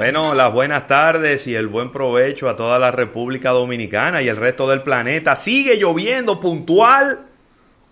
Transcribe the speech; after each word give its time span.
Bueno, 0.00 0.34
las 0.34 0.50
buenas 0.50 0.86
tardes 0.86 1.46
y 1.46 1.54
el 1.54 1.66
buen 1.68 1.92
provecho 1.92 2.48
a 2.48 2.56
toda 2.56 2.78
la 2.78 2.90
República 2.90 3.50
Dominicana 3.50 4.22
y 4.22 4.28
el 4.28 4.36
resto 4.36 4.66
del 4.66 4.82
planeta. 4.82 5.36
Sigue 5.36 5.76
lloviendo 5.76 6.40
puntual. 6.40 7.26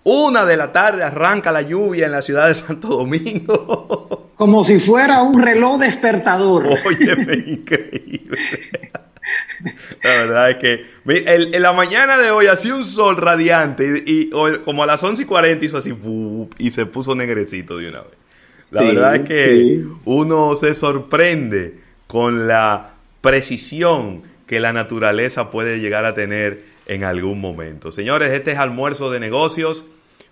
Una 0.04 0.46
de 0.46 0.56
la 0.56 0.72
tarde 0.72 1.02
arranca 1.04 1.52
la 1.52 1.60
lluvia 1.60 2.06
en 2.06 2.12
la 2.12 2.22
ciudad 2.22 2.46
de 2.46 2.54
Santo 2.54 2.88
Domingo. 2.88 3.86
Como 4.38 4.64
si 4.64 4.78
fuera 4.78 5.22
un 5.22 5.42
reloj 5.42 5.78
despertador. 5.80 6.68
Óyeme, 6.86 7.34
increíble. 7.46 8.38
La 10.02 10.10
verdad 10.10 10.50
es 10.50 10.56
que 10.56 10.86
en 11.06 11.62
la 11.62 11.72
mañana 11.72 12.16
de 12.16 12.30
hoy 12.30 12.46
hacía 12.46 12.74
un 12.74 12.84
sol 12.84 13.16
radiante 13.16 14.02
y, 14.06 14.30
como 14.64 14.84
a 14.84 14.86
las 14.86 15.02
11 15.02 15.22
y 15.22 15.26
40 15.26 15.64
hizo 15.64 15.76
así 15.76 15.92
y 16.56 16.70
se 16.70 16.86
puso 16.86 17.14
negrecito 17.14 17.76
de 17.76 17.88
una 17.88 18.00
vez. 18.02 18.12
La 18.70 18.82
verdad 18.82 19.16
es 19.16 19.20
que 19.22 19.84
uno 20.04 20.54
se 20.56 20.74
sorprende 20.74 21.80
con 22.06 22.46
la 22.46 22.90
precisión 23.20 24.22
que 24.46 24.60
la 24.60 24.72
naturaleza 24.72 25.50
puede 25.50 25.80
llegar 25.80 26.04
a 26.04 26.14
tener 26.14 26.62
en 26.86 27.04
algún 27.04 27.40
momento. 27.40 27.92
Señores, 27.92 28.30
este 28.30 28.52
es 28.52 28.58
almuerzo 28.58 29.10
de 29.10 29.20
negocios, 29.20 29.84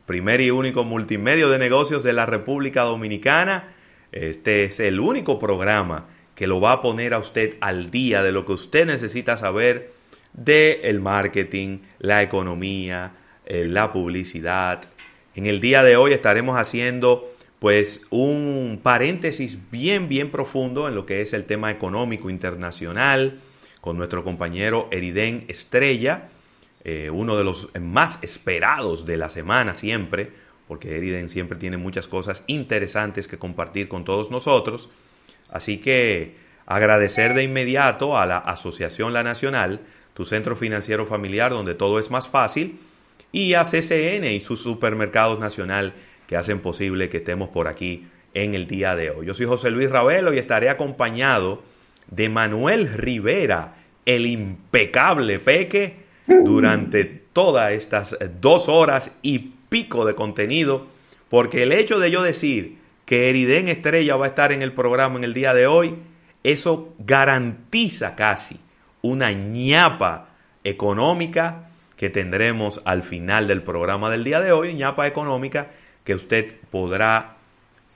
primer 0.07 0.41
y 0.41 0.51
único 0.51 0.85
multimedio 0.85 1.51
de 1.51 1.59
negocios 1.59 2.03
de 2.03 2.13
la 2.13 2.25
República 2.25 2.83
Dominicana. 2.83 3.65
Este 4.13 4.65
es 4.65 4.81
el 4.81 5.01
único 5.01 5.39
programa 5.39 6.07
que 6.35 6.47
lo 6.47 6.61
va 6.61 6.73
a 6.73 6.81
poner 6.81 7.15
a 7.15 7.19
usted 7.19 7.57
al 7.61 7.91
día 7.91 8.23
de 8.23 8.33
lo 8.33 8.45
que 8.45 8.53
usted 8.53 8.87
necesita 8.87 9.37
saber 9.37 9.93
de 10.35 10.81
el 10.85 11.01
marketing, 11.01 11.79
la 11.99 12.23
economía, 12.23 13.13
eh, 13.47 13.65
la 13.67 13.91
publicidad. 13.91 14.85
En 15.35 15.47
el 15.47 15.61
día 15.61 15.83
de 15.83 15.97
hoy 15.97 16.13
estaremos 16.13 16.59
haciendo 16.59 17.33
pues 17.59 18.07
un 18.11 18.81
paréntesis 18.83 19.59
bien, 19.71 20.09
bien 20.09 20.31
profundo 20.31 20.89
en 20.89 20.95
lo 20.95 21.07
que 21.07 21.23
es 21.23 21.33
el 21.33 21.45
tema 21.45 21.71
económico 21.71 22.29
internacional 22.29 23.39
con 23.81 23.97
nuestro 23.97 24.25
compañero 24.25 24.89
Eriden 24.91 25.45
Estrella, 25.49 26.29
eh, 26.85 27.09
uno 27.11 27.37
de 27.37 27.45
los 27.45 27.71
más 27.81 28.19
esperados 28.23 29.07
de 29.07 29.17
la 29.17 29.31
semana 29.31 29.75
siempre, 29.75 30.33
porque 30.69 30.97
Eriden 30.97 31.31
siempre 31.31 31.59
tiene 31.59 31.77
muchas 31.77 32.07
cosas 32.07 32.43
interesantes 32.47 33.29
que 33.29 33.39
compartir 33.39 33.89
con 33.89 34.05
todos 34.05 34.31
nosotros. 34.31 34.91
Así 35.51 35.79
que 35.79 36.37
agradecer 36.67 37.35
de 37.35 37.45
inmediato 37.45 38.19
a 38.19 38.27
la 38.27 38.39
Asociación 38.39 39.13
La 39.13 39.23
Nacional, 39.23 39.81
tu 40.15 40.25
centro 40.25 40.57
financiero 40.57 41.07
familiar 41.07 41.53
donde 41.53 41.75
todo 41.75 41.99
es 41.99 42.11
más 42.11 42.29
fácil, 42.29 42.79
y 43.33 43.55
a 43.55 43.63
CCN 43.63 44.25
y 44.25 44.41
sus 44.41 44.63
supermercados 44.63 45.39
nacional 45.39 45.95
que 46.27 46.37
hacen 46.37 46.61
posible 46.61 47.09
que 47.09 47.19
estemos 47.19 47.49
por 47.51 47.69
aquí 47.69 48.07
en 48.35 48.55
el 48.55 48.67
día 48.67 48.97
de 48.97 49.11
hoy. 49.11 49.27
Yo 49.27 49.35
soy 49.35 49.47
José 49.47 49.71
Luis 49.71 49.91
Ravelo 49.91 50.35
y 50.35 50.39
estaré 50.39 50.69
acompañado 50.69 51.63
de 52.11 52.29
Manuel 52.29 52.93
Rivera, 52.93 53.75
el 54.05 54.27
impecable 54.27 55.39
Peque, 55.39 56.07
durante 56.27 57.05
todas 57.05 57.73
estas 57.73 58.17
dos 58.41 58.69
horas 58.69 59.13
y 59.23 59.53
pico 59.77 60.07
de 60.07 60.15
contenido, 60.15 60.87
porque 61.29 61.65
el 61.65 61.71
hecho 61.71 61.99
de 61.99 62.11
yo 62.11 62.23
decir 62.23 62.79
que 63.05 63.29
Eriden 63.29 63.69
Estrella 63.69 64.17
va 64.17 64.25
a 64.25 64.29
estar 64.29 64.51
en 64.51 64.63
el 64.63 64.73
programa 64.73 65.19
en 65.19 65.25
el 65.25 65.35
día 65.35 65.53
de 65.53 65.67
hoy, 65.67 65.97
eso 66.45 66.95
garantiza 66.99 68.15
casi 68.15 68.59
una 69.03 69.33
ñapa 69.33 70.31
económica 70.65 71.69
que 71.95 72.09
tendremos 72.09 72.81
al 72.87 73.03
final 73.03 73.49
del 73.49 73.63
programa 73.63 74.09
del 74.09 74.25
día 74.25 74.41
de 74.41 74.51
hoy, 74.51 74.73
ñapa 74.73 75.07
económica 75.07 75.73
que 76.07 76.15
usted 76.15 76.55
podrá 76.71 77.37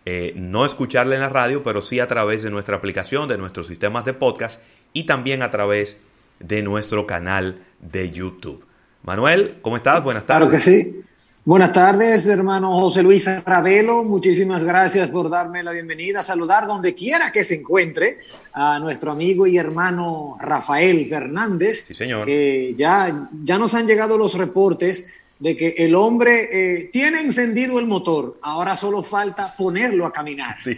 eh, 0.05 0.35
no 0.37 0.67
escucharle 0.67 1.15
en 1.15 1.23
la 1.23 1.31
radio, 1.31 1.63
pero 1.65 1.81
sí 1.81 1.99
a 1.99 2.07
través 2.09 2.43
de 2.43 2.51
nuestra 2.51 2.77
aplicación, 2.77 3.27
de 3.27 3.39
nuestros 3.39 3.69
sistemas 3.69 4.05
de 4.05 4.13
podcast 4.13 4.61
y 4.93 5.07
también 5.07 5.43
a 5.43 5.51
través 5.51 5.97
de 6.41 6.61
nuestro 6.61 7.07
canal 7.07 7.65
de 7.79 8.11
YouTube. 8.11 8.67
Manuel, 9.03 9.61
¿cómo 9.63 9.79
estás? 9.79 10.05
Buenas 10.05 10.27
tardes. 10.27 10.49
Claro 10.49 10.53
que 10.53 10.61
sí. 10.61 11.05
Buenas 11.43 11.73
tardes, 11.73 12.27
hermano 12.27 12.79
José 12.79 13.03
Luis 13.03 13.27
Ravelo. 13.45 14.05
Muchísimas 14.05 14.63
gracias 14.63 15.09
por 15.09 15.31
darme 15.31 15.63
la 15.63 15.73
bienvenida. 15.73 16.23
Saludar 16.23 16.67
donde 16.67 16.95
quiera 16.95 17.33
que 17.33 17.45
se 17.45 17.57
encuentre 17.57 18.19
a 18.53 18.79
nuestro 18.79 19.11
amigo 19.11 19.47
y 19.47 19.57
hermano 19.57 20.37
Rafael 20.39 21.09
Fernández. 21.09 21.87
Sí, 21.87 21.95
señor. 21.95 22.27
Que 22.27 22.75
ya, 22.77 23.31
ya 23.43 23.59
nos 23.59 23.75
han 23.75 23.87
llegado 23.87 24.19
los 24.19 24.35
reportes 24.35 25.07
de 25.39 25.57
que 25.57 25.75
el 25.79 25.95
hombre 25.95 26.49
eh, 26.53 26.91
tiene 26.93 27.21
encendido 27.21 27.79
el 27.79 27.87
motor, 27.87 28.39
ahora 28.43 28.77
solo 28.77 29.03
falta 29.03 29.57
ponerlo 29.57 30.05
a 30.05 30.13
caminar. 30.13 30.57
Sí. 30.63 30.77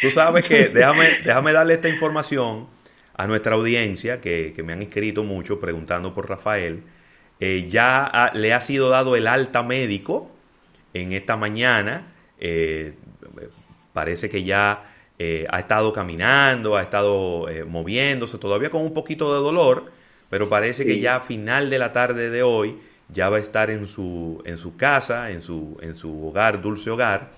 Tú 0.00 0.10
sabes 0.10 0.48
que, 0.48 0.66
déjame, 0.66 1.04
déjame 1.24 1.52
darle 1.52 1.74
esta 1.74 1.88
información 1.88 2.66
a 3.14 3.26
nuestra 3.28 3.54
audiencia, 3.54 4.20
que, 4.20 4.52
me 4.64 4.72
han 4.72 4.82
escrito 4.82 5.22
mucho 5.22 5.60
preguntando 5.60 6.12
por 6.12 6.28
Rafael. 6.28 6.82
Eh, 7.40 7.66
ya 7.68 8.30
le 8.34 8.54
ha 8.54 8.60
sido 8.60 8.88
dado 8.88 9.16
el 9.16 9.26
alta 9.26 9.62
médico 9.62 10.30
en 10.94 11.12
esta 11.12 11.36
mañana. 11.36 12.12
Eh, 12.38 12.94
parece 13.92 14.28
que 14.28 14.44
ya 14.44 14.84
ha 15.48 15.58
estado 15.58 15.94
caminando, 15.94 16.76
ha 16.76 16.82
estado 16.82 17.46
moviéndose, 17.66 18.36
todavía 18.36 18.68
con 18.68 18.82
un 18.82 18.92
poquito 18.92 19.32
de 19.34 19.40
dolor, 19.40 19.90
pero 20.28 20.50
parece 20.50 20.84
que 20.84 21.00
ya 21.00 21.16
a 21.16 21.20
final 21.20 21.70
de 21.70 21.78
la 21.78 21.92
tarde 21.92 22.28
de 22.28 22.42
hoy 22.42 22.76
ya 23.08 23.28
va 23.30 23.38
a 23.38 23.40
estar 23.40 23.70
en 23.70 23.86
su, 23.86 24.42
en 24.44 24.58
su 24.58 24.76
casa, 24.76 25.30
en 25.30 25.40
su, 25.40 25.78
en 25.80 25.96
su 25.96 26.28
hogar, 26.28 26.60
dulce 26.60 26.90
hogar. 26.90 27.30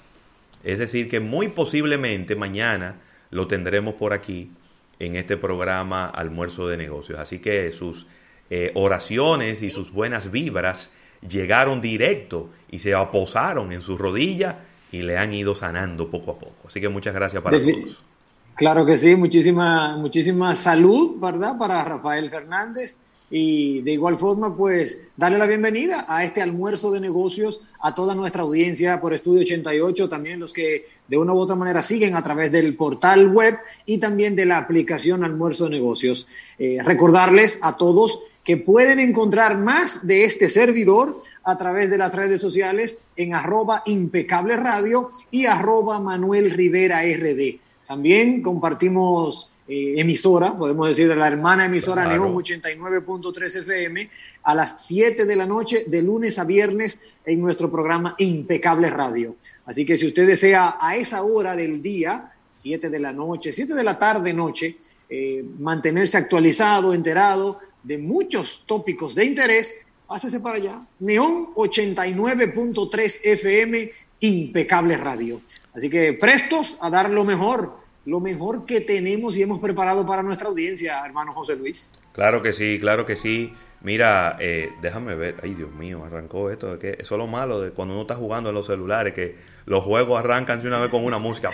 Es 0.65 0.79
decir, 0.79 1.09
que 1.09 1.21
muy 1.21 1.49
posiblemente 1.49 2.35
mañana 2.35 2.97
lo 3.31 3.47
tendremos 3.47 3.95
por 3.95 4.13
aquí 4.13 4.51
en 4.99 5.17
este 5.17 5.37
programa 5.37 6.07
Almuerzo 6.07 6.69
de 6.69 6.77
Negocios. 6.77 7.19
Así 7.19 7.39
que 7.39 7.71
sus 7.71 8.07
eh, 8.51 8.73
oraciones 8.75 9.63
y 9.63 9.71
sus 9.71 9.93
buenas 9.93 10.31
vibras 10.31 10.91
llegaron 11.27 11.81
directo 11.81 12.51
y 12.71 12.79
se 12.79 12.95
aposaron 12.95 13.73
en 13.73 13.83
su 13.83 13.99
rodilla 13.99 14.61
y 14.93 15.03
le 15.03 15.19
han 15.19 15.33
ido 15.33 15.55
sanando 15.55 16.11
poco 16.11 16.33
a 16.33 16.39
poco. 16.39 16.69
Así 16.69 16.81
que 16.81 16.89
muchas 16.89 17.15
gracias 17.15 17.43
para 17.43 17.59
todos. 17.59 18.03
Claro 18.55 18.85
que 18.85 18.97
sí, 18.97 19.15
muchísima, 19.15 19.97
muchísima 19.97 20.57
salud, 20.57 21.17
¿verdad? 21.21 21.57
Para 21.57 21.85
Rafael 21.85 22.29
Fernández 22.29 22.97
y 23.31 23.83
de 23.83 23.93
igual 23.93 24.17
forma, 24.17 24.57
pues, 24.57 25.03
darle 25.17 25.39
la 25.39 25.47
bienvenida 25.47 26.07
a 26.09 26.25
este 26.25 26.41
almuerzo 26.41 26.91
de 26.91 27.01
negocios 27.01 27.61
a 27.81 27.95
toda 27.95 28.15
nuestra 28.15 28.43
audiencia 28.43 29.01
por 29.01 29.13
Estudio 29.13 29.43
88, 29.43 30.09
también 30.09 30.41
los 30.41 30.53
que 30.53 30.87
de 31.07 31.19
una 31.19 31.35
u 31.35 31.39
otra 31.39 31.55
manera 31.55 31.83
siguen 31.83 32.17
a 32.17 32.23
través 32.23 32.51
del 32.51 32.75
portal 32.75 33.29
web 33.29 33.55
y 33.85 33.99
también 33.99 34.35
de 34.35 34.47
la 34.47 34.59
aplicación 34.59 35.25
Almuerzo 35.25 35.65
de 35.65 35.71
Negocios. 35.71 36.27
Eh, 36.59 36.79
recordarles 36.83 37.61
a 37.63 37.77
todos 37.77 38.23
que 38.49 38.57
pueden 38.57 38.99
encontrar 38.99 39.59
más 39.59 40.07
de 40.07 40.25
este 40.25 40.49
servidor 40.49 41.21
a 41.45 41.59
través 41.59 41.91
de 41.91 41.99
las 41.99 42.15
redes 42.15 42.41
sociales 42.41 42.97
en 43.15 43.35
arroba 43.35 43.83
impecable 43.85 44.57
radio 44.57 45.11
y 45.31 45.45
arroba 45.45 46.01
Manuel 46.01 46.51
Rivera 46.53 47.03
RD. 47.03 47.59
También 47.87 48.41
compartimos 48.41 49.51
eh, 49.69 49.97
emisora, 50.01 50.57
podemos 50.57 50.89
decir, 50.89 51.15
la 51.15 51.29
hermana 51.29 51.67
emisora 51.67 52.09
Neon 52.09 52.35
89.3 52.37 53.57
FM, 53.57 54.11
a 54.45 54.55
las 54.55 54.87
7 54.87 55.27
de 55.27 55.37
la 55.37 55.45
noche, 55.45 55.85
de 55.87 56.01
lunes 56.01 56.39
a 56.39 56.45
viernes, 56.45 57.03
en 57.27 57.43
nuestro 57.43 57.71
programa 57.71 58.15
Impecable 58.17 58.89
Radio. 58.89 59.37
Así 59.67 59.85
que 59.85 59.99
si 59.99 60.07
usted 60.07 60.27
desea 60.27 60.79
a 60.81 60.97
esa 60.97 61.23
hora 61.23 61.55
del 61.55 61.83
día, 61.83 62.33
7 62.55 62.89
de 62.89 62.99
la 62.99 63.13
noche, 63.13 63.53
7 63.53 63.75
de 63.75 63.85
la 63.85 63.99
tarde, 63.99 64.33
noche, 64.33 64.79
eh, 65.11 65.45
mantenerse 65.59 66.17
actualizado, 66.17 66.95
enterado 66.95 67.61
de 67.83 67.99
muchos 67.99 68.65
tópicos 68.67 69.15
de 69.15 69.25
interés, 69.25 69.75
pásese 70.07 70.41
para 70.41 70.57
allá. 70.57 70.87
Neon 70.99 71.55
89.3 71.55 73.21
FM, 73.25 73.91
Impecable 74.21 74.97
Radio. 74.97 75.41
Así 75.75 75.89
que 75.89 76.13
prestos 76.13 76.79
a 76.81 76.91
dar 76.91 77.11
lo 77.11 77.25
mejor 77.25 77.89
lo 78.09 78.21
mejor 78.21 78.65
que 78.65 78.81
tenemos 78.81 79.37
y 79.37 79.43
hemos 79.43 79.61
preparado 79.61 80.07
para 80.07 80.23
nuestra 80.23 80.49
audiencia, 80.49 81.05
hermano 81.05 81.35
José 81.35 81.57
Luis. 81.57 81.93
Claro 82.13 82.43
que 82.43 82.55
sí, 82.55 82.79
claro 82.81 83.05
que 83.05 83.17
sí. 83.17 83.53
Mira, 83.83 84.39
eh, 84.41 84.71
déjame 84.81 85.15
ver. 85.15 85.37
Ay, 85.43 85.55
Dios 85.55 85.71
mío, 85.73 86.03
arrancó 86.05 86.51
esto. 86.51 86.79
Que 86.79 86.97
eso 86.99 87.15
es 87.15 87.19
lo 87.19 87.27
malo 87.27 87.61
de 87.61 87.71
cuando 87.71 87.93
uno 87.93 88.03
está 88.03 88.15
jugando 88.15 88.49
en 88.49 88.55
los 88.55 88.67
celulares, 88.67 89.13
que 89.13 89.37
los 89.67 89.85
juegos 89.85 90.19
arrancan 90.19 90.61
de 90.63 90.69
una 90.69 90.81
vez 90.81 90.91
con 90.91 91.05
una 91.05 91.19
música. 91.19 91.51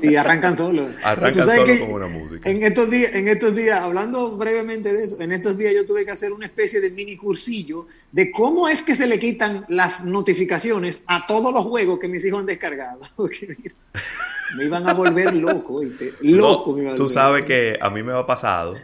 Sí, 0.00 0.16
arrancan 0.16 0.56
solo. 0.56 0.88
arrancan 1.04 1.48
solo 1.48 1.78
con 1.80 1.92
una 1.92 2.06
música. 2.06 2.48
En 2.48 2.62
estos, 2.62 2.90
días, 2.90 3.14
en 3.14 3.28
estos 3.28 3.54
días, 3.54 3.80
hablando 3.80 4.36
brevemente 4.36 4.92
de 4.92 5.04
eso, 5.04 5.20
en 5.20 5.32
estos 5.32 5.56
días 5.56 5.74
yo 5.74 5.84
tuve 5.84 6.04
que 6.04 6.10
hacer 6.10 6.32
una 6.32 6.46
especie 6.46 6.80
de 6.80 6.90
mini 6.90 7.16
cursillo 7.16 7.86
de 8.12 8.30
cómo 8.30 8.68
es 8.68 8.82
que 8.82 8.94
se 8.94 9.06
le 9.06 9.18
quitan 9.18 9.64
las 9.68 10.04
notificaciones 10.04 11.02
a 11.06 11.26
todos 11.26 11.52
los 11.52 11.64
juegos 11.64 11.98
que 11.98 12.08
mis 12.08 12.24
hijos 12.24 12.40
han 12.40 12.46
descargado. 12.46 13.00
me 14.56 14.64
iban 14.64 14.88
a 14.88 14.94
volver 14.94 15.34
loco, 15.34 15.80
loco 16.20 16.72
me 16.74 16.94
Tú 16.94 17.08
sabes 17.08 17.42
que 17.44 17.78
a 17.80 17.90
mí 17.90 18.02
me 18.02 18.12
ha 18.12 18.26
pasado 18.26 18.76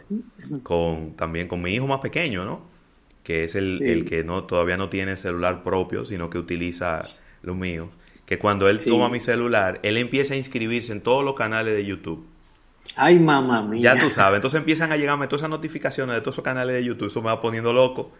con, 0.63 1.13
también 1.15 1.47
con 1.47 1.61
mi 1.61 1.73
hijo 1.73 1.87
más 1.87 1.99
pequeño, 2.01 2.45
¿no? 2.45 2.69
Que 3.23 3.43
es 3.43 3.55
el, 3.55 4.05
que 4.07 4.23
no, 4.23 4.45
todavía 4.45 4.77
no 4.77 4.89
tiene 4.89 5.15
celular 5.15 5.63
propio, 5.63 6.05
sino 6.05 6.29
que 6.29 6.37
utiliza 6.37 7.01
lo 7.43 7.55
mío. 7.55 7.89
Que 8.31 8.39
cuando 8.39 8.69
él 8.69 8.81
toma 8.81 9.09
mi 9.09 9.19
celular, 9.19 9.81
él 9.83 9.97
empieza 9.97 10.35
a 10.35 10.37
inscribirse 10.37 10.93
en 10.93 11.01
todos 11.01 11.21
los 11.21 11.33
canales 11.33 11.75
de 11.75 11.85
YouTube. 11.85 12.25
Ay, 12.95 13.19
mamá 13.19 13.61
mía. 13.61 13.93
Ya 13.93 14.01
tú 14.01 14.09
sabes. 14.09 14.37
Entonces 14.37 14.57
empiezan 14.57 14.89
a 14.93 14.95
llegarme 14.95 15.27
todas 15.27 15.41
esas 15.41 15.49
notificaciones 15.49 16.15
de 16.15 16.21
todos 16.21 16.35
esos 16.35 16.45
canales 16.45 16.75
de 16.75 16.81
YouTube. 16.81 17.09
Eso 17.09 17.21
me 17.21 17.27
va 17.27 17.41
poniendo 17.41 17.73
loco. 17.73 18.13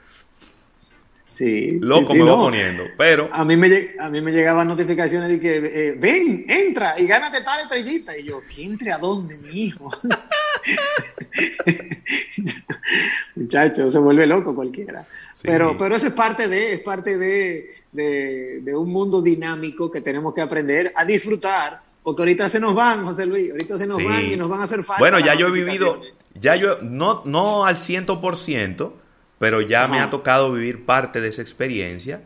Sí, 1.31 1.79
Loco 1.79 2.13
me 2.13 2.23
va 2.23 2.35
poniendo, 2.35 2.83
pero... 2.97 3.29
A 3.31 3.45
mí 3.45 3.55
me, 3.55 3.91
a 3.97 4.09
mí 4.09 4.19
me 4.19 4.33
llegaban 4.33 4.67
notificaciones 4.67 5.29
de 5.29 5.39
que, 5.39 5.55
eh, 5.55 5.95
ven, 5.97 6.43
entra 6.45 6.99
y 6.99 7.07
gánate 7.07 7.41
tal 7.41 7.61
estrellita. 7.61 8.17
Y 8.17 8.25
yo, 8.25 8.41
¿qué 8.53 8.65
entre 8.65 8.91
a 8.91 8.97
dónde, 8.97 9.37
mi 9.37 9.63
hijo? 9.63 9.89
Muchacho, 13.35 13.89
se 13.89 13.97
vuelve 13.97 14.27
loco 14.27 14.53
cualquiera. 14.53 15.07
Pero, 15.41 15.77
pero 15.77 15.95
eso 15.95 16.07
es 16.07 16.13
parte 16.13 16.49
de, 16.49 16.73
es 16.73 16.81
parte 16.81 17.17
de, 17.17 17.80
de, 17.91 18.73
un 18.75 18.89
mundo 18.89 19.21
dinámico 19.21 19.91
que 19.91 20.01
tenemos 20.01 20.33
que 20.33 20.41
aprender 20.41 20.93
a 20.95 21.05
disfrutar, 21.05 21.81
porque 22.03 22.21
ahorita 22.21 22.49
se 22.49 22.59
nos 22.59 22.73
van, 22.73 23.05
José 23.05 23.25
Luis, 23.25 23.51
ahorita 23.51 23.77
se 23.77 23.87
nos 23.87 24.03
van 24.03 24.31
y 24.31 24.35
nos 24.35 24.49
van 24.49 24.61
a 24.61 24.63
hacer 24.63 24.83
falta. 24.83 24.99
Bueno, 24.99 25.19
ya 25.19 25.35
yo 25.35 25.47
he 25.47 25.51
vivido, 25.51 26.01
ya 26.33 26.55
yo, 26.55 26.77
no, 26.81 27.21
no 27.25 27.65
al 27.65 27.77
ciento 27.77 28.21
por 28.21 28.37
ciento, 28.37 28.97
pero 29.39 29.61
ya 29.61 29.87
me 29.87 29.99
ha 29.99 30.09
tocado 30.09 30.51
vivir 30.51 30.85
parte 30.85 31.21
de 31.21 31.29
esa 31.29 31.41
experiencia, 31.41 32.21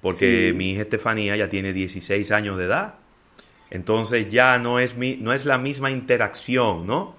porque 0.00 0.52
mi 0.56 0.72
hija 0.72 0.82
Estefanía 0.82 1.36
ya 1.36 1.48
tiene 1.48 1.72
16 1.72 2.30
años 2.30 2.58
de 2.58 2.64
edad. 2.64 2.94
Entonces 3.70 4.28
ya 4.30 4.58
no 4.58 4.78
es, 4.78 4.96
mi, 4.96 5.16
no 5.16 5.32
es 5.32 5.44
la 5.44 5.58
misma 5.58 5.90
interacción, 5.90 6.86
¿no? 6.86 7.16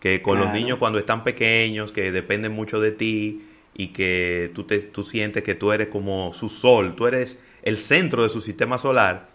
Que 0.00 0.22
con 0.22 0.38
los 0.38 0.50
niños 0.50 0.78
cuando 0.78 0.98
están 0.98 1.24
pequeños, 1.24 1.92
que 1.92 2.10
dependen 2.10 2.52
mucho 2.52 2.80
de 2.80 2.92
ti 2.92 3.49
y 3.74 3.88
que 3.88 4.50
tú, 4.54 4.64
te, 4.64 4.80
tú 4.80 5.04
sientes 5.04 5.42
que 5.42 5.54
tú 5.54 5.72
eres 5.72 5.88
como 5.88 6.32
su 6.32 6.48
sol, 6.48 6.94
tú 6.96 7.06
eres 7.06 7.38
el 7.62 7.78
centro 7.78 8.22
de 8.22 8.28
su 8.28 8.40
sistema 8.40 8.78
solar. 8.78 9.28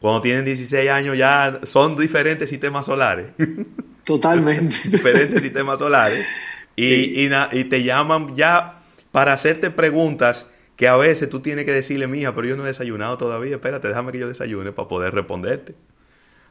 Cuando 0.00 0.20
tienen 0.20 0.44
16 0.44 0.90
años 0.90 1.16
ya 1.16 1.60
son 1.64 1.96
diferentes 1.96 2.50
sistemas 2.50 2.86
solares. 2.86 3.32
Totalmente. 4.04 4.76
diferentes 4.84 5.40
sistemas 5.40 5.78
solares. 5.78 6.26
Y, 6.74 7.24
y, 7.24 7.30
y, 7.52 7.64
te 7.64 7.82
llaman 7.82 8.34
ya 8.34 8.80
para 9.12 9.34
hacerte 9.34 9.70
preguntas 9.70 10.46
que 10.76 10.88
a 10.88 10.96
veces 10.96 11.28
tú 11.28 11.40
tienes 11.40 11.64
que 11.66 11.72
decirle, 11.72 12.06
mija, 12.06 12.34
pero 12.34 12.48
yo 12.48 12.56
no 12.56 12.64
he 12.64 12.68
desayunado 12.68 13.18
todavía, 13.18 13.56
espérate, 13.56 13.88
déjame 13.88 14.10
que 14.10 14.18
yo 14.18 14.26
desayune 14.26 14.72
para 14.72 14.88
poder 14.88 15.14
responderte. 15.14 15.74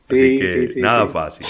Así 0.06 0.40
que 0.40 0.70
nada 0.78 1.08
fácil. 1.08 1.46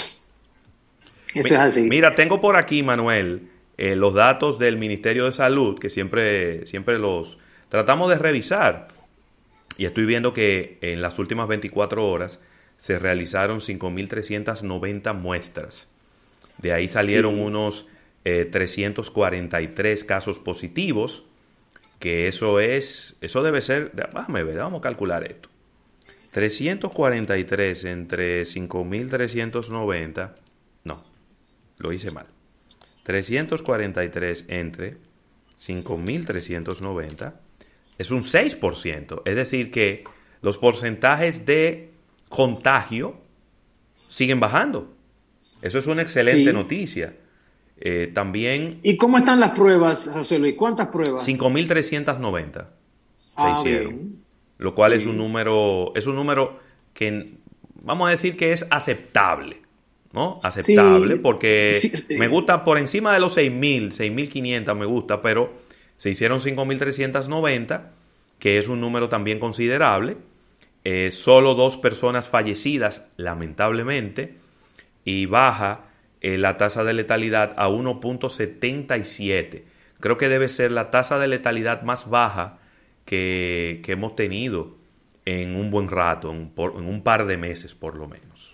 Eso 1.34 1.54
es 1.54 1.60
así. 1.60 1.82
Mira, 1.82 2.14
tengo 2.14 2.40
por 2.40 2.56
aquí, 2.56 2.82
Manuel, 2.82 3.48
eh, 3.82 3.96
los 3.96 4.14
datos 4.14 4.60
del 4.60 4.76
Ministerio 4.76 5.24
de 5.24 5.32
Salud, 5.32 5.76
que 5.76 5.90
siempre, 5.90 6.68
siempre 6.68 7.00
los 7.00 7.38
tratamos 7.68 8.10
de 8.10 8.16
revisar. 8.16 8.86
Y 9.76 9.86
estoy 9.86 10.06
viendo 10.06 10.32
que 10.32 10.78
en 10.82 11.02
las 11.02 11.18
últimas 11.18 11.48
24 11.48 12.08
horas 12.08 12.38
se 12.76 13.00
realizaron 13.00 13.58
5.390 13.58 15.14
muestras. 15.14 15.88
De 16.58 16.72
ahí 16.72 16.86
salieron 16.86 17.40
unos 17.40 17.88
343 18.22 20.00
eh, 20.00 20.06
casos 20.06 20.38
positivos, 20.38 21.24
que 21.98 22.28
eso 22.28 22.60
es, 22.60 23.16
eso 23.20 23.42
debe 23.42 23.60
ser, 23.62 23.90
déjame 23.90 24.44
ver, 24.44 24.58
vamos 24.58 24.78
a 24.78 24.82
calcular 24.82 25.24
esto. 25.24 25.48
343 26.30 27.84
entre 27.86 28.44
5390, 28.44 30.36
no, 30.84 31.04
lo 31.78 31.92
hice 31.92 32.12
mal. 32.12 32.26
343 33.04 34.44
entre 34.48 34.96
5390 35.56 37.40
es 37.98 38.10
un 38.10 38.22
6%, 38.22 39.22
es 39.24 39.36
decir 39.36 39.70
que 39.70 40.04
los 40.40 40.58
porcentajes 40.58 41.46
de 41.46 41.90
contagio 42.28 43.16
siguen 44.08 44.40
bajando. 44.40 44.92
Eso 45.60 45.78
es 45.78 45.86
una 45.86 46.02
excelente 46.02 46.52
noticia. 46.52 47.16
Eh, 47.78 48.10
también... 48.12 48.80
¿Y 48.82 48.96
cómo 48.96 49.18
están 49.18 49.40
las 49.40 49.50
pruebas, 49.52 50.10
José 50.12 50.38
Luis? 50.38 50.54
¿Cuántas 50.56 50.88
pruebas? 50.88 51.26
5.390 51.26 52.66
ah, 53.36 53.60
se 53.62 53.68
hicieron. 53.68 54.16
Lo 54.58 54.74
cual 54.74 54.92
es 54.92 55.06
un 55.06 55.16
número, 55.16 55.92
es 55.94 56.06
un 56.06 56.16
número 56.16 56.60
que 56.94 57.34
vamos 57.80 58.08
a 58.08 58.10
decir 58.10 58.36
que 58.36 58.52
es 58.52 58.66
aceptable. 58.70 59.61
¿No? 60.12 60.38
Aceptable 60.42 61.16
porque 61.16 61.78
me 62.18 62.28
gusta 62.28 62.64
por 62.64 62.78
encima 62.78 63.14
de 63.14 63.20
los 63.20 63.36
6.000, 63.36 63.92
6.500 63.92 64.76
me 64.76 64.86
gusta, 64.86 65.22
pero 65.22 65.52
se 65.96 66.10
hicieron 66.10 66.40
5.390, 66.40 67.90
que 68.38 68.58
es 68.58 68.68
un 68.68 68.80
número 68.80 69.08
también 69.08 69.38
considerable. 69.38 70.16
Eh, 70.84 71.10
solo 71.12 71.54
dos 71.54 71.76
personas 71.76 72.28
fallecidas, 72.28 73.06
lamentablemente, 73.16 74.34
y 75.04 75.26
baja 75.26 75.84
eh, 76.20 76.38
la 76.38 76.56
tasa 76.56 76.82
de 76.84 76.92
letalidad 76.92 77.54
a 77.56 77.68
1.77. 77.68 79.62
Creo 80.00 80.18
que 80.18 80.28
debe 80.28 80.48
ser 80.48 80.72
la 80.72 80.90
tasa 80.90 81.18
de 81.20 81.28
letalidad 81.28 81.82
más 81.82 82.10
baja 82.10 82.58
que, 83.04 83.82
hemos 83.86 84.16
tenido 84.16 84.76
en 85.24 85.54
un 85.54 85.70
buen 85.70 85.88
rato, 85.88 86.30
en, 86.30 86.52
un 86.56 87.02
par 87.02 87.26
de 87.26 87.36
meses 87.36 87.74
por 87.74 87.96
lo 87.96 88.08
menos. 88.08 88.51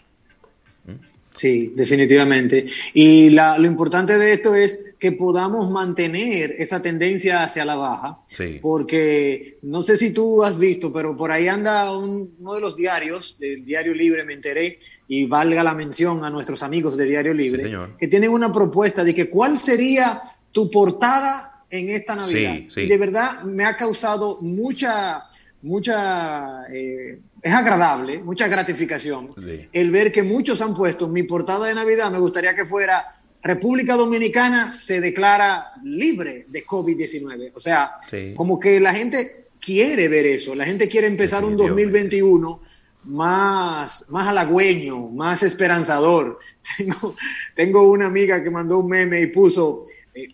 Sí, 1.39 1.73
definitivamente. 1.75 2.67
Y 2.93 3.31
lo 3.31 3.65
importante 3.65 4.19
de 4.19 4.33
esto 4.33 4.57
es 4.57 4.85
que 4.99 5.13
podamos 5.13 5.71
mantener 5.71 6.57
esa 6.59 6.83
tendencia 6.83 7.45
hacia 7.45 7.65
la 7.65 7.77
baja, 7.77 8.19
porque 8.61 9.59
no 9.63 9.85
sé 9.85 9.97
si 9.97 10.13
tú 10.13 10.43
has 10.43 10.59
visto, 10.59 10.93
pero 10.93 11.17
por 11.17 11.31
ahí 11.31 11.47
anda 11.47 11.97
uno 11.97 12.55
de 12.55 12.61
los 12.61 12.75
diarios, 12.75 13.37
el 13.39 13.65
Diario 13.65 13.95
Libre, 13.95 14.25
me 14.25 14.35
enteré, 14.35 14.81
y 15.07 15.27
valga 15.27 15.63
la 15.63 15.75
mención 15.75 16.25
a 16.25 16.31
nuestros 16.31 16.65
amigos 16.65 16.97
de 16.97 17.05
Diario 17.05 17.33
Libre, 17.33 17.73
que 17.97 18.09
tienen 18.09 18.31
una 18.31 18.51
propuesta 18.51 19.05
de 19.05 19.15
que 19.15 19.31
cuál 19.31 19.59
sería 19.59 20.21
tu 20.51 20.69
portada 20.69 21.65
en 21.71 21.91
esta 21.91 22.17
Navidad. 22.17 22.59
Y 22.75 22.87
de 22.87 22.99
verdad 22.99 23.43
me 23.43 23.65
ha 23.65 23.77
causado 23.77 24.39
mucha, 24.41 25.28
mucha, 25.63 26.67
eh, 26.73 27.19
es 27.43 27.53
agradable, 27.53 28.21
mucha 28.21 28.49
gratificación 28.49 29.31
el 29.73 29.91
ver 29.91 30.13
que 30.13 30.23
muchos 30.23 30.61
han 30.61 30.75
puesto 30.75 31.09
mi 31.09 31.23
portada 31.25 31.67
de 31.67 31.75
Navidad, 31.75 32.11
me 32.11 32.19
gustaría 32.19 32.55
que 32.55 32.65
fuera 32.65 33.19
República 33.43 33.95
Dominicana 33.95 34.73
se 34.73 35.01
declara 35.01 35.73
libre 35.85 36.47
de 36.49 36.67
COVID-19. 36.67 37.53
O 37.55 37.61
sea, 37.61 37.97
como 38.35 38.59
que 38.59 38.81
la 38.81 38.93
gente 38.93 39.47
quiere 39.61 40.09
ver 40.09 40.27
eso, 40.27 40.55
la 40.55 40.65
gente 40.65 40.89
quiere 40.89 41.07
empezar 41.07 41.45
un 41.45 41.57
2021 41.57 42.61
más, 43.05 44.05
más 44.11 44.29
halagüeño, 44.29 45.09
más 45.09 45.43
esperanzador. 45.43 46.39
Tengo, 46.77 47.15
tengo 47.55 47.91
una 47.91 48.05
amiga 48.07 48.45
que 48.45 48.51
mandó 48.51 48.81
un 48.81 48.91
meme 48.91 49.23
y 49.23 49.29
puso 49.29 49.85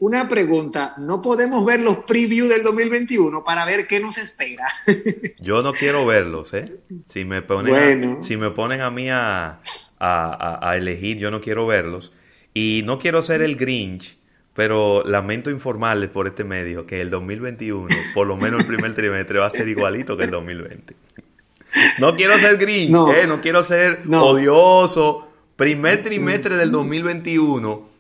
una 0.00 0.28
pregunta, 0.28 0.94
¿no 0.98 1.20
podemos 1.20 1.64
ver 1.64 1.80
los 1.80 1.98
previews 1.98 2.48
del 2.48 2.62
2021 2.62 3.44
para 3.44 3.64
ver 3.64 3.86
qué 3.86 4.00
nos 4.00 4.18
espera? 4.18 4.66
Yo 5.40 5.62
no 5.62 5.72
quiero 5.72 6.06
verlos, 6.06 6.54
¿eh? 6.54 6.76
Si 7.08 7.24
me 7.24 7.42
ponen, 7.42 8.18
a, 8.18 8.22
si 8.22 8.36
me 8.36 8.50
ponen 8.50 8.80
a 8.80 8.90
mí 8.90 9.08
a, 9.10 9.60
a 9.98 10.76
elegir, 10.76 11.18
yo 11.18 11.30
no 11.30 11.40
quiero 11.40 11.66
verlos. 11.66 12.12
Y 12.52 12.82
no 12.84 12.98
quiero 12.98 13.22
ser 13.22 13.42
el 13.42 13.56
Grinch, 13.56 14.16
pero 14.54 15.02
lamento 15.04 15.50
informarles 15.50 16.10
por 16.10 16.26
este 16.26 16.44
medio 16.44 16.86
que 16.86 17.00
el 17.00 17.10
2021, 17.10 17.88
por 18.14 18.26
lo 18.26 18.36
menos 18.36 18.60
el 18.60 18.66
primer 18.66 18.94
trimestre, 18.94 19.38
va 19.38 19.46
a 19.46 19.50
ser 19.50 19.68
igualito 19.68 20.16
que 20.16 20.24
el 20.24 20.30
2020. 20.30 20.94
No 21.98 22.14
quiero 22.14 22.38
ser 22.38 22.56
Grinch, 22.56 22.90
no, 22.90 23.12
¿eh? 23.12 23.26
no 23.26 23.40
quiero 23.40 23.62
ser 23.62 24.02
odioso. 24.08 25.28
Primer 25.56 26.02
trimestre 26.02 26.56
del 26.56 26.70
2021 26.70 27.93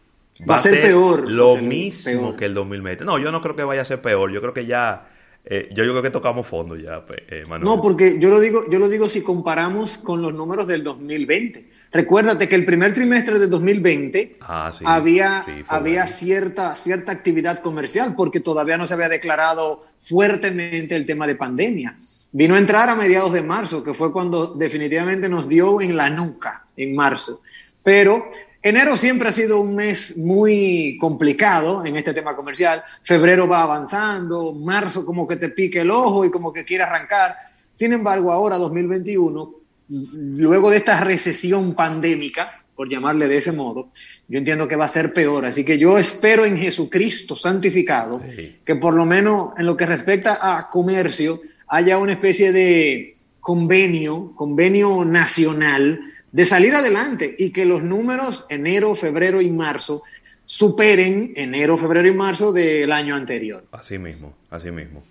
va, 0.48 0.56
a 0.56 0.58
ser, 0.58 0.82
peor. 0.82 1.30
Lo 1.30 1.56
mismo 1.56 2.36
que 2.36 2.46
el 2.46 2.54
2020. 2.54 3.04
No, 3.04 3.18
yo 3.18 3.30
no 3.32 3.40
creo 3.40 3.56
que 3.56 3.64
vaya 3.64 3.82
a 3.82 3.84
ser 3.84 4.00
peor. 4.00 4.32
Yo 4.32 4.40
creo 4.40 4.54
que 4.54 4.66
ya 4.66 5.08
eh, 5.46 5.68
yo, 5.72 5.84
yo, 5.84 5.90
creo 5.90 6.02
que 6.02 6.10
tocamos 6.10 6.46
fondo 6.46 6.74
ya, 6.74 7.04
pues, 7.04 7.20
eh, 7.28 7.42
Manuel. 7.48 7.64
No, 7.64 7.82
porque 7.82 8.18
yo 8.18 8.30
lo 8.30 8.40
digo, 8.40 8.62
yo 8.70 8.78
lo 8.78 8.88
digo 8.88 9.10
si 9.10 9.20
comparamos 9.20 9.98
con 9.98 10.22
los 10.22 10.32
números 10.32 10.66
del 10.66 10.82
2020. 10.82 11.68
Recuérdate 11.92 12.48
que 12.48 12.56
el 12.56 12.64
primer 12.64 12.94
trimestre 12.94 13.38
de 13.38 13.46
2020 13.46 14.38
ah, 14.40 14.72
había, 14.84 15.44
había 15.68 16.06
cierta, 16.06 16.74
cierta 16.74 17.12
actividad 17.12 17.60
comercial 17.60 18.14
porque 18.16 18.40
todavía 18.40 18.78
no 18.78 18.86
se 18.86 18.94
había 18.94 19.08
declarado 19.08 19.84
fuertemente 20.00 20.96
el 20.96 21.04
tema 21.04 21.26
de 21.26 21.36
pandemia. 21.36 21.96
Vino 22.32 22.56
a 22.56 22.58
entrar 22.58 22.88
a 22.88 22.96
mediados 22.96 23.32
de 23.32 23.42
marzo, 23.42 23.84
que 23.84 23.94
fue 23.94 24.12
cuando 24.12 24.46
definitivamente 24.46 25.28
nos 25.28 25.48
dio 25.48 25.80
en 25.80 25.96
la 25.96 26.10
nuca, 26.10 26.66
en 26.76 26.96
marzo. 26.96 27.42
Pero 27.84 28.28
enero 28.64 28.96
siempre 28.96 29.28
ha 29.28 29.32
sido 29.32 29.60
un 29.60 29.76
mes 29.76 30.16
muy 30.16 30.96
complicado 30.98 31.84
en 31.84 31.96
este 31.96 32.14
tema 32.14 32.34
comercial. 32.34 32.82
Febrero 33.02 33.46
va 33.46 33.62
avanzando, 33.62 34.54
marzo 34.54 35.04
como 35.04 35.28
que 35.28 35.36
te 35.36 35.50
pique 35.50 35.82
el 35.82 35.90
ojo 35.90 36.24
y 36.24 36.30
como 36.30 36.50
que 36.50 36.64
quiere 36.64 36.82
arrancar. 36.82 37.36
Sin 37.74 37.92
embargo, 37.92 38.32
ahora 38.32 38.56
2021 38.56 39.54
luego 39.88 40.70
de 40.70 40.78
esta 40.78 40.98
recesión 41.04 41.74
pandémica, 41.74 42.62
por 42.74 42.88
llamarle 42.88 43.28
de 43.28 43.36
ese 43.36 43.52
modo, 43.52 43.90
yo 44.28 44.38
entiendo 44.38 44.66
que 44.66 44.76
va 44.76 44.86
a 44.86 44.88
ser 44.88 45.12
peor. 45.12 45.44
Así 45.44 45.62
que 45.62 45.78
yo 45.78 45.98
espero 45.98 46.46
en 46.46 46.56
Jesucristo 46.56 47.36
santificado 47.36 48.22
que 48.64 48.76
por 48.76 48.94
lo 48.94 49.04
menos 49.04 49.50
en 49.58 49.66
lo 49.66 49.76
que 49.76 49.84
respecta 49.84 50.38
a 50.40 50.70
comercio 50.70 51.42
haya 51.68 51.98
una 51.98 52.14
especie 52.14 52.50
de 52.50 53.16
convenio, 53.40 54.32
convenio 54.34 55.04
nacional 55.04 56.00
de 56.34 56.44
salir 56.44 56.74
adelante 56.74 57.36
y 57.38 57.52
que 57.52 57.64
los 57.64 57.84
números 57.84 58.44
enero, 58.48 58.96
febrero 58.96 59.40
y 59.40 59.50
marzo 59.50 60.02
superen 60.44 61.32
enero, 61.36 61.78
febrero 61.78 62.08
y 62.08 62.12
marzo 62.12 62.52
del 62.52 62.90
año 62.90 63.14
anterior. 63.14 63.64
Así 63.70 63.98
mismo, 63.98 64.34
así 64.50 64.72
mismo. 64.72 65.04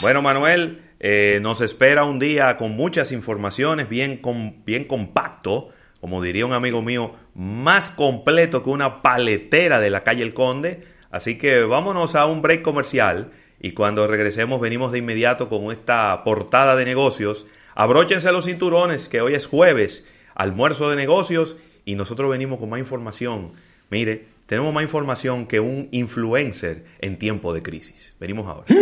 Bueno, 0.00 0.22
Manuel, 0.22 0.80
eh, 0.98 1.40
nos 1.42 1.60
espera 1.60 2.04
un 2.04 2.18
día 2.18 2.56
con 2.56 2.70
muchas 2.70 3.12
informaciones, 3.12 3.90
bien, 3.90 4.22
bien 4.64 4.84
compacto, 4.84 5.68
como 6.00 6.22
diría 6.22 6.46
un 6.46 6.54
amigo 6.54 6.80
mío, 6.80 7.16
más 7.34 7.90
completo 7.90 8.62
que 8.62 8.70
una 8.70 9.02
paletera 9.02 9.78
de 9.78 9.90
la 9.90 10.02
calle 10.02 10.22
El 10.22 10.32
Conde. 10.32 10.84
Así 11.10 11.36
que 11.36 11.60
vámonos 11.64 12.14
a 12.14 12.24
un 12.24 12.40
break 12.40 12.62
comercial 12.62 13.30
y 13.60 13.72
cuando 13.72 14.06
regresemos 14.06 14.58
venimos 14.58 14.90
de 14.90 15.00
inmediato 15.00 15.50
con 15.50 15.70
esta 15.70 16.24
portada 16.24 16.76
de 16.76 16.86
negocios. 16.86 17.44
Abróchense 17.74 18.32
los 18.32 18.46
cinturones, 18.46 19.10
que 19.10 19.20
hoy 19.20 19.34
es 19.34 19.46
jueves 19.46 20.06
almuerzo 20.34 20.90
de 20.90 20.96
negocios 20.96 21.56
y 21.84 21.94
nosotros 21.94 22.30
venimos 22.30 22.58
con 22.58 22.70
más 22.70 22.80
información. 22.80 23.52
Mire, 23.90 24.26
tenemos 24.46 24.72
más 24.72 24.82
información 24.82 25.46
que 25.46 25.60
un 25.60 25.88
influencer 25.92 26.84
en 27.00 27.18
tiempo 27.18 27.52
de 27.54 27.62
crisis. 27.62 28.14
Venimos 28.18 28.46
ahora. 28.46 28.66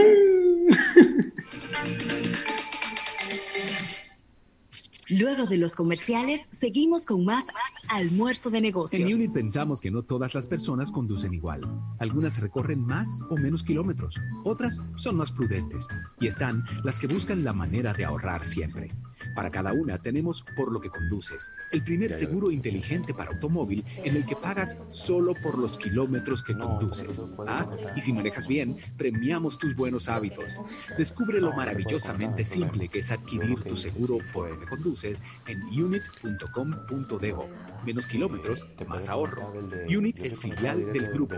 Luego 5.19 5.47
de 5.47 5.57
los 5.57 5.75
comerciales, 5.75 6.41
seguimos 6.53 7.05
con 7.05 7.25
más 7.25 7.45
almuerzo 7.89 8.49
de 8.49 8.61
negocios. 8.61 9.01
En 9.01 9.13
Unit 9.13 9.33
pensamos 9.33 9.81
que 9.81 9.91
no 9.91 10.05
todas 10.05 10.35
las 10.35 10.47
personas 10.47 10.93
conducen 10.93 11.35
igual. 11.35 11.63
Algunas 11.99 12.41
recorren 12.41 12.87
más 12.87 13.21
o 13.29 13.37
menos 13.37 13.65
kilómetros, 13.65 14.15
otras 14.45 14.81
son 14.95 15.17
más 15.17 15.33
prudentes 15.33 15.89
y 16.21 16.29
están 16.29 16.65
las 16.85 17.01
que 17.01 17.09
buscan 17.09 17.43
la 17.43 17.53
manera 17.53 17.93
de 17.93 18.05
ahorrar 18.05 18.45
siempre. 18.45 18.93
Para 19.35 19.51
cada 19.51 19.73
una 19.73 19.99
tenemos 19.99 20.45
Por 20.57 20.73
lo 20.73 20.81
que 20.81 20.91
conduces, 20.91 21.53
el 21.71 21.83
primer 21.83 22.13
seguro 22.13 22.51
inteligente 22.51 23.15
para 23.15 23.31
automóvil 23.31 23.85
en 24.05 24.17
el 24.17 24.27
que 24.27 24.37
pagas 24.37 24.77
solo 24.91 25.35
por 25.35 25.59
los 25.59 25.79
kilómetros 25.79 26.43
que 26.43 26.57
conduces. 26.57 27.21
Ah, 27.47 27.69
y 27.97 28.01
si 28.01 28.13
manejas 28.13 28.47
bien, 28.47 28.77
premiamos 28.97 29.59
tus 29.59 29.75
buenos 29.75 30.09
hábitos. 30.09 30.59
Descubre 30.97 31.41
lo 31.41 31.53
maravillosamente 31.53 32.45
simple 32.45 32.89
que 32.89 33.01
es 33.01 33.11
adquirir 33.11 33.63
tu 33.63 33.77
seguro 33.77 34.19
por 34.33 34.51
lo 34.51 34.61
que 34.61 34.67
conduces 34.67 35.23
en 35.47 35.63
unit.com.do. 35.63 37.49
Menos 37.85 38.07
kilómetros, 38.07 38.65
más 38.87 39.09
ahorro. 39.09 39.53
Unit 39.89 40.21
es 40.21 40.39
filial 40.39 40.93
del 40.93 41.09
grupo 41.09 41.37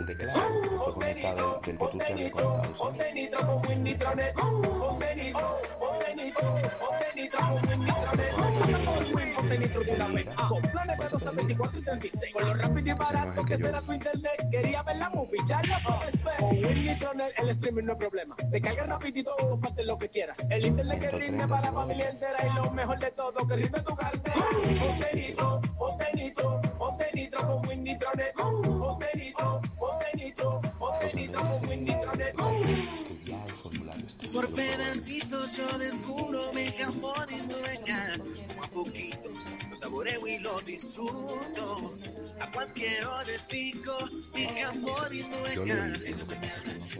Ponte 9.52 9.66
nitro 9.66 9.84
de 9.84 9.92
una 9.92 10.08
vez. 10.08 10.26
Con 10.48 10.62
planes 10.62 10.98
de 10.98 11.08
12, 11.10 11.30
24 11.30 11.78
y 11.78 11.82
36. 11.82 12.32
Con 12.32 12.48
lo 12.48 12.54
rápido 12.54 12.90
y 12.90 12.94
barato 12.94 13.44
que 13.44 13.56
será 13.58 13.82
tu 13.82 13.92
internet. 13.92 14.48
Quería 14.50 14.82
ver 14.82 14.96
la 14.96 15.10
movie, 15.10 15.40
ya 15.46 15.60
la 15.64 15.78
puedes 15.80 16.24
ver. 16.24 16.36
Con 16.38 16.64
Winnitronet 16.64 17.38
el 17.38 17.48
streaming 17.50 17.84
no 17.84 17.92
es 17.92 17.98
problema. 17.98 18.36
Te 18.36 18.60
carga 18.62 18.84
rapidito, 18.84 19.36
comparte 19.36 19.84
lo 19.84 19.98
que 19.98 20.08
quieras. 20.08 20.38
El 20.48 20.64
internet 20.64 20.98
que 21.00 21.10
rinde 21.10 21.46
para 21.46 21.66
la 21.66 21.72
familia 21.72 22.08
entera. 22.08 22.38
Y 22.50 22.54
lo 22.54 22.70
mejor 22.70 22.98
de 22.98 23.10
todo, 23.10 23.46
que 23.46 23.56
rinde 23.56 23.80
tu 23.82 23.94
cartera. 23.94 24.36
Ponte 24.80 25.16
nitro, 25.16 25.60
ponte 25.78 26.06
nitro, 26.14 26.60
ponte 26.78 27.10
nitro 27.12 27.46
con 27.46 27.68
Winnitronet. 27.68 28.34
Ponte 28.34 29.06
nitro, 29.16 29.60
ponte 29.78 30.06
nitro, 30.14 30.60
ponte 30.78 31.12
nitro 31.14 31.40
con 31.42 31.68
Winnitronet. 31.68 32.36
Por 34.32 34.48
pedacitos 34.54 35.56
yo 35.58 35.78
descubro 35.78 36.40
mi 36.54 36.82
amor 36.82 37.28
y 37.30 37.42
a 38.62 38.68
poquito 38.68 39.31
saboreo 39.92 40.26
y 40.26 40.38
lo 40.38 40.60
disfruto. 40.62 41.98
A 42.40 42.50
cualquier 42.50 43.06
hora 43.06 43.38
sigo 43.38 43.96
mi 44.34 44.62
amor 44.62 45.14
y 45.14 45.22
mañana, 45.28 45.98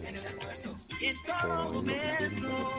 en 0.03 0.15
el 0.15 0.27
almuerzo 0.27 0.75
y 0.99 1.05
en 1.07 1.15
todo 1.23 1.73
momento. 1.73 2.71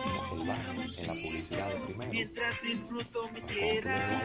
Mientras 2.10 2.62
disfruto 2.62 3.28
mi 3.32 3.40
tierra. 3.40 4.22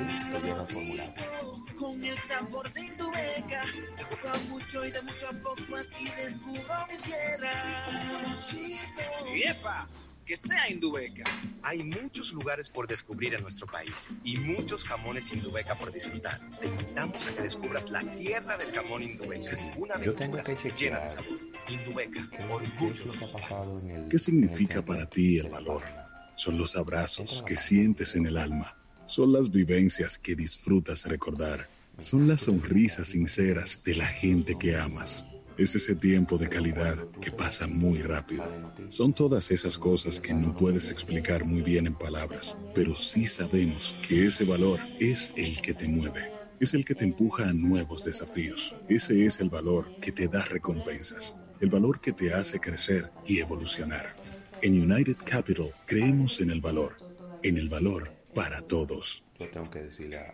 Con 1.78 2.04
el 2.04 2.18
sabor 2.20 2.72
de 2.72 2.92
tu 2.98 3.12
beca. 3.12 3.64
De 3.98 4.06
poco 4.06 4.30
a 4.30 4.38
mucho 4.50 4.86
y 4.86 4.92
de 4.92 5.02
mucho 5.02 5.28
a 5.28 5.32
poco 5.42 5.76
así 5.76 6.06
descubro 6.06 6.88
mi 6.90 6.98
tierra. 6.98 7.86
¡Yepa! 9.34 9.90
Que 10.30 10.38
sea 10.38 10.70
Indubeca. 10.70 11.24
Hay 11.64 11.84
muchos 11.84 12.34
lugares 12.34 12.70
por 12.70 12.88
descubrir 12.88 13.34
en 13.34 13.42
nuestro 13.42 13.66
país 13.66 14.10
y 14.24 14.38
muchos 14.38 14.84
jamones 14.84 15.34
Indubeca 15.34 15.74
por 15.74 15.92
disfrutar. 15.92 16.40
Te 16.52 16.68
invitamos 16.68 17.26
a 17.26 17.36
que 17.36 17.42
descubras 17.42 17.90
la 17.90 18.02
tierra 18.02 18.56
del 18.58 18.72
jamón 18.72 19.02
Indubeca. 19.02 19.58
Una 19.76 19.96
aventura 19.96 20.44
llena 20.78 21.00
de 21.00 21.08
sabor. 21.08 21.40
Indubeca, 21.68 22.30
orgullo. 22.48 23.12
¿Qué 24.08 24.20
significa 24.20 24.86
para 24.86 25.10
ti 25.10 25.40
el 25.40 25.50
valor? 25.50 25.82
Son 26.36 26.60
los 26.60 26.76
abrazos 26.76 27.44
que 27.44 27.56
sientes 27.56 28.16
en 28.16 28.28
el 28.28 28.38
alma. 28.38 28.78
Son 29.08 29.34
las 29.34 29.50
vivencias 29.50 30.20
que 30.20 30.36
disfrutas 30.36 31.06
recordar. 31.06 31.68
Son 31.98 32.28
las 32.28 32.42
sonrisas 32.42 33.08
sinceras 33.08 33.82
de 33.84 33.96
la 33.96 34.06
gente 34.06 34.60
que 34.60 34.78
amas. 34.78 35.26
Es 35.60 35.76
ese 35.76 35.94
tiempo 35.94 36.38
de 36.38 36.48
calidad 36.48 36.96
que 37.20 37.32
pasa 37.32 37.68
muy 37.68 38.02
rápido. 38.02 38.46
Son 38.88 39.12
todas 39.12 39.52
esas 39.52 39.78
cosas 39.78 40.22
que 40.22 40.34
no 40.34 40.56
puedes 40.56 40.90
explicar 40.90 41.44
muy 41.44 41.62
bien 41.62 41.86
en 41.86 41.96
palabras, 41.96 42.56
pero 42.74 42.96
sí 42.96 43.26
sabemos 43.26 43.94
que 44.08 44.26
ese 44.26 44.46
valor 44.46 44.80
es 45.02 45.34
el 45.36 45.60
que 45.60 45.74
te 45.74 45.90
mueve. 45.90 46.32
Es 46.62 46.74
el 46.74 46.86
que 46.86 46.96
te 46.96 47.04
empuja 47.04 47.50
a 47.50 47.52
nuevos 47.52 48.06
desafíos. 48.06 48.74
Ese 48.88 49.26
es 49.26 49.42
el 49.42 49.50
valor 49.50 49.94
que 50.00 50.14
te 50.14 50.30
da 50.30 50.46
recompensas. 50.46 51.36
El 51.60 51.68
valor 51.68 52.00
que 52.00 52.14
te 52.14 52.34
hace 52.34 52.62
crecer 52.62 53.12
y 53.28 53.40
evolucionar. 53.40 54.16
En 54.62 54.82
United 54.82 55.18
Capital 55.26 55.76
creemos 55.86 56.40
en 56.40 56.52
el 56.52 56.62
valor. 56.62 56.96
En 57.44 57.58
el 57.58 57.68
valor 57.68 58.14
para 58.34 58.62
todos. 58.62 59.26
Yo 59.38 59.50
tengo 59.50 59.70
que 59.70 59.84
decirle 59.84 60.20
a, 60.20 60.32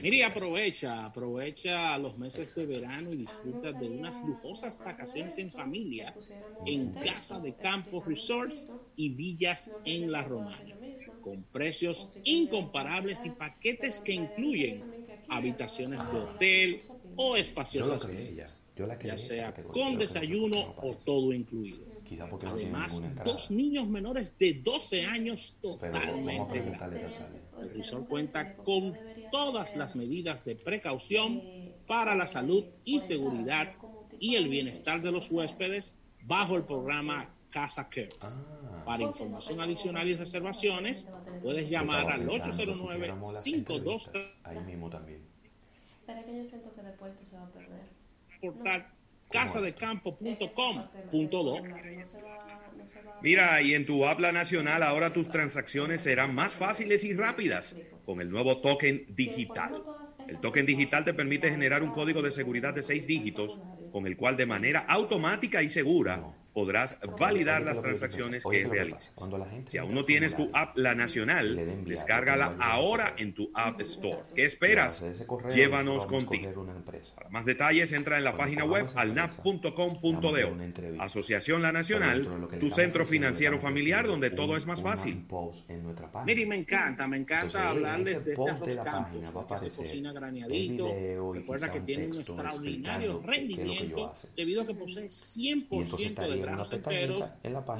Mire, 0.00 0.24
aprovecha, 0.24 1.04
aprovecha 1.04 1.98
los 1.98 2.16
meses 2.16 2.54
de 2.54 2.66
verano 2.66 3.12
y 3.12 3.18
disfruta 3.18 3.72
de 3.72 3.90
unas 3.90 4.22
lujosas 4.22 4.80
vacaciones 4.82 5.36
en 5.38 5.52
familia 5.52 6.18
en 6.64 6.94
Casa 6.96 7.38
de 7.40 7.56
Campo 7.58 8.02
Resorts 8.02 8.70
y 8.96 9.10
Villas 9.14 9.76
en 9.84 10.10
La 10.10 10.22
Romana, 10.22 10.80
con 11.20 11.44
precios 11.44 12.14
incomparables 12.22 13.24
y 13.26 13.30
paquetes 13.30 14.00
que 14.00 14.12
incluyen 14.12 14.86
habitaciones 15.28 16.08
de 16.10 16.18
hotel 16.18 16.84
o 17.14 17.36
espaciosas, 17.36 18.10
ya 19.02 19.18
sea 19.18 19.60
con 19.70 19.98
desayuno 19.98 20.76
o 20.80 20.96
todo 21.04 21.32
incluido. 21.34 21.89
Además, 22.46 23.00
dos 23.24 23.50
niños 23.50 23.86
menores 23.88 24.36
de 24.38 24.54
12 24.54 25.06
años 25.06 25.56
totalmente. 25.60 26.58
El 27.60 27.70
resort 27.70 28.08
cuenta 28.08 28.56
con 28.56 28.96
todas 29.30 29.76
las 29.76 29.94
medidas 29.94 30.44
de 30.44 30.56
precaución 30.56 31.42
para 31.86 32.14
la 32.14 32.26
salud 32.26 32.64
y 32.84 33.00
seguridad 33.00 33.74
y 34.18 34.34
el 34.34 34.48
bienestar 34.48 35.00
de 35.02 35.12
los 35.12 35.30
huéspedes 35.30 35.94
bajo 36.22 36.56
el 36.56 36.64
programa 36.64 37.34
Casa 37.50 37.88
Care. 37.88 38.10
Ah. 38.20 38.82
Para 38.84 39.02
información 39.02 39.60
adicional 39.60 40.08
y 40.08 40.14
reservaciones, 40.14 41.08
puedes 41.42 41.68
llamar 41.68 42.10
al 42.10 42.28
809 42.28 43.14
52 43.42 44.10
Ahí 44.42 44.58
mismo 44.60 44.90
también. 44.90 45.26
Espera 46.00 46.24
que 46.24 46.36
yo 46.36 46.44
siento 46.44 46.72
que 46.74 46.82
después 46.82 47.12
esto 47.12 47.26
se 47.26 47.36
va 47.36 47.44
a 47.44 47.50
perder. 47.50 47.88
Portal 48.40 48.86
casadecampo.com.do. 49.30 51.62
Mira, 53.22 53.60
y 53.62 53.74
en 53.74 53.86
tu 53.86 54.06
habla 54.06 54.32
nacional 54.32 54.82
ahora 54.82 55.12
tus 55.12 55.30
transacciones 55.30 56.00
serán 56.00 56.34
más 56.34 56.54
fáciles 56.54 57.04
y 57.04 57.14
rápidas 57.14 57.76
con 58.04 58.20
el 58.20 58.30
nuevo 58.30 58.58
token 58.58 59.06
digital. 59.10 59.82
El 60.26 60.40
token 60.40 60.64
digital 60.64 61.04
te 61.04 61.12
permite 61.12 61.50
generar 61.50 61.82
un 61.82 61.90
código 61.90 62.22
de 62.22 62.32
seguridad 62.32 62.72
de 62.72 62.82
seis 62.82 63.06
dígitos 63.06 63.58
con 63.92 64.06
el 64.06 64.16
cual 64.16 64.36
de 64.36 64.46
manera 64.46 64.86
automática 64.88 65.62
y 65.62 65.68
segura 65.68 66.34
podrás 66.52 66.98
validar 67.18 67.62
las 67.62 67.80
transacciones 67.80 68.44
que 68.44 68.66
realices. 68.66 69.12
Si 69.68 69.78
aún 69.78 69.94
no 69.94 70.04
tienes 70.04 70.36
tu 70.36 70.50
app 70.52 70.76
La 70.76 70.94
Nacional, 70.94 71.84
descárgala 71.84 72.56
ahora 72.60 73.14
en 73.16 73.34
tu 73.34 73.50
App 73.54 73.80
Store. 73.80 74.24
¿Qué 74.34 74.44
esperas? 74.44 75.04
Llévanos 75.54 76.06
contigo. 76.06 76.66
Para 77.14 77.30
más 77.30 77.44
detalles, 77.44 77.92
entra 77.92 78.18
en 78.18 78.24
la 78.24 78.36
página 78.36 78.64
web 78.64 78.86
alnap.com.do. 78.94 80.56
Asociación 80.98 81.62
La 81.62 81.72
Nacional, 81.72 82.48
tu 82.58 82.70
centro 82.70 83.06
financiero 83.06 83.58
familiar 83.58 84.06
donde 84.06 84.30
todo 84.30 84.56
es 84.56 84.66
más 84.66 84.82
fácil. 84.82 85.26
Miri, 86.24 86.46
me 86.46 86.56
encanta, 86.56 87.06
me 87.06 87.16
encanta 87.16 87.68
hablarles 87.68 88.24
de 88.24 88.32
estas 88.32 88.60
dos 88.60 88.76
campos, 88.78 89.60
se 89.60 89.70
cocina 89.70 90.12
graneadito. 90.12 91.32
Recuerda 91.32 91.70
que 91.70 91.80
tiene 91.80 92.06
un 92.08 92.18
extraordinario 92.18 93.22
rendimiento 93.24 94.14
debido 94.36 94.62
a 94.62 94.66
que 94.66 94.74
posee 94.74 95.06
100% 95.06 96.28
de 96.28 96.39
granos 96.40 96.72
enteros, 96.72 97.30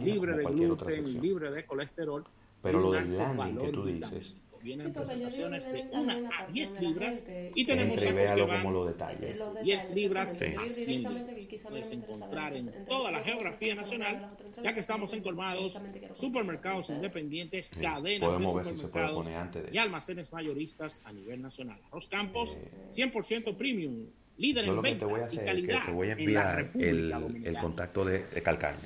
libre 0.00 0.36
de 0.36 0.44
gluten, 0.44 1.20
libre 1.20 1.50
de 1.50 1.64
colesterol. 1.64 2.24
Pero 2.62 2.80
lo 2.80 2.92
del 2.92 3.16
landing 3.16 3.58
que 3.58 3.72
tú 3.72 3.84
dices. 3.86 4.36
Vienen 4.62 4.92
presentaciones 4.92 5.64
de 5.64 5.88
1 5.90 6.12
a 6.38 6.46
10 6.52 6.80
libras 6.80 7.24
y 7.54 7.64
tenemos 7.64 7.98
sacos 7.98 8.32
que 8.32 8.42
van 8.42 8.62
como 8.62 8.72
los 8.72 8.88
detalles. 8.88 9.42
10 9.62 9.94
libras 9.94 10.30
a 10.32 10.34
100 10.34 11.02
libras. 11.02 11.62
Puedes 11.66 11.92
encontrar 11.92 12.54
en 12.54 12.84
toda 12.84 13.10
la 13.10 13.20
geografía 13.20 13.74
nacional, 13.74 14.36
ya 14.62 14.74
que 14.74 14.80
estamos 14.80 15.14
encolmados, 15.14 15.80
supermercados 16.12 16.90
independientes, 16.90 17.70
cadenas 17.70 18.38
de 18.38 18.44
supermercados 18.44 19.14
poner 19.14 19.36
antes 19.38 19.64
de 19.64 19.70
y 19.72 19.78
almacenes 19.78 20.30
mayoristas 20.30 21.00
a 21.04 21.12
nivel 21.12 21.40
nacional. 21.40 21.80
Arroz 21.90 22.08
Campos, 22.08 22.58
100% 22.90 23.56
premium, 23.56 24.08
líder 24.40 24.64
Yo 24.64 24.70
en 24.70 24.76
lo 24.76 24.82
que 24.82 24.94
te 24.94 25.04
voy 25.04 25.20
a 25.20 25.26
ventas 25.26 25.34
y 25.34 25.38
hacer 25.38 25.58
es 25.58 25.66
que 25.66 25.86
te 25.86 25.92
voy 25.92 26.08
a 26.08 26.12
en 26.12 26.16
la 26.18 26.22
enviar 26.22 26.56
República 26.56 26.90
el, 26.90 27.10
Dominicana. 27.10 27.48
el 27.48 27.56
contacto 27.62 28.04
de, 28.04 28.26
de 28.26 28.42
Calcaño 28.42 28.78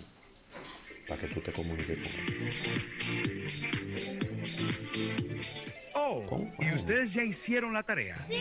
para 1.09 1.21
que 1.21 1.27
tú 1.29 1.41
te 1.41 1.53
comuniques 1.53 1.99
con 1.99 2.47
él. 2.47 2.53
Oh, 5.95 6.49
¿y 6.59 6.75
ustedes 6.75 7.15
ya 7.15 7.23
hicieron 7.23 7.73
la 7.73 7.83
tarea? 7.83 8.17
Sí, 8.29 8.37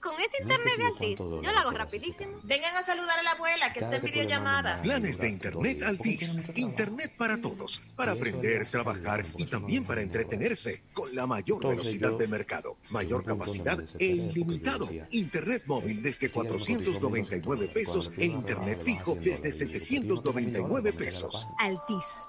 con 0.00 0.14
ese 0.20 0.42
internet 0.42 0.76
de 0.76 0.86
Altis, 0.86 1.18
yo 1.18 1.40
lo 1.52 1.58
hago 1.58 1.70
rapidísimo. 1.70 2.38
Vengan 2.44 2.76
a 2.76 2.82
saludar 2.82 3.18
a 3.18 3.22
la 3.22 3.32
abuela 3.32 3.72
que 3.72 3.80
está 3.80 3.96
en 3.96 4.04
videollamada. 4.04 4.80
Planes 4.82 5.18
de 5.18 5.28
Internet 5.28 5.82
Altis. 5.82 6.40
Internet 6.54 7.14
para 7.16 7.40
todos. 7.40 7.80
Para 7.96 8.12
aprender, 8.12 8.70
trabajar 8.70 9.26
y 9.36 9.46
también 9.46 9.84
para 9.84 10.00
entretenerse. 10.00 10.82
Con 10.92 11.14
la 11.14 11.26
mayor 11.26 11.66
velocidad 11.66 12.12
de 12.12 12.28
mercado, 12.28 12.76
mayor 12.90 13.24
capacidad 13.24 13.78
e 13.98 14.06
ilimitado. 14.06 14.88
Internet 15.10 15.64
móvil 15.66 16.02
desde 16.02 16.30
499 16.30 17.68
pesos 17.68 18.10
e 18.18 18.26
Internet 18.26 18.82
fijo 18.82 19.16
desde 19.16 19.52
799 19.52 20.92
pesos. 20.92 21.46
Altis. 21.58 22.28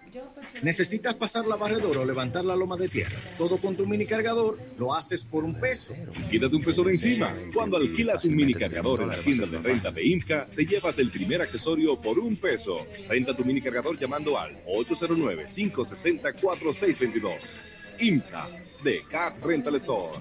¿Necesitas 0.61 1.15
pasar 1.15 1.47
la 1.47 1.55
barredora 1.55 2.01
o 2.01 2.05
levantar 2.05 2.45
la 2.45 2.55
loma 2.55 2.77
de 2.77 2.87
tierra? 2.87 3.17
Todo 3.37 3.57
con 3.57 3.75
tu 3.75 3.87
mini 3.87 4.05
cargador 4.05 4.59
lo 4.77 4.93
haces 4.93 5.23
por 5.23 5.43
un 5.43 5.59
peso. 5.59 5.95
Quítate 6.29 6.55
un 6.55 6.63
peso 6.63 6.83
de 6.83 6.91
encima. 6.93 7.35
Cuando 7.53 7.77
alquilas 7.77 8.23
un 8.25 8.35
mini 8.35 8.53
cargador 8.53 9.01
en 9.01 9.07
la 9.09 9.17
tienda 9.17 9.47
de 9.47 9.57
renta 9.59 9.91
de 9.91 10.05
IMCA, 10.05 10.45
te 10.55 10.65
llevas 10.65 10.99
el 10.99 11.09
primer 11.09 11.41
accesorio 11.41 11.97
por 11.97 12.19
un 12.19 12.35
peso. 12.35 12.77
Renta 13.09 13.35
tu 13.35 13.43
mini 13.43 13.59
cargador 13.61 13.97
llamando 13.97 14.37
al 14.37 14.63
809-560-4622. 14.65 17.31
IMCA 17.99 18.47
de 18.83 19.01
Cat 19.09 19.41
Rental 19.43 19.75
Store. 19.75 20.19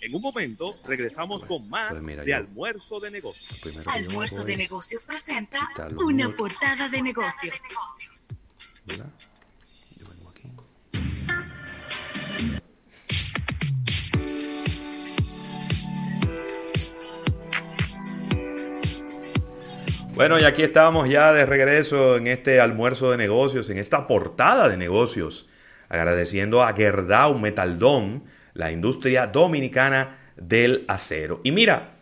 En 0.00 0.14
un 0.16 0.22
momento 0.22 0.74
regresamos 0.88 1.44
con 1.44 1.68
más 1.70 1.90
Pues 1.90 2.02
mira, 2.02 2.24
de 2.24 2.30
yo- 2.30 2.36
almuerzo 2.36 2.98
de 2.98 3.12
negocios. 3.12 3.86
Almuerzo 3.86 4.42
de 4.44 4.56
negocios 4.56 5.04
presenta 5.04 5.60
una 6.04 6.34
portada 6.34 6.88
de 6.88 7.00
negocios. 7.02 7.54
¿verdad? 8.86 9.06
Bueno, 20.14 20.38
y 20.38 20.44
aquí 20.44 20.62
estamos 20.62 21.08
ya 21.08 21.32
de 21.32 21.46
regreso 21.46 22.16
en 22.16 22.26
este 22.26 22.60
almuerzo 22.60 23.10
de 23.10 23.16
negocios, 23.16 23.70
en 23.70 23.78
esta 23.78 24.06
portada 24.06 24.68
de 24.68 24.76
negocios, 24.76 25.48
agradeciendo 25.88 26.62
a 26.62 26.74
Gerdau 26.74 27.38
Metaldón, 27.38 28.24
la 28.52 28.70
industria 28.70 29.26
dominicana 29.26 30.18
del 30.36 30.84
acero. 30.86 31.40
Y 31.44 31.52
mira, 31.52 31.92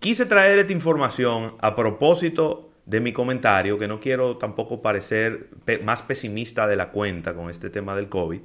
quise 0.00 0.26
traer 0.26 0.58
esta 0.58 0.72
información 0.72 1.54
a 1.60 1.76
propósito 1.76 2.70
de 2.86 3.00
mi 3.00 3.12
comentario, 3.12 3.78
que 3.78 3.86
no 3.86 4.00
quiero 4.00 4.36
tampoco 4.38 4.82
parecer 4.82 5.48
pe- 5.64 5.78
más 5.78 6.02
pesimista 6.02 6.66
de 6.66 6.76
la 6.76 6.90
cuenta 6.90 7.34
con 7.34 7.50
este 7.50 7.70
tema 7.70 7.94
del 7.94 8.08
COVID. 8.08 8.40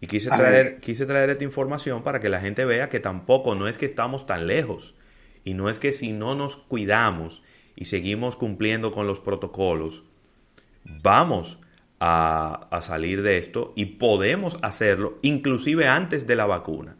Y 0.00 0.06
quise 0.06 0.28
traer, 0.30 0.80
quise 0.80 1.06
traer 1.06 1.30
esta 1.30 1.44
información 1.44 2.02
para 2.02 2.20
que 2.20 2.28
la 2.28 2.40
gente 2.40 2.64
vea 2.64 2.88
que 2.88 3.00
tampoco 3.00 3.54
no 3.54 3.68
es 3.68 3.78
que 3.78 3.86
estamos 3.86 4.26
tan 4.26 4.46
lejos. 4.46 4.94
Y 5.44 5.54
no 5.54 5.68
es 5.68 5.78
que 5.78 5.92
si 5.92 6.12
no 6.12 6.34
nos 6.34 6.56
cuidamos 6.56 7.42
y 7.76 7.86
seguimos 7.86 8.36
cumpliendo 8.36 8.92
con 8.92 9.06
los 9.06 9.20
protocolos, 9.20 10.04
vamos 10.84 11.58
a, 12.04 12.80
salir 12.82 13.22
de 13.22 13.38
esto 13.38 13.72
y 13.76 13.84
podemos 13.86 14.58
hacerlo 14.62 15.18
inclusive 15.22 15.86
antes 15.86 16.26
de 16.26 16.36
la 16.36 16.46
vacuna. 16.46 16.96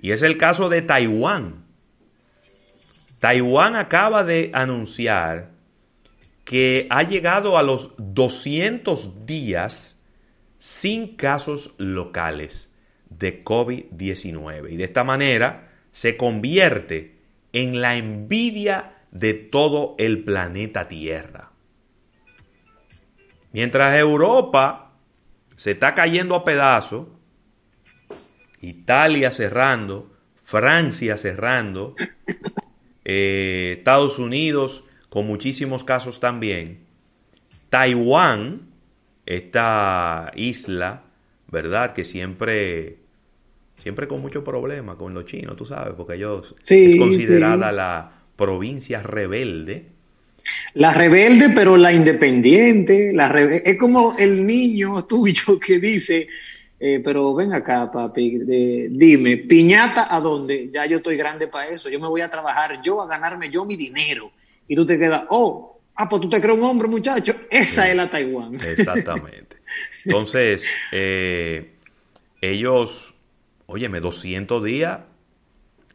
Y 0.00 0.12
es 0.12 0.22
el 0.22 0.36
caso 0.36 0.68
de 0.68 0.82
Taiwán. 0.82 1.64
Taiwán 3.18 3.76
acaba 3.76 4.24
de 4.24 4.50
anunciar 4.52 5.50
que 6.44 6.86
ha 6.90 7.02
llegado 7.02 7.56
a 7.56 7.62
los 7.62 7.92
200 7.96 9.26
días 9.26 9.96
sin 10.58 11.16
casos 11.16 11.74
locales 11.78 12.72
de 13.08 13.42
COVID-19. 13.44 14.72
Y 14.72 14.76
de 14.76 14.84
esta 14.84 15.04
manera 15.04 15.70
se 15.92 16.16
convierte 16.16 17.19
en 17.52 17.80
la 17.80 17.96
envidia 17.96 18.94
de 19.10 19.34
todo 19.34 19.94
el 19.98 20.24
planeta 20.24 20.88
Tierra. 20.88 21.50
Mientras 23.52 23.98
Europa 23.98 24.92
se 25.56 25.72
está 25.72 25.94
cayendo 25.94 26.34
a 26.34 26.44
pedazos, 26.44 27.08
Italia 28.60 29.30
cerrando, 29.32 30.12
Francia 30.42 31.16
cerrando, 31.16 31.94
eh, 33.04 33.74
Estados 33.78 34.18
Unidos 34.18 34.84
con 35.08 35.26
muchísimos 35.26 35.82
casos 35.82 36.20
también, 36.20 36.86
Taiwán, 37.68 38.70
esta 39.26 40.32
isla, 40.34 41.04
¿verdad? 41.48 41.92
Que 41.92 42.04
siempre, 42.04 42.98
siempre 43.80 44.06
con 44.06 44.20
mucho 44.20 44.44
problema 44.44 44.96
con 44.96 45.14
los 45.14 45.24
chinos, 45.26 45.56
tú 45.56 45.64
sabes, 45.64 45.94
porque 45.96 46.14
ellos 46.14 46.54
Sí, 46.62 46.92
es 46.92 46.98
considerada 46.98 47.70
sí. 47.70 47.76
la 47.76 48.12
provincia 48.36 49.02
rebelde. 49.02 49.86
La 50.74 50.92
rebelde, 50.92 51.50
pero 51.54 51.76
la 51.76 51.92
independiente. 51.92 53.12
La 53.12 53.28
es 53.28 53.78
como 53.78 54.16
el 54.18 54.46
niño 54.46 55.04
tuyo 55.08 55.58
que 55.58 55.78
dice, 55.78 56.28
eh, 56.78 57.00
pero 57.04 57.34
ven 57.34 57.52
acá, 57.52 57.90
papi, 57.90 58.38
dime, 58.90 59.36
piñata 59.36 60.14
a 60.14 60.20
dónde? 60.20 60.70
Ya 60.72 60.86
yo 60.86 60.98
estoy 60.98 61.16
grande 61.16 61.46
para 61.46 61.68
eso. 61.68 61.88
Yo 61.90 62.00
me 62.00 62.08
voy 62.08 62.22
a 62.22 62.30
trabajar 62.30 62.80
yo 62.82 63.02
a 63.02 63.06
ganarme 63.06 63.50
yo 63.50 63.66
mi 63.66 63.76
dinero. 63.76 64.32
Y 64.66 64.76
tú 64.76 64.86
te 64.86 64.98
quedas, 64.98 65.26
oh, 65.30 65.78
ah, 65.96 66.08
pues 66.08 66.22
tú 66.22 66.28
te 66.28 66.40
crees 66.40 66.56
un 66.56 66.64
hombre, 66.64 66.88
muchacho. 66.88 67.34
Esa 67.50 67.88
es 67.90 67.96
la 67.96 68.08
Taiwán. 68.08 68.54
Exactamente. 68.64 69.56
Entonces, 70.04 70.64
eh, 70.92 71.72
ellos, 72.40 73.09
óyeme, 73.70 74.00
200 74.00 74.62
días, 74.64 75.00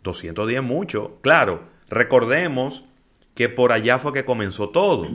200 0.03 0.47
días 0.47 0.63
es 0.63 0.67
mucho. 0.67 1.19
Claro, 1.21 1.63
recordemos 1.89 2.85
que 3.33 3.49
por 3.49 3.71
allá 3.71 3.99
fue 3.99 4.13
que 4.13 4.25
comenzó 4.25 4.69
todo. 4.69 5.07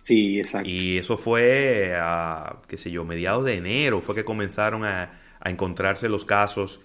Sí, 0.00 0.38
exacto. 0.40 0.68
Y 0.68 0.98
eso 0.98 1.16
fue 1.16 1.94
a, 1.96 2.60
qué 2.68 2.76
sé 2.76 2.90
yo, 2.90 3.04
mediados 3.04 3.44
de 3.44 3.56
enero, 3.56 4.00
fue 4.02 4.14
que 4.14 4.24
comenzaron 4.24 4.84
a, 4.84 5.20
a 5.40 5.50
encontrarse 5.50 6.08
los 6.08 6.24
casos 6.24 6.80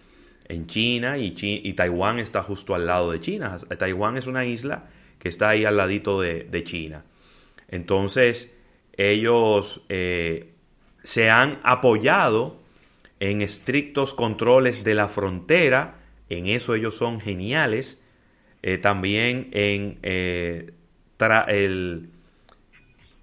en 0.46 0.68
China 0.68 1.18
y, 1.18 1.34
Chi- 1.36 1.62
y 1.64 1.74
Taiwán 1.74 2.20
está 2.20 2.44
justo 2.44 2.76
al 2.76 2.86
lado 2.86 3.12
de 3.12 3.20
China. 3.20 3.58
Taiwán 3.78 4.18
es 4.18 4.28
una 4.28 4.46
isla 4.46 4.90
que 5.20 5.30
está 5.30 5.50
ahí 5.50 5.66
al 5.66 5.78
ladito 5.78 6.22
de, 6.22 6.44
de 6.46 6.64
China. 6.64 7.04
Entonces, 7.68 8.56
ellos 8.98 9.82
eh, 9.90 10.54
se 11.04 11.30
han 11.30 11.60
apoyado 11.64 12.59
en 13.20 13.42
estrictos 13.42 14.14
controles 14.14 14.84
de 14.84 14.96
la 14.96 15.10
frontera, 15.10 16.00
en 16.30 16.48
eso 16.48 16.76
ellos 16.76 16.96
son 16.96 17.20
geniales, 17.20 18.00
eh, 18.62 18.78
también 18.78 19.50
en 19.52 20.00
eh, 20.04 20.72
el 21.48 22.10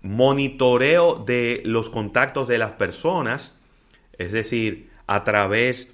monitoreo 0.03 1.17
de 1.17 1.63
los 1.65 1.91
contactos 1.91 2.49
de 2.49 2.59
las 2.59 2.73
personas, 2.73 3.55
es 4.19 4.33
decir, 4.33 4.91
a 5.07 5.25
través 5.25 5.89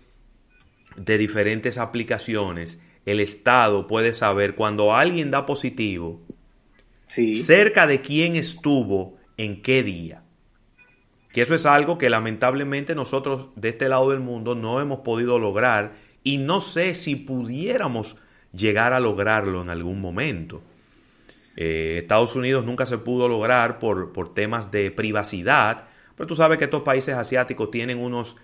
de 0.96 1.18
diferentes 1.18 1.78
aplicaciones, 1.78 2.80
el 3.06 3.20
Estado 3.20 3.86
puede 3.86 4.14
saber 4.14 4.54
cuando 4.54 4.94
alguien 4.94 5.30
da 5.30 5.46
positivo, 5.46 6.20
cerca 7.06 7.86
de 7.86 8.00
quién 8.00 8.36
estuvo 8.36 9.16
en 9.36 9.60
qué 9.60 9.82
día. 9.82 10.21
Que 11.33 11.42
eso 11.42 11.55
es 11.55 11.66
algo 11.66 11.99
que 11.99 12.11
lamentablemente 12.11 12.95
nosotros 12.95 13.49
de 13.57 13.71
este 13.71 13.88
lado 13.88 14.11
del 14.11 14.21
mundo 14.21 14.55
no 14.55 14.81
hemos 14.81 15.01
podido 15.01 15.38
lograr 15.38 15.92
y 16.23 16.38
no 16.38 16.61
sé 16.61 16.95
si 16.95 17.16
pudiéramos 17.16 18.16
llegar 18.53 18.92
a 18.92 19.01
lograrlo 19.01 19.62
en 19.62 19.71
algún 19.71 20.01
momento. 20.01 20.62
Eh, 21.57 21.99
Estados 22.03 22.37
Unidos 22.37 22.64
nunca 22.64 22.87
se 22.87 22.99
pudo 22.99 23.29
lograr 23.29 23.79
por, 23.79 24.12
por 24.12 24.35
temas 24.35 24.71
de 24.71 24.90
privacidad, 24.90 25.85
pero 26.16 26.27
tú 26.27 26.35
sabes 26.35 26.59
que 26.59 26.64
estos 26.64 26.83
países 26.83 27.14
asiáticos 27.14 27.71
tienen 27.71 27.99
unos 27.99 28.37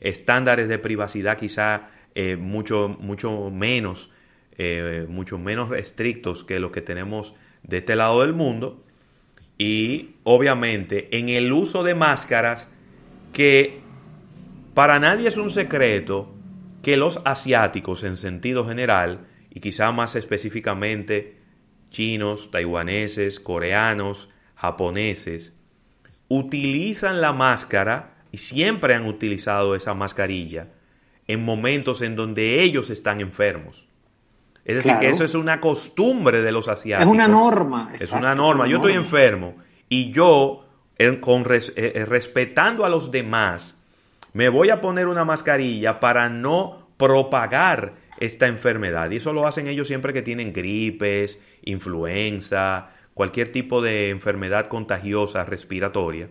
estándares 0.00 0.68
de 0.68 0.78
privacidad 0.78 1.36
quizá 1.36 1.90
eh, 2.14 2.36
mucho, 2.36 2.96
mucho 3.00 3.50
menos, 3.50 4.10
eh, 4.58 5.06
mucho 5.08 5.38
menos 5.38 5.72
estrictos 5.72 6.44
que 6.44 6.58
los 6.58 6.70
que 6.70 6.80
tenemos 6.80 7.34
de 7.62 7.78
este 7.78 7.96
lado 7.96 8.22
del 8.22 8.32
mundo. 8.32 8.82
Y 9.60 10.14
obviamente 10.24 11.14
en 11.18 11.28
el 11.28 11.52
uso 11.52 11.82
de 11.82 11.94
máscaras 11.94 12.66
que 13.34 13.82
para 14.72 14.98
nadie 14.98 15.28
es 15.28 15.36
un 15.36 15.50
secreto 15.50 16.34
que 16.82 16.96
los 16.96 17.20
asiáticos 17.26 18.02
en 18.04 18.16
sentido 18.16 18.66
general 18.66 19.26
y 19.50 19.60
quizá 19.60 19.92
más 19.92 20.16
específicamente 20.16 21.36
chinos, 21.90 22.50
taiwaneses, 22.50 23.38
coreanos, 23.38 24.30
japoneses, 24.54 25.54
utilizan 26.28 27.20
la 27.20 27.34
máscara 27.34 28.24
y 28.32 28.38
siempre 28.38 28.94
han 28.94 29.04
utilizado 29.04 29.74
esa 29.74 29.92
mascarilla 29.92 30.72
en 31.26 31.44
momentos 31.44 32.00
en 32.00 32.16
donde 32.16 32.62
ellos 32.62 32.88
están 32.88 33.20
enfermos. 33.20 33.89
Es 34.70 34.84
decir, 34.84 34.98
que 35.00 35.08
eso 35.08 35.24
es 35.24 35.34
una 35.34 35.60
costumbre 35.60 36.42
de 36.42 36.52
los 36.52 36.68
asiáticos. 36.68 37.08
Es 37.08 37.14
una 37.14 37.28
norma. 37.28 37.90
Es 37.92 38.12
una 38.12 38.34
norma. 38.34 38.68
Yo 38.68 38.76
estoy 38.76 38.92
enfermo 38.92 39.56
y 39.88 40.10
yo, 40.12 40.64
con 41.20 41.44
eh, 41.50 41.60
eh, 41.76 42.04
respetando 42.06 42.84
a 42.84 42.88
los 42.88 43.10
demás, 43.10 43.76
me 44.32 44.48
voy 44.48 44.70
a 44.70 44.80
poner 44.80 45.08
una 45.08 45.24
mascarilla 45.24 45.98
para 45.98 46.28
no 46.28 46.88
propagar 46.96 47.94
esta 48.18 48.46
enfermedad. 48.46 49.10
Y 49.10 49.16
eso 49.16 49.32
lo 49.32 49.46
hacen 49.46 49.66
ellos 49.66 49.88
siempre 49.88 50.12
que 50.12 50.22
tienen 50.22 50.52
gripes, 50.52 51.38
influenza, 51.62 52.90
cualquier 53.14 53.50
tipo 53.50 53.82
de 53.82 54.10
enfermedad 54.10 54.68
contagiosa 54.68 55.44
respiratoria. 55.44 56.28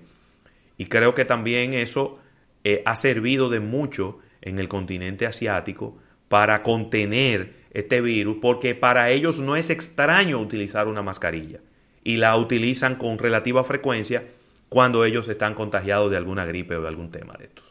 Y 0.77 0.85
creo 0.85 1.13
que 1.13 1.25
también 1.25 1.73
eso 1.73 2.19
eh, 2.63 2.83
ha 2.85 2.95
servido 2.95 3.49
de 3.49 3.59
mucho 3.59 4.19
en 4.41 4.59
el 4.59 4.69
continente 4.69 5.25
asiático 5.25 5.97
para 6.29 6.63
contener 6.63 7.58
este 7.73 8.01
virus, 8.01 8.37
porque 8.41 8.75
para 8.75 9.09
ellos 9.11 9.39
no 9.39 9.55
es 9.55 9.69
extraño 9.69 10.39
utilizar 10.39 10.87
una 10.87 11.01
mascarilla 11.01 11.59
y 12.03 12.17
la 12.17 12.35
utilizan 12.35 12.95
con 12.95 13.17
relativa 13.17 13.63
frecuencia 13.63 14.23
cuando 14.69 15.05
ellos 15.05 15.27
están 15.27 15.53
contagiados 15.53 16.11
de 16.11 16.17
alguna 16.17 16.45
gripe 16.45 16.75
o 16.75 16.81
de 16.81 16.87
algún 16.87 17.11
tema 17.11 17.35
de 17.37 17.45
estos. 17.45 17.65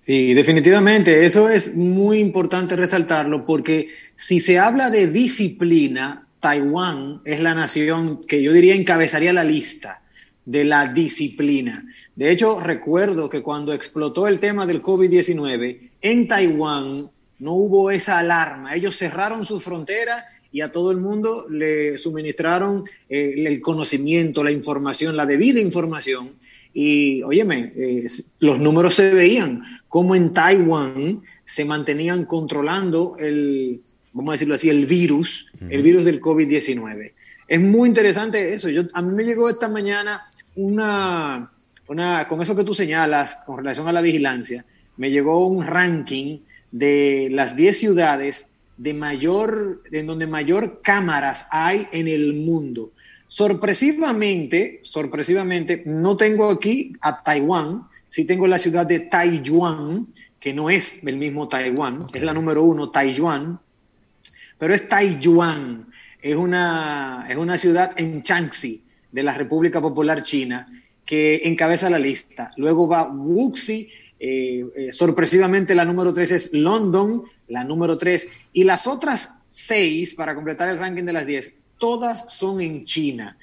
Sí, 0.00 0.34
definitivamente, 0.34 1.24
eso 1.24 1.48
es 1.48 1.76
muy 1.76 2.18
importante 2.18 2.74
resaltarlo 2.74 3.46
porque 3.46 3.90
si 4.16 4.40
se 4.40 4.58
habla 4.58 4.90
de 4.90 5.06
disciplina, 5.06 6.26
Taiwán 6.40 7.20
es 7.24 7.38
la 7.38 7.54
nación 7.54 8.24
que 8.26 8.42
yo 8.42 8.52
diría 8.52 8.74
encabezaría 8.74 9.32
la 9.32 9.44
lista 9.44 10.02
de 10.44 10.64
la 10.64 10.88
disciplina. 10.92 11.84
De 12.16 12.32
hecho, 12.32 12.58
recuerdo 12.58 13.28
que 13.28 13.42
cuando 13.42 13.72
explotó 13.72 14.26
el 14.26 14.40
tema 14.40 14.66
del 14.66 14.82
COVID-19, 14.82 15.90
en 16.00 16.26
Taiwán 16.26 17.11
no 17.42 17.54
hubo 17.54 17.90
esa 17.90 18.18
alarma. 18.18 18.76
Ellos 18.76 18.96
cerraron 18.96 19.44
sus 19.44 19.64
fronteras 19.64 20.24
y 20.52 20.60
a 20.60 20.70
todo 20.70 20.92
el 20.92 20.98
mundo 20.98 21.46
le 21.50 21.98
suministraron 21.98 22.84
eh, 23.08 23.34
el 23.46 23.60
conocimiento, 23.60 24.44
la 24.44 24.52
información, 24.52 25.16
la 25.16 25.26
debida 25.26 25.60
información. 25.60 26.34
Y, 26.72 27.20
óyeme, 27.24 27.72
eh, 27.74 28.06
los 28.38 28.60
números 28.60 28.94
se 28.94 29.12
veían, 29.12 29.60
como 29.88 30.14
en 30.14 30.32
Taiwán 30.32 31.22
se 31.44 31.64
mantenían 31.64 32.26
controlando 32.26 33.16
el, 33.18 33.82
vamos 34.12 34.30
a 34.30 34.34
decirlo 34.34 34.54
así, 34.54 34.70
el 34.70 34.86
virus, 34.86 35.46
el 35.68 35.82
virus 35.82 36.04
del 36.04 36.20
COVID-19. 36.20 37.12
Es 37.48 37.60
muy 37.60 37.88
interesante 37.88 38.54
eso. 38.54 38.68
Yo, 38.68 38.82
a 38.94 39.02
mí 39.02 39.12
me 39.14 39.24
llegó 39.24 39.50
esta 39.50 39.68
mañana 39.68 40.22
una, 40.54 41.50
una, 41.88 42.28
con 42.28 42.40
eso 42.40 42.54
que 42.54 42.62
tú 42.62 42.72
señalas 42.72 43.38
con 43.44 43.56
relación 43.56 43.88
a 43.88 43.92
la 43.92 44.00
vigilancia, 44.00 44.64
me 44.96 45.10
llegó 45.10 45.48
un 45.48 45.66
ranking 45.66 46.38
de 46.72 47.28
las 47.30 47.54
10 47.54 47.78
ciudades 47.78 48.46
de 48.76 48.94
mayor, 48.94 49.82
en 49.92 50.06
donde 50.06 50.26
mayor 50.26 50.80
cámaras 50.82 51.46
hay 51.50 51.86
en 51.92 52.08
el 52.08 52.34
mundo. 52.34 52.92
Sorpresivamente, 53.28 54.80
sorpresivamente, 54.82 55.82
no 55.86 56.16
tengo 56.16 56.50
aquí 56.50 56.92
a 57.00 57.22
Taiwán, 57.22 57.86
sí 58.08 58.24
tengo 58.24 58.46
la 58.46 58.58
ciudad 58.58 58.84
de 58.86 59.00
Taiwan, 59.00 60.08
que 60.40 60.52
no 60.52 60.68
es 60.68 61.04
el 61.04 61.16
mismo 61.16 61.48
Taiwán, 61.48 62.06
es 62.12 62.22
la 62.22 62.34
número 62.34 62.64
uno, 62.64 62.90
Taiwan, 62.90 63.60
pero 64.58 64.74
es 64.74 64.88
Taiwan, 64.88 65.86
es 66.20 66.36
una, 66.36 67.26
es 67.28 67.36
una 67.36 67.56
ciudad 67.56 67.92
en 67.96 68.22
Shaanxi, 68.22 68.82
de 69.12 69.22
la 69.22 69.34
República 69.34 69.80
Popular 69.80 70.24
China, 70.24 70.66
que 71.04 71.42
encabeza 71.44 71.90
la 71.90 71.98
lista. 71.98 72.52
Luego 72.56 72.88
va 72.88 73.12
Wuxi, 73.12 73.88
eh, 74.24 74.64
eh, 74.76 74.92
sorpresivamente 74.92 75.74
la 75.74 75.84
número 75.84 76.14
3 76.14 76.30
es 76.30 76.52
London, 76.52 77.24
la 77.48 77.64
número 77.64 77.98
3, 77.98 78.28
y 78.52 78.62
las 78.62 78.86
otras 78.86 79.42
6, 79.48 80.14
para 80.14 80.36
completar 80.36 80.68
el 80.68 80.78
ranking 80.78 81.02
de 81.02 81.12
las 81.12 81.26
10, 81.26 81.54
todas 81.76 82.32
son 82.32 82.60
en 82.60 82.84
China. 82.84 83.36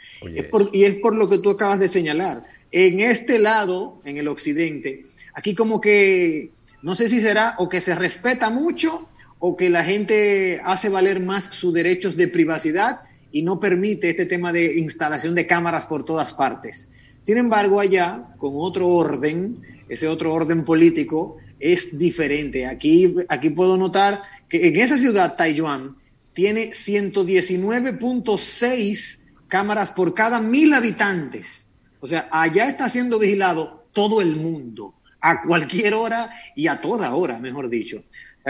y 0.72 0.86
es 0.86 0.96
por 0.96 1.16
lo 1.16 1.28
que 1.28 1.40
tú 1.40 1.50
acabas 1.50 1.80
de 1.80 1.90
señalar. 1.90 2.46
En 2.72 3.02
este 3.02 3.40
lado, 3.40 4.00
en 4.06 4.20
el 4.20 4.30
occidente, 4.30 5.04
aquí 5.34 5.54
como 5.54 5.82
que, 5.82 6.52
no 6.82 6.96
sé 6.96 7.10
si 7.10 7.20
será 7.20 7.56
o 7.58 7.68
que 7.68 7.82
se 7.82 7.94
respeta 7.94 8.50
mucho 8.50 9.10
o 9.38 9.58
que 9.58 9.70
la 9.70 9.84
gente 9.84 10.62
hace 10.64 10.88
valer 10.88 11.20
más 11.20 11.44
sus 11.52 11.74
derechos 11.74 12.16
de 12.16 12.30
privacidad 12.30 13.02
y 13.34 13.42
no 13.42 13.60
permite 13.60 14.12
este 14.12 14.26
tema 14.26 14.54
de 14.54 14.80
instalación 14.80 15.36
de 15.36 15.46
cámaras 15.46 15.86
por 15.88 16.06
todas 16.06 16.32
partes. 16.32 16.88
Sin 17.22 17.38
embargo, 17.38 17.82
allá, 17.82 18.30
con 18.38 18.54
otro 18.56 18.88
orden, 18.88 19.58
ese 19.90 20.08
otro 20.08 20.34
orden 20.34 20.64
político 20.64 21.36
es 21.60 22.00
diferente. 22.00 22.66
Aquí, 22.66 23.14
aquí 23.28 23.50
puedo 23.50 23.76
notar 23.76 24.22
que 24.48 24.68
en 24.68 24.78
esa 24.78 24.98
ciudad, 24.98 25.36
Taiwán, 25.36 25.98
tiene 26.34 26.70
119.6 26.70 29.26
cámaras 29.48 29.92
por 29.92 30.14
cada 30.14 30.40
mil 30.40 30.74
habitantes. 30.74 31.68
O 32.00 32.08
sea, 32.08 32.30
allá 32.32 32.70
está 32.70 32.88
siendo 32.88 33.20
vigilado 33.20 33.84
todo 33.92 34.22
el 34.22 34.40
mundo, 34.40 34.94
a 35.20 35.42
cualquier 35.42 35.96
hora 35.96 36.32
y 36.56 36.68
a 36.68 36.80
toda 36.80 37.14
hora, 37.14 37.40
mejor 37.40 37.68
dicho 37.68 38.02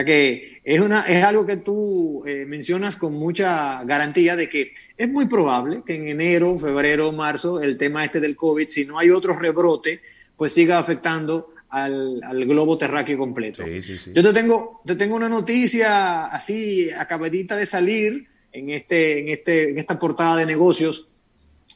que 0.05 0.61
es, 0.63 0.79
una, 0.79 1.01
es 1.01 1.23
algo 1.23 1.45
que 1.45 1.57
tú 1.57 2.23
eh, 2.25 2.45
mencionas 2.45 2.95
con 2.95 3.13
mucha 3.13 3.83
garantía 3.83 4.35
de 4.35 4.49
que 4.49 4.73
es 4.97 5.09
muy 5.09 5.27
probable 5.27 5.83
que 5.85 5.95
en 5.95 6.07
enero, 6.07 6.57
febrero, 6.57 7.11
marzo, 7.11 7.61
el 7.61 7.77
tema 7.77 8.03
este 8.03 8.19
del 8.19 8.35
COVID, 8.35 8.67
si 8.67 8.85
no 8.85 8.99
hay 8.99 9.09
otro 9.09 9.37
rebrote, 9.37 10.01
pues 10.39 10.53
siga 10.53 10.79
afectando 10.79 11.53
al, 11.69 12.45
globo 12.47 12.79
terráqueo 12.79 13.19
completo. 13.19 13.63
Yo 13.67 14.23
te 14.23 14.33
tengo, 14.33 14.81
te 14.85 14.95
tengo 14.95 15.15
una 15.15 15.29
noticia 15.29 16.25
así 16.25 16.89
acabadita 16.89 17.55
de 17.55 17.67
salir 17.67 18.27
en, 18.51 18.71
este, 18.71 19.19
en, 19.19 19.29
este, 19.29 19.69
en 19.69 19.77
esta 19.77 19.99
portada 19.99 20.37
de 20.37 20.47
negocios. 20.47 21.07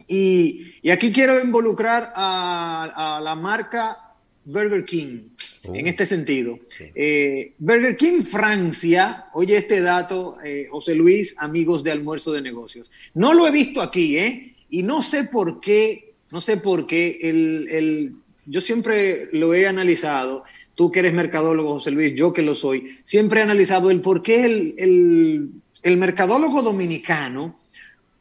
Y, 0.07 0.77
y 0.81 0.89
aquí 0.89 1.11
quiero 1.11 1.39
involucrar 1.39 2.11
a, 2.15 3.17
a 3.17 3.21
la 3.21 3.35
marca 3.35 4.03
Burger 4.45 4.83
King 4.83 5.29
en 5.63 5.85
oh. 5.85 5.89
este 5.89 6.05
sentido. 6.05 6.59
Eh, 6.95 7.53
Burger 7.57 7.95
King 7.95 8.21
Francia, 8.23 9.27
oye 9.33 9.57
este 9.57 9.81
dato, 9.81 10.37
eh, 10.43 10.67
José 10.69 10.95
Luis, 10.95 11.35
amigos 11.37 11.83
de 11.83 11.91
almuerzo 11.91 12.31
de 12.33 12.41
negocios. 12.41 12.89
No 13.13 13.33
lo 13.33 13.47
he 13.47 13.51
visto 13.51 13.81
aquí, 13.81 14.17
¿eh? 14.17 14.55
Y 14.69 14.83
no 14.83 15.01
sé 15.01 15.25
por 15.25 15.59
qué, 15.59 16.15
no 16.31 16.41
sé 16.41 16.57
por 16.57 16.87
qué, 16.87 17.19
el, 17.21 18.15
yo 18.45 18.61
siempre 18.61 19.29
lo 19.31 19.53
he 19.53 19.67
analizado, 19.67 20.43
tú 20.75 20.91
que 20.91 20.99
eres 20.99 21.13
mercadólogo, 21.13 21.73
José 21.73 21.91
Luis, 21.91 22.13
yo 22.15 22.33
que 22.33 22.41
lo 22.41 22.55
soy, 22.55 22.99
siempre 23.03 23.39
he 23.39 23.43
analizado 23.43 23.91
el 23.91 24.01
por 24.01 24.21
qué 24.23 24.45
el, 24.45 24.75
el, 24.77 25.49
el 25.83 25.97
mercadólogo 25.97 26.61
dominicano 26.61 27.57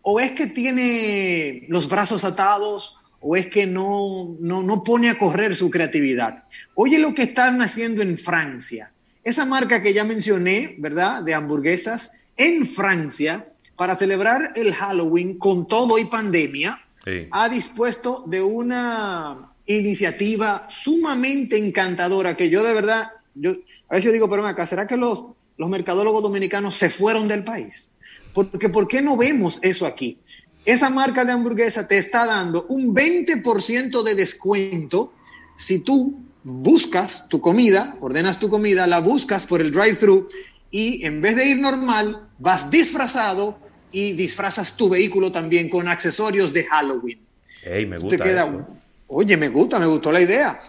o 0.03 0.21
es 0.21 0.33
que 0.33 0.47
tiene 0.49 1.65
los 1.69 1.89
brazos 1.89 2.25
atados 2.25 2.97
o 3.21 3.37
es 3.37 3.47
que 3.47 3.67
no, 3.67 4.37
no, 4.41 4.63
no 4.65 4.83
pone 4.83 5.09
a 5.09 5.17
correr 5.19 5.55
su 5.55 5.71
creatividad. 5.71 6.45
Oye 6.75 6.99
lo 6.99 7.15
que 7.15 7.23
están 7.23 7.63
haciendo 7.63 8.03
en 8.03 8.19
Francia. 8.19 8.93
Esa 9.23 9.45
marca 9.47 9.81
que 9.81 9.93
ya 9.93 10.03
mencioné, 10.03 10.75
¿verdad? 10.79 11.23
De 11.23 11.33
hamburguesas 11.35 12.13
en 12.37 12.67
Francia, 12.67 13.47
para 13.77 13.95
celebrar 13.95 14.53
el 14.57 14.75
Halloween 14.75 15.39
con 15.39 15.67
todo 15.69 15.99
y 15.99 16.05
pandemia, 16.07 16.81
Sí. 17.05 17.27
ha 17.33 17.49
dispuesto 17.49 18.23
de 18.29 18.43
una 18.43 19.52
iniciativa 19.79 20.67
sumamente 20.69 21.57
encantadora 21.57 22.37
que 22.37 22.51
yo 22.51 22.63
de 22.63 22.75
verdad, 22.75 23.11
yo 23.35 23.53
a 23.89 23.95
veces 23.95 24.13
digo, 24.13 24.29
pero 24.29 24.47
acá, 24.47 24.67
¿será 24.67 24.87
que 24.87 24.97
los, 24.97 25.25
los 25.57 25.69
mercadólogos 25.69 26.23
dominicanos 26.23 26.75
se 26.75 26.91
fueron 26.91 27.29
del 27.29 27.45
país? 27.45 27.91
Porque 28.33 28.69
¿por 28.69 28.89
qué 28.89 29.03
no 29.03 29.17
vemos 29.17 29.59
eso 29.63 29.87
aquí? 29.87 30.19
Esa 30.65 30.91
marca 30.91 31.25
de 31.25 31.33
hamburguesa 31.33 31.89
te 31.89 31.99
está 31.99 32.25
dando 32.25 32.67
un 32.69 32.95
20% 32.95 34.03
de 34.03 34.15
descuento 34.15 35.13
si 35.57 35.81
tú 35.81 36.21
buscas 36.45 37.29
tu 37.29 37.41
comida, 37.41 37.97
ordenas 38.01 38.39
tu 38.39 38.49
comida, 38.49 38.87
la 38.87 39.01
buscas 39.01 39.47
por 39.47 39.61
el 39.61 39.71
drive-thru 39.71 40.29
y 40.71 41.05
en 41.05 41.21
vez 41.21 41.37
de 41.37 41.47
ir 41.47 41.59
normal, 41.61 42.29
vas 42.39 42.71
disfrazado 42.71 43.59
y 43.93 44.13
disfrazas 44.13 44.77
tu 44.77 44.89
vehículo 44.89 45.31
también 45.31 45.69
con 45.69 45.87
accesorios 45.87 46.53
de 46.53 46.65
Halloween. 46.65 47.21
Ey, 47.63 47.87
me 47.87 47.97
Te 47.97 48.03
gusta 48.03 48.25
queda, 48.25 48.45
eso. 48.47 48.67
Oye, 49.13 49.37
me 49.37 49.49
gusta, 49.49 49.79
me 49.79 49.87
gustó 49.87 50.11
la 50.11 50.21
idea. 50.21 50.61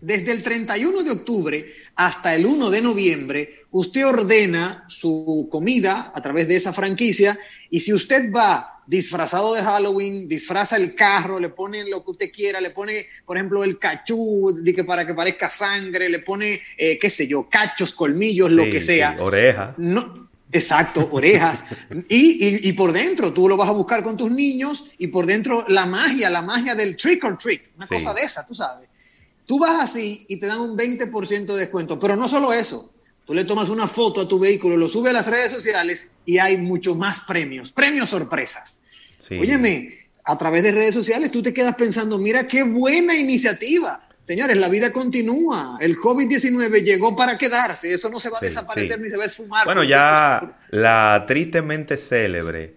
Desde 0.00 0.32
el 0.32 0.42
31 0.42 1.02
de 1.02 1.10
octubre 1.10 1.72
hasta 1.94 2.34
el 2.34 2.44
1 2.44 2.70
de 2.70 2.82
noviembre, 2.82 3.64
usted 3.70 4.06
ordena 4.06 4.84
su 4.88 5.48
comida 5.50 6.12
a 6.14 6.20
través 6.20 6.48
de 6.48 6.56
esa 6.56 6.72
franquicia 6.72 7.38
y 7.70 7.80
si 7.80 7.92
usted 7.92 8.30
va 8.32 8.82
disfrazado 8.86 9.54
de 9.54 9.62
Halloween, 9.62 10.28
disfraza 10.28 10.76
el 10.76 10.94
carro, 10.94 11.40
le 11.40 11.48
pone 11.48 11.84
lo 11.88 12.04
que 12.04 12.10
usted 12.12 12.30
quiera, 12.30 12.60
le 12.60 12.70
pone, 12.70 13.06
por 13.24 13.36
ejemplo, 13.36 13.64
el 13.64 13.78
cachú 13.78 14.56
de 14.62 14.74
que 14.74 14.84
para 14.84 15.06
que 15.06 15.14
parezca 15.14 15.50
sangre, 15.50 16.08
le 16.08 16.20
pone, 16.20 16.60
eh, 16.76 16.98
qué 16.98 17.10
sé 17.10 17.26
yo, 17.26 17.48
cachos, 17.48 17.92
colmillos, 17.92 18.52
lo 18.52 18.64
que 18.64 18.80
sea. 18.80 19.14
sí, 19.14 19.20
oreja. 19.20 19.74
No, 19.78 20.25
exacto, 20.52 21.08
orejas. 21.12 21.64
Y, 22.08 22.44
y- 22.46 22.68
y 22.68 22.72
por 22.72 22.92
dentro, 22.92 23.32
tú 23.32 23.48
lo 23.48 23.56
vas 23.56 23.68
a 23.68 23.72
buscar 23.72 24.02
con 24.02 24.16
tus 24.16 24.30
niños 24.30 24.86
y 24.98 25.08
por 25.08 25.26
dentro 25.26 25.64
la 25.68 25.86
magia, 25.86 26.30
la 26.30 26.42
magia 26.42 26.74
del 26.74 26.96
trick 26.96 27.24
or 27.24 27.36
treat, 27.38 27.62
una 27.76 27.86
Sí. 27.86 27.94
cosa 27.94 28.14
de 28.14 28.22
esa, 28.22 28.44
tú 28.46 28.54
sabes. 28.54 28.88
Tú 29.44 29.58
vas 29.58 29.80
así 29.80 30.24
y 30.28 30.36
te 30.38 30.46
dan 30.46 30.60
un 30.60 30.76
20% 30.76 31.54
de 31.54 31.60
descuento, 31.60 31.98
pero 31.98 32.16
no 32.16 32.26
solo 32.28 32.52
eso. 32.52 32.92
Tú 33.24 33.34
le 33.34 33.44
tomas 33.44 33.68
una 33.68 33.88
foto 33.88 34.20
a 34.20 34.28
tu 34.28 34.38
vehículo, 34.38 34.76
lo 34.76 34.88
subes 34.88 35.10
a 35.10 35.14
las 35.14 35.26
redes 35.26 35.50
sociales 35.50 36.08
y 36.24 36.38
hay 36.38 36.56
mucho 36.56 36.94
más 36.94 37.20
premios, 37.22 37.72
premios 37.72 38.10
sorpresas. 38.10 38.80
Sí. 39.20 39.34
Óyeme, 39.36 40.06
a 40.24 40.38
través 40.38 40.62
de 40.62 40.72
redes 40.72 40.94
sociales 40.94 41.30
tú 41.32 41.42
te 41.42 41.52
quedas 41.52 41.74
pensando, 41.74 42.18
mira 42.18 42.46
qué 42.46 42.62
buena 42.62 43.16
iniciativa. 43.16 44.05
Señores, 44.26 44.56
la 44.56 44.68
vida 44.68 44.90
continúa. 44.90 45.78
El 45.80 45.94
COVID-19 45.98 46.82
llegó 46.82 47.14
para 47.14 47.38
quedarse. 47.38 47.92
Eso 47.92 48.08
no 48.08 48.18
se 48.18 48.28
va 48.28 48.38
a 48.38 48.40
Sí, 48.40 48.46
desaparecer 48.46 48.96
sí. 48.96 49.02
ni 49.04 49.08
se 49.08 49.16
va 49.16 49.22
a 49.22 49.26
esfumar. 49.26 49.64
Bueno, 49.64 49.84
ya 49.84 50.58
la 50.70 51.22
tristemente 51.28 51.96
célebre 51.96 52.74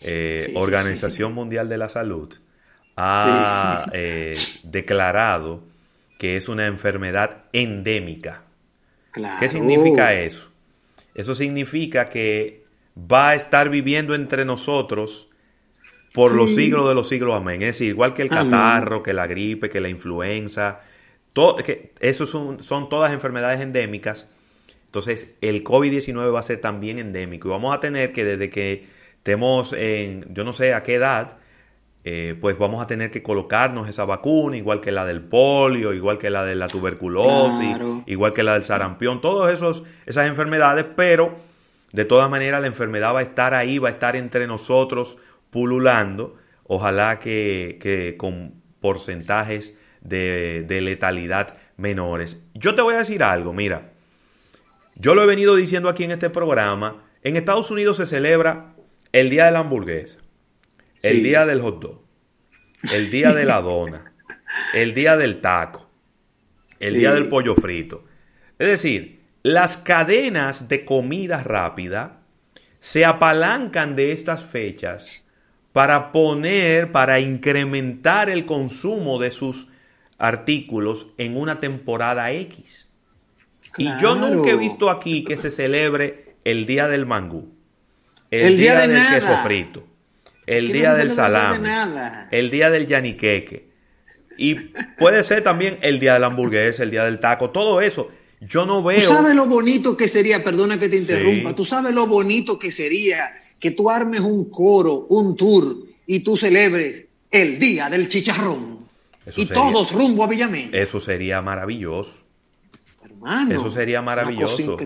eh, 0.00 0.52
Organización 0.54 1.32
Mundial 1.34 1.68
de 1.68 1.76
la 1.76 1.88
Salud 1.88 2.32
ha 2.96 3.86
eh, 3.92 4.36
declarado 4.62 5.64
que 6.20 6.36
es 6.36 6.48
una 6.48 6.66
enfermedad 6.66 7.46
endémica. 7.52 8.44
Claro. 9.10 9.40
¿Qué 9.40 9.48
significa 9.48 10.14
eso? 10.14 10.50
Eso 11.16 11.34
significa 11.34 12.08
que 12.10 12.62
va 12.96 13.30
a 13.30 13.34
estar 13.34 13.70
viviendo 13.70 14.14
entre 14.14 14.44
nosotros 14.44 15.30
por 16.12 16.30
los 16.30 16.54
siglos 16.54 16.86
de 16.88 16.94
los 16.94 17.08
siglos, 17.08 17.34
amén. 17.34 17.60
Es 17.62 17.70
decir, 17.70 17.88
igual 17.88 18.14
que 18.14 18.22
el 18.22 18.32
Amén. 18.32 18.52
catarro, 18.52 19.02
que 19.02 19.12
la 19.12 19.26
gripe, 19.26 19.68
que 19.68 19.80
la 19.80 19.88
influenza, 19.88 20.80
todo, 21.32 21.56
que 21.56 21.92
esos 22.00 22.28
son, 22.30 22.62
son 22.62 22.88
todas 22.88 23.12
enfermedades 23.12 23.60
endémicas. 23.60 24.28
Entonces, 24.86 25.34
el 25.40 25.64
COVID-19 25.64 26.34
va 26.34 26.40
a 26.40 26.42
ser 26.42 26.60
también 26.60 26.98
endémico 26.98 27.48
y 27.48 27.50
vamos 27.50 27.74
a 27.74 27.80
tener 27.80 28.12
que 28.12 28.24
desde 28.24 28.50
que 28.50 28.86
estemos 29.16 29.72
en, 29.72 30.26
yo 30.34 30.44
no 30.44 30.52
sé 30.52 30.74
a 30.74 30.82
qué 30.82 30.96
edad, 30.96 31.38
eh, 32.04 32.36
pues 32.40 32.58
vamos 32.58 32.82
a 32.82 32.86
tener 32.86 33.10
que 33.10 33.22
colocarnos 33.22 33.88
esa 33.88 34.04
vacuna, 34.04 34.56
igual 34.56 34.80
que 34.80 34.90
la 34.90 35.04
del 35.06 35.22
polio, 35.22 35.94
igual 35.94 36.18
que 36.18 36.30
la 36.30 36.44
de 36.44 36.56
la 36.56 36.66
tuberculosis, 36.66 37.68
Claro. 37.76 38.02
igual 38.06 38.32
que 38.34 38.42
la 38.42 38.54
del 38.54 38.64
sarampión, 38.64 39.20
todas 39.20 39.52
esos, 39.52 39.84
esas 40.04 40.26
enfermedades, 40.26 40.84
pero 40.96 41.36
de 41.92 42.04
todas 42.04 42.28
maneras 42.28 42.60
la 42.60 42.66
enfermedad 42.66 43.14
va 43.14 43.20
a 43.20 43.22
estar 43.22 43.54
ahí, 43.54 43.78
va 43.78 43.88
a 43.88 43.92
estar 43.92 44.16
entre 44.16 44.46
nosotros 44.48 45.16
pululando, 45.50 46.36
ojalá 46.64 47.18
que, 47.20 47.78
que 47.80 48.16
con 48.18 48.54
porcentajes 48.80 49.76
de, 50.02 50.64
de 50.66 50.80
letalidad 50.80 51.56
menores. 51.76 52.38
Yo 52.54 52.74
te 52.74 52.82
voy 52.82 52.94
a 52.94 52.98
decir 52.98 53.22
algo, 53.22 53.52
mira, 53.52 53.92
yo 54.94 55.14
lo 55.14 55.22
he 55.22 55.26
venido 55.26 55.56
diciendo 55.56 55.88
aquí 55.88 56.04
en 56.04 56.10
este 56.12 56.30
programa, 56.30 57.04
en 57.22 57.36
Estados 57.36 57.70
Unidos 57.70 57.96
se 57.96 58.06
celebra 58.06 58.74
el 59.12 59.30
Día 59.30 59.46
de 59.46 59.52
la 59.52 59.60
Hamburguesa, 59.60 60.18
el 61.02 61.16
Sí. 61.16 61.22
Día 61.22 61.46
del 61.46 61.60
Hot 61.60 61.80
Dog, 61.80 62.02
el 62.94 63.10
Día 63.10 63.32
de 63.32 63.44
la 63.44 63.60
Dona, 63.60 64.12
el 64.74 64.94
Día 64.94 65.16
del 65.16 65.40
Taco, 65.40 65.88
el 66.78 66.94
Sí. 66.94 66.98
Día 67.00 67.12
del 67.12 67.28
Pollo 67.28 67.54
Frito. 67.54 68.04
Es 68.58 68.68
decir, 68.68 69.22
las 69.42 69.76
cadenas 69.76 70.68
de 70.68 70.84
comida 70.84 71.42
rápida 71.42 72.20
se 72.78 73.04
apalancan 73.04 73.96
de 73.96 74.12
estas 74.12 74.44
fechas 74.44 75.26
para 75.72 76.12
poner, 76.12 76.92
para 76.92 77.18
incrementar 77.20 78.28
el 78.28 78.44
consumo 78.44 79.18
de 79.18 79.30
sus 79.30 79.68
artículos 80.22 81.08
en 81.18 81.36
una 81.36 81.58
temporada 81.60 82.30
X. 82.32 82.88
Y 83.76 83.88
yo 84.00 84.14
nunca 84.14 84.50
he 84.50 84.56
visto 84.56 84.88
aquí 84.90 85.24
que 85.24 85.36
se 85.36 85.50
celebre 85.50 86.36
el 86.44 86.64
día 86.66 86.88
del 86.88 87.06
mangú, 87.06 87.48
el, 88.30 88.40
El 88.46 88.56
día 88.56 88.74
de 88.76 88.82
del 88.88 88.92
nada. 88.94 89.14
queso 89.18 89.36
frito, 89.44 89.84
el 90.46 90.68
Que 90.68 90.72
día 90.74 90.94
del 90.94 91.08
de 91.08 91.58
nada. 91.58 92.28
el 92.30 92.50
día 92.50 92.70
del 92.70 92.86
yaniqueque. 92.86 93.70
Y 94.38 94.54
puede 94.98 95.22
ser 95.22 95.42
también 95.42 95.78
el 95.82 95.98
día 96.00 96.14
de 96.14 96.20
la 96.20 96.26
hamburguesa, 96.26 96.82
el 96.84 96.90
día 96.90 97.04
del 97.04 97.18
taco, 97.20 97.50
todo 97.50 97.80
eso. 97.80 98.08
Yo 98.40 98.64
no 98.66 98.78
Tú 98.78 98.84
veo. 98.88 99.08
sabes 99.08 99.34
lo 99.34 99.46
bonito 99.46 99.96
que 99.96 100.08
sería, 100.08 100.42
perdona 100.42 100.78
que 100.78 100.88
te 100.88 100.96
interrumpa, 100.96 101.50
Sí. 101.50 101.56
tú 101.56 101.64
sabes 101.64 101.92
lo 101.94 102.06
bonito 102.06 102.58
que 102.58 102.70
sería 102.72 103.32
que 103.58 103.70
tú 103.72 103.88
armes 103.90 104.20
un 104.20 104.50
coro, 104.50 105.06
un 105.10 105.36
tour 105.36 105.76
y 106.06 106.20
tú 106.20 106.36
celebres 106.36 107.04
el 107.30 107.58
día 107.58 107.88
del 107.88 108.08
chicharrón 108.08 108.71
Eso 109.26 109.40
y 109.40 109.46
sería- 109.46 109.62
todos 109.62 109.92
rumbo 109.92 110.24
a 110.24 110.26
Villamén. 110.26 110.70
Eso 110.72 111.00
sería 111.00 111.40
maravilloso. 111.42 112.18
Hermano, 113.04 113.54
Eso 113.54 113.70
sería 113.70 114.02
maravilloso. 114.02 114.76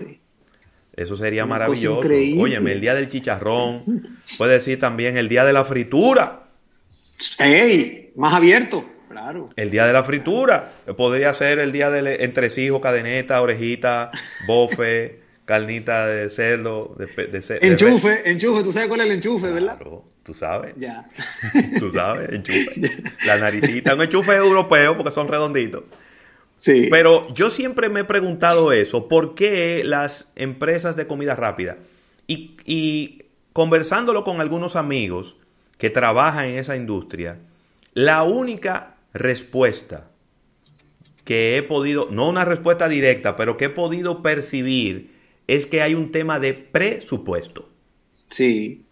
Eso 0.95 1.15
sería 1.15 1.43
Una 1.45 1.55
maravilloso. 1.55 1.99
Óyeme, 2.39 2.71
el 2.71 2.81
día 2.81 2.95
del 2.95 3.09
chicharrón. 3.09 4.17
Puede 4.37 4.53
decir 4.53 4.79
también 4.79 5.17
el 5.17 5.29
día 5.29 5.45
de 5.45 5.53
la 5.53 5.63
fritura. 5.65 6.47
¡Ey! 7.39 8.11
Más 8.15 8.33
abierto, 8.33 8.83
claro. 9.09 9.49
El 9.55 9.69
día 9.69 9.85
de 9.85 9.93
la 9.93 10.03
fritura. 10.03 10.73
Podría 10.97 11.33
ser 11.35 11.59
el 11.59 11.71
día 11.71 11.89
del 11.91 12.07
entresijo, 12.07 12.81
cadeneta, 12.81 13.39
orejita, 13.41 14.09
bofe, 14.47 15.21
carnita 15.45 16.07
de 16.07 16.29
cerdo, 16.31 16.95
de, 16.97 17.05
de 17.27 17.39
de 17.39 17.59
Enchufe, 17.61 18.29
enchufe, 18.29 18.63
tú 18.63 18.71
sabes 18.73 18.87
cuál 18.89 19.01
es 19.01 19.05
el 19.07 19.11
enchufe, 19.13 19.47
¿verdad? 19.51 19.77
Tú 20.27 20.33
sabes. 20.33 20.75
Ya. 20.75 21.07
Tú 21.79 21.89
sabes, 21.89 22.33
enchufe. 22.33 22.81
La 23.25 23.37
naricita. 23.37 23.95
Un 23.95 24.01
enchufe 24.01 24.35
europeo 24.35 24.97
porque 24.97 25.09
son 25.09 25.29
redonditos. 25.29 25.85
Sí. 26.59 26.89
Pero 26.91 27.33
yo 27.33 27.49
siempre 27.49 27.87
me 27.87 28.01
he 28.01 28.03
preguntado 28.03 28.73
eso, 28.73 29.07
¿por 29.07 29.35
qué 29.35 29.83
las 29.85 30.27
empresas 30.35 30.97
de 30.97 31.07
comida 31.07 31.33
rápida? 31.33 31.77
Y, 32.27 32.57
y 32.65 33.23
conversándolo 33.53 34.25
con 34.25 34.41
algunos 34.41 34.75
amigos 34.75 35.37
que 35.77 35.89
trabajan 35.89 36.43
en 36.43 36.57
esa 36.57 36.75
industria, 36.75 37.37
la 37.93 38.23
única 38.23 38.97
respuesta 39.13 40.09
que 41.23 41.55
he 41.55 41.63
podido, 41.63 42.09
no 42.11 42.27
una 42.27 42.43
respuesta 42.43 42.89
directa, 42.89 43.37
pero 43.37 43.55
que 43.55 43.65
he 43.65 43.69
podido 43.69 44.21
percibir 44.21 45.15
es 45.47 45.67
que 45.67 45.81
hay 45.81 45.93
un 45.93 46.11
tema 46.11 46.37
de 46.41 46.53
presupuesto. 46.53 47.69
Sí. 48.29 48.86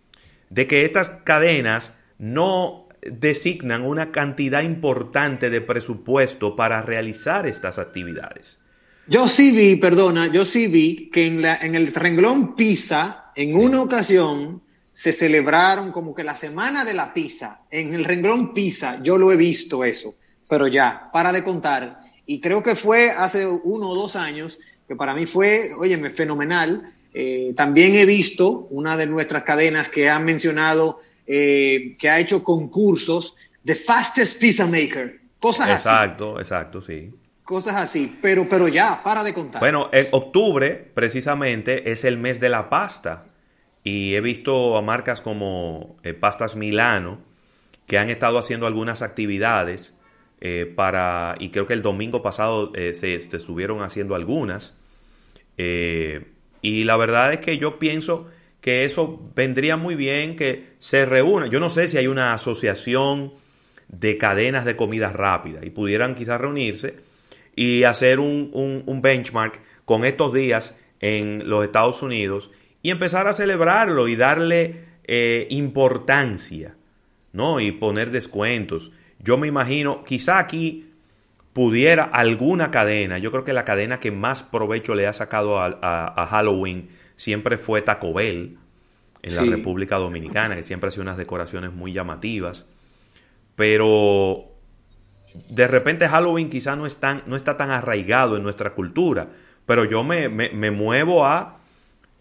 De 0.50 0.68
que 0.68 0.86
estas 0.86 1.10
cadenas 1.24 1.94
no 2.18 2.88
designan 3.02 3.84
una 3.84 4.12
cantidad 4.12 4.62
importante 4.62 5.50
de 5.50 5.62
presupuesto 5.62 6.56
para 6.56 6.82
realizar 6.82 7.46
estas 7.46 7.78
actividades. 7.78 8.60
Yo 9.08 9.28
sí 9.28 9.52
vi, 9.52 9.76
perdona, 9.76 10.28
yo 10.28 10.46
sí 10.46 10.68
vi 10.68 11.10
que 11.12 11.28
en, 11.28 11.42
la, 11.42 11.58
en 11.58 11.76
el 11.76 11.94
renglón 11.94 12.56
pizza, 12.56 13.32
en 13.36 13.56
una 13.56 13.82
ocasión, 13.82 14.64
se 14.92 15.12
celebraron 15.12 15.92
como 15.92 16.16
que 16.16 16.24
la 16.24 16.36
semana 16.36 16.84
de 16.84 16.94
la 16.94 17.14
pizza. 17.14 17.62
En 17.70 17.94
el 17.94 18.06
renglón 18.06 18.54
pizza, 18.54 19.00
yo 19.04 19.18
lo 19.18 19.32
he 19.32 19.38
visto 19.38 19.84
eso. 19.84 20.16
Pero 20.50 20.68
ya, 20.68 21.10
para 21.12 21.32
de 21.32 21.44
contar. 21.44 22.00
Y 22.26 22.40
creo 22.40 22.64
que 22.64 22.76
fue 22.76 23.12
hace 23.12 23.46
uno 23.46 23.90
o 23.90 23.96
dos 23.96 24.16
años, 24.16 24.58
que 24.88 24.96
para 24.96 25.14
mí 25.14 25.26
fue, 25.26 25.70
óyeme, 25.78 26.10
fenomenal. 26.10 26.95
Eh, 27.18 27.54
también 27.56 27.96
he 27.96 28.06
visto 28.06 28.68
una 28.70 28.98
de 28.98 29.08
nuestras 29.08 29.44
cadenas 29.44 29.88
que 29.88 30.10
han 30.10 30.26
mencionado, 30.26 31.00
eh, 31.26 31.96
que 31.98 32.10
ha 32.10 32.20
hecho 32.20 32.44
concursos 32.44 33.36
The 33.64 33.74
Fastest 33.74 34.38
Pizza 34.38 34.68
Maker. 34.68 35.22
Cosas 35.40 35.70
así. 35.70 35.88
Exacto, 35.88 36.40
exacto, 36.42 36.82
sí. 36.82 37.14
Cosas 37.46 37.78
así. 37.78 38.18
Pero, 38.22 38.50
pero 38.50 38.68
ya, 38.68 39.02
para 39.02 39.24
de 39.24 39.34
contar. 39.34 39.62
Bueno, 39.62 39.90
en 39.94 40.08
octubre, 40.12 40.92
precisamente, 40.94 41.90
es 41.90 42.04
el 42.04 42.18
mes 42.18 42.42
de 42.42 42.50
la 42.50 42.70
pasta. 42.70 43.28
Y 43.82 44.16
he 44.16 44.22
visto 44.22 44.76
a 44.76 44.82
marcas 44.82 45.22
como 45.22 45.96
eh, 46.04 46.14
Pastas 46.14 46.58
Milano 46.58 47.20
que 47.88 47.98
han 47.98 48.10
estado 48.10 48.40
haciendo 48.40 48.68
algunas 48.68 49.02
actividades 49.02 49.94
eh, 50.42 50.70
para, 50.76 51.36
y 51.40 51.50
creo 51.50 51.66
que 51.66 51.74
el 51.74 51.82
domingo 51.82 52.22
pasado 52.22 52.74
eh, 52.76 52.94
se, 52.94 53.18
se 53.22 53.38
estuvieron 53.38 53.84
haciendo 53.84 54.16
algunas. 54.16 54.74
Eh, 55.58 56.35
y 56.68 56.84
la 56.84 56.98
verdad 56.98 57.34
es 57.34 57.40
que 57.40 57.58
yo 57.58 57.78
pienso 57.80 58.28
que 58.62 58.86
eso 58.86 59.22
vendría 59.36 59.78
muy 59.78 59.96
bien 59.96 60.36
que 60.36 60.70
se 60.80 61.06
reúnan. 61.06 61.52
Yo 61.52 61.60
no 61.60 61.70
sé 61.70 61.88
si 61.88 61.98
hay 61.98 62.08
una 62.08 62.34
asociación 62.34 63.34
de 63.88 64.18
cadenas 64.18 64.66
de 64.66 64.76
comida 64.76 65.12
rápida 65.12 65.60
y 65.64 65.70
pudieran 65.70 66.16
quizás 66.16 66.42
reunirse 66.42 66.96
y 67.56 67.84
hacer 67.84 68.20
un, 68.20 68.50
un- 68.54 68.84
un 68.88 69.02
benchmark 69.02 69.62
con 69.86 70.04
estos 70.06 70.34
días 70.34 70.74
en 71.00 71.48
los 71.48 71.64
Estados 71.64 72.02
Unidos 72.02 72.50
y 72.82 72.90
empezar 72.90 73.28
a 73.28 73.34
celebrarlo 73.34 74.08
y 74.08 74.16
darle 74.16 74.86
eh, 75.04 75.46
importancia, 75.52 76.76
¿no? 77.34 77.60
Y 77.60 77.72
poner 77.72 78.10
descuentos. 78.10 78.92
Yo 79.20 79.38
me 79.38 79.48
imagino, 79.48 80.04
quizá 80.04 80.40
aquí 80.40 80.90
pudiera 81.56 82.04
alguna 82.04 82.70
cadena, 82.70 83.18
yo 83.18 83.32
creo 83.32 83.46
que 83.46 83.54
la 83.54 83.64
cadena 83.64 84.02
que 84.02 84.12
más 84.12 84.44
provecho 84.44 84.94
le 84.94 85.08
ha 85.08 85.14
sacado 85.14 85.58
a, 85.62 85.68
a- 85.82 86.24
a 86.24 86.28
Halloween 86.28 86.90
siempre 87.16 87.58
fue 87.58 87.82
Taco 87.82 88.12
Bell 88.12 88.58
en 89.24 89.36
la. 89.38 89.46
República 89.46 89.96
Dominicana, 89.96 90.58
que 90.58 90.64
siempre 90.64 90.90
hace 90.90 91.00
unas 91.00 91.16
decoraciones 91.16 91.72
muy 91.72 91.94
llamativas. 91.94 92.66
Pero 93.56 94.48
de 95.50 95.68
repente 95.68 96.10
Halloween 96.10 96.50
quizá 96.50 96.76
no, 96.76 96.86
es 96.86 96.98
tan- 96.98 97.24
no 97.26 97.38
está 97.38 97.56
tan 97.56 97.72
arraigado 97.72 98.36
en 98.36 98.44
nuestra 98.44 98.72
cultura, 98.74 99.30
pero 99.66 99.86
yo 99.86 100.04
me, 100.04 100.28
me- 100.28 100.50
me 100.50 100.72
muevo 100.72 101.26
a 101.26 101.60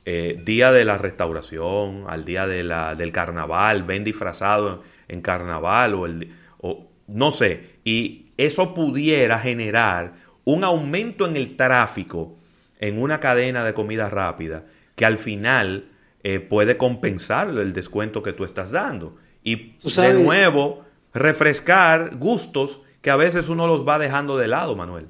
eh, 0.05 0.40
día 0.44 0.70
de 0.70 0.85
la 0.85 0.97
restauración, 0.97 2.05
al 2.09 2.25
día 2.25 2.47
de 2.47 2.62
la, 2.62 2.94
del 2.94 3.11
carnaval, 3.11 3.83
ven 3.83 4.05
disfrazado 4.05 4.85
en, 5.09 5.16
en 5.16 5.23
carnaval 5.23 5.94
o, 5.94 6.07
el, 6.07 6.33
o 6.59 6.87
no 7.09 7.33
sé, 7.33 7.70
y 7.85 8.24
eso 8.37 8.75
pudiera 8.75 9.38
generar 9.38 10.14
un 10.44 10.64
aumento 10.64 11.27
en 11.27 11.37
el 11.37 11.57
tráfico 11.57 12.37
en 12.81 13.01
una 13.01 13.20
cadena 13.20 13.64
de 13.64 13.75
comida 13.75 14.11
rápida 14.11 14.64
que 14.94 15.07
al 15.07 15.18
final 15.18 15.88
eh, 16.23 16.40
puede 16.40 16.77
compensar 16.77 17.49
el 17.49 17.73
descuento 17.73 18.23
que 18.23 18.33
tú 18.33 18.44
estás 18.44 18.70
dando. 18.70 19.16
Y 19.42 19.77
de 19.83 20.14
nuevo, 20.23 20.85
refrescar 21.12 22.16
gustos 22.16 22.83
que 23.03 23.11
a 23.11 23.16
veces 23.16 23.49
uno 23.49 23.66
los 23.66 23.87
va 23.87 23.99
dejando 23.99 24.38
de 24.38 24.49
lado, 24.49 24.75
Manuel. 24.77 25.09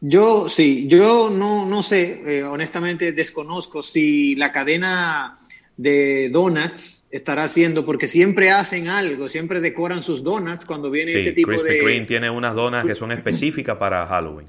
Yo 0.00 0.48
sí, 0.48 0.88
yo 0.88 1.30
no, 1.30 1.64
no 1.66 1.82
sé, 1.82 2.38
eh, 2.38 2.42
honestamente 2.42 3.12
desconozco 3.12 3.82
si 3.82 4.34
la 4.34 4.50
cadena 4.50 5.38
de 5.76 6.28
donuts 6.30 7.06
estará 7.10 7.44
haciendo, 7.44 7.84
porque 7.84 8.06
siempre 8.06 8.50
hacen 8.50 8.88
algo, 8.88 9.28
siempre 9.28 9.60
decoran 9.60 10.02
sus 10.02 10.22
donuts 10.22 10.64
cuando 10.64 10.90
viene 10.90 11.12
Sí, 11.12 11.18
este 11.20 11.32
tipo 11.32 11.48
Krispy 11.48 11.68
de... 11.68 11.78
Kreme 11.80 12.06
tiene 12.06 12.30
unas 12.30 12.54
donas 12.54 12.84
que 12.86 12.94
son 12.94 13.12
específicas 13.12 13.76
para 13.76 14.06
Halloween. 14.06 14.48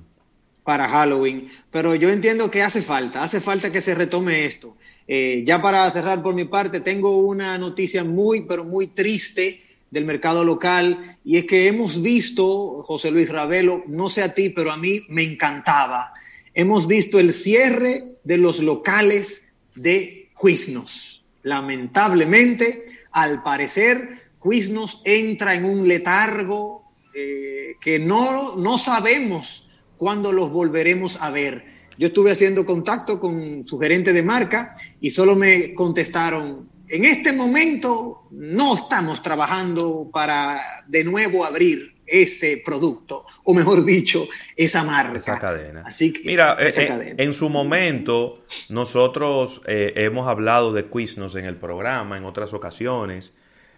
para 0.64 0.88
Halloween. 0.88 1.50
Pero 1.72 1.96
yo 1.96 2.10
entiendo 2.10 2.50
que 2.50 2.62
hace 2.62 2.82
falta, 2.82 3.24
hace 3.24 3.42
falta 3.42 3.72
que 3.72 3.82
se 3.82 3.96
retome 3.96 4.46
esto. 4.46 4.78
Eh, 5.08 5.44
ya 5.46 5.62
para 5.62 5.90
cerrar 5.90 6.24
por 6.24 6.34
mi 6.34 6.46
parte, 6.46 6.80
tengo 6.80 7.18
una 7.20 7.58
noticia 7.58 8.04
muy, 8.04 8.42
pero 8.42 8.64
muy 8.64 8.88
triste 8.88 9.62
del 9.92 10.06
mercado 10.06 10.44
local 10.44 11.18
y 11.24 11.38
es 11.38 11.46
que 11.46 11.68
hemos 11.68 12.02
visto, 12.02 12.82
José 12.82 13.12
Luis 13.12 13.30
Ravelo, 13.30 13.84
no 13.88 14.10
sé 14.10 14.24
a 14.24 14.34
ti, 14.34 14.50
pero 14.50 14.72
a 14.72 14.78
mí 14.78 15.06
me 15.10 15.22
encantaba, 15.22 16.14
hemos 16.54 16.88
visto 16.88 17.20
el 17.20 17.32
cierre 17.32 18.16
de 18.24 18.38
los 18.38 18.60
locales 18.60 19.52
de 19.76 20.32
Quiznos. 20.42 21.12
Lamentablemente, 21.44 22.86
al 23.12 23.44
parecer, 23.44 24.24
Quiznos 24.44 25.02
entra 25.06 25.56
en 25.56 25.64
un 25.64 25.88
letargo 25.88 26.84
eh, 27.14 27.76
que 27.80 27.98
no, 27.98 28.58
no 28.58 28.78
sabemos 28.78 29.70
cuándo 29.96 30.34
los 30.34 30.52
volveremos 30.52 31.22
a 31.22 31.30
ver. 31.32 31.66
Yo 31.98 32.08
estuve 32.08 32.32
haciendo 32.32 32.66
contacto 32.66 33.22
con 33.22 33.66
su 33.66 33.80
gerente 33.80 34.12
de 34.12 34.22
marca 34.22 34.76
y 35.00 35.12
solo 35.12 35.38
me 35.38 35.74
contestaron, 35.74 36.70
en 36.90 37.06
este 37.06 37.32
momento 37.32 38.28
no 38.32 38.76
estamos 38.76 39.22
trabajando 39.22 40.10
para 40.12 40.60
de 40.88 41.06
nuevo 41.06 41.46
abrir 41.46 41.93
ese 42.13 42.62
producto, 42.63 43.26
o 43.43 43.54
mejor 43.54 43.84
dicho, 43.84 44.28
esa 44.56 44.84
marca. 44.84 45.17
Esa 45.17 45.39
cadena. 45.39 45.84
Así 45.86 46.13
que, 46.13 46.21
Mira, 46.26 46.56
eh, 46.60 46.67
esa 46.67 46.84
eh, 46.84 46.88
cadena. 46.88 47.23
en 47.23 47.34
su 47.34 47.49
momento 47.49 48.43
nosotros 48.69 49.62
eh, 49.65 49.93
hemos 49.95 50.28
hablado 50.28 50.71
de 50.73 50.86
Quiznos 50.86 51.36
en 51.36 51.45
el 51.45 51.56
programa 51.56 52.17
en 52.17 52.26
otras 52.26 52.54
ocasiones, 52.54 53.34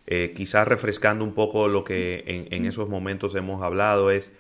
eh, 0.08 0.34
quizás 0.36 0.68
refrescando 0.68 1.24
un 1.24 1.34
poco 1.34 1.68
lo 1.68 1.84
que 1.84 2.24
en, 2.28 2.48
en 2.52 2.66
esos 2.66 2.90
momentos 2.90 3.34
hemos 3.36 3.64
hablado, 3.64 4.12
es 4.12 4.32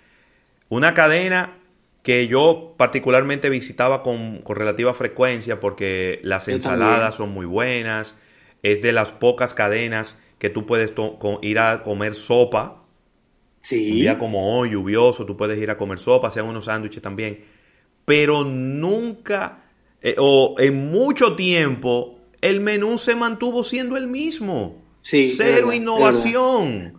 una 0.69 0.93
cadena 0.93 1.57
que 2.03 2.27
yo 2.27 2.75
particularmente 2.77 3.49
visitaba 3.49 4.03
con, 4.03 4.41
con 4.41 4.55
relativa 4.57 4.93
frecuencia 4.93 5.59
porque 5.59 6.19
las 6.21 6.45
Yo 6.45 6.53
ensaladas 6.53 6.99
también. 6.99 7.11
son 7.13 7.29
muy 7.31 7.45
buenas, 7.47 8.13
es 8.61 8.81
de 8.83 8.91
las 8.91 9.11
pocas 9.11 9.53
cadenas 9.55 10.15
que 10.37 10.49
tú 10.51 10.65
puedes 10.67 10.93
ir 11.41 11.59
a 11.59 11.81
comer 11.83 12.13
sopa. 12.13 12.83
Sí. 13.65 13.93
Un 13.93 13.97
día 13.97 14.17
como 14.19 14.55
hoy, 14.55 14.71
lluvioso, 14.71 15.25
tú 15.25 15.35
puedes 15.35 15.59
ir 15.59 15.71
a 15.71 15.77
comer 15.77 15.97
sopa, 15.97 16.29
sean 16.29 16.45
unos 16.45 16.65
sándwiches 16.65 17.01
también. 17.01 17.43
Pero 18.05 18.43
nunca, 18.43 19.63
eh, 20.03 20.15
o 20.19 20.53
en 20.59 20.91
mucho 20.91 21.35
tiempo, 21.35 22.19
el 22.41 22.59
menú 22.59 22.99
se 22.99 23.15
mantuvo 23.15 23.63
siendo 23.63 23.97
el 23.97 24.05
mismo. 24.05 24.83
Sí, 25.01 25.33
Cero 25.35 25.67
verdad, 25.67 25.73
innovación. 25.73 26.93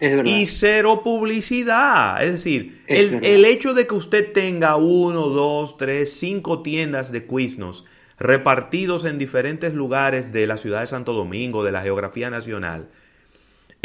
Es 0.00 0.16
verdad. 0.16 0.32
Y 0.32 0.46
cero 0.46 1.02
publicidad. 1.04 2.22
Es 2.24 2.32
decir, 2.32 2.82
Es 2.86 3.12
el, 3.12 3.24
el 3.24 3.44
hecho 3.44 3.74
de 3.74 3.86
que 3.86 3.94
usted 3.94 4.32
tenga 4.32 4.76
uno, 4.76 5.28
dos, 5.28 5.76
tres, 5.76 6.18
cinco 6.18 6.62
tiendas 6.62 7.12
de 7.12 7.26
Quiznos 7.26 7.84
repartidos 8.18 9.04
en 9.04 9.18
diferentes 9.18 9.74
lugares 9.74 10.32
de 10.32 10.46
la 10.46 10.56
ciudad 10.56 10.80
de 10.80 10.86
Santo 10.86 11.12
Domingo, 11.12 11.62
de 11.62 11.72
la 11.72 11.82
geografía 11.82 12.30
nacional, 12.30 12.88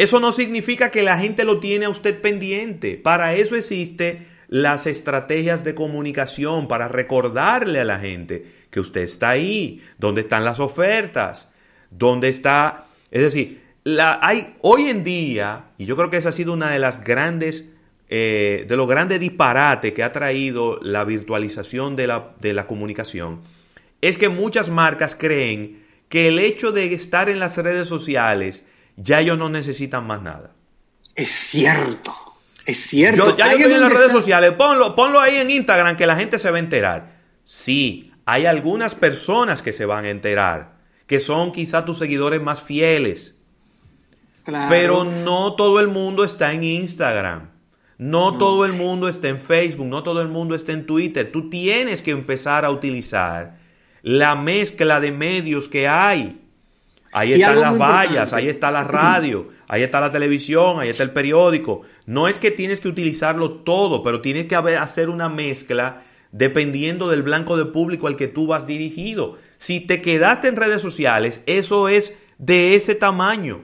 eso 0.02 0.20
no 0.20 0.32
significa 0.32 0.90
que 0.90 1.04
la 1.04 1.20
gente 1.20 1.46
lo 1.46 1.60
tiene 1.60 1.86
a 1.86 1.90
usted 1.90 2.22
pendiente. 2.22 2.98
Para 2.98 3.36
eso 3.36 3.56
existe 3.56 4.26
las 4.48 4.88
estrategias 4.88 5.64
de 5.64 5.76
comunicación, 5.76 6.68
para 6.68 6.88
recordarle 6.88 7.82
a 7.82 7.86
la 7.86 8.00
gente 8.00 8.48
que 8.72 8.80
usted 8.80 9.02
está 9.02 9.30
ahí, 9.30 9.80
dónde 10.00 10.22
están 10.22 10.44
las 10.44 10.60
ofertas, 10.60 11.50
dónde 11.92 12.30
está... 12.30 12.88
Es 13.12 13.22
decir, 13.22 13.62
la, 13.84 14.18
hay 14.24 14.56
hoy 14.62 14.90
en 14.90 15.04
día, 15.04 15.66
y 15.78 15.86
yo 15.86 15.96
creo 15.96 16.10
que 16.10 16.18
esa 16.18 16.30
ha 16.30 16.32
sido 16.32 16.54
una 16.54 16.72
de 16.72 16.80
las 16.80 17.04
grandes, 17.04 17.66
eh, 18.10 18.66
de 18.68 18.76
los 18.78 18.88
grandes 18.88 19.20
disparates 19.20 19.94
que 19.94 20.04
ha 20.04 20.12
traído 20.12 20.80
la 20.82 21.06
virtualización 21.06 21.96
de 21.96 22.08
la, 22.08 22.32
de 22.40 22.54
la 22.54 22.66
comunicación, 22.66 23.42
es 24.02 24.18
que 24.18 24.30
muchas 24.30 24.72
marcas 24.72 25.16
creen 25.16 25.84
que 26.10 26.28
el 26.28 26.40
hecho 26.40 26.72
de 26.72 26.92
estar 26.92 27.30
en 27.30 27.38
las 27.38 27.56
redes 27.58 27.88
sociales 27.88 28.64
ya 29.02 29.20
ellos 29.22 29.38
no 29.38 29.50
necesitan 29.50 30.06
más 30.06 30.22
nada. 30.22 30.52
Es 31.16 31.30
cierto, 31.32 32.14
es 32.66 32.78
cierto. 32.80 33.32
Yo, 33.32 33.38
ya 33.38 33.52
yo 33.52 33.58
estoy 33.60 33.74
en 33.74 33.82
las 33.82 33.92
redes 33.92 34.08
está- 34.08 34.18
sociales, 34.20 34.52
ponlo, 34.54 34.96
ponlo 34.96 35.20
ahí 35.20 35.38
en 35.38 35.50
Instagram 35.50 35.96
que 35.98 36.06
la 36.06 36.16
gente 36.16 36.40
se 36.40 36.50
va 36.52 36.58
a 36.58 36.60
enterar. 36.60 37.20
Sí, 37.44 38.12
hay 38.26 38.46
algunas 38.46 38.96
personas 38.96 39.62
que 39.62 39.74
se 39.74 39.86
van 39.86 40.06
a 40.06 40.10
enterar, 40.10 40.76
que 41.08 41.20
son 41.20 41.52
quizá 41.52 41.84
tus 41.86 41.98
seguidores 41.98 42.42
más 42.42 42.62
fieles, 42.62 43.36
Claro. 44.44 44.68
pero 44.70 45.04
no 45.04 45.54
todo 45.56 45.80
el 45.80 45.88
mundo 45.88 46.24
está 46.24 46.54
en 46.54 46.64
Instagram. 46.64 47.50
No 47.98 48.38
todo 48.40 48.66
el 48.66 48.74
mundo 48.74 49.08
está 49.08 49.28
en 49.30 49.38
Facebook, 49.38 49.86
no 49.86 50.02
todo 50.02 50.22
el 50.24 50.28
mundo 50.28 50.56
está 50.56 50.72
en 50.72 50.88
Twitter. 50.88 51.32
Tú 51.32 51.52
tienes 51.52 52.02
que 52.02 52.10
empezar 52.10 52.66
a 52.66 52.72
utilizar 52.72 53.58
la 54.02 54.34
mezcla 54.34 55.00
de 55.00 55.12
medios 55.12 55.68
que 55.68 55.88
hay. 55.88 56.41
Ahí 57.12 57.34
están 57.34 57.60
las 57.60 57.78
vallas, 57.78 58.34
ahí 58.34 58.47
está 58.47 58.71
la 58.71 58.84
radio, 58.84 59.47
ahí 59.67 59.84
está 59.84 60.00
la 60.00 60.12
televisión, 60.12 60.80
ahí 60.80 60.89
está 60.89 61.04
el 61.04 61.12
periódico. 61.12 61.82
No 62.06 62.28
es 62.28 62.39
que 62.39 62.52
tienes 62.52 62.80
que 62.82 62.88
utilizarlo 62.88 63.52
todo, 63.63 64.02
pero 64.02 64.21
tienes 64.21 64.45
que 64.45 64.56
haber- 64.56 64.78
hacer 64.78 65.10
una 65.10 65.28
mezcla 65.30 66.04
dependiendo 66.32 67.10
del 67.10 67.24
blanco 67.24 67.58
de 67.58 67.65
público 67.65 68.08
al 68.08 68.15
que 68.15 68.28
tú 68.30 68.47
vas 68.47 68.65
dirigido. 68.65 69.38
Si 69.57 69.82
te 69.82 70.01
quedaste 70.01 70.47
en 70.47 70.55
redes 70.55 70.82
sociales, 70.82 71.43
eso 71.45 71.89
es 71.89 72.14
de 72.38 72.76
ese 72.76 72.95
tamaño. 72.95 73.62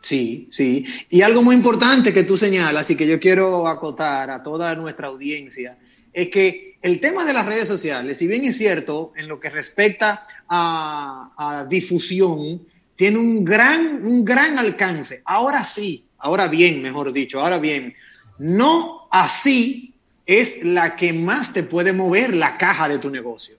Sí, 0.00 0.48
sí. 0.50 0.84
Y 1.10 1.20
algo 1.22 1.42
muy 1.42 1.54
importante 1.54 2.12
que 2.12 2.24
tú 2.24 2.36
señalas 2.36 2.90
y 2.90 2.96
que 2.96 3.06
yo 3.06 3.20
quiero 3.20 3.68
acotar 3.68 4.30
a 4.30 4.42
toda 4.42 4.74
nuestra 4.74 5.08
audiencia 5.08 5.78
es 6.12 6.28
que 6.28 6.71
el 6.82 7.00
tema 7.00 7.24
de 7.24 7.32
las 7.32 7.46
redes 7.46 7.68
sociales, 7.68 8.18
si 8.18 8.26
bien 8.26 8.44
es 8.44 8.58
cierto 8.58 9.12
en 9.16 9.28
lo 9.28 9.40
que 9.40 9.50
respecta 9.50 10.26
a, 10.48 11.66
difusión, 11.68 12.66
tiene 12.96 13.18
un 13.18 13.44
gran, 13.44 14.04
un 14.04 14.24
gran 14.24 14.58
alcance. 14.58 15.22
Ahora 15.24 15.64
sí, 15.64 16.06
Ahora 16.22 16.46
bien, 16.46 16.82
mejor 16.82 17.12
dicho, 17.12 17.40
ahora 17.40 17.58
bien, 17.58 17.94
no 18.38 19.08
así 19.10 19.96
es 20.24 20.62
la 20.62 20.94
que 20.94 21.12
más 21.12 21.52
te 21.52 21.64
puede 21.64 21.92
mover 21.92 22.36
la 22.36 22.56
caja 22.56 22.88
de 22.88 23.00
tu 23.00 23.10
negocio. 23.10 23.56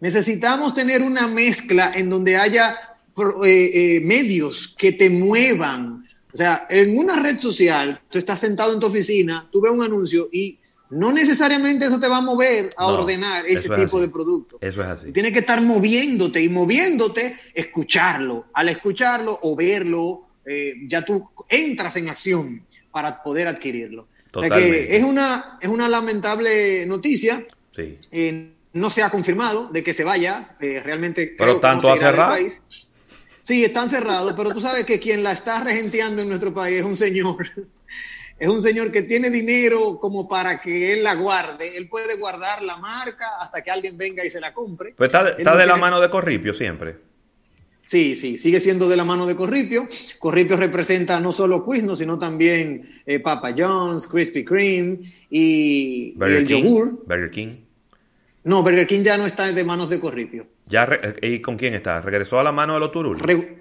Necesitamos 0.00 0.74
tener 0.74 1.02
una 1.02 1.28
mezcla 1.28 1.92
en 1.94 2.10
donde 2.10 2.36
haya 2.36 2.76
eh, 3.44 3.70
eh, 3.72 4.00
medios 4.02 4.74
que 4.76 4.90
te 4.90 5.08
muevan. 5.08 6.04
O 6.32 6.36
sea, 6.36 6.66
en 6.68 6.98
una 6.98 7.14
red 7.14 7.38
social, 7.38 8.00
tú 8.10 8.18
estás 8.18 8.40
sentado 8.40 8.72
en 8.72 8.80
tu 8.80 8.88
oficina, 8.88 9.48
tú 9.52 9.60
ves 9.60 9.70
un 9.70 9.84
anuncio 9.84 10.28
y 10.32 10.58
no 10.90 11.12
necesariamente 11.12 11.86
eso 11.86 12.00
te 12.00 12.08
va 12.08 12.18
a 12.18 12.20
mover 12.20 12.70
a 12.76 12.88
ordenar 12.88 13.46
ese 13.46 13.68
tipo 13.68 14.00
de 14.00 14.08
producto. 14.08 14.58
Eso 14.60 14.82
es 14.82 14.88
así. 14.88 15.12
Tienes 15.12 15.32
que 15.32 15.40
estar 15.40 15.60
moviéndote 15.60 16.42
y 16.42 16.48
moviéndote, 16.48 17.36
escucharlo. 17.54 18.46
Al 18.52 18.68
escucharlo 18.68 19.38
o 19.42 19.54
verlo, 19.54 20.26
eh, 20.44 20.74
ya 20.86 21.04
tú 21.04 21.30
entras 21.48 21.96
en 21.96 22.08
acción 22.08 22.64
para 22.90 23.22
poder 23.22 23.48
adquirirlo. 23.48 24.08
O 24.32 24.40
sea 24.40 24.50
que 24.50 24.96
es 24.96 25.02
una, 25.02 25.58
es 25.60 25.68
una 25.68 25.88
lamentable 25.88 26.86
noticia. 26.86 27.46
Sí. 27.74 27.98
Eh, 28.10 28.50
no 28.72 28.90
se 28.90 29.02
ha 29.02 29.10
confirmado 29.10 29.68
de 29.68 29.82
que 29.82 29.94
se 29.94 30.04
vaya. 30.04 30.56
Eh, 30.60 30.80
realmente. 30.84 31.34
Pero 31.38 31.52
creo 31.52 31.60
tanto 31.60 31.92
ha 31.92 31.96
cerrado. 31.96 32.36
Sí, 33.42 33.64
están 33.64 33.88
cerrados, 33.88 34.34
pero 34.36 34.52
tú 34.52 34.60
sabes 34.60 34.84
que 34.84 35.00
quien 35.00 35.22
la 35.22 35.32
está 35.32 35.64
regenteando 35.64 36.22
en 36.22 36.28
nuestro 36.28 36.54
país 36.54 36.78
es 36.78 36.84
un 36.84 36.96
señor. 36.96 37.36
Es 38.40 38.48
un 38.48 38.62
señor 38.62 38.90
que 38.90 39.02
tiene 39.02 39.28
dinero 39.30 39.98
como 40.00 40.26
para 40.26 40.60
que 40.60 40.94
él 40.94 41.02
la 41.04 41.14
guarde. 41.14 41.76
Él 41.76 41.88
puede 41.88 42.16
guardar 42.16 42.62
la 42.62 42.78
marca 42.78 43.26
hasta 43.38 43.62
que 43.62 43.70
alguien 43.70 43.98
venga 43.98 44.24
y 44.24 44.30
se 44.30 44.40
la 44.40 44.52
compre. 44.54 44.94
Pues 44.96 45.08
está, 45.08 45.20
Él 45.28 45.34
está 45.38 45.50
no 45.52 45.56
de 45.58 45.66
la 45.66 45.76
mano 45.76 46.00
de 46.00 46.08
Corripio 46.08 46.54
siempre. 46.54 46.96
Sí, 47.82 48.16
sí, 48.16 48.38
sigue 48.38 48.60
siendo 48.60 48.88
de 48.88 48.96
la 48.96 49.04
mano 49.04 49.26
de 49.26 49.36
Corripio. 49.36 49.88
Corripio 50.18 50.56
representa 50.56 51.20
no 51.20 51.32
solo 51.32 51.66
Quizno, 51.66 51.94
sino 51.96 52.18
también 52.18 53.02
eh, 53.04 53.20
Papa 53.20 53.52
John's, 53.56 54.06
Krispy 54.06 54.44
Kreme 54.44 55.00
y, 55.28 56.14
el 56.20 56.46
King. 56.46 56.62
yogur. 56.62 57.04
Burger 57.06 57.30
King. 57.30 57.48
No, 58.44 58.62
Burger 58.62 58.86
King 58.86 59.02
ya 59.02 59.18
no 59.18 59.26
está 59.26 59.52
de 59.52 59.64
manos 59.64 59.90
de 59.90 60.00
Corripio. 60.00 60.46
Ya 60.66 60.84
eh, 60.90 61.16
¿Y 61.34 61.40
con 61.40 61.56
quién 61.56 61.74
está? 61.74 62.00
¿Regresó 62.00 62.38
a 62.38 62.44
la 62.44 62.52
mano 62.52 62.74
de 62.74 62.80
los 62.80 62.92
Turul? 62.92 63.18
Re- 63.18 63.59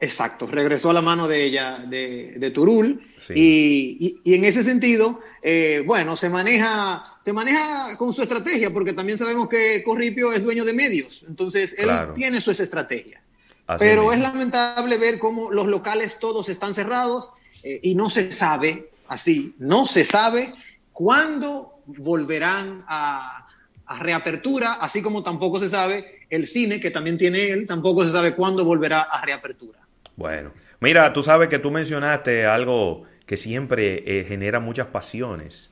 Exacto, 0.00 0.46
regresó 0.46 0.90
a 0.90 0.92
la 0.92 1.02
mano 1.02 1.26
de 1.26 1.44
ella, 1.44 1.78
de, 1.78 2.34
de 2.38 2.50
Turul. 2.52 3.02
Sí. 3.20 3.32
Y, 3.34 3.96
y- 4.06 4.20
y 4.30 4.34
en 4.34 4.44
ese 4.44 4.62
sentido, 4.62 5.20
eh, 5.42 5.82
bueno, 5.84 6.16
se 6.16 6.28
maneja, 6.28 7.16
se 7.20 7.32
maneja 7.32 7.96
con 7.96 8.12
su 8.12 8.22
estrategia, 8.22 8.72
porque 8.72 8.92
también 8.92 9.18
sabemos 9.18 9.48
que 9.48 9.82
Corripio 9.84 10.32
es 10.32 10.44
dueño 10.44 10.64
de 10.64 10.72
medios. 10.72 11.24
Entonces, 11.28 11.74
él 11.78 11.86
Claro. 11.86 12.12
tiene 12.12 12.40
su 12.40 12.52
estrategia. 12.52 13.22
Así 13.66 13.80
Pero 13.80 14.12
es 14.12 14.20
lamentable 14.20 14.96
ver 14.98 15.18
cómo 15.18 15.50
los 15.50 15.66
locales 15.66 16.18
todos 16.20 16.48
están 16.48 16.74
cerrados 16.74 17.32
eh, 17.64 17.80
y 17.82 17.96
no 17.96 18.08
se 18.08 18.30
sabe, 18.30 18.90
así, 19.08 19.54
no 19.58 19.84
se 19.86 20.04
sabe 20.04 20.54
cuándo 20.92 21.80
volverán 21.86 22.84
a, 22.86 23.48
a 23.84 23.98
reapertura, 23.98 24.74
así 24.74 25.02
como 25.02 25.22
tampoco 25.24 25.58
se 25.58 25.68
sabe 25.68 26.20
el 26.30 26.46
cine, 26.46 26.78
que 26.78 26.90
también 26.90 27.18
tiene 27.18 27.48
él, 27.48 27.66
tampoco 27.66 28.04
se 28.04 28.12
sabe 28.12 28.34
cuándo 28.34 28.64
volverá 28.64 29.02
a 29.02 29.24
reapertura. 29.24 29.80
Bueno, 30.18 30.50
mira, 30.80 31.12
tú 31.12 31.22
sabes 31.22 31.48
que 31.48 31.60
tú 31.60 31.70
mencionaste 31.70 32.44
algo 32.44 33.02
que 33.24 33.36
siempre 33.36 34.02
eh, 34.04 34.24
genera 34.24 34.58
muchas 34.58 34.88
pasiones. 34.88 35.70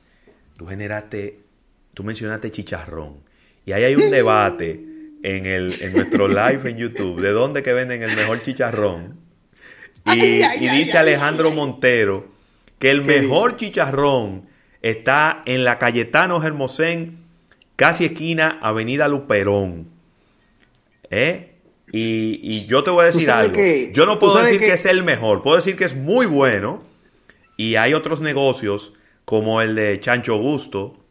Tú 0.55 0.65
generaste, 0.67 1.41
tú 1.93 2.05
mencionaste 2.05 2.49
chicharrón. 2.49 3.17
Y 3.65 3.73
ahí 3.73 3.83
hay 3.83 3.95
un 3.97 4.09
debate 4.09 4.81
en, 5.21 5.45
el, 5.45 5.73
en 5.81 5.91
nuestro 5.91 6.27
live 6.29 6.61
en 6.63 6.77
YouTube 6.77 7.19
de 7.19 7.31
dónde 7.31 7.61
que 7.61 7.73
venden 7.73 8.03
el 8.03 8.15
mejor 8.15 8.41
chicharrón. 8.41 9.19
Y, 10.05 10.09
Ay, 10.11 10.41
ay, 10.41 10.63
y 10.63 10.67
ay, 10.69 10.77
dice 10.77 10.97
ay, 10.97 11.01
Alejandro 11.01 11.51
Montero 11.51 12.31
que 12.79 12.89
el 12.89 13.03
¿Qué 13.03 13.19
mejor 13.19 13.57
chicharrón 13.57 14.47
está 14.81 15.43
en 15.45 15.65
la 15.65 15.77
Cayetano 15.77 16.41
Hermosén, 16.41 17.17
casi 17.75 18.05
esquina 18.05 18.59
Avenida 18.61 19.09
Luperón. 19.09 19.89
¿Eh? 21.09 21.56
Y, 21.91 22.39
y 22.43 22.65
yo 22.65 22.83
te 22.83 22.89
voy 22.89 23.03
a 23.03 23.05
decir 23.05 23.29
algo. 23.31 23.53
que- 23.53 23.91
yo 23.93 24.05
no 24.05 24.19
puedo 24.19 24.37
decir 24.39 24.59
que... 24.59 24.67
que- 24.67 24.73
es 24.73 24.85
el 24.85 25.03
mejor, 25.03 25.41
puedo 25.43 25.55
decir 25.55 25.75
que 25.75 25.85
es 25.85 25.95
muy 25.95 26.25
bueno. 26.25 26.83
Y 27.55 27.75
hay 27.75 27.93
otros 27.93 28.19
negocios 28.19 28.93
como 29.25 29.61
el 29.61 29.75
de 29.75 29.99
Chancho 29.99 30.37
Gusto, 30.37 31.03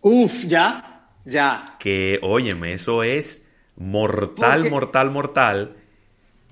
Uf, 0.00 0.44
ya, 0.46 1.08
ya. 1.24 1.76
que, 1.78 2.18
óyeme, 2.22 2.72
eso 2.74 3.02
es 3.02 3.46
mortal, 3.76 4.60
Porque- 4.60 4.70
mortal, 4.70 5.10
mortal. 5.10 5.76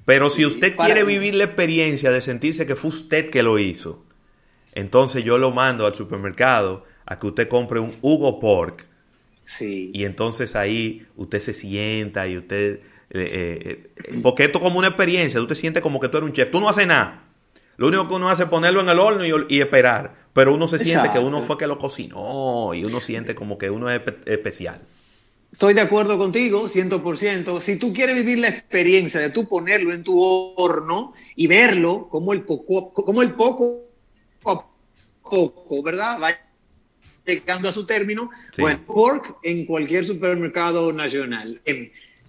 Pero 0.04 0.30
si 0.30 0.44
usted 0.44 0.76
quiere 0.76 1.04
vivir 1.04 1.34
la 1.34 1.44
experiencia 1.44 2.10
de 2.10 2.20
sentirse 2.20 2.66
que 2.66 2.74
fue 2.76 2.90
usted 2.90 3.30
que 3.30 3.42
lo 3.42 3.58
hizo, 3.58 4.04
entonces 4.74 5.22
yo 5.24 5.38
lo 5.38 5.50
mando 5.50 5.86
al 5.86 5.94
supermercado 5.94 6.84
a 7.06 7.18
que 7.18 7.26
usted 7.28 7.48
compre 7.48 7.78
un 7.80 7.96
Hugo 8.00 8.38
Pork. 8.40 8.86
Sí. 9.44 9.90
Y 9.94 10.04
entonces 10.04 10.56
ahí 10.56 11.06
usted 11.16 11.40
se 11.40 11.54
sienta 11.54 12.26
y 12.28 12.36
usted... 12.36 12.80
eh, 13.14 13.90
eh, 13.96 14.18
porque 14.22 14.44
esto 14.44 14.58
es 14.58 14.64
como 14.64 14.78
una 14.78 14.88
experiencia, 14.88 15.38
tú 15.40 15.46
te 15.46 15.54
sientes 15.54 15.82
como 15.82 16.00
que 16.00 16.08
tú 16.08 16.16
eres 16.18 16.26
un 16.28 16.32
chef. 16.32 16.50
Tú 16.50 16.60
no 16.60 16.68
haces 16.68 16.86
nada. 16.86 17.24
Lo 17.76 17.88
único 17.88 18.06
que 18.08 18.14
uno 18.14 18.28
hace 18.30 18.44
es 18.44 18.48
ponerlo 18.48 18.80
en 18.80 18.88
el 18.88 18.98
horno 18.98 19.24
y, 19.24 19.32
y 19.56 19.60
esperar. 19.60 20.14
Pero 20.32 20.54
uno 20.54 20.68
se 20.68 20.78
siente 20.78 21.10
que 21.12 21.18
uno 21.18 21.42
fue 21.42 21.58
que 21.58 21.66
lo 21.66 21.78
cocinó 21.78 22.72
y 22.74 22.84
uno 22.84 23.00
siente 23.00 23.34
como 23.34 23.58
que 23.58 23.70
uno 23.70 23.90
es 23.90 24.00
espe- 24.02 24.16
especial. 24.26 24.80
Estoy 25.52 25.74
de 25.74 25.82
acuerdo 25.82 26.16
contigo, 26.16 26.66
100%. 26.68 27.60
Si 27.60 27.76
tú 27.76 27.92
quieres 27.92 28.14
vivir 28.16 28.38
la 28.38 28.48
experiencia 28.48 29.20
de 29.20 29.28
tú 29.30 29.46
ponerlo 29.46 29.92
en 29.92 30.02
tu 30.02 30.18
horno 30.22 31.12
y 31.36 31.46
verlo 31.46 32.08
como 32.08 32.32
el 32.32 32.42
poco, 32.42 32.92
como 32.94 33.20
el 33.20 33.32
poco 33.32 33.84
a 34.46 34.64
poco, 35.22 35.82
¿verdad? 35.82 36.18
Va 36.22 36.34
llegando 37.26 37.68
a 37.68 37.72
su 37.72 37.84
término. 37.84 38.30
Sí. 38.54 38.62
Bueno, 38.62 38.80
pork 38.86 39.36
en 39.42 39.66
cualquier 39.66 40.06
supermercado 40.06 40.92
nacional. 40.92 41.60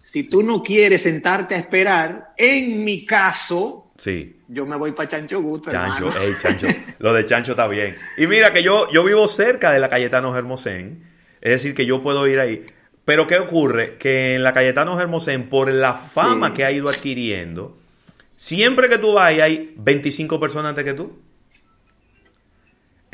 Si 0.05 0.29
tú 0.29 0.43
no 0.43 0.61
quieres 0.61 1.03
sentarte 1.03 1.55
a 1.55 1.57
esperar, 1.57 2.33
en 2.37 2.83
mi 2.83 3.05
caso, 3.05 3.81
Sí. 3.97 4.35
yo 4.49 4.65
me 4.65 4.75
voy 4.75 4.91
para 4.91 5.07
Chancho 5.07 5.41
Gusto, 5.41 5.71
Chancho, 5.71 6.07
hermano. 6.09 6.21
ey, 6.21 6.33
Chancho. 6.41 6.67
Lo 6.99 7.13
de 7.13 7.23
Chancho 7.23 7.51
está 7.53 7.67
bien. 7.67 7.95
Y 8.17 8.27
mira 8.27 8.51
que 8.51 8.61
yo, 8.61 8.91
yo 8.91 9.05
vivo 9.05 9.27
cerca 9.29 9.71
de 9.71 9.79
la 9.79 9.87
Cayetano 9.87 10.35
Hermosén. 10.37 11.03
Es 11.39 11.51
decir, 11.51 11.73
que 11.73 11.85
yo 11.85 12.03
puedo 12.03 12.27
ir 12.27 12.39
ahí. 12.39 12.65
Pero 13.05 13.27
¿qué 13.27 13.37
ocurre? 13.37 13.97
Que 13.97 14.35
en 14.35 14.43
la 14.43 14.53
Cayetano 14.53 14.99
Hermosén, 14.99 15.47
por 15.47 15.71
la 15.71 15.93
fama 15.93 16.47
Sí. 16.49 16.53
que 16.53 16.65
ha 16.65 16.71
ido 16.73 16.89
adquiriendo, 16.89 17.77
siempre 18.35 18.89
que 18.89 18.97
tú 18.97 19.13
vas 19.13 19.33
hay 19.39 19.73
25 19.77 20.37
personas 20.39 20.71
antes 20.71 20.83
que 20.83 20.93
tú. 20.93 21.17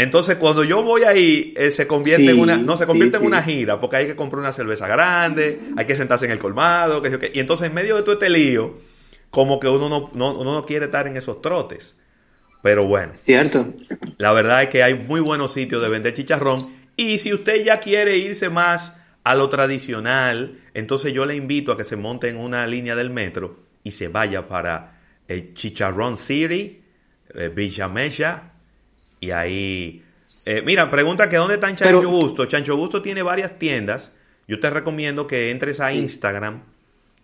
Entonces, 0.01 0.37
cuando 0.37 0.63
yo 0.63 0.81
voy 0.81 1.03
ahí, 1.03 1.53
eh, 1.57 1.71
se 1.71 1.85
convierte 1.85 2.23
Sí, 2.23 2.29
en 2.29 2.39
una, 2.39 2.55
no 2.55 2.77
se 2.77 2.85
convierte 2.85 3.17
sí, 3.17 3.21
en 3.21 3.27
una 3.27 3.43
gira, 3.43 3.81
porque 3.81 3.97
hay 3.97 4.05
que 4.07 4.15
comprar 4.15 4.39
una 4.39 4.53
cerveza 4.53 4.87
grande, 4.87 5.59
hay 5.75 5.85
que 5.85 5.97
sentarse 5.97 6.23
en 6.23 6.31
el 6.31 6.39
colmado, 6.39 7.01
que 7.01 7.09
sé 7.09 7.13
yo 7.15 7.19
qué. 7.19 7.31
y 7.35 7.39
entonces 7.41 7.67
en 7.67 7.73
medio 7.73 7.97
de 7.97 8.03
todo 8.03 8.13
este 8.13 8.29
lío, 8.29 8.77
como 9.29 9.59
que 9.59 9.67
uno 9.67 9.89
no, 9.89 10.09
no- 10.13 10.39
uno 10.39 10.53
no 10.53 10.65
quiere 10.65 10.85
estar 10.85 11.05
en 11.05 11.17
esos 11.17 11.41
trotes. 11.41 11.97
Pero 12.63 12.85
bueno, 12.85 13.11
Cierto. 13.17 13.73
la 14.17 14.31
verdad 14.31 14.63
es 14.63 14.69
que 14.69 14.83
hay 14.83 14.93
muy 14.93 15.19
buenos 15.19 15.51
sitios 15.53 15.81
de 15.81 15.89
vender 15.89 16.13
chicharrón. 16.13 16.61
Y 16.95 17.17
si 17.17 17.33
usted 17.33 17.61
ya 17.65 17.81
quiere 17.81 18.17
irse 18.17 18.49
más 18.49 18.93
a 19.25 19.35
lo 19.35 19.49
tradicional, 19.49 20.59
entonces 20.73 21.11
yo 21.11 21.25
le 21.25 21.35
invito 21.35 21.73
a 21.73 21.77
que 21.77 21.83
se 21.83 21.97
monte 21.97 22.29
en 22.29 22.37
una 22.37 22.65
línea 22.67 22.95
del 22.95 23.09
metro 23.09 23.59
y 23.83 23.91
se 23.91 24.07
vaya 24.07 24.47
para 24.47 24.97
el 25.27 25.53
Chicharrón 25.53 26.15
City, 26.17 26.81
eh, 27.33 27.51
Villa 27.53 27.87
Mella, 27.89 28.53
y 29.19 29.31
ahí... 29.31 30.03
eh, 30.45 30.61
mira, 30.65 30.89
pregunta 30.91 31.27
que 31.29 31.35
dónde 31.37 31.55
está 31.55 31.69
en 31.69 31.75
Chancho 31.75 31.99
Pero- 31.99 32.09
Gusto. 32.09 32.45
Chancho 32.45 32.75
Gusto 32.75 33.01
tiene 33.01 33.21
varias 33.23 33.57
tiendas. 33.59 34.11
Yo 34.47 34.59
te 34.59 34.69
recomiendo 34.69 35.27
que 35.27 35.51
entres 35.51 35.79
a 35.79 35.93
Instagram 35.93 36.63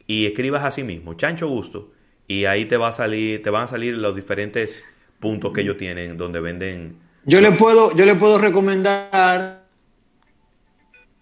y 0.08 0.26
escribas 0.28 0.64
así 0.64 0.84
mismo, 0.84 1.16
Chancho 1.16 1.48
Gusto, 1.48 1.92
y 2.28 2.46
ahí 2.46 2.66
te 2.66 2.78
va 2.78 2.90
a 2.90 2.92
salir, 2.92 3.42
te 3.42 3.50
van 3.50 3.64
a 3.64 3.68
salir 3.68 3.96
los 3.96 4.16
diferentes 4.16 4.86
puntos 5.20 5.52
que 5.52 5.62
ellos 5.62 5.78
tienen 5.78 6.18
donde 6.18 6.40
venden 6.40 7.00
Yo 7.24 7.42
le 7.42 7.52
puedo, 7.54 7.96
yo 7.96 8.06
le 8.06 8.14
puedo 8.14 8.38
recomendar 8.38 9.64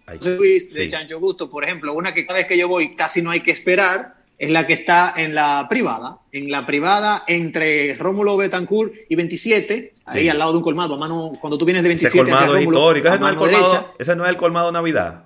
Ay, 0.05 0.17
de 0.17 0.59
sí. 0.69 0.89
Chancho 0.89 1.19
Gusto, 1.19 1.49
por 1.49 1.63
ejemplo, 1.63 1.93
una 1.93 2.13
que 2.13 2.25
cada 2.25 2.39
vez 2.39 2.47
que 2.47 2.57
yo 2.57 2.67
voy 2.67 2.95
casi 2.95 3.21
no 3.21 3.31
hay 3.31 3.39
que 3.39 3.51
esperar, 3.51 4.15
es 4.37 4.49
la 4.51 4.67
que 4.67 4.73
está 4.73 5.13
en 5.15 5.35
la 5.35 5.67
privada, 5.69 6.17
en 6.31 6.49
la 6.51 6.65
privada 6.65 7.23
entre 7.27 7.95
Rómulo 7.95 8.35
Betancourt 8.35 8.93
y 9.09 9.15
27, 9.15 9.93
ahí 10.05 10.23
Sí. 10.23 10.29
al 10.29 10.39
lado 10.39 10.51
de 10.51 10.57
un 10.57 10.63
colmado, 10.63 10.95
a 10.95 10.97
mano, 10.97 11.33
cuando 11.39 11.57
tú 11.57 11.65
vienes 11.65 11.83
de 11.83 11.89
Ese 11.93 12.07
27 12.07 12.21
hacia 12.21 12.33
colmado 12.33 12.55
es 12.57 12.65
Rómulo, 12.65 12.77
histórico. 12.79 13.07
a 13.07 13.11
Ese 13.13 13.19
no, 13.19 13.25
es 13.27 13.31
el 13.31 13.37
mano 13.37 13.39
colmado, 13.39 13.71
derecha. 13.71 13.91
ese 13.99 14.15
no 14.15 14.23
es 14.23 14.29
el 14.29 14.37
colmado 14.37 14.71
Navidad. 14.71 15.23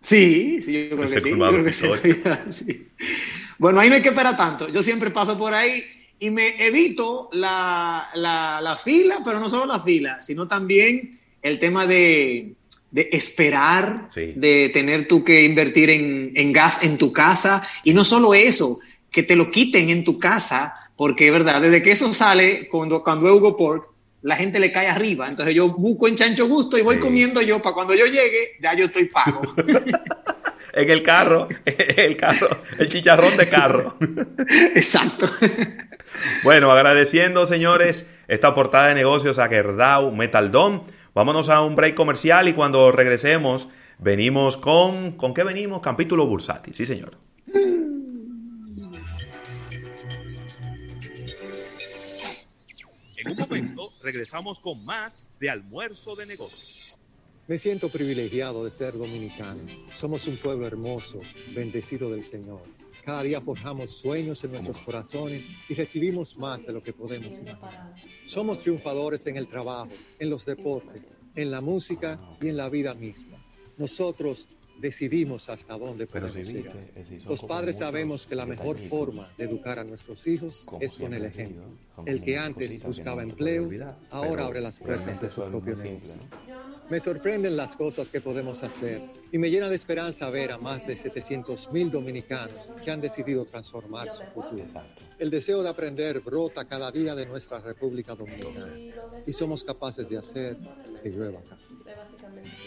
Sí, 0.00 0.60
sí, 0.62 0.88
yo 0.90 0.96
creo 0.96 1.04
Ese 1.04 1.14
que 1.16 1.20
sí. 1.22 1.30
Yo 1.30 1.48
creo 1.48 1.64
que 1.64 1.72
sí, 1.72 1.88
sí. 2.50 2.88
Bueno, 3.58 3.80
ahí 3.80 3.88
no 3.88 3.94
hay 3.94 4.02
que 4.02 4.08
esperar 4.10 4.36
tanto. 4.36 4.68
Yo 4.68 4.82
siempre 4.82 5.10
paso 5.10 5.38
por 5.38 5.54
ahí 5.54 5.82
y 6.18 6.30
me 6.30 6.62
evito 6.66 7.28
la, 7.32 8.08
la- 8.14 8.60
la 8.60 8.76
fila, 8.76 9.20
pero 9.24 9.40
no 9.40 9.48
solo 9.48 9.66
la 9.66 9.80
fila, 9.80 10.20
sino 10.22 10.46
también 10.48 11.18
el 11.40 11.58
tema 11.58 11.86
de, 11.86 12.54
de 12.94 13.08
esperar, 13.10 14.06
Sí. 14.14 14.34
de 14.36 14.70
tener 14.72 15.08
tú 15.08 15.24
que 15.24 15.42
invertir 15.42 15.90
en, 15.90 16.30
en 16.36 16.52
gas 16.52 16.84
en 16.84 16.96
tu 16.96 17.12
casa. 17.12 17.60
Y 17.82 17.92
no 17.92 18.04
solo 18.04 18.34
eso, 18.34 18.78
que 19.10 19.24
te 19.24 19.34
lo 19.34 19.50
quiten 19.50 19.90
en 19.90 20.04
tu 20.04 20.16
casa, 20.16 20.74
porque 20.96 21.26
es 21.26 21.32
verdad, 21.32 21.60
desde 21.60 21.82
que 21.82 21.90
eso 21.90 22.12
sale, 22.14 22.68
cuando, 22.70 23.02
cuando 23.02 23.26
es 23.26 23.34
Hugo 23.34 23.56
Pork, 23.56 23.88
la 24.22 24.36
gente 24.36 24.60
le 24.60 24.70
cae 24.70 24.86
arriba. 24.86 25.28
Entonces 25.28 25.56
yo 25.56 25.70
busco 25.70 26.06
en 26.06 26.14
Chancho 26.14 26.46
Gusto 26.46 26.78
y 26.78 26.82
voy 26.82 26.98
comiendo 26.98 27.42
yo 27.42 27.60
para 27.60 27.74
cuando 27.74 27.96
yo 27.96 28.06
llegue, 28.06 28.52
ya 28.62 28.74
yo 28.74 28.84
estoy 28.84 29.06
pago. 29.06 29.42
en 30.72 30.90
el 30.90 31.02
carro, 31.02 31.48
el 31.96 32.16
carro, 32.16 32.60
el 32.78 32.88
chicharrón 32.88 33.36
de 33.36 33.48
carro. 33.48 33.96
Exacto. 34.76 35.28
Bueno, 36.44 36.70
agradeciendo, 36.70 37.44
señores, 37.44 38.06
esta 38.28 38.54
portada 38.54 38.86
de 38.86 38.94
negocios 38.94 39.40
a 39.40 39.48
Gerdau 39.48 40.12
Metal 40.12 40.52
Dome. 40.52 40.82
Vámonos 41.14 41.48
a 41.48 41.62
un 41.62 41.76
break 41.76 41.94
comercial 41.94 42.48
y 42.48 42.54
cuando 42.54 42.90
regresemos, 42.90 43.68
venimos 44.00 44.56
con. 44.56 45.12
¿Con 45.12 45.32
qué 45.32 45.44
venimos? 45.44 45.80
Capítulo 45.80 46.26
bursátil, 46.26 46.74
sí, 46.74 46.84
señor. 46.84 47.16
En 53.16 53.30
un 53.30 53.38
momento 53.38 53.92
regresamos 54.02 54.58
con 54.58 54.84
más 54.84 55.38
de 55.38 55.50
almuerzo 55.50 56.16
de 56.16 56.26
negocios. 56.26 56.98
Me 57.46 57.58
siento 57.58 57.90
privilegiado 57.90 58.64
de 58.64 58.72
ser 58.72 58.94
dominicano. 58.94 59.60
Somos 59.94 60.26
un 60.26 60.36
pueblo 60.36 60.66
hermoso, 60.66 61.20
bendecido 61.54 62.10
del 62.10 62.24
Señor. 62.24 62.62
Cada 63.04 63.22
día 63.22 63.40
forjamos 63.40 63.90
sueños 63.90 64.42
en 64.44 64.52
nuestros 64.52 64.78
corazones 64.78 65.50
y 65.68 65.74
recibimos 65.74 66.38
más 66.38 66.64
de 66.64 66.72
lo 66.72 66.82
que 66.82 66.92
podemos 66.92 67.38
imaginar. 67.38 67.94
Somos 68.26 68.58
triunfadores 68.62 69.26
en 69.26 69.36
el 69.36 69.46
trabajo, 69.46 69.90
en 70.18 70.30
los 70.30 70.46
deportes, 70.46 71.18
en 71.34 71.50
la 71.50 71.60
música 71.60 72.18
y 72.40 72.48
en 72.48 72.56
la 72.56 72.70
vida 72.70 72.94
misma. 72.94 73.36
Nosotros 73.76 74.48
decidimos 74.78 75.48
hasta 75.50 75.78
dónde 75.78 76.06
podemos 76.06 76.34
llegar. 76.34 76.76
Los 77.26 77.42
padres 77.42 77.78
sabemos 77.78 78.26
que 78.26 78.34
la 78.34 78.46
mejor 78.46 78.78
forma 78.78 79.28
de 79.36 79.44
educar 79.44 79.78
a 79.78 79.84
nuestros 79.84 80.26
hijos 80.26 80.66
es 80.80 80.96
con 80.96 81.12
el 81.12 81.24
ejemplo. 81.24 81.64
El 82.06 82.22
que 82.22 82.38
antes 82.38 82.82
buscaba 82.82 83.22
empleo, 83.22 83.70
ahora 84.10 84.46
abre 84.46 84.60
las 84.60 84.80
puertas 84.80 85.20
de 85.20 85.30
su 85.30 85.42
propio 85.42 85.76
negocio. 85.76 86.16
Me 86.90 87.00
sorprenden 87.00 87.56
las 87.56 87.76
cosas 87.76 88.10
que 88.10 88.20
podemos 88.20 88.62
hacer 88.62 89.00
y 89.32 89.38
me 89.38 89.50
llena 89.50 89.68
de 89.68 89.76
esperanza 89.76 90.28
ver 90.28 90.52
a 90.52 90.58
más 90.58 90.86
de 90.86 90.96
700 90.96 91.72
mil 91.72 91.90
dominicanos 91.90 92.58
que 92.84 92.90
han 92.90 93.00
decidido 93.00 93.46
transformar 93.46 94.10
su 94.10 94.22
futuro. 94.24 94.64
El 95.18 95.30
deseo 95.30 95.62
de 95.62 95.70
aprender 95.70 96.20
brota 96.20 96.66
cada 96.66 96.90
día 96.90 97.14
de 97.14 97.24
nuestra 97.24 97.60
República 97.60 98.14
Dominicana 98.14 98.76
y 99.26 99.32
somos 99.32 99.64
capaces 99.64 100.08
de 100.08 100.18
hacer 100.18 100.58
que 101.02 101.08
llueva 101.08 101.38
acá. 101.38 101.56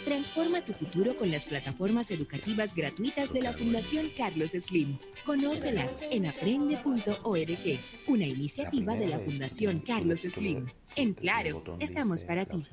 Transforma 0.06 0.64
tu 0.64 0.74
futuro 0.74 1.16
con 1.16 1.30
las 1.30 1.46
plataformas 1.46 2.10
educativas 2.12 2.74
gratuitas 2.74 3.34
de 3.34 3.42
la 3.42 3.54
Fundación 3.54 4.08
Carlos 4.18 4.52
Slim. 4.52 4.98
Conócelas 5.26 6.00
en 6.10 6.26
aprende.org, 6.26 7.80
una 8.08 8.26
iniciativa 8.26 8.96
de 8.96 9.08
la 9.08 9.20
Fundación 9.20 9.80
Carlos 9.80 10.22
Slim. 10.22 10.66
En 10.96 11.14
Claro, 11.14 11.78
estamos 11.80 12.24
para 12.24 12.46
ti. 12.46 12.64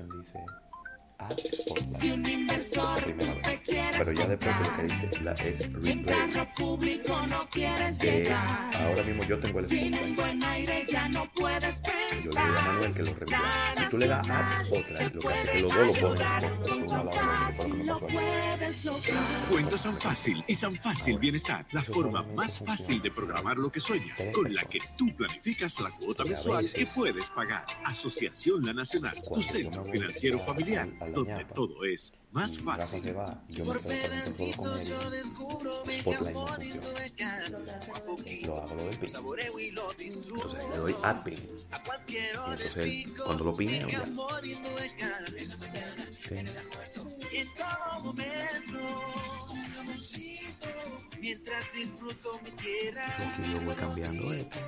Si 1.89 2.11
un 2.11 2.29
inversor 2.29 3.01
te 3.43 3.61
quieres 3.61 3.97
Pero 3.97 4.11
ya 4.11 4.27
después 4.27 4.59
de 4.59 4.63
lo 4.63 4.75
que 4.75 4.83
dice 4.83 5.21
la 5.23 5.31
es 5.33 5.73
replay. 5.73 6.47
público 6.55 7.27
no 7.29 7.49
quieres 7.49 7.99
llegar. 7.99 8.75
Ahora 8.75 9.03
mismo 9.03 9.23
yo 9.23 9.39
tengo 9.39 9.59
el 9.59 9.65
Sin 9.65 9.97
un 9.97 10.15
buen 10.15 10.43
aire 10.43 10.85
ya 10.87 11.07
no 11.09 11.31
puedes 11.33 11.81
pensar. 11.81 12.21
Yo 12.21 12.31
le 12.31 12.45
digo 12.45 12.59
a 12.59 12.61
Manuel 12.61 12.93
que 12.93 13.03
lo 13.03 13.13
revise. 13.13 13.37
Si 13.77 13.89
tú 13.89 13.97
le 13.97 14.07
das 14.07 14.29
a 14.29 14.63
otra, 14.71 15.09
lo 15.09 15.19
que 15.19 15.27
hace 15.29 15.51
que 15.51 15.59
los 15.61 15.73
dos 15.73 16.01
lo 17.87 17.99
ponen. 17.99 18.35
Cuenta 19.49 19.77
San 19.77 19.97
Fácil 19.99 20.43
y 20.47 20.55
San 20.55 20.75
Fácil 20.75 21.17
Bienestar, 21.17 21.65
la 21.71 21.83
forma 21.83 22.23
más 22.23 22.59
fácil 22.59 23.01
de 23.01 23.11
programar 23.11 23.57
lo 23.57 23.71
que 23.71 23.79
sueñas, 23.79 24.27
con 24.33 24.53
la 24.53 24.63
que 24.63 24.79
tú 24.97 25.15
planificas 25.15 25.79
la 25.79 25.89
cuota 25.89 26.23
mensual 26.25 26.69
que 26.71 26.85
puedes 26.85 27.29
pagar. 27.29 27.65
Asociación 27.85 28.63
La 28.65 28.73
Nacional, 28.73 29.13
tu 29.33 29.41
centro 29.41 29.83
financiero 29.85 30.39
familiar 30.39 30.87
donde 31.11 31.45
todo 31.45 31.83
es 31.85 32.13
más 32.35 32.59
fácil. 32.59 33.01
Se 33.01 33.13
va, 33.13 33.25
yo 33.47 33.65
me 33.65 33.71
por 33.71 33.81
solo 33.81 34.55
con 34.57 34.77
el 34.77 35.23
Spotlight 36.03 36.35
no 36.35 36.47
funciona. 36.83 37.49
Lo 38.45 38.61
hago 38.61 38.75
lo 38.75 38.83
del 38.83 38.97
pin. 38.99 39.09
Entonces 39.15 40.69
le 40.69 40.77
doy 40.77 40.93
pin. 41.23 41.59
Y 42.07 42.17
entonces 42.17 42.77
él, 42.77 43.13
cuando 43.23 43.43
lo 43.45 43.53
pine, 43.53 43.87
ya. 43.89 44.03
Mientras 51.21 51.73
disfruto 51.73 52.39
mi 52.43 52.51
tierra, 52.51 53.05
yo 53.51 53.61
voy 53.61 53.75
cambiando 53.75 54.33
esto. 54.33 54.59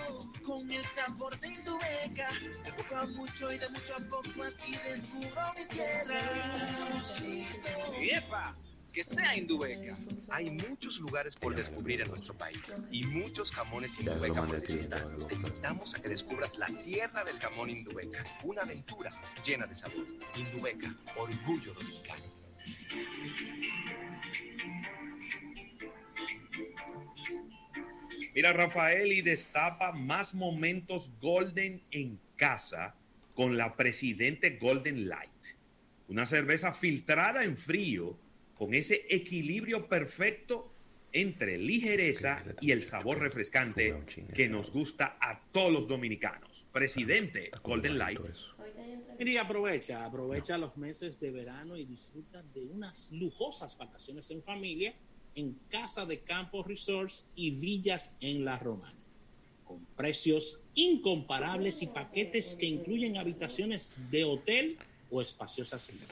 con 0.43 0.71
el 0.71 0.85
sabor 0.85 1.39
de 1.39 1.49
tu 1.63 1.77
beca, 1.77 2.29
de 2.63 2.73
poco 2.73 2.95
a 2.95 3.05
mucho 3.05 3.51
y 3.51 3.57
de 3.59 3.69
mucho 3.69 3.93
a 3.93 4.09
poco 4.09 4.43
así 4.43 4.71
descubro 4.71 5.53
mi 5.55 5.65
tierra. 5.65 6.19
¡Epa! 8.01 8.57
Que 8.93 9.03
sea 9.03 9.35
Indubeca. 9.35 9.95
Hay 10.29 10.49
muchos 10.49 10.99
lugares 10.99 11.35
por 11.35 11.55
descubrir 11.55 12.01
en 12.01 12.07
nuestro 12.07 12.35
país 12.35 12.75
y 12.89 13.03
muchos 13.03 13.51
jamones 13.51 13.99
Indubeca 13.99 14.43
por 14.43 14.59
disfrutar. 14.59 15.15
Te 15.17 15.35
invitamos 15.35 15.93
a 15.93 16.01
que 16.01 16.09
descubras 16.09 16.57
la 16.57 16.65
tierra 16.65 17.23
del 17.23 17.39
jamón 17.39 17.69
Indubeca, 17.69 18.23
una 18.43 18.63
aventura 18.63 19.11
llena 19.45 19.67
de 19.67 19.75
sabor. 19.75 20.05
Indubeca, 20.35 20.95
orgullo 21.15 21.73
dominicano. 21.75 22.23
Mira, 28.33 28.53
Rafael 28.53 29.11
y 29.11 29.21
destapa 29.21 29.91
más 29.91 30.33
momentos 30.35 31.11
golden 31.19 31.83
en 31.91 32.19
casa 32.35 32.95
con 33.35 33.57
la 33.57 33.75
Presidente 33.75 34.57
Golden 34.59 35.07
Light. 35.07 35.56
Una 36.07 36.25
cerveza 36.25 36.73
filtrada 36.73 37.43
en 37.43 37.57
frío 37.57 38.17
con 38.55 38.73
ese 38.73 39.05
equilibrio 39.09 39.87
perfecto 39.87 40.73
entre 41.11 41.57
ligereza 41.57 42.43
y 42.61 42.71
el 42.71 42.83
sabor 42.83 43.19
refrescante 43.19 43.95
que 44.33 44.49
nos 44.49 44.71
gusta 44.71 45.17
a 45.19 45.41
todos 45.51 45.71
los 45.71 45.87
dominicanos. 45.87 46.65
Presidente 46.71 47.51
Golden 47.63 47.97
Light. 47.97 48.21
Y 49.19 49.37
aprovecha, 49.37 50.05
aprovecha 50.05 50.57
los 50.57 50.77
meses 50.77 51.19
de 51.19 51.31
verano 51.31 51.75
y 51.75 51.85
disfruta 51.85 52.43
de 52.53 52.65
unas 52.65 53.11
lujosas 53.11 53.77
vacaciones 53.77 54.29
en 54.31 54.43
familia 54.43 54.95
en 55.35 55.53
Casa 55.69 56.05
de 56.05 56.19
Campos 56.21 56.67
Resorts 56.67 57.25
y 57.35 57.51
Villas 57.51 58.15
en 58.21 58.45
La 58.45 58.57
Romana. 58.57 58.93
Con 59.65 59.85
precios 59.95 60.61
incomparables 60.75 61.81
y 61.81 61.87
paquetes 61.87 62.55
que 62.55 62.65
incluyen 62.65 63.17
habitaciones 63.17 63.95
de 64.09 64.23
hotel 64.23 64.77
o 65.09 65.21
espaciosas 65.21 65.81
suites. 65.83 66.07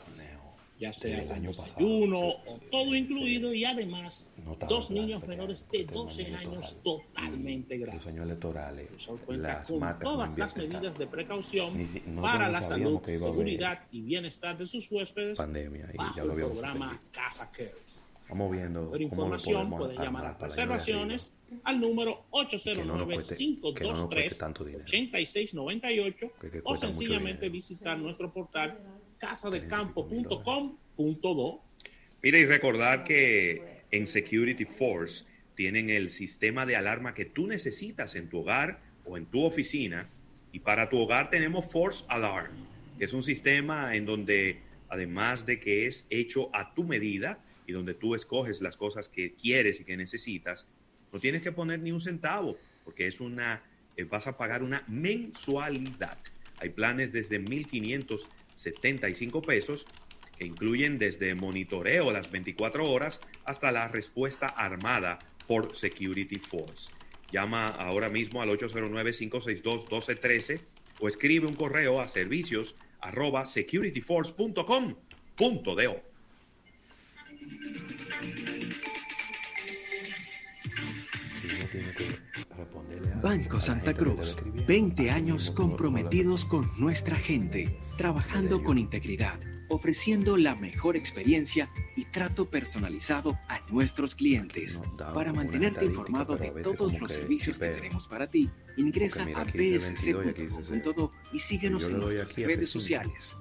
Ya 0.78 0.92
sea 0.92 1.22
El 1.22 1.32
año 1.32 1.50
desayuno 1.52 2.20
o 2.20 2.60
todo 2.70 2.94
incluido 2.94 3.54
y 3.54 3.64
además 3.64 4.30
Notable 4.44 4.76
dos 4.76 4.88
plan, 4.88 5.02
niños 5.06 5.22
pero 5.22 5.32
menores 5.32 5.70
de 5.72 5.80
tema 5.86 5.92
12 5.94 6.36
años 6.36 6.80
totalmente 6.84 7.78
gratis. 7.78 7.96
Los 8.04 8.08
años 8.08 8.26
electorales, 8.26 8.90
Cuenta 9.26 9.48
las 9.60 9.68
con 9.68 9.80
no 9.80 9.98
todas 10.00 10.38
las 10.38 10.56
medidas 10.58 10.98
de 10.98 11.08
precaución 11.08 11.78
Ni 11.78 11.88
si- 11.88 12.00
nosotros 12.02 12.22
para 12.22 12.46
no 12.48 12.52
la 12.52 12.62
salud, 12.62 13.02
seguridad 13.06 13.84
y 13.92 14.02
bienestar 14.02 14.58
de 14.58 14.68
sus 14.68 14.92
huéspedes 14.92 15.38
pandemia 15.38 15.90
y 15.94 15.98
bajo 15.98 16.18
ya 16.18 16.24
lo 16.26 16.34
el 16.34 16.40
programa. 16.44 17.02
Casa 17.10 17.50
Cares. 17.54 18.05
Estamos 18.26 18.52
viendo 18.52 18.80
Por 18.80 18.88
cómo 18.90 18.98
lo 18.98 19.04
información 19.04 19.70
pueden 19.70 19.98
llamar 20.02 20.26
a 20.26 20.36
reservaciones 20.40 21.32
al 21.64 21.80
número 21.80 22.26
Que 22.64 22.76
no 22.84 22.98
nos 22.98 23.08
cueste- 23.08 23.36
que 23.76 23.84
no 23.84 23.94
nos 23.94 24.06
cueste 24.08 24.36
tanto 24.36 24.64
dinero. 24.66 24.84
809-523-8698 24.84 26.32
Que- 26.42 26.50
que 26.50 26.62
o 26.64 26.76
sencillamente 26.76 27.50
visitar 27.50 28.00
nuestro 28.00 28.34
portal 28.34 28.80
casadecampo.com.do. 29.20 31.62
Mira, 32.24 32.40
y 32.40 32.46
recordar 32.46 33.04
que 33.04 33.84
en 33.92 34.08
Security 34.08 34.66
Force 34.66 35.26
tienen 35.56 35.92
el 35.92 36.10
sistema 36.10 36.66
de 36.66 36.76
alarma 36.76 37.14
que 37.14 37.26
tú 37.26 37.46
necesitas 37.46 38.16
en 38.16 38.28
tu 38.28 38.40
hogar 38.40 38.80
o 39.06 39.18
en 39.18 39.28
tu 39.28 39.44
oficina. 39.46 40.10
Y 40.52 40.58
para 40.60 40.90
tu 40.90 40.98
hogar 41.00 41.30
tenemos 41.30 41.72
Force 41.72 42.04
Alarm, 42.08 42.50
que 42.98 43.06
es 43.06 43.14
un 43.14 43.22
sistema 43.22 43.96
en 43.96 44.08
donde, 44.08 44.62
además 44.90 45.46
de 45.46 45.60
que 45.60 45.86
es 45.86 46.08
hecho 46.10 46.50
a 46.56 46.74
tu 46.74 46.84
medida 46.84 47.38
y 47.68 47.74
donde 47.74 47.94
tú 47.94 48.16
escoges 48.16 48.62
las 48.62 48.78
cosas 48.78 49.10
que 49.10 49.34
quieres 49.34 49.80
y 49.80 49.84
que 49.84 49.98
necesitas, 49.98 50.68
no 51.12 51.20
tienes 51.20 51.42
que 51.42 51.52
poner 51.52 51.80
ni 51.80 51.92
un 51.92 52.02
centavo, 52.02 52.58
porque 52.84 53.08
es 53.08 53.20
una, 53.20 53.64
eh, 53.96 54.04
vas 54.04 54.28
a 54.28 54.38
pagar 54.38 54.62
una 54.64 54.84
mensualidad. 54.88 56.18
Hay 56.60 56.70
planes 56.70 57.12
desde 57.12 57.42
1.575 57.42 59.46
pesos 59.46 59.86
que 60.38 60.46
incluyen 60.46 60.98
desde 60.98 61.36
monitoreo 61.36 62.12
las 62.12 62.32
24 62.32 62.90
horas 62.90 63.20
hasta 63.46 63.72
la 63.72 63.88
respuesta 63.88 64.48
armada 64.48 65.20
por 65.48 65.74
Security 65.76 66.40
Force. 66.40 66.92
Llama 67.32 67.66
ahora 67.66 68.10
mismo 68.10 68.42
al 68.42 68.50
809-562-1213 68.50 70.62
o 71.00 71.08
escribe 71.08 71.48
un 71.48 71.56
correo 71.56 72.02
a 72.02 72.08
servicios 72.08 72.76
arroba 73.02 73.46
securityforce.com.do. 73.46 76.15
Banco 83.22 83.60
Santa 83.60 83.94
Cruz, 83.94 84.38
20 84.68 85.10
años 85.10 85.52
comprometidos 85.52 86.46
con 86.46 86.70
nuestra 86.78 87.16
gente, 87.18 87.80
trabajando 87.98 88.64
con 88.64 88.78
integridad, 88.78 89.40
ofreciendo 89.68 90.38
la 90.38 90.56
mejor 90.56 90.96
experiencia 90.96 91.70
y 91.96 92.06
trato 92.06 92.50
personalizado 92.50 93.40
a 93.50 93.60
nuestros 93.72 94.16
clientes. 94.16 94.82
Para 95.14 95.34
mantenerte 95.34 95.86
informado 95.86 96.38
de 96.38 96.52
todos 96.62 97.00
los 97.00 97.12
servicios 97.12 97.58
que 97.58 97.70
tenemos 97.70 98.08
para 98.08 98.30
ti, 98.30 98.50
ingresa 98.78 99.26
a 99.36 99.44
bsc.com.do 99.44 101.12
y 101.34 101.40
síguenos 101.40 101.90
en 101.90 102.00
nuestras 102.00 102.36
redes 102.36 102.70
sociales. 102.70 103.36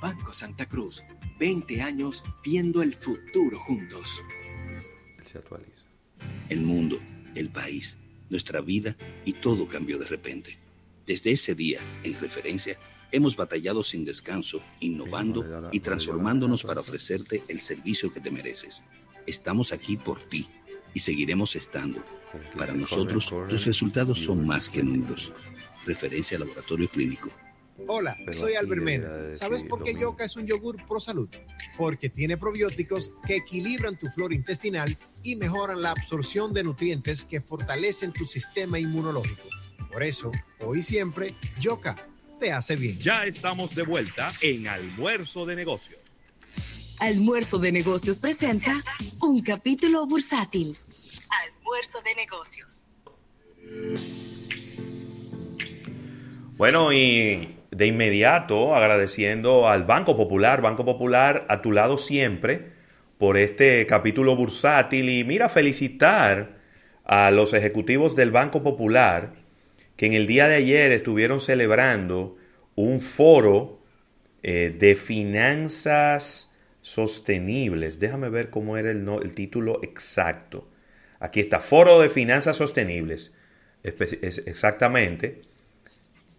Banco 0.00 0.32
Santa 0.32 0.68
Cruz, 0.68 1.02
20 1.38 1.82
años 1.82 2.22
viendo 2.44 2.82
el 2.82 2.94
futuro 2.94 3.58
juntos. 3.58 4.22
El 6.48 6.62
mundo, 6.62 6.98
el 7.34 7.50
país, 7.50 7.98
nuestra 8.30 8.60
vida 8.60 8.96
y 9.24 9.34
todo 9.34 9.66
cambió 9.66 9.98
de 9.98 10.06
repente. 10.06 10.58
Desde 11.06 11.32
ese 11.32 11.54
día, 11.54 11.80
en 12.04 12.18
referencia, 12.20 12.78
hemos 13.10 13.36
batallado 13.36 13.82
sin 13.82 14.04
descanso, 14.04 14.62
innovando 14.80 15.70
y 15.72 15.80
transformándonos 15.80 16.62
para 16.62 16.80
ofrecerte 16.80 17.42
el 17.48 17.60
servicio 17.60 18.12
que 18.12 18.20
te 18.20 18.30
mereces. 18.30 18.84
Estamos 19.26 19.72
aquí 19.72 19.96
por 19.96 20.20
ti 20.28 20.48
y 20.94 21.00
seguiremos 21.00 21.56
estando. 21.56 22.04
Para 22.56 22.74
nosotros, 22.74 23.34
tus 23.48 23.64
resultados 23.64 24.18
son 24.18 24.46
más 24.46 24.68
que 24.68 24.82
números. 24.82 25.32
Referencia 25.86 26.38
Laboratorio 26.38 26.88
Clínico. 26.88 27.30
Hola, 27.86 28.16
soy 28.32 28.54
Albert 28.54 28.82
Mena. 28.82 29.34
¿Sabes 29.34 29.62
por 29.62 29.84
qué 29.84 29.94
Yoka 29.94 30.24
es 30.24 30.36
un 30.36 30.46
yogur 30.46 30.84
pro 30.86 30.98
salud? 30.98 31.28
Porque 31.76 32.08
tiene 32.08 32.36
probióticos 32.36 33.12
que 33.26 33.36
equilibran 33.36 33.96
tu 33.96 34.08
flora 34.08 34.34
intestinal 34.34 34.98
y 35.22 35.36
mejoran 35.36 35.80
la 35.80 35.92
absorción 35.92 36.52
de 36.52 36.64
nutrientes 36.64 37.24
que 37.24 37.40
fortalecen 37.40 38.12
tu 38.12 38.26
sistema 38.26 38.78
inmunológico. 38.78 39.44
Por 39.92 40.02
eso, 40.02 40.32
hoy 40.60 40.82
siempre, 40.82 41.34
Yoka 41.60 41.96
te 42.40 42.52
hace 42.52 42.76
bien. 42.76 42.98
Ya 42.98 43.24
estamos 43.24 43.74
de 43.74 43.84
vuelta 43.84 44.32
en 44.40 44.66
Almuerzo 44.66 45.46
de 45.46 45.56
Negocios. 45.56 46.00
Almuerzo 47.00 47.58
de 47.58 47.70
Negocios 47.70 48.18
presenta 48.18 48.82
un 49.20 49.40
capítulo 49.40 50.04
bursátil. 50.06 50.74
Almuerzo 51.46 52.00
de 52.04 52.14
Negocios. 52.16 52.88
Bueno, 56.56 56.92
y 56.92 57.57
de 57.70 57.86
inmediato 57.86 58.74
agradeciendo 58.74 59.68
al 59.68 59.84
Banco 59.84 60.16
Popular, 60.16 60.62
Banco 60.62 60.84
Popular 60.84 61.46
a 61.48 61.60
tu 61.62 61.72
lado 61.72 61.98
siempre 61.98 62.72
por 63.18 63.36
este 63.36 63.86
capítulo 63.86 64.36
bursátil 64.36 65.10
y 65.10 65.24
mira, 65.24 65.48
felicitar 65.48 66.58
a 67.04 67.30
los 67.30 67.54
ejecutivos 67.54 68.14
del 68.16 68.30
Banco 68.30 68.62
Popular 68.62 69.32
que 69.96 70.06
en 70.06 70.12
el 70.12 70.26
día 70.26 70.46
de 70.46 70.56
ayer 70.56 70.92
estuvieron 70.92 71.40
celebrando 71.40 72.36
un 72.76 73.00
foro 73.00 73.80
eh, 74.44 74.72
de 74.78 74.94
finanzas 74.94 76.52
sostenibles. 76.80 77.98
Déjame 77.98 78.28
ver 78.28 78.50
cómo 78.50 78.76
era 78.76 78.92
el, 78.92 79.06
el, 79.22 79.34
título 79.34 79.80
exacto. 79.82 80.68
Aquí 81.18 81.40
está, 81.40 81.58
Foro 81.58 82.00
de 82.00 82.10
Finanzas 82.10 82.56
Sostenibles. 82.56 83.32
Es, 83.82 84.00
exactamente. 84.46 85.42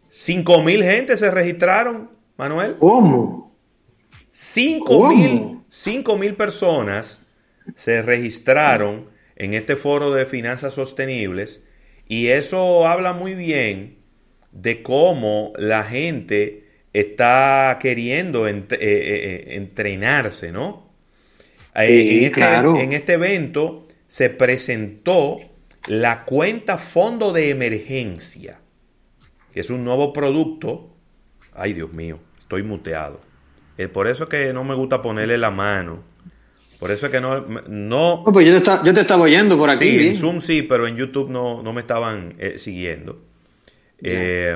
5 0.10 0.64
mil 0.64 0.84
gente 0.84 1.18
se 1.18 1.32
registraron, 1.32 2.10
Manuel. 2.38 2.76
¿Cómo? 2.80 3.56
5 4.32 5.10
mil, 5.14 5.60
5 5.70 6.18
mil 6.18 6.36
personas 6.36 7.20
se 7.76 8.02
registraron 8.02 9.08
en 9.36 9.54
este 9.54 9.76
foro 9.76 10.14
de 10.14 10.26
finanzas 10.26 10.74
sostenibles 10.74 11.62
y 12.08 12.28
eso 12.28 12.88
habla 12.88 13.14
muy 13.14 13.36
bien 13.36 13.98
de 14.52 14.82
cómo 14.82 15.54
la 15.58 15.84
gente 15.84 16.66
está 16.94 17.78
queriendo 17.80 18.48
ent 18.48 18.74
eh, 18.74 18.78
eh, 18.82 19.56
entrenarse, 19.56 20.52
¿no? 20.52 20.90
Sí, 21.76 22.18
en, 22.18 22.24
este, 22.26 22.32
claro. 22.32 22.80
en 22.80 22.94
este 22.94 23.14
evento 23.14 23.86
se 24.08 24.30
presentó 24.30 25.38
la 25.88 26.26
cuenta 26.26 26.78
fondo 26.78 27.32
de 27.32 27.52
emergencia, 27.52 28.60
que 29.60 29.64
es 29.64 29.70
un 29.72 29.84
nuevo 29.84 30.14
producto. 30.14 30.96
Ay, 31.54 31.74
Dios 31.74 31.92
mío, 31.92 32.18
estoy 32.40 32.64
muteado. 32.64 33.20
Eh, 33.78 33.90
por 33.90 34.08
eso 34.08 34.24
es 34.24 34.30
que 34.30 34.54
no 34.54 34.64
me 34.64 34.74
gusta 34.74 35.02
ponerle 35.02 35.38
la 35.38 35.52
mano. 35.52 36.02
Por 36.80 36.92
eso 36.92 37.08
es 37.08 37.12
que 37.12 37.20
no... 37.20 37.42
no 37.68 38.24
pues 38.32 38.46
yo, 38.46 38.54
te 38.54 38.60
está, 38.60 38.82
yo 38.86 38.94
te 38.94 39.02
estaba 39.02 39.24
oyendo 39.24 39.58
por 39.58 39.70
aquí. 39.70 39.80
Sí, 39.80 39.98
bien. 39.98 40.10
en 40.12 40.16
Zoom 40.16 40.40
sí, 40.40 40.62
pero 40.62 40.88
en 40.88 40.96
YouTube 40.96 41.30
no, 41.30 41.62
no 41.62 41.74
me 41.74 41.82
estaban 41.82 42.36
eh, 42.40 42.58
siguiendo. 42.58 43.22
Eh, 44.02 44.56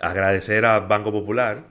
agradecer 0.00 0.64
a 0.64 0.80
Banco 0.80 1.12
Popular 1.12 1.68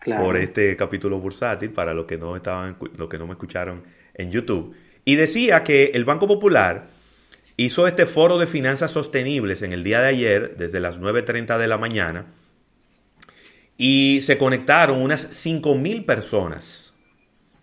Claro. 0.00 0.22
por 0.22 0.36
este 0.36 0.76
capítulo 0.76 1.18
bursátil 1.18 1.70
para 1.70 1.94
los 1.94 2.04
que 2.04 2.18
no 2.18 2.36
estaban 2.36 2.76
los 2.98 3.08
que 3.08 3.16
no 3.16 3.26
me 3.26 3.32
escucharon 3.32 3.84
en 4.12 4.30
YouTube. 4.30 4.76
Y 5.06 5.16
decía 5.16 5.62
que 5.62 5.92
el 5.94 6.04
Banco 6.04 6.28
Popular 6.28 6.88
hizo 7.56 7.86
este 7.86 8.06
foro 8.06 8.38
de 8.38 8.46
finanzas 8.46 8.90
sostenibles 8.90 9.62
en 9.62 9.72
el 9.72 9.84
día 9.84 10.00
de 10.00 10.08
ayer, 10.08 10.56
desde 10.56 10.80
las 10.80 11.00
9.30 11.00 11.58
de 11.58 11.66
la 11.68 11.78
mañana, 11.78 12.26
y 13.76 14.20
se 14.22 14.38
conectaron 14.38 15.00
unas 15.02 15.46
5.000 15.46 16.04
personas 16.04 16.94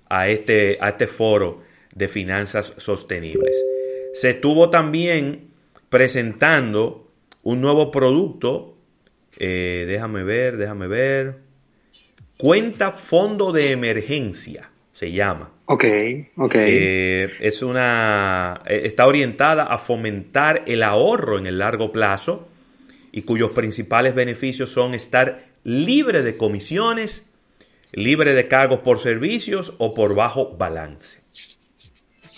a 0.10 0.28
este, 0.28 0.78
a 0.82 0.90
este 0.90 1.08
foro 1.08 1.62
de 1.96 2.08
finanzas 2.08 2.74
sostenibles. 2.78 3.56
Se 4.14 4.32
estuvo 4.32 4.70
también 4.70 5.52
presentando 5.90 7.12
un 7.44 7.62
nuevo 7.62 7.92
producto, 7.92 8.78
eh, 9.38 9.86
déjame 9.88 10.24
ver, 10.24 10.58
déjame 10.58 10.88
ver, 10.88 11.38
cuenta 12.38 12.92
fondo 12.92 13.52
de 13.52 13.72
emergencia, 13.72 14.70
se 14.92 15.12
llama. 15.12 15.52
Ok, 15.72 15.86
ok. 16.36 16.56
Eh, 16.58 17.32
es 17.40 17.62
una, 17.62 18.62
eh, 18.68 18.82
está 18.84 19.08
orientada 19.08 19.64
a 19.64 19.78
fomentar 19.78 20.64
el 20.68 20.84
ahorro 20.84 21.38
en 21.38 21.48
el 21.48 21.60
largo 21.60 21.94
plazo 21.94 22.50
y 23.14 23.22
cuyos 23.22 23.52
principales 23.52 24.14
beneficios 24.14 24.70
son 24.70 24.94
estar 24.94 25.46
libre 25.64 26.24
de 26.24 26.36
comisiones, 26.36 27.26
libre 27.94 28.34
de 28.34 28.50
cargos 28.50 28.80
por 28.80 29.00
servicios 29.00 29.74
o 29.78 29.96
por 29.96 30.14
bajo 30.14 30.58
balance. 30.58 31.22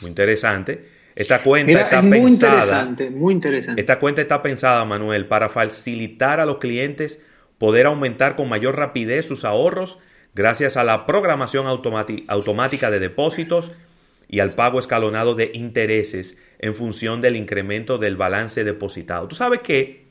Muy 0.01 0.11
interesante. 0.11 0.89
Esta 1.15 1.41
cuenta 1.41 1.67
Mira, 1.67 1.81
está 1.81 1.97
es 1.97 2.03
muy 2.03 2.19
pensada. 2.21 2.53
interesante, 2.53 3.09
muy 3.09 3.33
interesante. 3.33 3.81
Esta 3.81 3.97
cuenta 3.97 4.21
está 4.21 4.43
pensada, 4.43 4.85
Manuel, 4.85 5.25
para 5.25 5.49
facilitar 5.49 6.39
a 6.39 6.45
los 6.45 6.57
clientes 6.57 7.19
poder 7.57 7.87
aumentar 7.87 8.35
con 8.35 8.47
mayor 8.47 8.75
rapidez 8.75 9.25
sus 9.25 9.43
ahorros 9.43 9.97
gracias 10.35 10.77
a 10.77 10.83
la 10.83 11.05
programación 11.05 11.67
automática 11.67 12.89
de 12.89 12.99
depósitos 12.99 13.71
y 14.27 14.39
al 14.39 14.53
pago 14.53 14.79
escalonado 14.79 15.35
de 15.35 15.51
intereses 15.53 16.37
en 16.59 16.75
función 16.75 17.21
del 17.21 17.35
incremento 17.35 17.97
del 17.97 18.15
balance 18.15 18.63
depositado. 18.63 19.27
Tú 19.27 19.35
sabes 19.35 19.59
que 19.59 20.05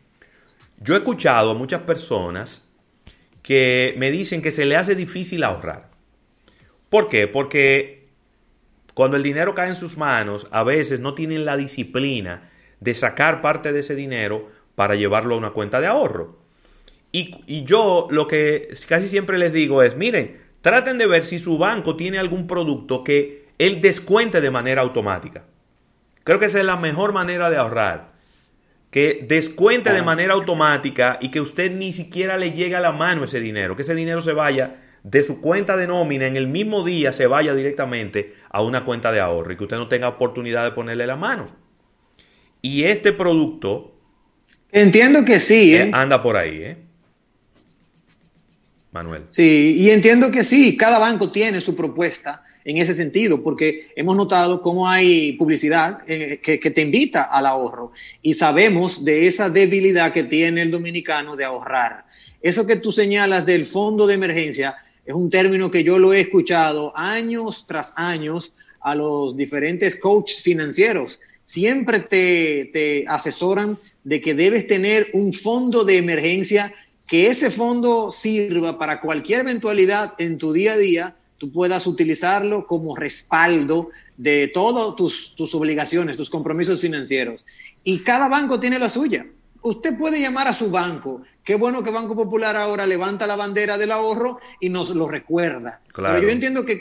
yo 0.80 0.94
he 0.94 0.98
escuchado 0.98 1.52
a 1.52 1.54
muchas 1.54 1.82
personas 1.82 2.62
que 3.42 3.94
me 3.98 4.10
dicen 4.10 4.42
que 4.42 4.52
se 4.52 4.64
le 4.64 4.76
hace 4.76 4.94
difícil 4.94 5.42
ahorrar. 5.44 5.90
¿Por 6.88 7.08
qué? 7.08 7.26
Porque 7.26 8.08
cuando 8.94 9.16
el 9.16 9.22
dinero 9.22 9.54
cae 9.54 9.68
en 9.68 9.76
sus 9.76 9.96
manos, 9.96 10.46
a 10.50 10.62
veces 10.62 11.00
no 11.00 11.14
tienen 11.14 11.44
la 11.44 11.56
disciplina 11.56 12.50
de 12.80 12.94
sacar 12.94 13.40
parte 13.40 13.72
de 13.72 13.80
ese 13.80 13.94
dinero 13.94 14.50
para 14.74 14.94
llevarlo 14.94 15.34
a 15.34 15.38
una 15.38 15.50
cuenta 15.50 15.80
de 15.80 15.86
ahorro. 15.86 16.41
Y, 17.12 17.36
y 17.46 17.64
yo 17.64 18.08
lo 18.10 18.26
que 18.26 18.68
casi 18.88 19.08
siempre 19.08 19.38
les 19.38 19.52
digo 19.52 19.82
es, 19.82 19.96
miren, 19.96 20.40
traten 20.62 20.98
de 20.98 21.06
ver 21.06 21.24
si 21.24 21.38
su 21.38 21.58
banco 21.58 21.94
tiene 21.94 22.18
algún 22.18 22.46
producto 22.46 23.04
que 23.04 23.48
él 23.58 23.80
descuente 23.80 24.40
de 24.40 24.50
manera 24.50 24.82
automática. 24.82 25.44
Creo 26.24 26.38
que 26.38 26.46
esa 26.46 26.60
es 26.60 26.64
la 26.64 26.76
mejor 26.76 27.12
manera 27.12 27.50
de 27.50 27.56
ahorrar. 27.56 28.12
Que 28.90 29.24
descuente 29.26 29.92
de 29.92 30.02
manera 30.02 30.34
automática 30.34 31.18
y 31.20 31.30
que 31.30 31.40
usted 31.40 31.72
ni 31.72 31.92
siquiera 31.92 32.36
le 32.36 32.52
llegue 32.52 32.76
a 32.76 32.80
la 32.80 32.92
mano 32.92 33.24
ese 33.24 33.40
dinero. 33.40 33.74
Que 33.74 33.82
ese 33.82 33.94
dinero 33.94 34.20
se 34.20 34.32
vaya 34.32 34.82
de 35.02 35.22
su 35.22 35.40
cuenta 35.40 35.76
de 35.76 35.86
nómina 35.86 36.26
en 36.26 36.36
el 36.36 36.46
mismo 36.46 36.84
día, 36.84 37.12
se 37.12 37.26
vaya 37.26 37.54
directamente 37.54 38.34
a 38.50 38.62
una 38.62 38.84
cuenta 38.84 39.10
de 39.10 39.20
ahorro 39.20 39.52
y 39.52 39.56
que 39.56 39.64
usted 39.64 39.76
no 39.76 39.88
tenga 39.88 40.08
oportunidad 40.08 40.64
de 40.64 40.72
ponerle 40.72 41.06
la 41.06 41.16
mano. 41.16 41.48
Y 42.60 42.84
este 42.84 43.12
producto 43.12 43.92
Entiendo 44.70 45.24
que 45.24 45.38
sí, 45.38 45.74
¿eh? 45.74 45.82
eh, 45.82 45.90
anda 45.92 46.22
por 46.22 46.36
ahí, 46.36 46.62
¿eh? 46.62 46.76
Manuel. 48.92 49.24
Sí, 49.30 49.74
y 49.78 49.90
entiendo 49.90 50.30
que 50.30 50.44
sí, 50.44 50.76
cada 50.76 50.98
banco 50.98 51.30
tiene 51.30 51.60
su 51.60 51.74
propuesta 51.74 52.44
en 52.64 52.78
ese 52.78 52.94
sentido, 52.94 53.42
porque 53.42 53.88
hemos 53.96 54.16
notado 54.16 54.62
cómo 54.62 54.88
hay 54.88 55.32
publicidad 55.32 55.98
eh, 56.06 56.38
que, 56.42 56.60
que 56.60 56.70
te 56.70 56.82
invita 56.82 57.24
al 57.24 57.46
ahorro 57.46 57.92
y 58.20 58.34
sabemos 58.34 59.04
de 59.04 59.26
esa 59.26 59.50
debilidad 59.50 60.12
que 60.12 60.22
tiene 60.24 60.62
el 60.62 60.70
dominicano 60.70 61.34
de 61.34 61.44
ahorrar. 61.44 62.04
Eso 62.40 62.66
que 62.66 62.76
tú 62.76 62.92
señalas 62.92 63.46
del 63.46 63.66
fondo 63.66 64.06
de 64.06 64.14
emergencia 64.14 64.76
es 65.04 65.14
un 65.14 65.30
término 65.30 65.70
que 65.70 65.82
yo 65.82 65.98
lo 65.98 66.12
he 66.12 66.20
escuchado 66.20 66.96
años 66.96 67.64
tras 67.66 67.92
años 67.96 68.52
a 68.80 68.94
los 68.94 69.36
diferentes 69.36 69.96
coaches 69.96 70.40
financieros. 70.40 71.18
Siempre 71.44 72.00
te, 72.00 72.70
te 72.72 73.04
asesoran 73.08 73.78
de 74.04 74.20
que 74.20 74.34
debes 74.34 74.66
tener 74.66 75.08
un 75.12 75.32
fondo 75.32 75.84
de 75.84 75.98
emergencia 75.98 76.72
que 77.12 77.26
ese 77.26 77.50
fondo 77.50 78.10
sirva 78.10 78.78
para 78.78 79.02
cualquier 79.02 79.40
eventualidad 79.40 80.14
en 80.16 80.38
tu 80.38 80.50
día 80.54 80.72
a 80.72 80.78
día, 80.78 81.16
tú 81.36 81.52
puedas 81.52 81.86
utilizarlo 81.86 82.66
como 82.66 82.96
respaldo 82.96 83.90
de 84.16 84.48
todas 84.48 84.96
tus, 84.96 85.34
tus 85.36 85.54
obligaciones, 85.54 86.16
tus 86.16 86.30
compromisos 86.30 86.80
financieros. 86.80 87.44
Y 87.84 87.98
cada 87.98 88.28
banco 88.28 88.58
tiene 88.58 88.78
la 88.78 88.88
suya. 88.88 89.26
Usted 89.60 89.98
puede 89.98 90.22
llamar 90.22 90.48
a 90.48 90.54
su 90.54 90.70
banco. 90.70 91.20
Qué 91.44 91.54
bueno 91.54 91.82
que 91.82 91.90
Banco 91.90 92.16
Popular 92.16 92.56
ahora 92.56 92.86
levanta 92.86 93.26
la 93.26 93.36
bandera 93.36 93.76
del 93.76 93.92
ahorro 93.92 94.38
y 94.58 94.70
nos 94.70 94.88
lo 94.88 95.06
recuerda. 95.06 95.82
Claro. 95.92 96.14
Pero 96.14 96.28
yo 96.28 96.32
entiendo 96.32 96.64
que 96.64 96.80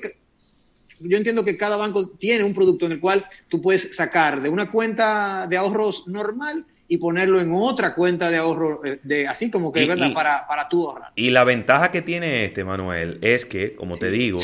yo 1.02 1.18
entiendo 1.18 1.44
que 1.44 1.58
cada 1.58 1.76
banco 1.76 2.08
tiene 2.08 2.46
un 2.46 2.54
producto 2.54 2.86
en 2.86 2.94
el 2.94 3.02
cual 3.02 3.26
tú 3.50 3.62
puedes 3.62 3.98
sacar 3.98 4.42
de 4.42 4.48
una 4.48 4.72
cuenta 4.72 5.46
de 5.48 5.58
ahorros 5.58 6.08
normal 6.08 6.66
y 6.94 6.98
ponerlo 6.98 7.40
en 7.40 7.52
otra 7.54 7.96
cuenta 7.96 8.30
de 8.30 8.36
ahorro, 8.36 8.84
eh, 8.84 9.00
de, 9.02 9.26
así 9.26 9.50
como 9.50 9.72
que, 9.72 9.84
Y- 9.84 9.88
¿verdad? 9.88 10.10
y- 10.10 10.14
para, 10.14 10.46
para 10.46 10.68
tú 10.68 10.90
ahorrar. 10.90 11.14
Y 11.16 11.30
la 11.32 11.46
ventaja 11.46 11.90
que 11.90 12.02
tiene 12.02 12.44
este, 12.44 12.66
Manuel, 12.66 13.18
es 13.22 13.46
que, 13.46 13.76
como 13.76 13.96
te 13.98 14.12
digo, 14.12 14.40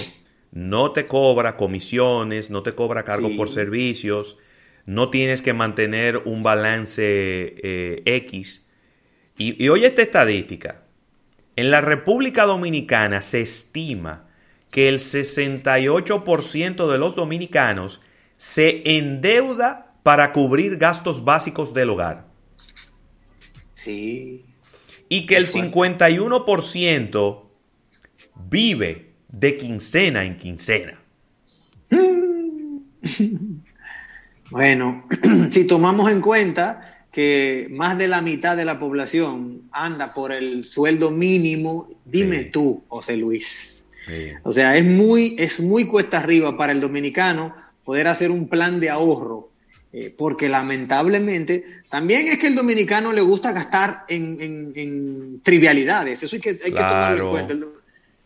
no 0.54 0.94
te 0.94 1.06
cobra 1.08 1.58
comisiones, 1.58 2.50
no 2.50 2.64
te 2.64 2.74
cobra 2.74 3.04
cargo 3.04 3.28
Sí. 3.28 3.36
por 3.36 3.50
servicios, 3.50 4.38
no 4.86 5.10
tienes 5.10 5.42
que 5.42 5.52
mantener 5.52 6.20
un 6.24 6.42
balance 6.42 7.02
eh, 7.04 8.02
X. 8.06 8.66
Y, 9.38 9.62
y 9.62 9.68
oye 9.68 9.88
esta 9.88 10.02
estadística. 10.02 10.84
En 11.58 11.70
la 11.70 11.82
República 11.82 12.46
Dominicana 12.46 13.22
se 13.22 13.42
estima 13.42 14.30
que 14.72 14.88
el 14.88 15.00
68% 15.00 16.90
de 16.92 16.98
los 16.98 17.16
dominicanos 17.16 18.00
se 18.38 18.98
endeuda 18.98 19.96
para 20.04 20.32
cubrir 20.32 20.78
gastos 20.78 21.26
básicos 21.26 21.74
del 21.74 21.90
hogar. 21.90 22.27
Sí. 23.78 24.44
Y 25.08 25.26
que 25.26 25.38
el 25.38 25.48
51% 25.48 27.44
vive 28.50 29.12
de 29.30 29.58
quincena 29.58 30.26
en 30.26 30.38
quincena. 30.38 31.00
Bueno, 34.50 35.04
si 35.52 35.68
tomamos 35.68 36.10
en 36.10 36.22
cuenta 36.22 37.06
que 37.12 37.68
más 37.70 37.98
de 37.98 38.08
la 38.08 38.22
mitad 38.22 38.56
de 38.56 38.64
la 38.64 38.80
población 38.80 39.64
anda 39.72 40.14
por 40.14 40.32
el 40.32 40.64
sueldo 40.64 41.12
mínimo, 41.12 41.90
dime 42.06 42.46
tú, 42.46 42.84
José 42.88 43.18
Luis. 43.18 43.84
O 44.44 44.54
sea, 44.54 44.78
es 44.78 44.86
muy, 44.86 45.36
es 45.38 45.60
muy 45.60 45.86
cuesta 45.86 46.20
arriba 46.20 46.56
para 46.56 46.72
el 46.72 46.80
dominicano 46.80 47.54
poder 47.84 48.08
hacer 48.08 48.32
un 48.32 48.48
plan 48.48 48.80
de 48.80 48.90
ahorro, 48.90 49.50
eh, 50.00 50.14
porque 50.16 50.48
lamentablemente 50.50 51.82
también 51.90 52.28
es 52.28 52.38
que 52.38 52.48
el 52.48 52.56
dominicano 52.56 53.12
le 53.14 53.22
gusta 53.22 53.52
gastar 53.52 54.04
en, 54.10 54.38
en- 54.40 54.74
en 54.76 55.42
trivialidades. 55.42 56.22
Eso 56.24 56.36
hay 56.36 56.42
que, 56.42 56.50
hay 56.52 56.58
que 56.58 56.70
tomarlo 56.72 57.24
en 57.26 57.32
cuenta. 57.32 57.54
El, 57.54 57.66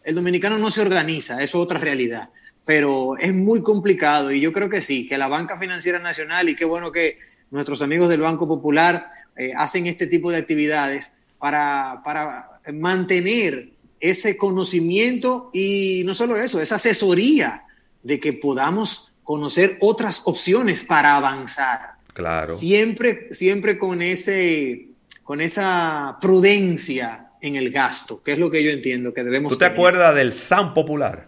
el 0.04 0.16
dominicano 0.16 0.58
no 0.58 0.70
se 0.72 0.82
organiza, 0.82 1.36
eso 1.36 1.58
es 1.60 1.64
otra 1.64 1.80
realidad. 1.80 2.30
Pero 2.66 3.18
es 3.18 3.34
muy 3.34 3.62
complicado 3.64 4.32
y 4.32 4.40
yo 4.42 4.52
creo 4.54 4.70
que 4.70 4.82
sí, 4.82 5.08
que 5.08 5.18
la 5.18 5.28
banca 5.28 5.58
financiera 5.58 6.00
nacional 6.00 6.50
y 6.50 6.56
qué 6.56 6.66
bueno 6.66 6.92
que 6.92 7.18
nuestros 7.52 7.82
amigos 7.82 8.10
del 8.10 8.22
Banco 8.22 8.48
Popular 8.48 9.10
eh, 9.36 9.52
hacen 9.56 9.88
este 9.88 10.08
tipo 10.08 10.30
de 10.32 10.38
actividades 10.38 11.14
para, 11.40 12.02
para 12.04 12.60
mantener 12.74 13.70
ese 14.00 14.36
conocimiento 14.38 15.50
y 15.54 16.04
no 16.06 16.14
solo 16.14 16.36
eso, 16.38 16.62
esa 16.62 16.76
asesoría 16.76 17.64
de 18.04 18.20
que 18.20 18.34
podamos 18.34 19.11
conocer 19.24 19.78
otras 19.82 20.24
opciones 20.26 20.84
para 20.84 21.16
avanzar. 21.18 21.96
Claro. 22.14 22.58
Siempre, 22.58 23.30
siempre 23.32 23.78
con 23.78 24.02
ese, 24.02 24.88
con 25.24 25.42
esa 25.42 26.18
prudencia 26.20 27.32
en 27.42 27.56
el 27.56 27.72
gasto, 27.72 28.22
que 28.22 28.34
es 28.34 28.38
lo 28.38 28.52
que 28.52 28.64
yo 28.64 28.72
entiendo 28.72 29.14
que 29.14 29.24
debemos 29.24 29.52
¿Tú 29.52 29.58
te 29.58 29.66
tener. 29.66 29.78
acuerdas 29.78 30.16
del 30.16 30.34
SAM 30.34 30.74
popular? 30.74 31.28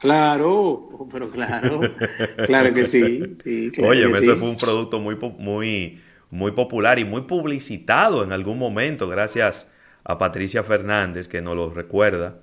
Claro, 0.00 1.08
pero 1.10 1.30
claro, 1.30 1.80
claro 2.46 2.74
que 2.74 2.84
sí. 2.86 3.36
sí 3.42 3.70
claro 3.72 3.90
Oye, 3.90 4.12
que 4.12 4.20
sí. 4.20 4.30
fue 4.38 4.48
un 4.48 4.56
producto 4.56 4.98
muy, 4.98 5.16
muy, 5.38 6.00
muy 6.30 6.50
popular 6.52 6.98
y 6.98 7.04
muy 7.04 7.22
publicitado 7.22 8.22
en 8.22 8.32
algún 8.32 8.58
momento, 8.58 9.08
gracias 9.08 9.66
a 10.02 10.18
Patricia 10.18 10.62
Fernández, 10.62 11.28
que 11.28 11.40
nos 11.40 11.56
lo 11.56 11.70
recuerda, 11.70 12.36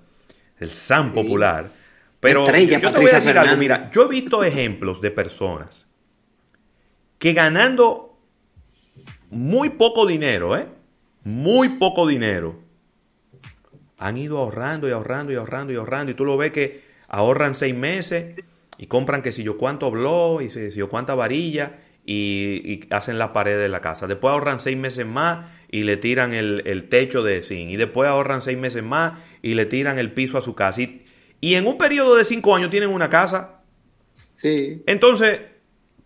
el 0.60 0.72
SAM 0.72 1.14
popular. 1.14 1.81
Pero 2.22 2.46
Estrella, 2.46 2.80
yo, 2.80 2.88
yo 2.88 2.94
te 2.94 3.00
voy 3.02 3.10
a 3.10 3.16
decir 3.16 3.38
algo, 3.38 3.58
mira, 3.58 3.90
yo 3.92 4.06
he 4.06 4.08
visto 4.08 4.44
ejemplos 4.44 5.02
de 5.02 5.12
personas 5.12 5.88
que 7.18 7.34
ganando 7.34 8.18
muy 9.32 9.72
poco 9.72 10.06
dinero, 10.06 10.58
¿eh? 10.58 10.68
Muy 11.24 11.70
poco 11.70 12.08
dinero, 12.08 12.60
han 13.98 14.18
ido 14.18 14.38
ahorrando 14.40 14.88
y 14.88 14.92
ahorrando 14.92 15.34
y 15.34 15.36
ahorrando 15.36 15.74
y 15.74 15.76
ahorrando 15.76 16.12
y 16.12 16.16
tú 16.16 16.26
lo 16.26 16.38
ves 16.38 16.52
que 16.52 16.82
ahorran 17.08 17.54
seis 17.54 17.76
meses 17.76 18.36
y 18.78 18.88
compran 18.88 19.22
que 19.22 19.32
si 19.32 19.44
yo 19.44 19.58
cuánto 19.58 19.92
blog 19.92 20.42
y 20.42 20.50
si 20.50 20.72
yo 20.72 20.90
cuánta 20.90 21.14
varilla 21.14 21.80
y, 22.06 22.62
y 22.66 22.88
hacen 22.90 23.20
la 23.20 23.34
pared 23.34 23.58
de 23.58 23.70
la 23.70 23.82
casa. 23.82 24.08
Después 24.08 24.32
ahorran 24.32 24.60
seis 24.60 24.78
meses 24.78 25.06
más 25.06 25.46
y 25.70 25.84
le 25.84 25.98
tiran 25.98 26.34
el, 26.34 26.64
el 26.66 26.90
techo 26.90 27.24
de 27.24 27.42
zinc. 27.42 27.70
Y 27.70 27.78
después 27.78 28.10
ahorran 28.10 28.42
seis 28.42 28.58
meses 28.58 28.84
más 28.84 29.20
y 29.42 29.54
le 29.54 29.66
tiran 29.66 30.00
el 30.00 30.12
piso 30.12 30.38
a 30.38 30.42
su 30.42 30.56
casa. 30.56 30.82
Y, 30.82 31.06
y 31.42 31.56
en 31.56 31.68
un 31.68 31.78
periodo 31.78 32.16
de 32.16 32.24
cinco 32.24 32.56
años 32.56 32.70
tienen 32.70 32.90
una 32.90 33.10
casa. 33.10 33.62
Sí. 34.36 34.84
Entonces, 34.86 35.42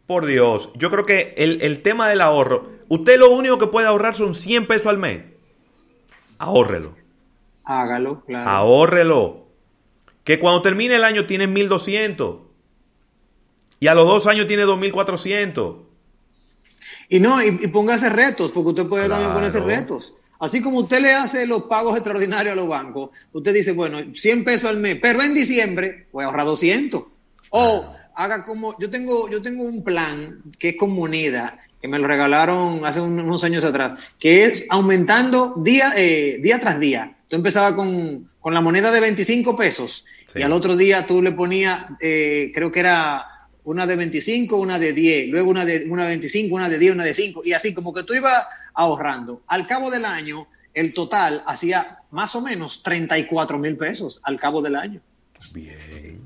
por 0.07 0.25
Dios, 0.25 0.71
yo 0.75 0.89
creo 0.89 1.05
que 1.05 1.33
el, 1.37 1.61
el 1.61 1.81
tema 1.81 2.07
del 2.07 2.21
ahorro, 2.21 2.71
usted 2.87 3.19
lo 3.19 3.29
único 3.29 3.57
que 3.57 3.67
puede 3.67 3.87
ahorrar 3.87 4.15
son 4.15 4.33
100 4.33 4.65
pesos 4.65 4.87
al 4.87 4.97
mes. 4.97 5.23
Ahórrelo. 6.37 6.95
Hágalo, 7.65 8.23
claro. 8.25 8.49
Ahórrelo. 8.49 9.45
Que 10.23 10.39
cuando 10.39 10.61
termine 10.61 10.95
el 10.95 11.03
año 11.03 11.25
tiene 11.25 11.47
1200. 11.47 12.37
Y 13.79 13.87
a 13.87 13.93
los 13.93 14.07
dos 14.07 14.27
años 14.27 14.47
tiene 14.47 14.63
2400. 14.63 15.75
Y 17.09 17.19
no, 17.19 17.43
y, 17.43 17.47
y 17.61 17.67
póngase 17.67 18.09
retos, 18.09 18.51
porque 18.51 18.69
usted 18.69 18.87
puede 18.87 19.09
también 19.09 19.33
ponerse 19.33 19.59
retos. 19.59 20.15
Así 20.39 20.61
como 20.61 20.79
usted 20.79 20.99
le 21.01 21.13
hace 21.13 21.45
los 21.47 21.63
pagos 21.63 21.95
extraordinarios 21.95 22.53
a 22.53 22.55
los 22.55 22.67
bancos, 22.67 23.09
usted 23.33 23.53
dice, 23.53 23.71
bueno, 23.71 23.99
100 24.13 24.43
pesos 24.43 24.69
al 24.69 24.77
mes, 24.77 24.97
pero 25.01 25.21
en 25.21 25.33
diciembre 25.33 26.07
voy 26.11 26.23
a 26.23 26.27
ahorrar 26.27 26.45
200. 26.45 27.03
O 27.51 27.95
haga 28.15 28.45
como, 28.45 28.77
yo 28.79 28.89
tengo, 28.89 29.29
yo 29.29 29.41
tengo 29.41 29.63
un 29.63 29.83
plan 29.83 30.41
que 30.57 30.69
es 30.69 30.75
con 30.77 30.91
moneda, 30.91 31.57
que 31.81 31.87
me 31.87 31.99
lo 31.99 32.07
regalaron 32.07 32.85
hace 32.85 32.99
un- 33.01 33.19
unos 33.19 33.43
años 33.43 33.63
atrás, 33.63 33.93
que 34.19 34.45
es 34.45 34.65
aumentando 34.69 35.55
día, 35.57 35.93
eh, 35.97 36.39
día 36.41 36.59
tras 36.59 36.79
día. 36.79 37.15
Tú 37.29 37.35
empezaba 37.35 37.75
con, 37.75 38.29
con 38.39 38.53
la 38.53 38.61
moneda 38.61 38.91
de 38.91 38.99
25 39.01 39.55
pesos 39.55 40.05
y 40.39 40.43
al 40.43 40.51
otro 40.53 40.75
día 40.77 41.05
tú 41.07 41.21
le 41.21 41.31
ponías, 41.33 41.85
eh, 42.01 42.51
creo 42.53 42.71
que 42.71 42.79
era 42.81 43.25
una 43.63 43.87
de 43.87 43.95
25, 43.95 44.57
una 44.57 44.77
de 44.79 44.93
10, 44.93 45.27
luego 45.29 45.49
una 45.49 45.65
de, 45.65 45.85
una 45.89 46.03
de 46.03 46.09
25, 46.09 46.55
una 46.55 46.69
de 46.69 46.77
10, 46.77 46.93
una 46.93 47.03
de 47.03 47.13
5, 47.13 47.41
y 47.43 47.53
así 47.53 47.73
como 47.73 47.93
que 47.93 48.03
tú 48.03 48.13
ibas 48.13 48.45
ahorrando. 48.75 49.41
Al 49.47 49.65
cabo 49.65 49.89
del 49.89 50.05
año, 50.05 50.47
el 50.73 50.93
total 50.93 51.43
hacía 51.47 51.99
más 52.11 52.35
o 52.35 52.41
menos 52.41 52.83
34 52.83 53.57
mil 53.57 53.77
pesos 53.77 54.19
al 54.23 54.39
cabo 54.39 54.61
del 54.61 54.75
año. 54.75 55.01
Bien. 55.53 56.21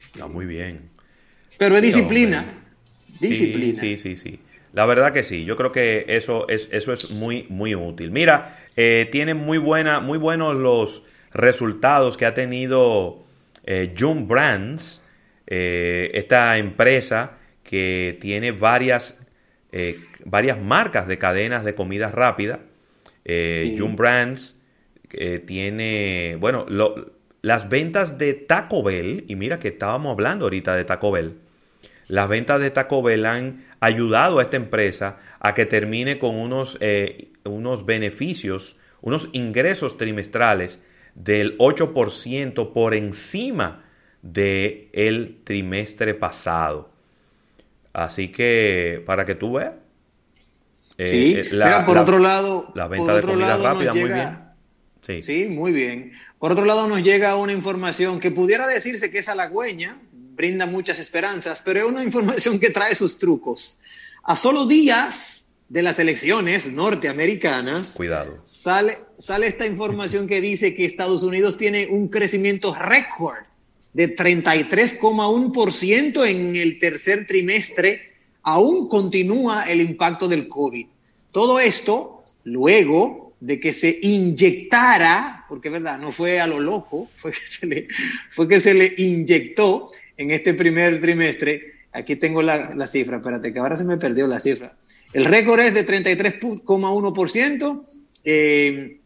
Está 0.00 0.26
muy 0.26 0.46
bien. 0.46 0.90
Pero 1.58 1.76
es 1.76 1.82
disciplina. 1.82 2.44
Disciplina. 3.20 3.80
Sí, 3.80 3.96
sí, 3.96 4.16
sí, 4.16 4.30
sí. 4.30 4.40
La 4.72 4.86
verdad 4.86 5.12
que 5.12 5.24
sí. 5.24 5.44
Yo 5.44 5.56
creo 5.56 5.72
que 5.72 6.04
eso 6.08 6.48
es, 6.48 6.72
eso 6.72 6.92
es 6.92 7.10
muy, 7.10 7.46
muy 7.48 7.74
útil. 7.74 8.10
Mira, 8.10 8.56
eh, 8.76 9.08
tiene 9.10 9.34
muy 9.34 9.58
buena, 9.58 10.00
muy 10.00 10.18
buenos 10.18 10.56
los 10.56 11.02
resultados 11.32 12.16
que 12.16 12.26
ha 12.26 12.34
tenido 12.34 13.24
eh, 13.64 13.94
June 13.98 14.24
Brands, 14.24 15.02
eh, 15.46 16.10
esta 16.14 16.58
empresa 16.58 17.38
que 17.62 18.16
tiene 18.20 18.52
varias, 18.52 19.18
eh, 19.72 19.98
varias 20.24 20.60
marcas 20.60 21.06
de 21.06 21.18
cadenas 21.18 21.64
de 21.64 21.74
comida 21.74 22.10
rápida. 22.10 22.60
Eh, 23.24 23.72
Sí. 23.74 23.78
June 23.80 23.96
Brands 23.96 24.62
eh, 25.12 25.38
tiene, 25.38 26.36
bueno, 26.40 26.66
lo- 26.68 27.12
las 27.42 27.68
ventas 27.68 28.18
de 28.18 28.34
Taco 28.34 28.82
Bell, 28.82 29.24
y 29.28 29.36
mira 29.36 29.58
que 29.58 29.68
estábamos 29.68 30.12
hablando 30.12 30.44
ahorita 30.46 30.74
de 30.76 30.84
Taco 30.84 31.12
Bell, 31.12 31.36
las 32.08 32.28
ventas 32.28 32.60
de 32.60 32.70
Taco 32.70 33.02
Bell 33.02 33.24
han 33.26 33.64
ayudado 33.80 34.38
a 34.38 34.42
esta 34.42 34.56
empresa 34.56 35.18
a 35.40 35.54
que 35.54 35.66
termine 35.66 36.18
con 36.18 36.34
unos, 36.36 36.76
eh, 36.80 37.28
unos 37.44 37.84
beneficios, 37.86 38.76
unos 39.02 39.28
ingresos 39.32 39.96
trimestrales 39.96 40.80
del 41.14 41.56
8% 41.58 42.72
por 42.72 42.94
encima 42.94 43.84
del 44.22 44.88
el 44.92 45.38
trimestre 45.44 46.14
pasado. 46.14 46.90
Así 47.92 48.28
que, 48.28 49.02
para 49.06 49.24
que 49.24 49.34
tú 49.34 49.54
veas. 49.54 49.72
eh, 51.00 51.08
Sí. 51.08 51.34
eh, 51.36 51.48
la- 51.54 51.66
Mira, 51.66 51.86
por 51.86 51.94
la- 51.96 52.02
otro 52.02 52.18
lado, 52.18 52.72
La 52.74 52.88
por 52.88 52.96
venta 52.98 53.14
de 53.16 53.22
comida 53.22 53.46
lado 53.56 53.62
rápida, 53.62 53.94
muy 53.94 54.10
bien. 54.10 54.38
Sí. 55.00 55.22
Sí, 55.22 55.44
muy 55.46 55.70
bien. 55.72 56.12
Por 56.40 56.50
otro 56.52 56.64
lado, 56.64 56.88
nos 56.88 57.02
llega 57.02 57.36
una 57.36 57.52
información 57.52 58.18
que 58.20 58.30
pudiera 58.32 58.66
decirse 58.66 59.10
que 59.10 59.18
es 59.18 59.28
halagüeña, 59.28 59.98
brinda 60.12 60.66
muchas 60.66 60.98
esperanzas, 60.98 61.62
pero 61.64 61.80
es 61.80 61.86
una 61.86 62.02
información 62.42 62.58
que 62.58 62.70
trae 62.70 62.94
sus 62.96 63.18
trucos. 63.18 63.78
A 64.24 64.34
solo 64.36 64.66
días 64.66 65.48
de 65.68 65.82
las 65.82 65.98
elecciones 66.00 66.72
norteamericanas, 66.72 67.92
Cuidado. 67.92 68.40
sale, 68.44 68.98
sale 69.18 69.46
esta 69.46 69.66
información 69.66 70.26
que 70.26 70.40
dice 70.40 70.74
que 70.74 70.84
Estados 70.84 71.22
Unidos 71.22 71.56
tiene 71.56 71.86
un 71.90 72.08
crecimiento 72.08 72.74
récord 72.74 73.44
de 73.98 74.14
33,1% 74.14 76.26
en 76.28 76.54
el 76.54 76.78
tercer 76.78 77.26
trimestre. 77.26 78.12
Aún 78.44 78.88
continúa 78.88 79.68
el 79.68 79.80
impacto 79.80 80.28
del 80.28 80.46
COVID. 80.46 80.86
Todo 81.32 81.58
esto 81.58 82.22
luego 82.44 83.34
de 83.40 83.58
que 83.58 83.72
se 83.72 83.98
inyectara, 84.00 85.44
porque 85.48 85.66
es 85.66 85.72
verdad, 85.72 85.98
no 85.98 86.12
fue 86.12 86.38
a 86.38 86.46
lo 86.46 86.60
loco, 86.60 87.10
fue 87.16 87.32
que 87.32 87.40
se 87.40 87.66
le, 87.66 87.88
fue 88.30 88.46
que 88.46 88.60
se 88.60 88.72
le 88.72 88.94
inyectó 88.98 89.90
en 90.16 90.30
este 90.30 90.54
primer 90.54 91.00
trimestre. 91.00 91.78
Aquí 91.90 92.14
tengo 92.14 92.40
la, 92.40 92.76
la 92.76 92.86
cifra, 92.86 93.16
espérate, 93.16 93.52
que 93.52 93.58
ahora 93.58 93.76
se 93.76 93.82
me 93.82 93.96
perdió 93.96 94.28
la 94.28 94.38
cifra. 94.38 94.76
El 95.12 95.24
récord 95.24 95.58
es 95.58 95.74
de 95.74 95.84
33,1%. 95.84 97.82
Eh, 98.24 99.00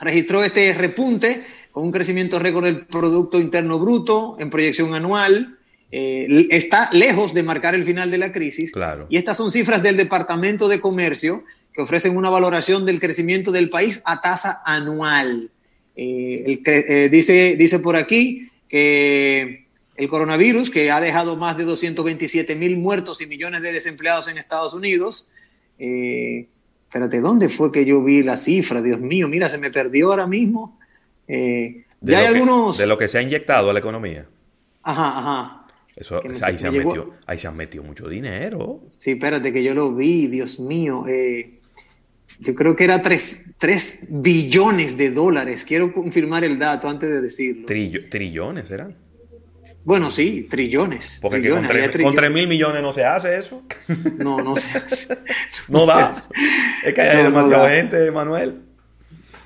registró 0.00 0.42
este 0.42 0.72
repunte 0.72 1.44
con 1.72 1.84
un 1.84 1.90
crecimiento 1.90 2.38
récord 2.38 2.64
del 2.64 2.86
Producto 2.86 3.40
Interno 3.40 3.78
Bruto 3.78 4.36
en 4.38 4.50
proyección 4.50 4.94
anual. 4.94 5.56
Eh, 5.90 6.46
está 6.50 6.88
lejos 6.92 7.34
de 7.34 7.42
marcar 7.42 7.74
el 7.74 7.84
final 7.84 8.10
de 8.10 8.18
la 8.18 8.32
crisis. 8.32 8.72
Claro. 8.72 9.06
Y 9.08 9.16
estas 9.16 9.38
son 9.38 9.50
cifras 9.50 9.82
del 9.82 9.96
Departamento 9.96 10.68
de 10.68 10.80
Comercio 10.80 11.44
que 11.72 11.82
ofrecen 11.82 12.16
una 12.16 12.28
valoración 12.28 12.84
del 12.84 13.00
crecimiento 13.00 13.50
del 13.50 13.70
país 13.70 14.02
a 14.04 14.20
tasa 14.20 14.62
anual. 14.64 15.50
Eh, 15.96 16.44
el 16.46 16.62
eh, 16.66 17.08
dice, 17.10 17.56
dice 17.56 17.78
por 17.78 17.96
aquí 17.96 18.50
que 18.68 19.66
el 19.96 20.08
coronavirus, 20.08 20.70
que 20.70 20.90
ha 20.90 21.00
dejado 21.00 21.36
más 21.36 21.56
de 21.56 21.64
227 21.64 22.54
mil 22.56 22.76
muertos 22.76 23.22
y 23.22 23.26
millones 23.26 23.62
de 23.62 23.72
desempleados 23.72 24.28
en 24.28 24.36
Estados 24.36 24.74
Unidos, 24.74 25.28
espérate, 25.78 27.20
¿dónde 27.20 27.48
fue 27.48 27.72
que 27.72 27.84
yo 27.84 28.02
vi 28.02 28.22
la 28.22 28.36
cifra? 28.36 28.82
Dios 28.82 29.00
mío, 29.00 29.28
mira, 29.28 29.48
se 29.48 29.58
me 29.58 29.70
perdió 29.70 30.10
ahora 30.10 30.26
mismo. 30.26 30.78
Eh, 31.34 31.84
De 32.00 32.12
ya 32.12 32.18
hay 32.18 32.26
lo 32.28 32.32
que- 32.32 32.38
algunos... 32.40 32.78
de 32.78 32.86
lo 32.86 32.98
que 32.98 33.08
se 33.08 33.18
ha 33.18 33.22
inyectado 33.22 33.70
a 33.70 33.72
la 33.72 33.78
economía. 33.78 34.26
Ajá, 34.82 35.18
ajá. 35.18 35.66
Eso, 35.96 36.20
me- 36.24 36.34
ahí, 36.44 36.58
se 36.58 36.66
han 36.66 36.72
llegó- 36.74 36.90
metido, 36.90 37.14
ahí 37.26 37.38
se 37.38 37.46
han 37.48 37.56
metido 37.56 37.84
mucho 37.84 38.08
dinero. 38.08 38.80
Sí, 38.98 39.12
espérate 39.12 39.52
que 39.52 39.62
yo 39.62 39.74
lo 39.74 39.94
vi, 39.94 40.26
Dios 40.26 40.58
mío. 40.60 41.04
eh, 41.08 41.58
yo 42.38 42.54
creo 42.54 42.74
que 42.74 42.84
era 42.84 43.00
3, 43.02 44.06
billones 44.10 44.96
de 44.96 45.10
dólares. 45.10 45.64
Quiero 45.64 45.92
confirmar 45.92 46.44
el 46.44 46.58
dato 46.58 46.88
antes 46.88 47.08
de 47.08 47.20
decirlo. 47.20 47.66
Trillo- 47.66 48.08
trillones 48.10 48.70
eran. 48.70 48.96
Bueno, 49.84 50.10
sí, 50.10 50.46
trillones. 50.50 51.18
Porque 51.22 51.40
que 51.40 51.50
con, 51.50 51.66
trillones, 51.66 51.68
tres, 51.70 51.76
había 51.76 51.84
con 51.86 51.92
trillones. 52.14 52.18
tres 52.18 52.32
mil 52.34 52.48
millones 52.48 52.82
no 52.82 52.92
se 52.92 53.04
hace 53.04 53.36
eso. 53.36 53.62
No, 54.18 54.38
no 54.42 54.56
se 54.56 54.78
hace. 54.78 55.18
No 55.68 55.86
da. 55.86 56.12
Es 56.84 56.94
que 56.94 57.00
hay 57.00 57.16
No, 57.18 57.22
demasiada 57.24 57.64
da. 57.64 57.70
gente, 57.70 58.10
Manuel. 58.10 58.62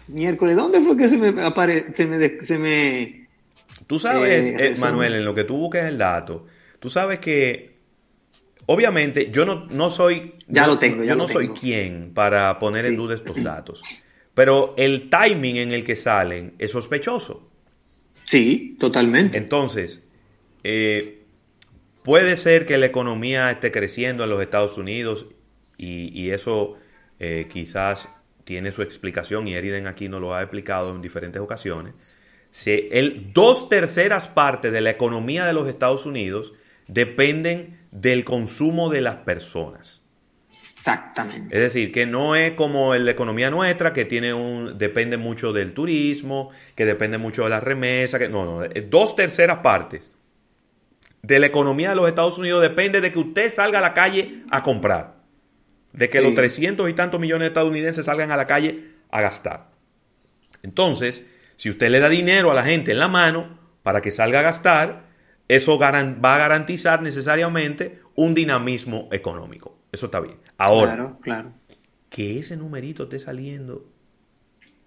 Miércoles, 0.09 0.57
¿dónde 0.57 0.80
fue 0.80 0.96
que 0.96 1.09
se 1.09 1.18
me 1.18 1.42
apare 1.42 1.86
se 1.94 2.07
me, 2.07 2.40
se 2.40 2.59
me 2.59 3.26
Tú 3.86 3.98
sabes, 3.98 4.50
Eh, 4.50 4.57
eh. 4.59 4.74
Manuel, 4.80 5.14
en 5.14 5.24
lo 5.24 5.34
que 5.34 5.44
tú 5.44 5.57
busques 5.57 5.84
el 5.84 5.98
dato, 5.98 6.46
tú 6.80 6.88
sabes 6.88 7.18
que, 7.18 7.76
obviamente, 8.66 9.30
yo 9.30 9.44
no, 9.44 9.66
no 9.66 9.90
soy, 9.90 10.34
Ya 10.48 10.66
lo 10.66 10.78
tengo, 10.78 11.02
ya 11.02 11.11
yo 11.11 11.14
lo 11.14 11.22
no 11.22 11.28
soy 11.28 11.48
quien 11.48 12.12
para 12.14 12.59
poner 12.59 12.86
en 12.86 12.96
duda 12.96 13.14
estos 13.14 13.42
datos, 13.42 13.82
pero 14.34 14.74
el 14.76 15.09
timing 15.09 15.57
en 15.57 15.72
el 15.72 15.84
que 15.84 15.96
salen 15.96 16.54
es 16.59 16.72
sospechoso. 16.72 17.48
Sí, 18.24 18.76
totalmente. 18.80 19.38
Entonces, 19.38 20.02
eh, 20.64 21.22
puede 22.02 22.36
ser 22.36 22.66
que 22.66 22.76
la 22.76 22.86
economía 22.86 23.50
esté 23.52 23.70
creciendo 23.70 24.24
en 24.24 24.30
los 24.30 24.42
Estados 24.42 24.78
Unidos 24.78 25.26
y, 25.78 26.11
y 26.18 26.30
eso 26.30 26.74
eh, 27.20 27.46
quizás 27.52 28.09
tiene 28.47 28.70
su 28.70 28.80
explicación 28.80 29.49
y 29.49 29.55
Eriden 29.55 29.88
aquí 29.88 30.09
nos 30.09 30.20
lo 30.20 30.32
ha 30.34 30.40
explicado 30.40 30.94
en 30.94 31.03
diferentes 31.03 31.42
ocasiones. 31.42 32.16
Se- 32.51 32.99
el, 32.99 33.32
dos 33.32 33.68
terceras 33.68 34.28
partes 34.28 34.72
de 34.72 34.80
la 34.80 34.90
economía 34.90 35.44
de 35.44 35.53
los 35.53 35.66
Estados 35.68 36.07
Unidos 36.07 36.55
dependen 36.86 37.76
del 37.90 38.24
consumo 38.24 38.88
de 38.88 39.01
las 39.01 39.16
personas. 39.16 40.01
Exactamente. 40.78 41.53
Es 41.53 41.61
decir, 41.61 41.90
que 41.90 42.07
no 42.07 42.36
es 42.36 42.53
como 42.53 42.94
la 42.94 43.11
economía 43.11 43.51
nuestra, 43.51 43.92
que 43.92 44.05
tiene 44.05 44.32
un, 44.32 44.78
depende 44.78 45.16
mucho 45.16 45.53
del 45.53 45.72
turismo, 45.72 46.51
que 46.76 46.84
depende 46.86 47.18
mucho 47.18 47.42
de 47.42 47.51
las 47.51 47.64
remesas, 47.64 48.20
que 48.20 48.28
no, 48.28 48.44
no, 48.44 48.64
eh, 48.64 48.86
dos 48.88 49.16
terceras 49.16 49.59
partes 49.59 50.12
de 51.22 51.40
la 51.40 51.47
economía 51.47 51.88
de 51.90 51.97
los 51.97 52.07
Estados 52.07 52.38
Unidos 52.38 52.62
depende 52.62 53.01
de 53.01 53.11
que 53.11 53.18
usted 53.18 53.53
salga 53.53 53.80
a 53.80 53.82
la 53.82 53.92
calle 53.94 54.44
a 54.53 54.62
comprar, 54.62 55.16
de 55.97 56.09
que 56.11 56.18
Sí. 56.18 56.24
los 56.24 56.34
300 56.34 56.88
y 56.88 56.92
tantos 56.92 57.18
millones 57.20 57.47
de 57.47 57.49
estadounidenses 57.49 58.07
salgan 58.07 58.30
a 58.30 58.36
la 58.36 58.47
calle 58.47 58.92
a 59.11 59.20
gastar. 59.20 59.70
Entonces, 60.62 61.26
si 61.57 61.70
usted 61.70 61.90
le 61.90 62.01
da 62.01 62.09
dinero 62.09 62.51
a 62.51 62.55
la 62.55 62.62
gente 62.62 62.92
en 62.92 62.99
la 62.99 63.09
mano 63.09 63.59
para 63.82 64.01
que 64.01 64.11
salga 64.11 64.40
a 64.40 64.42
gastar, 64.42 65.07
eso 65.49 65.78
va 65.78 65.88
a 65.88 66.38
garantizar 66.38 67.03
necesariamente 67.03 68.01
un 68.14 68.34
dinamismo 68.34 69.09
económico. 69.12 69.78
Eso 69.92 70.07
está 70.07 70.20
bien. 70.20 70.36
Ahora, 70.59 70.94
Claro, 70.94 71.18
claro. 71.22 71.53
que 72.11 72.38
ese 72.38 72.57
numerito 72.57 73.05
esté 73.05 73.18
saliendo 73.18 73.86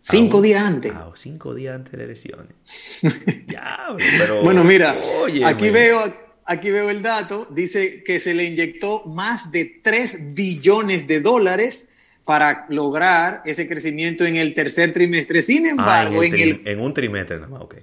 Cinco 0.01 0.41
días 0.41 0.63
antes. 0.63 0.91
a 0.93 1.11
cinco 1.15 1.53
días 1.53 1.75
antes 1.75 1.91
de 1.91 1.97
las 1.97 2.05
elecciones. 2.05 2.55
ya, 3.47 3.77
pero. 4.17 4.41
Bueno, 4.41 4.63
mira, 4.63 4.95
óyeme. 5.21 5.45
aquí 5.45 5.69
veo, 5.69 6.01
aquí 6.49 6.69
veo 6.71 6.89
el 6.89 7.01
dato. 7.01 7.47
Dice 7.49 8.03
que 8.03 8.19
se 8.19 8.33
le 8.33 8.43
inyectó 8.45 9.03
más 9.05 9.51
de 9.51 9.65
3 9.81 10.33
billones 10.33 11.07
de 11.07 11.19
dólares 11.21 11.87
para 12.25 12.65
lograr 12.69 13.41
ese 13.45 13.67
crecimiento 13.67 14.25
en 14.25 14.35
el 14.35 14.53
tercer 14.53 14.93
trimestre. 14.93 15.41
Sin 15.41 15.65
Ah, 15.65 15.69
en, 15.69 15.79
embargo, 15.79 16.23
el 16.23 16.33
en 16.33 16.39
el 16.39 16.61
en 16.67 16.79
un 16.79 16.93
trimestre 16.93 17.37
nada 17.37 17.47
más, 17.47 17.61
ok. 17.61 17.75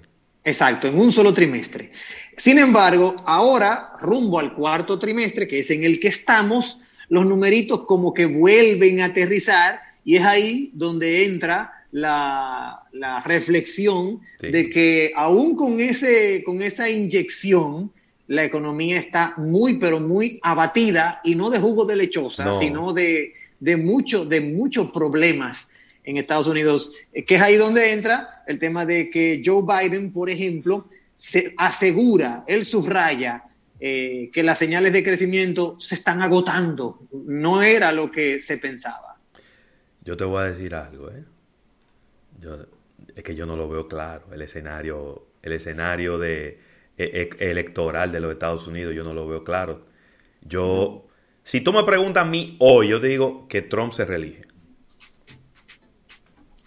Exacto, 0.44 0.86
en 0.86 0.98
un 0.98 1.10
solo 1.10 1.32
trimestre. 1.34 1.90
Sin 2.36 2.58
embargo, 2.58 3.16
ahora, 3.26 3.92
rumbo 4.00 4.38
al 4.38 4.54
cuarto 4.54 4.98
trimestre, 4.98 5.48
que 5.48 5.58
es 5.60 5.70
en 5.72 5.82
el 5.82 5.98
que 5.98 6.06
estamos, 6.08 6.78
los 7.08 7.26
numeritos 7.26 7.84
como 7.84 8.14
que 8.14 8.26
vuelven 8.26 9.00
a 9.00 9.06
aterrizar 9.06 9.80
y 10.04 10.16
es 10.16 10.22
ahí 10.22 10.70
donde 10.74 11.24
entra 11.24 11.72
la, 11.90 12.80
la 12.92 13.22
reflexión 13.22 14.20
Sí. 14.40 14.48
de 14.48 14.68
que 14.70 15.12
aún 15.16 15.56
con, 15.56 15.80
ese, 15.80 16.42
con 16.44 16.62
esa 16.62 16.88
inyección, 16.90 17.90
la 18.28 18.44
economía 18.44 18.98
está 18.98 19.34
muy, 19.36 19.74
pero 19.78 20.00
muy 20.00 20.38
abatida 20.42 21.20
y 21.24 21.34
no 21.34 21.50
de 21.50 21.58
jugo 21.60 21.84
de 21.84 21.96
lechosa, 21.96 22.44
No. 22.44 22.58
sino 22.58 22.92
de, 22.92 23.34
de, 23.60 23.76
mucho, 23.76 24.24
de 24.24 24.40
muchos 24.40 24.90
problemas 24.90 25.70
en 26.04 26.16
Estados 26.16 26.46
Unidos, 26.46 26.92
eh, 27.12 27.24
que 27.24 27.36
es 27.36 27.42
ahí 27.42 27.56
donde 27.56 27.92
entra 27.92 28.42
el 28.46 28.58
tema 28.58 28.84
de 28.86 29.10
que 29.10 29.42
Joe 29.44 29.62
Biden, 29.62 30.12
por 30.12 30.30
ejemplo, 30.30 30.86
se 31.14 31.54
asegura, 31.56 32.44
él 32.46 32.64
subraya 32.64 33.42
eh, 33.80 34.30
que 34.32 34.42
las 34.42 34.58
señales 34.58 34.92
de 34.92 35.02
crecimiento 35.04 35.76
se 35.80 35.94
están 35.96 36.22
agotando. 36.22 37.00
No 37.12 37.62
era 37.62 37.92
lo 37.92 38.10
que 38.10 38.40
se 38.40 38.58
pensaba. 38.58 39.16
Yo 40.02 40.16
te 40.16 40.24
voy 40.24 40.42
a 40.42 40.50
decir 40.50 40.74
algo, 40.74 41.10
¿eh? 41.10 41.24
Yo- 42.40 42.66
es 43.14 43.22
que 43.24 43.34
yo 43.34 43.46
no 43.46 43.56
lo 43.56 43.68
veo 43.68 43.88
claro. 43.88 44.26
El 44.32 44.42
escenario, 44.42 45.26
el 45.42 45.52
escenario 45.52 46.18
de, 46.18 46.58
electoral 46.96 48.10
de 48.12 48.20
los 48.20 48.32
Estados 48.32 48.66
Unidos, 48.66 48.94
yo 48.94 49.04
no 49.04 49.12
lo 49.14 49.26
veo 49.26 49.44
claro. 49.44 49.86
Yo, 50.42 51.06
si 51.42 51.60
tú 51.60 51.72
me 51.72 51.82
preguntas 51.84 52.22
a 52.24 52.26
mí 52.28 52.56
hoy, 52.60 52.88
yo 52.88 53.00
te 53.00 53.08
digo 53.08 53.46
que 53.48 53.62
Trump 53.62 53.92
se 53.92 54.04
reelige. 54.04 54.42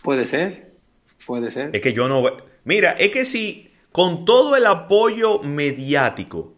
Puede 0.03 0.25
ser, 0.25 0.73
puede 1.25 1.51
ser. 1.51 1.75
Es 1.75 1.81
que 1.81 1.93
yo 1.93 2.07
no. 2.07 2.23
Mira, 2.63 2.91
es 2.91 3.09
que 3.09 3.25
si 3.25 3.71
con 3.91 4.25
todo 4.25 4.55
el 4.55 4.65
apoyo 4.65 5.39
mediático 5.41 6.55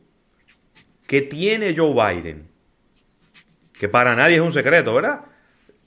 que 1.07 1.21
tiene 1.21 1.75
Joe 1.75 1.93
Biden, 1.93 2.49
que 3.73 3.89
para 3.89 4.15
nadie 4.15 4.35
es 4.35 4.41
un 4.41 4.53
secreto, 4.53 4.93
¿verdad? 4.93 5.21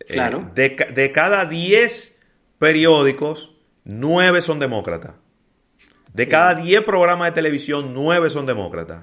Eh, 0.00 0.14
Claro. 0.14 0.50
de, 0.54 0.70
de 0.92 1.12
cada 1.12 1.44
10 1.46 2.18
periódicos, 2.58 3.54
9 3.84 4.40
son 4.40 4.58
demócratas. 4.58 5.12
De 6.14 6.28
cada 6.28 6.54
10 6.54 6.82
programas 6.84 7.28
de 7.28 7.32
televisión, 7.32 7.92
9 7.92 8.30
son 8.30 8.46
demócratas. 8.46 9.02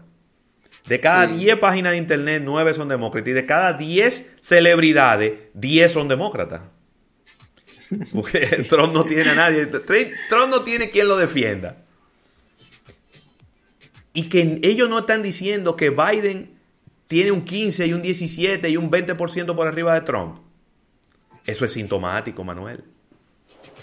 De 0.87 0.99
cada 0.99 1.27
Sí. 1.27 1.35
10 1.35 1.57
páginas 1.57 1.91
de 1.91 1.97
internet, 1.97 2.41
9 2.43 2.73
son 2.73 2.87
demócratas. 2.87 3.27
Y 3.29 3.33
de 3.33 3.45
cada 3.45 3.73
10 3.73 4.25
celebridades, 4.39 5.33
10 5.53 5.91
son 5.91 6.07
demócratas. 6.07 6.61
Porque 8.13 8.39
Trump 8.69 8.93
no 8.93 9.03
tiene 9.05 9.29
a 9.31 9.35
nadie. 9.35 9.65
Trump 9.67 10.49
no 10.49 10.61
tiene 10.63 10.89
quien 10.89 11.07
lo 11.07 11.17
defienda. 11.17 11.77
Y 14.13 14.29
que 14.29 14.59
ellos 14.63 14.89
no 14.89 14.99
están 14.99 15.21
diciendo 15.21 15.75
que 15.75 15.89
Biden 15.89 16.57
tiene 17.07 17.31
un 17.31 17.43
15 17.43 17.87
y 17.87 17.93
un 17.93 18.01
17 18.01 18.69
y 18.69 18.77
un 18.77 18.89
20% 18.89 19.55
por 19.55 19.67
arriba 19.67 19.93
de 19.93 20.01
Trump. 20.01 20.39
Eso 21.45 21.65
es 21.65 21.73
sintomático, 21.73 22.43
Manuel. 22.43 22.85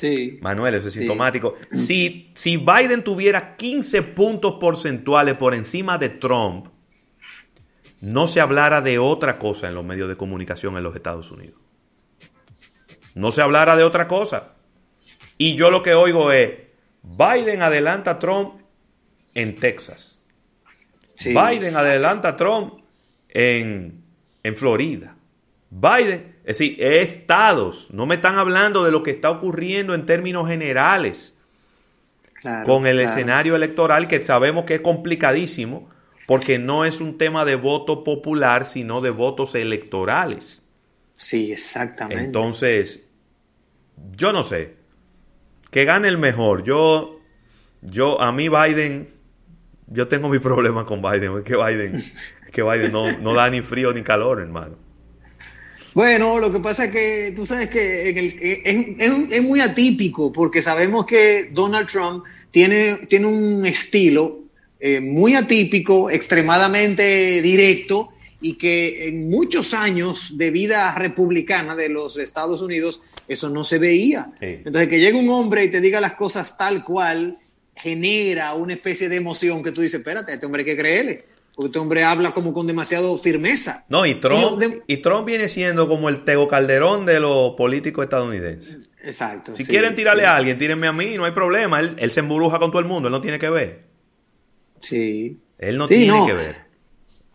Sí. 0.01 0.39
Manuel, 0.41 0.75
eso 0.75 0.89
es 0.89 0.95
Sí. 0.95 1.01
sintomático. 1.01 1.55
Si, 1.75 2.31
si 2.35 2.57
Biden 2.57 3.03
tuviera 3.05 3.57
15 3.57 4.03
puntos 4.03 4.55
porcentuales 4.55 5.35
por 5.35 5.55
encima 5.55 5.99
de 5.99 6.09
Trump, 6.09 6.67
no 8.01 8.29
se 8.29 8.41
hablara 8.41 8.81
de 8.81 8.99
otra 8.99 9.39
cosa 9.39 9.69
en 9.69 9.75
los 9.75 9.85
medios 9.85 10.09
de 10.09 10.17
comunicación 10.17 10.77
en 10.77 10.83
los 10.85 10.95
Estados 10.95 11.31
Unidos. 11.31 11.61
no 13.15 13.33
se 13.33 13.43
hablara 13.43 13.77
de 13.77 13.83
otra 13.83 14.07
cosa. 14.07 14.55
Y 15.37 15.57
yo 15.57 15.71
lo 15.71 15.83
que 15.83 15.95
oigo 15.95 16.31
es, 16.31 16.71
Biden 17.03 17.63
adelanta 17.63 18.13
a 18.13 18.19
Trump 18.21 18.61
en 19.35 19.57
Texas. 19.57 20.21
Biden 21.25 21.77
adelanta 21.77 22.29
a 22.29 22.37
Trump 22.37 22.75
en, 23.29 24.05
en 24.45 24.57
Florida. 24.57 25.17
Biden, 25.71 26.37
es 26.49 26.59
decir, 26.59 26.83
estados, 26.83 27.89
no 27.93 28.07
me 28.07 28.15
están 28.15 28.39
hablando 28.39 28.83
de 28.83 28.91
lo 28.91 29.03
que 29.03 29.11
está 29.11 29.29
ocurriendo 29.29 29.95
en 29.95 30.07
términos 30.07 30.49
generales 30.49 31.35
con 32.65 32.87
el 32.87 33.01
escenario 33.01 33.55
electoral 33.55 34.09
que 34.09 34.23
sabemos 34.23 34.65
que 34.65 34.77
es 34.77 34.81
complicadísimo 34.81 35.91
porque 36.27 36.59
no 36.59 36.87
es 36.87 37.03
un 37.03 37.19
tema 37.19 37.45
de 37.45 37.57
voto 37.57 38.03
popular, 38.03 38.65
sino 38.65 39.03
de 39.03 39.11
votos 39.11 39.55
electorales. 39.55 40.65
Sí, 41.19 41.53
exactamente. 41.53 42.25
Entonces, 42.25 43.03
yo 44.17 44.33
no 44.33 44.43
sé, 44.43 44.77
que 45.71 45.85
gane 45.85 46.09
el 46.09 46.17
mejor. 46.17 46.65
Yo, 46.65 47.21
yo, 47.83 48.23
a 48.23 48.33
mí 48.33 48.49
Biden, 48.49 49.07
yo 49.87 50.09
tengo 50.09 50.31
mi 50.31 50.39
problema 50.39 50.87
con 50.87 51.03
Biden, 51.03 51.41
es 51.41 51.45
que 51.45 51.57
Biden, 51.57 52.03
que 52.51 52.63
Biden 52.63 52.91
no, 52.91 53.19
no 53.19 53.35
da 53.35 53.51
ni 53.51 53.61
frío 53.61 53.93
ni 53.93 54.01
calor, 54.01 54.41
hermano. 54.41 54.88
Bueno, 55.95 56.39
lo 56.39 56.53
que 56.53 56.61
pasa 56.61 56.85
es 56.85 56.93
que 56.93 57.33
tú 57.35 57.45
sabes 57.47 57.69
que 57.69 58.11
es, 59.31 59.43
muy 59.43 59.61
atípico 59.61 60.33
porque 60.33 60.63
sabemos 60.63 61.07
que 61.07 61.51
Donald 61.53 61.89
Trump 61.89 62.25
tiene, 62.51 63.07
tiene 63.09 63.27
un 63.27 63.67
estilo 63.67 64.41
eh, 64.81 65.01
muy 65.01 65.35
atípico, 65.35 66.11
extremadamente 66.11 67.43
directo 67.43 68.11
y 68.41 68.55
que 68.55 69.09
en 69.09 69.29
muchos 69.29 69.75
años 69.75 70.37
de 70.37 70.51
vida 70.51 70.95
republicana 70.95 71.75
de 71.75 71.89
los 71.89 72.17
Estados 72.19 72.61
Unidos 72.61 73.03
eso 73.27 73.51
no 73.51 73.65
se 73.65 73.79
veía. 73.79 74.33
Entonces, 74.41 74.89
que 74.89 75.01
llegue 75.01 75.19
un 75.19 75.29
hombre 75.31 75.65
y 75.65 75.71
te 75.71 75.81
diga 75.81 76.01
las 76.01 76.15
cosas 76.15 76.57
tal 76.57 76.85
cual 76.85 77.39
genera 77.75 78.55
una 78.55 78.75
especie 78.75 79.09
de 79.09 79.17
emoción 79.17 79.63
que 79.63 79.73
tú 79.73 79.81
dices, 79.81 79.99
espérate, 79.99 80.33
a 80.33 80.35
este 80.35 80.47
hombre 80.47 80.63
hay 80.63 80.67
que 80.67 80.77
creerle. 80.77 81.25
Porque 81.59 81.71
este 81.71 81.81
hombre 81.81 82.05
habla 82.05 82.31
como 82.31 82.53
con 82.53 82.69
demasiado 82.69 83.19
firmeza. 83.19 83.85
No, 83.89 84.07
y 84.07 84.15
Trump, 84.15 84.63
y, 84.87 84.99
Trump 84.99 85.27
viene 85.27 85.49
siendo 85.49 85.89
como 85.89 86.09
el 86.09 86.23
Tego 86.23 86.47
Calderón 86.47 87.05
de 87.05 87.19
los 87.19 87.55
políticos 87.57 88.05
estadounidenses. 88.05 88.89
Exacto. 89.03 89.57
Si 89.57 89.65
quieren 89.65 89.97
tirarle 89.97 90.25
a 90.25 90.37
alguien, 90.37 90.57
tírenme 90.57 90.87
a 90.87 90.93
mí, 90.93 91.17
no 91.17 91.25
hay 91.25 91.33
problema. 91.33 91.81
Él, 91.81 91.97
él, 91.99 92.13
se 92.13 92.21
emburuja 92.21 92.61
con 92.61 92.71
todo 92.71 92.79
el 92.79 92.87
mundo, 92.87 93.09
él 93.09 93.13
no 93.13 93.21
tiene 93.21 93.41
que 93.41 93.51
ver. 93.51 93.87
Sí. 94.83 95.41
Él 95.59 95.79
no 95.79 95.89
tiene 95.89 96.27
que 96.27 96.33
ver. 96.33 96.57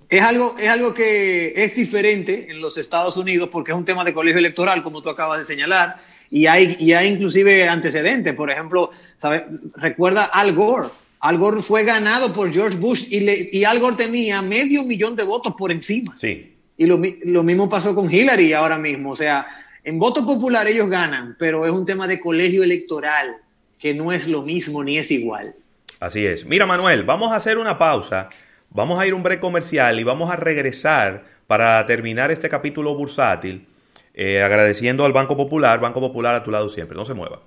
Es 0.07 0.21
algo, 0.21 0.55
es 0.57 0.69
algo 0.69 0.93
que 0.93 1.51
es 1.61 1.75
diferente 1.75 2.49
en 2.49 2.61
los 2.61 2.77
Estados 2.77 3.17
Unidos 3.17 3.49
porque 3.51 3.73
es 3.73 3.77
un 3.77 3.83
tema 3.83 4.05
de 4.05 4.13
colegio 4.13 4.39
electoral, 4.39 4.83
como 4.83 5.01
tú 5.01 5.09
acabas 5.09 5.39
de 5.39 5.43
señalar, 5.43 6.01
y 6.31 6.45
hay, 6.45 6.77
y 6.79 6.93
hay 6.93 7.09
inclusive 7.09 7.67
antecedentes. 7.67 8.33
Por 8.35 8.49
ejemplo, 8.49 8.89
¿sabe? 9.17 9.47
recuerda 9.75 10.23
Al 10.23 10.53
Gore 10.53 11.02
al 11.23 11.37
Gore 11.37 11.61
fue 11.61 11.85
ganado 11.85 12.33
por 12.33 12.51
George 12.51 12.77
Bush 12.77 13.05
y, 13.09 13.21
le, 13.21 13.49
y 13.49 13.63
Al 13.63 13.79
Gore 13.79 13.95
tenía 13.95 14.41
medio 14.41 14.83
millón 14.83 15.15
de 15.15 15.23
votos 15.23 15.53
por 15.57 15.71
encima. 15.71 16.13
Sí. 16.19 16.57
Y 16.75 16.85
lo, 16.85 16.97
mismo 16.97 17.69
pasó 17.69 17.95
con 17.95 18.13
Hillary 18.13 18.51
ahora 18.51 18.77
mismo. 18.77 19.11
O 19.11 19.15
sea, 19.15 19.47
en 19.85 19.99
voto 19.99 20.25
popular 20.25 20.67
ellos 20.67 20.89
ganan, 20.89 21.37
pero 21.39 21.65
es 21.65 21.71
un 21.71 21.85
tema 21.85 22.09
de 22.09 22.19
colegio 22.19 22.61
electoral 22.61 23.37
que 23.79 23.93
no 23.93 24.11
es 24.11 24.27
lo 24.27 24.41
mismo 24.41 24.83
ni 24.83 24.97
es 24.97 25.11
igual. 25.11 25.55
Así 26.01 26.25
es. 26.25 26.45
Mira, 26.45 26.65
Manuel, 26.65 27.03
vamos 27.03 27.31
a 27.31 27.37
hacer 27.37 27.57
una 27.57 27.77
pausa. 27.77 28.27
Vamos 28.69 28.99
a 28.99 29.07
ir 29.07 29.13
a 29.13 29.15
un 29.15 29.23
break 29.23 29.39
comercial 29.39 29.97
y 29.97 30.03
vamos 30.03 30.29
a 30.29 30.35
regresar 30.35 31.23
para 31.47 31.85
terminar 31.85 32.31
este 32.31 32.49
capítulo 32.49 32.95
bursátil, 32.95 33.65
eh, 34.13 34.43
agradeciendo 34.43 35.05
al 35.05 35.13
Banco 35.13 35.37
Popular. 35.37 35.79
Banco 35.79 36.01
Popular 36.01 36.35
a 36.35 36.43
tu 36.43 36.51
lado 36.51 36.67
siempre. 36.67 36.97
No 36.97 37.05
se 37.05 37.13
mueva. 37.13 37.43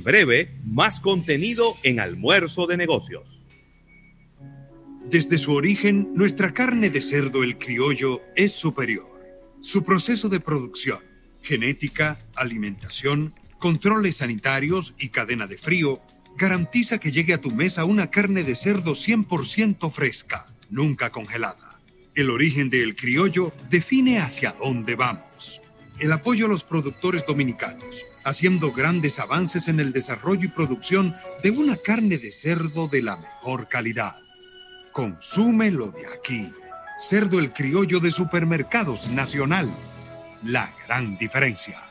En 0.00 0.04
breve, 0.04 0.56
más 0.64 0.98
contenido 0.98 1.76
en 1.82 2.00
Almuerzo 2.00 2.66
de 2.66 2.78
Negocios. 2.78 3.44
Desde 5.10 5.36
su 5.36 5.52
origen, 5.52 6.08
nuestra 6.14 6.54
carne 6.54 6.88
de 6.88 7.02
cerdo 7.02 7.42
el 7.42 7.58
criollo 7.58 8.22
es 8.34 8.52
superior. 8.52 9.20
Su 9.60 9.84
proceso 9.84 10.30
de 10.30 10.40
producción, 10.40 11.00
genética, 11.42 12.18
alimentación, 12.34 13.34
controles 13.58 14.16
sanitarios 14.16 14.94
y 14.98 15.10
cadena 15.10 15.46
de 15.46 15.58
frío 15.58 16.00
garantiza 16.38 16.96
que 16.96 17.12
llegue 17.12 17.34
a 17.34 17.42
tu 17.42 17.50
mesa 17.50 17.84
una 17.84 18.10
carne 18.10 18.42
de 18.42 18.54
cerdo 18.54 18.92
100% 18.92 19.90
fresca, 19.90 20.46
nunca 20.70 21.10
congelada. 21.10 21.78
El 22.14 22.30
origen 22.30 22.70
del 22.70 22.96
criollo 22.96 23.52
define 23.68 24.18
hacia 24.18 24.52
dónde 24.52 24.94
vamos 24.94 25.60
el 26.00 26.12
apoyo 26.12 26.46
a 26.46 26.48
los 26.48 26.64
productores 26.64 27.26
dominicanos, 27.26 28.06
haciendo 28.24 28.72
grandes 28.72 29.18
avances 29.18 29.68
en 29.68 29.80
el 29.80 29.92
desarrollo 29.92 30.46
y 30.46 30.48
producción 30.48 31.14
de 31.42 31.50
una 31.50 31.76
carne 31.76 32.18
de 32.18 32.32
cerdo 32.32 32.88
de 32.88 33.02
la 33.02 33.16
mejor 33.16 33.68
calidad. 33.68 34.16
Consúmelo 34.92 35.90
de 35.90 36.06
aquí. 36.06 36.52
Cerdo 36.98 37.38
el 37.38 37.52
criollo 37.52 38.00
de 38.00 38.10
supermercados 38.10 39.10
nacional. 39.10 39.68
La 40.42 40.74
gran 40.86 41.18
diferencia. 41.18 41.82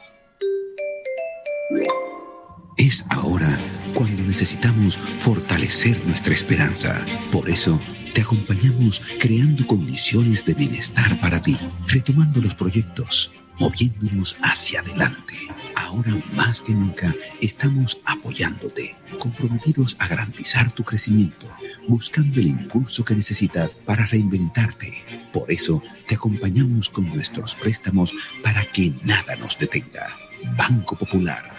Es 2.77 3.05
ahora 3.09 3.49
cuando 3.93 4.23
necesitamos 4.23 4.97
fortalecer 5.19 6.03
nuestra 6.05 6.33
esperanza. 6.33 7.05
Por 7.31 7.49
eso, 7.49 7.79
te 8.13 8.21
acompañamos 8.21 9.01
creando 9.19 9.67
condiciones 9.67 10.45
de 10.45 10.55
bienestar 10.55 11.19
para 11.19 11.41
ti, 11.41 11.57
retomando 11.87 12.41
los 12.41 12.55
proyectos 12.55 13.31
moviéndonos 13.59 14.35
hacia 14.41 14.79
adelante. 14.79 15.35
Ahora 15.75 16.15
más 16.33 16.61
que 16.61 16.73
nunca 16.73 17.13
estamos 17.41 18.01
apoyándote, 18.05 18.95
comprometidos 19.19 19.95
a 19.99 20.07
garantizar 20.07 20.71
tu 20.71 20.83
crecimiento, 20.83 21.47
buscando 21.87 22.39
el 22.39 22.47
impulso 22.47 23.03
que 23.03 23.15
necesitas 23.15 23.75
para 23.75 24.05
reinventarte. 24.05 25.03
Por 25.31 25.51
eso 25.51 25.81
te 26.07 26.15
acompañamos 26.15 26.89
con 26.89 27.07
nuestros 27.09 27.55
préstamos 27.55 28.13
para 28.43 28.63
que 28.65 28.93
nada 29.03 29.35
nos 29.35 29.57
detenga. 29.57 30.15
Banco 30.57 30.97
Popular 30.97 31.58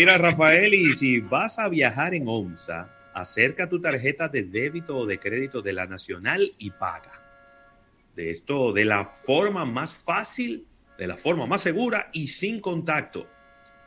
Mira, 0.00 0.16
Rafael, 0.16 0.72
y 0.72 0.96
si 0.96 1.20
vas 1.20 1.58
a 1.58 1.68
viajar 1.68 2.14
en 2.14 2.24
ONSA, 2.26 2.88
acerca 3.12 3.68
tu 3.68 3.82
tarjeta 3.82 4.28
de 4.30 4.44
débito 4.44 4.96
o 4.96 5.04
de 5.04 5.18
crédito 5.18 5.60
de 5.60 5.74
la 5.74 5.86
Nacional 5.86 6.54
y 6.56 6.70
paga. 6.70 7.20
De 8.16 8.30
esto, 8.30 8.72
de 8.72 8.86
la 8.86 9.04
forma 9.04 9.66
más 9.66 9.92
fácil, 9.92 10.66
de 10.96 11.06
la 11.06 11.18
forma 11.18 11.44
más 11.44 11.60
segura 11.60 12.08
y 12.14 12.28
sin 12.28 12.60
contacto. 12.60 13.28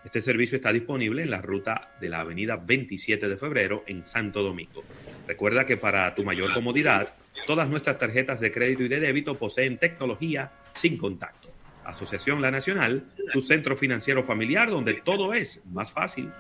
Este 0.06 0.22
servicio 0.22 0.58
está 0.58 0.72
disponible 0.72 1.24
en 1.24 1.32
la 1.32 1.42
ruta 1.42 1.96
de 2.00 2.10
la 2.10 2.20
avenida 2.20 2.58
27 2.58 3.28
de 3.28 3.36
febrero 3.36 3.84
en 3.88 4.04
Santo 4.04 4.44
Domingo. 4.44 4.84
Recuerda 5.28 5.66
que 5.66 5.78
para 5.78 6.14
tu 6.14 6.24
mayor 6.24 6.54
comodidad, 6.54 7.12
todas 7.48 7.68
nuestras 7.68 7.98
tarjetas 7.98 8.40
de 8.40 8.52
crédito 8.52 8.84
y 8.84 8.88
de 8.88 9.00
débito 9.00 9.40
poseen 9.40 9.80
tecnología 9.80 10.52
sin 10.76 10.96
contacto. 10.96 11.43
Asociación 11.86 12.42
La 12.42 12.52
Nacional, 12.52 13.04
tu 13.32 13.42
centro 13.42 13.76
financiero 13.76 14.24
familiar 14.24 14.70
donde 14.70 14.94
todo 14.96 15.34
es 15.34 15.62
más 15.72 15.92
fácil. 15.92 16.32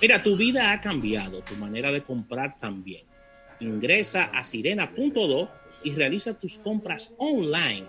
Mira, 0.00 0.22
tu 0.22 0.36
vida 0.36 0.72
ha 0.72 0.80
cambiado, 0.80 1.42
tu 1.42 1.56
manera 1.56 1.90
de 1.90 2.02
comprar 2.02 2.58
también. 2.58 3.04
Ingresa 3.60 4.24
a 4.24 4.44
sirena.do 4.44 5.50
y 5.82 5.92
realiza 5.92 6.38
tus 6.38 6.58
compras 6.58 7.14
online. 7.18 7.86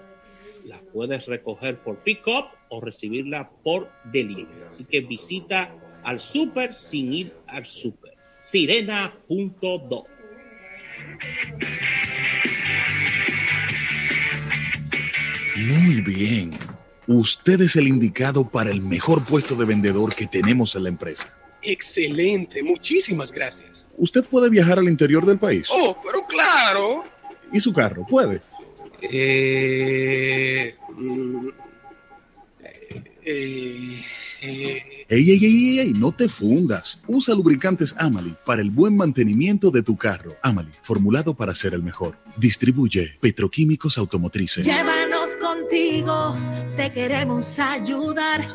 La 0.66 0.80
puedes 0.94 1.28
recoger 1.28 1.80
por 1.80 2.00
pick-up 2.00 2.46
o 2.70 2.82
recibirla 2.82 3.50
por 3.64 3.92
delivery. 4.06 4.64
Así 4.68 4.86
que 4.86 5.02
visita 5.02 5.74
al 6.04 6.20
super 6.20 6.74
sin 6.74 7.14
ir 7.14 7.34
al 7.48 7.66
super. 7.66 8.16
Sirena.do. 8.42 10.06
Muy 15.68 16.02
bien. 16.02 16.58
Usted 17.08 17.62
es 17.62 17.76
el 17.76 17.88
indicado 17.88 18.48
para 18.50 18.72
el 18.72 18.82
mejor 18.82 19.26
puesto 19.26 19.56
de 19.56 19.66
vendedor 19.66 20.14
que 20.14 20.28
tenemos 20.28 20.76
en 20.76 20.84
la 20.84 20.90
empresa. 20.90 21.34
Excelente, 21.62 22.64
muchísimas 22.64 23.32
gracias. 23.32 23.90
¿Usted 23.98 24.24
puede 24.26 24.50
viajar 24.50 24.80
al 24.80 24.88
interior 24.88 25.26
del 25.26 25.38
país? 25.38 25.68
Oh, 25.72 25.98
pero 26.04 26.26
claro. 26.28 27.04
¿Y 27.52 27.60
su 27.60 27.74
carro? 27.74 28.06
¿Puede? 28.08 28.42
Eh, 29.02 30.76
mm, 30.96 31.48
eh, 33.24 34.04
eh, 34.42 34.84
Ey, 35.12 35.32
ey, 35.32 35.44
ey, 35.44 35.80
ey, 35.80 35.94
no 35.94 36.12
te 36.12 36.30
fundas. 36.30 37.00
Usa 37.08 37.34
lubricantes 37.34 37.96
Amali 37.98 38.36
para 38.46 38.62
el 38.62 38.70
buen 38.70 38.96
mantenimiento 38.96 39.72
de 39.72 39.82
tu 39.82 39.98
carro. 39.98 40.36
Amali, 40.44 40.70
formulado 40.84 41.34
para 41.34 41.56
ser 41.56 41.74
el 41.74 41.82
mejor. 41.82 42.16
Distribuye 42.38 43.18
Petroquímicos 43.20 43.98
Automotrices. 43.98 44.68
Contigo, 45.40 46.38
te 46.76 46.92
queremos 46.92 47.60
ayudar 47.60 48.48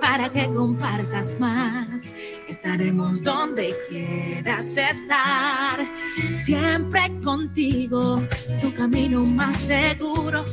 para 0.00 0.28
que 0.30 0.46
compartas 0.46 1.38
más. 1.38 2.14
Estaremos 2.48 3.22
donde 3.22 3.76
quieras 3.88 4.76
estar, 4.76 5.78
siempre 6.30 7.12
contigo, 7.22 8.22
tu 8.60 8.74
camino 8.74 9.22
más 9.24 9.56
seguro. 9.56 10.44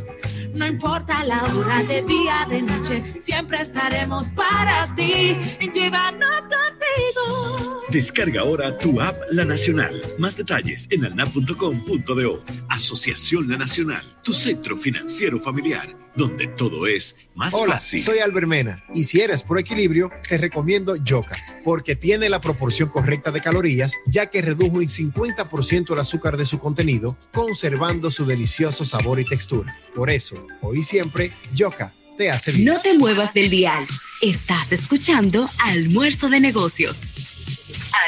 No 0.56 0.66
importa 0.66 1.24
la 1.26 1.44
hora 1.44 1.84
de 1.84 2.02
día, 2.04 2.46
de 2.50 2.62
noche, 2.62 3.04
siempre 3.20 3.60
estaremos 3.60 4.30
para 4.30 4.94
ti. 4.96 5.38
Llévanos 5.74 6.48
contigo. 6.96 7.82
Descarga 7.90 8.42
ahora 8.42 8.78
tu 8.78 9.00
app 9.00 9.16
La 9.32 9.46
Nacional. 9.46 10.02
Más 10.18 10.36
detalles 10.36 10.88
en 10.90 11.06
alnap.com.do. 11.06 12.44
Asociación 12.70 13.50
La 13.50 13.58
Nacional, 13.58 14.04
tu 14.24 14.34
centro 14.34 14.76
financiero 14.78 15.40
familiar, 15.40 15.96
donde 16.16 16.48
todo 16.48 16.88
es 16.88 17.16
más 17.36 17.54
Hola, 17.54 17.76
fácil. 17.76 18.02
soy 18.02 18.20
Albert 18.20 18.48
Mena 18.48 18.84
y 18.94 19.04
si 19.04 19.22
eres 19.22 19.44
por 19.44 19.60
equilibrio, 19.60 20.10
te 20.28 20.38
recomiendo 20.38 20.96
Yoka, 20.96 21.36
porque 21.64 21.96
tiene 21.96 22.28
la 22.30 22.42
proporción 22.42 22.90
correcta 22.90 23.32
de 23.32 23.42
calorías, 23.42 23.94
ya 24.08 24.26
que 24.28 24.42
redujo 24.42 24.82
en 24.82 24.90
50% 24.90 25.94
el 25.94 26.00
azúcar 26.00 26.38
de 26.38 26.46
su 26.46 26.60
contenido, 26.60 27.18
conservando 27.34 28.10
su 28.12 28.26
delicioso 28.26 28.84
sabor 28.84 29.20
y 29.20 29.26
textura. 29.26 29.80
Por 29.96 30.10
eso, 30.10 30.46
hoy 30.62 30.84
siempre, 30.84 31.32
Yoka 31.54 31.94
te 32.16 32.30
hace 32.30 32.52
bien. 32.52 32.66
No 32.66 32.82
te 32.82 32.98
muevas 32.98 33.34
del 33.34 33.50
dial. 33.50 33.86
Estás 34.22 34.72
escuchando 34.72 35.46
Almuerzo 35.66 36.30
de 36.30 36.40
Negocios. 36.40 37.14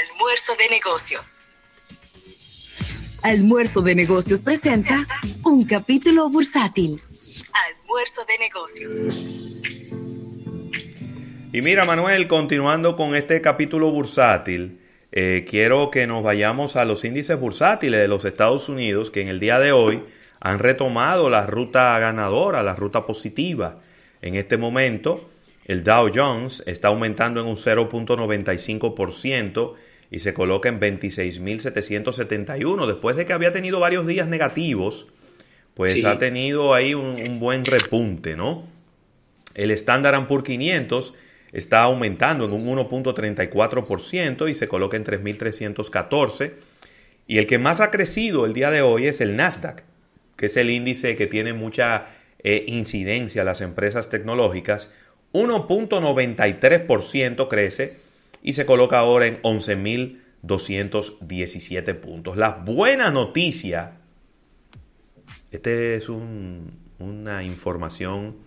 Almuerzo 0.10 0.54
de 0.58 0.70
Negocios. 0.70 1.40
Almuerzo 3.24 3.82
de 3.82 3.96
Negocios 3.96 4.42
presenta 4.42 5.06
un 5.44 5.66
capítulo 5.66 6.30
bursátil. 6.30 6.98
Almuerzo 7.68 8.26
de 8.26 8.38
Negocios. 8.38 9.62
Y 11.52 11.62
mira, 11.62 11.86
Manuel, 11.86 12.28
continuando 12.28 12.96
con 12.96 13.16
este 13.16 13.42
capítulo 13.42 13.92
bursátil, 13.92 14.80
eh, 15.12 15.46
quiero 15.50 15.90
que 15.90 16.06
nos 16.06 16.24
vayamos 16.24 16.76
a 16.76 16.86
los 16.86 17.04
índices 17.04 17.40
bursátiles 17.40 18.00
de 18.00 18.08
los 18.08 18.26
Estados 18.26 18.70
Unidos, 18.70 19.10
que 19.10 19.22
en 19.22 19.30
el 19.30 19.40
día 19.40 19.58
de 19.60 19.72
hoy 19.72 20.04
han 20.40 20.60
retomado 20.60 21.30
la 21.30 21.48
ruta 21.48 21.98
ganadora, 22.00 22.62
la 22.64 22.76
ruta 22.76 23.06
positiva. 23.06 23.82
En 24.22 24.36
este 24.36 24.58
momento, 24.58 25.30
el 25.66 25.84
Dow 25.84 26.12
Jones 26.14 26.64
está 26.66 26.90
aumentando 26.90 27.42
en 27.42 27.48
un 27.48 27.58
0.95% 27.58 29.74
y 30.10 30.20
se 30.20 30.34
coloca 30.34 30.70
en 30.70 30.80
26.771. 30.80 32.88
Después 32.88 33.16
de 33.16 33.26
que 33.26 33.34
había 33.34 33.52
tenido 33.52 33.80
varios 33.80 34.08
días 34.08 34.28
negativos, 34.28 35.08
pues 35.74 35.94
Sí. 35.94 36.06
ha 36.06 36.18
tenido 36.18 36.74
ahí 36.74 36.94
un, 36.94 37.22
un 37.22 37.40
buen 37.40 37.64
repunte, 37.66 38.36
¿no? 38.36 38.66
El 39.54 39.72
Standard 39.72 40.28
Poor's 40.28 40.44
500 40.46 41.16
está 41.52 41.84
aumentando 41.84 42.46
en 42.46 42.54
un 42.54 42.78
1.34% 42.78 44.50
y 44.50 44.54
se 44.54 44.68
coloca 44.68 44.98
en 44.98 45.04
3.314. 45.04 46.54
Y 47.28 47.40
el 47.40 47.48
que 47.48 47.58
más 47.58 47.80
ha 47.80 47.92
crecido 47.92 48.46
el 48.46 48.54
día 48.54 48.72
de 48.72 48.82
hoy 48.82 49.08
es 49.08 49.20
el 49.22 49.36
Nasdaq, 49.36 49.84
que 50.36 50.46
es 50.46 50.58
el 50.58 50.70
índice 50.70 51.16
que 51.16 51.28
tiene 51.28 51.54
mucha 51.54 52.08
eh, 52.44 52.64
incidencia 52.68 53.42
a 53.42 53.46
las 53.46 53.62
empresas 53.62 54.10
tecnológicas. 54.10 54.90
1.93% 55.34 57.48
crece 57.48 57.92
y 58.44 58.54
se 58.54 58.66
coloca 58.66 59.00
ahora 59.00 59.28
en 59.28 59.42
11.217 59.42 61.94
puntos. 61.96 62.38
La 62.38 62.52
buena 62.52 63.12
noticia, 63.12 63.98
este 65.52 65.96
es 65.96 66.08
un- 66.10 66.80
una 67.00 67.44
información 67.44 68.38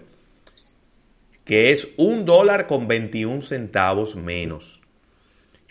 que 1.45 1.71
es 1.73 1.89
un 1.97 2.25
dólar 2.25 2.67
con 2.67 2.89
21 2.89 3.43
centavos 3.43 4.17
menos. 4.17 4.81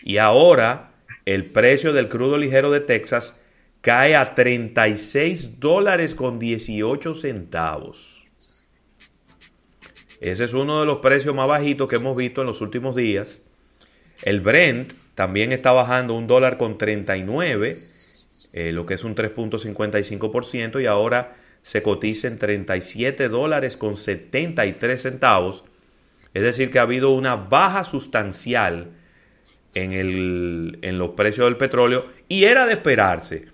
Y 0.02 0.16
ahora 0.18 0.92
el 1.24 1.44
precio 1.44 1.92
del 1.92 2.08
crudo 2.08 2.38
ligero 2.38 2.70
de 2.70 2.78
Texas 2.80 3.40
cae 3.80 4.14
a 4.16 4.34
36 4.34 5.60
dólares 5.60 6.14
con 6.14 6.38
18 6.38 7.14
centavos. 7.14 8.24
Ese 10.20 10.44
es 10.44 10.54
uno 10.54 10.78
de 10.80 10.86
los 10.86 10.98
precios 10.98 11.34
más 11.34 11.48
bajitos 11.48 11.90
que 11.90 11.96
hemos 11.96 12.16
visto 12.16 12.40
en 12.40 12.46
los 12.46 12.62
últimos 12.62 12.96
días. 12.96 13.42
El 14.24 14.40
Brent 14.40 14.94
también 15.14 15.52
está 15.52 15.72
bajando 15.72 16.14
un 16.14 16.26
dólar 16.26 16.56
con 16.56 16.78
39, 16.78 17.76
eh, 18.54 18.72
lo 18.72 18.86
que 18.86 18.94
es 18.94 19.04
un 19.04 19.14
3.55%, 19.14 20.82
y 20.82 20.86
ahora 20.86 21.36
se 21.60 21.82
cotiza 21.82 22.28
en 22.28 22.38
37 22.38 23.28
dólares 23.28 23.76
con 23.76 23.98
73 23.98 25.00
centavos. 25.00 25.64
Es 26.32 26.42
decir, 26.42 26.70
que 26.70 26.78
ha 26.78 26.82
habido 26.82 27.10
una 27.10 27.36
baja 27.36 27.84
sustancial 27.84 28.92
en, 29.74 29.92
el, 29.92 30.78
en 30.80 30.98
los 30.98 31.10
precios 31.10 31.46
del 31.46 31.58
petróleo 31.58 32.06
y 32.26 32.44
era 32.44 32.64
de 32.64 32.72
esperarse. 32.72 33.44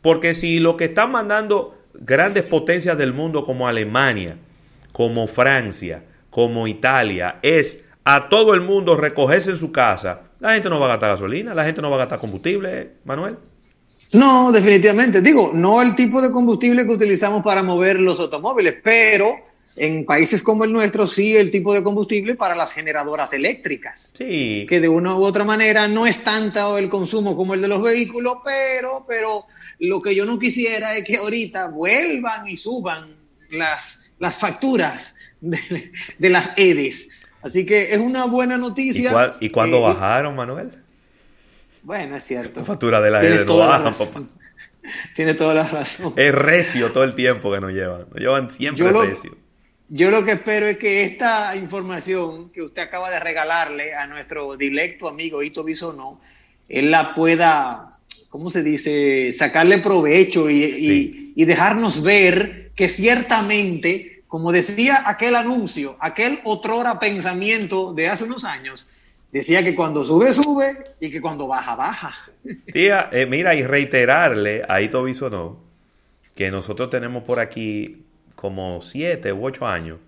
Porque 0.00 0.32
si 0.32 0.58
lo 0.58 0.78
que 0.78 0.86
están 0.86 1.12
mandando 1.12 1.78
grandes 1.92 2.44
potencias 2.44 2.96
del 2.96 3.12
mundo 3.12 3.44
como 3.44 3.68
Alemania, 3.68 4.38
como 4.92 5.26
Francia, 5.26 6.02
como 6.30 6.66
Italia, 6.66 7.38
es 7.42 7.83
a 8.04 8.28
todo 8.28 8.54
el 8.54 8.60
mundo 8.60 8.96
recogerse 8.96 9.50
en 9.50 9.56
su 9.56 9.72
casa, 9.72 10.20
la 10.40 10.52
gente 10.52 10.68
no 10.68 10.78
va 10.78 10.86
a 10.86 10.90
gastar 10.90 11.10
gasolina, 11.10 11.54
la 11.54 11.64
gente 11.64 11.80
no 11.80 11.90
va 11.90 11.96
a 11.96 12.00
gastar 12.00 12.18
combustible, 12.18 12.92
Manuel. 13.04 13.36
No, 14.12 14.52
definitivamente. 14.52 15.20
Digo, 15.20 15.50
no 15.54 15.82
el 15.82 15.94
tipo 15.94 16.22
de 16.22 16.30
combustible 16.30 16.84
que 16.84 16.92
utilizamos 16.92 17.42
para 17.42 17.62
mover 17.62 17.98
los 17.98 18.20
automóviles, 18.20 18.76
pero 18.82 19.34
en 19.76 20.04
países 20.04 20.42
como 20.42 20.64
el 20.64 20.72
nuestro 20.72 21.06
sí 21.06 21.36
el 21.36 21.50
tipo 21.50 21.74
de 21.74 21.82
combustible 21.82 22.36
para 22.36 22.54
las 22.54 22.72
generadoras 22.72 23.32
eléctricas. 23.32 24.12
Sí. 24.16 24.66
Que 24.68 24.80
de 24.80 24.88
una 24.88 25.16
u 25.16 25.24
otra 25.24 25.44
manera 25.44 25.88
no 25.88 26.06
es 26.06 26.22
tanto 26.22 26.78
el 26.78 26.88
consumo 26.88 27.36
como 27.36 27.54
el 27.54 27.62
de 27.62 27.68
los 27.68 27.82
vehículos, 27.82 28.36
pero, 28.44 29.04
pero 29.08 29.46
lo 29.80 30.00
que 30.00 30.14
yo 30.14 30.24
no 30.24 30.38
quisiera 30.38 30.96
es 30.96 31.04
que 31.04 31.16
ahorita 31.16 31.68
vuelvan 31.68 32.48
y 32.48 32.56
suban 32.56 33.16
las, 33.50 34.12
las 34.18 34.36
facturas 34.36 35.16
de, 35.40 35.90
de 36.18 36.30
las 36.30 36.52
EDES. 36.56 37.23
Así 37.44 37.64
que 37.66 37.92
es 37.94 37.98
una 38.00 38.24
buena 38.24 38.56
¿Y, 38.56 38.58
noticia. 38.58 39.10
cuál- 39.12 39.34
y 39.40 39.50
cuándo 39.50 39.76
Eh, 39.78 39.82
bajaron, 39.82 40.34
Manuel? 40.34 40.70
Bueno, 41.82 42.16
es 42.16 42.24
cierto. 42.24 42.60
La 42.60 42.66
factura 42.66 43.00
de 43.00 43.10
la 43.10 43.20
Tienes 43.20 43.38
EDE 43.40 43.46
no 43.46 43.58
bajan, 43.58 43.92
papá. 43.94 44.22
Tiene 45.14 45.34
toda 45.34 45.54
la 45.54 45.62
razón. 45.68 46.12
Es 46.16 46.34
recio 46.34 46.92
todo 46.92 47.04
el 47.04 47.14
tiempo 47.14 47.52
que 47.52 47.60
nos 47.60 47.72
llevan. 47.72 48.06
Nos 48.10 48.18
llevan 48.18 48.50
siempre 48.50 48.84
Yo 48.84 48.90
lo- 48.92 49.02
recio. 49.02 49.36
Yo 49.90 50.10
lo 50.10 50.24
que 50.24 50.32
espero 50.32 50.66
es 50.66 50.78
que 50.78 51.04
esta 51.04 51.54
información 51.56 52.50
que 52.50 52.62
usted 52.62 52.80
acaba 52.82 53.10
de 53.10 53.20
regalarle 53.20 53.94
a 53.94 54.06
nuestro 54.06 54.56
directo 54.56 55.06
amigo 55.08 55.42
Ito 55.42 55.62
Bisono, 55.62 56.20
él 56.70 56.90
la 56.90 57.14
pueda, 57.14 57.90
¿cómo 58.30 58.48
se 58.50 58.62
dice?, 58.62 59.30
sacarle 59.32 59.78
provecho 59.78 60.48
y, 60.48 60.64
y- 60.64 61.32
y 61.36 61.44
dejarnos 61.44 62.02
ver 62.02 62.72
que 62.74 62.88
ciertamente, 62.88 64.13
como 64.34 64.50
decía 64.50 65.08
aquel 65.08 65.36
anuncio, 65.36 65.96
aquel 66.00 66.40
otrora 66.42 66.98
pensamiento 66.98 67.94
de 67.94 68.08
hace 68.08 68.24
unos 68.24 68.42
años, 68.44 68.88
decía 69.30 69.62
que 69.62 69.76
cuando 69.76 70.02
sube, 70.02 70.32
sube 70.32 70.74
y 70.98 71.08
que 71.12 71.20
cuando 71.20 71.46
baja, 71.46 71.76
baja. 71.76 72.12
Tía, 72.72 73.08
eh, 73.12 73.26
mira, 73.26 73.54
y 73.54 73.62
reiterarle 73.62 74.64
a 74.68 74.80
Ito 74.80 75.04
Bisonó 75.04 75.62
que 76.34 76.50
nosotros 76.50 76.90
tenemos 76.90 77.22
por 77.22 77.38
aquí 77.38 78.06
como 78.34 78.82
siete 78.82 79.32
u 79.32 79.46
ocho 79.46 79.68
años 79.68 79.98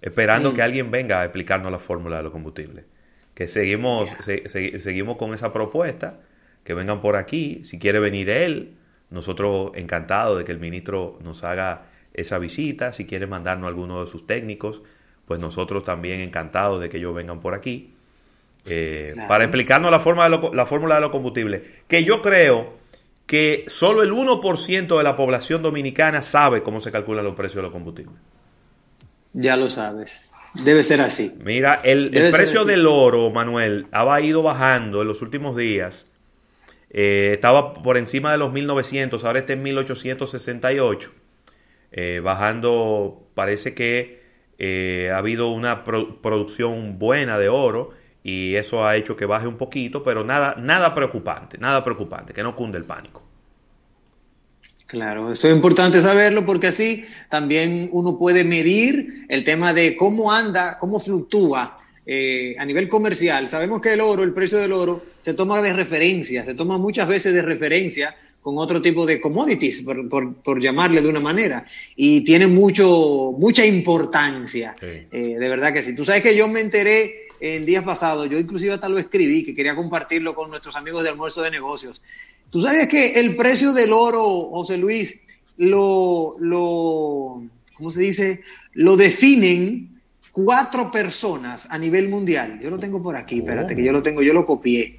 esperando 0.00 0.52
Mm. 0.52 0.54
que 0.54 0.62
alguien 0.62 0.90
venga 0.90 1.20
a 1.20 1.24
explicarnos 1.24 1.70
la 1.70 1.78
fórmula 1.78 2.16
de 2.16 2.22
los 2.22 2.32
combustibles. 2.32 2.86
Que 3.34 3.48
seguimos, 3.48 4.08
se- 4.24 4.48
se- 4.48 4.78
seguimos 4.78 5.18
con 5.18 5.34
esa 5.34 5.52
propuesta, 5.52 6.20
que 6.64 6.72
vengan 6.72 7.02
por 7.02 7.16
aquí, 7.16 7.60
si 7.66 7.78
quiere 7.78 7.98
venir 8.00 8.30
él, 8.30 8.76
nosotros 9.10 9.72
encantados 9.74 10.38
de 10.38 10.44
que 10.44 10.52
el 10.52 10.58
ministro 10.58 11.18
nos 11.22 11.44
haga 11.44 11.82
esa 12.14 12.38
visita, 12.38 12.92
si 12.92 13.04
quieren 13.06 13.28
mandarnos 13.28 13.68
alguno 13.68 14.00
de 14.02 14.10
sus 14.10 14.26
técnicos, 14.26 14.82
pues 15.26 15.40
nosotros 15.40 15.84
también 15.84 16.20
encantados 16.20 16.80
de 16.80 16.88
que 16.88 16.96
ellos 16.98 17.14
vengan 17.14 17.40
por 17.40 17.54
aquí. 17.54 17.90
eh, 18.66 19.10
Claro. 19.12 19.28
Para 19.28 19.44
explicarnos 19.44 19.90
la, 19.90 20.00
forma 20.00 20.24
de 20.24 20.30
lo- 20.30 20.54
la 20.54 20.64
fórmula 20.64 20.94
de 20.94 21.02
los 21.02 21.10
combustibles, 21.10 21.62
que 21.86 22.02
yo 22.04 22.22
creo 22.22 22.78
que 23.26 23.64
solo 23.68 24.02
el 24.02 24.12
1% 24.12 24.96
de 24.98 25.04
la 25.04 25.16
población 25.16 25.60
dominicana 25.62 26.22
sabe 26.22 26.62
cómo 26.62 26.80
se 26.80 26.90
calculan 26.90 27.24
los 27.24 27.34
precios 27.34 27.56
de 27.56 27.62
los 27.62 27.72
combustibles. 27.72 28.16
Ya 29.32 29.56
lo 29.56 29.68
sabes. 29.68 30.32
Debe 30.62 30.82
ser 30.84 31.00
así. 31.00 31.34
Mira, 31.42 31.80
el, 31.82 32.10
el 32.16 32.30
precio 32.30 32.64
del 32.64 32.86
oro, 32.86 33.30
Manuel, 33.30 33.86
ha 33.90 34.20
ido 34.20 34.42
bajando 34.42 35.02
en 35.02 35.08
los 35.08 35.20
últimos 35.22 35.56
días. 35.56 36.06
Eh, 36.90 37.32
estaba 37.34 37.72
por 37.74 37.96
encima 37.96 38.30
de 38.30 38.38
los 38.38 38.52
1900, 38.52 39.24
ahora 39.24 39.40
está 39.40 39.52
en 39.54 39.62
1868. 39.64 41.10
Eh, 41.96 42.20
bajando, 42.20 43.28
parece 43.34 43.72
que 43.74 44.20
eh, 44.58 45.10
ha 45.14 45.18
habido 45.18 45.50
una 45.50 45.84
pro- 45.84 46.20
producción 46.20 46.98
buena 46.98 47.38
de 47.38 47.48
oro 47.48 47.90
y 48.24 48.56
eso 48.56 48.84
ha 48.84 48.96
hecho 48.96 49.16
que 49.16 49.26
baje 49.26 49.46
un 49.46 49.58
poquito, 49.58 50.02
pero 50.02 50.24
nada, 50.24 50.56
nada 50.58 50.92
preocupante, 50.92 51.56
nada 51.58 51.84
preocupante, 51.84 52.32
que 52.32 52.42
no 52.42 52.56
cunde 52.56 52.78
el 52.78 52.84
pánico. 52.84 53.22
Claro, 54.86 55.32
esto 55.32 55.48
es 55.48 55.54
importante 55.54 56.00
saberlo 56.00 56.44
porque 56.44 56.68
así 56.68 57.06
también 57.30 57.88
uno 57.92 58.18
puede 58.18 58.44
medir 58.44 59.24
el 59.28 59.42
tema 59.42 59.72
de 59.72 59.96
cómo 59.96 60.30
anda, 60.32 60.78
cómo 60.78 61.00
fluctúa 61.00 61.76
eh, 62.06 62.54
a 62.58 62.64
nivel 62.66 62.88
comercial. 62.88 63.48
Sabemos 63.48 63.80
que 63.80 63.94
el 63.94 64.00
oro, 64.00 64.22
el 64.22 64.34
precio 64.34 64.58
del 64.58 64.72
oro, 64.72 65.02
se 65.20 65.34
toma 65.34 65.62
de 65.62 65.72
referencia, 65.72 66.44
se 66.44 66.54
toma 66.54 66.76
muchas 66.78 67.08
veces 67.08 67.32
de 67.32 67.42
referencia 67.42 68.14
con 68.44 68.58
otro 68.58 68.82
tipo 68.82 69.06
de 69.06 69.18
commodities, 69.22 69.80
por, 69.80 70.06
por- 70.06 70.34
por 70.34 70.60
llamarle 70.60 71.00
de 71.00 71.08
una 71.08 71.18
manera, 71.18 71.64
y 71.96 72.20
tiene 72.20 72.46
mucho, 72.46 73.32
mucha 73.38 73.64
importancia. 73.64 74.76
Eh, 75.10 75.36
de 75.38 75.48
verdad 75.48 75.72
que 75.72 75.82
sí. 75.82 75.94
Tú 75.96 76.04
sabes 76.04 76.20
que 76.22 76.36
yo 76.36 76.46
me 76.46 76.60
enteré 76.60 77.28
en 77.40 77.64
días 77.64 77.82
pasados, 77.84 78.28
yo 78.28 78.38
inclusive 78.38 78.74
hasta 78.74 78.88
lo 78.90 78.98
escribí, 78.98 79.42
que 79.44 79.54
quería 79.54 79.74
compartirlo 79.74 80.34
con 80.34 80.50
nuestros 80.50 80.76
amigos 80.76 81.02
de 81.02 81.08
almuerzo 81.08 81.40
de 81.40 81.50
negocios. 81.50 82.02
Tú 82.50 82.60
sabes 82.60 82.86
que 82.86 83.14
el 83.18 83.34
precio 83.34 83.72
del 83.72 83.94
oro, 83.94 84.22
José 84.50 84.76
Luis, 84.76 85.20
lo, 85.56 86.34
lo, 86.38 87.42
¿cómo 87.76 87.88
se 87.90 88.00
dice? 88.00 88.42
Lo 88.74 88.96
definen 88.98 90.00
cuatro 90.32 90.90
personas 90.90 91.66
a 91.70 91.78
nivel 91.78 92.10
mundial. 92.10 92.60
Yo 92.62 92.68
lo 92.68 92.78
tengo 92.78 93.02
por 93.02 93.16
aquí, 93.16 93.38
espérate, 93.38 93.74
que 93.74 93.84
yo 93.84 93.92
lo 93.92 94.02
tengo, 94.02 94.20
yo 94.22 94.34
lo 94.34 94.44
copié. 94.44 94.98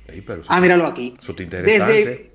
Ah, 0.49 0.59
míralo 0.61 0.85
aquí. 0.87 1.13
Eso 1.21 1.31
está 1.31 1.43
interesante. 1.43 1.93
Desde, 1.93 2.34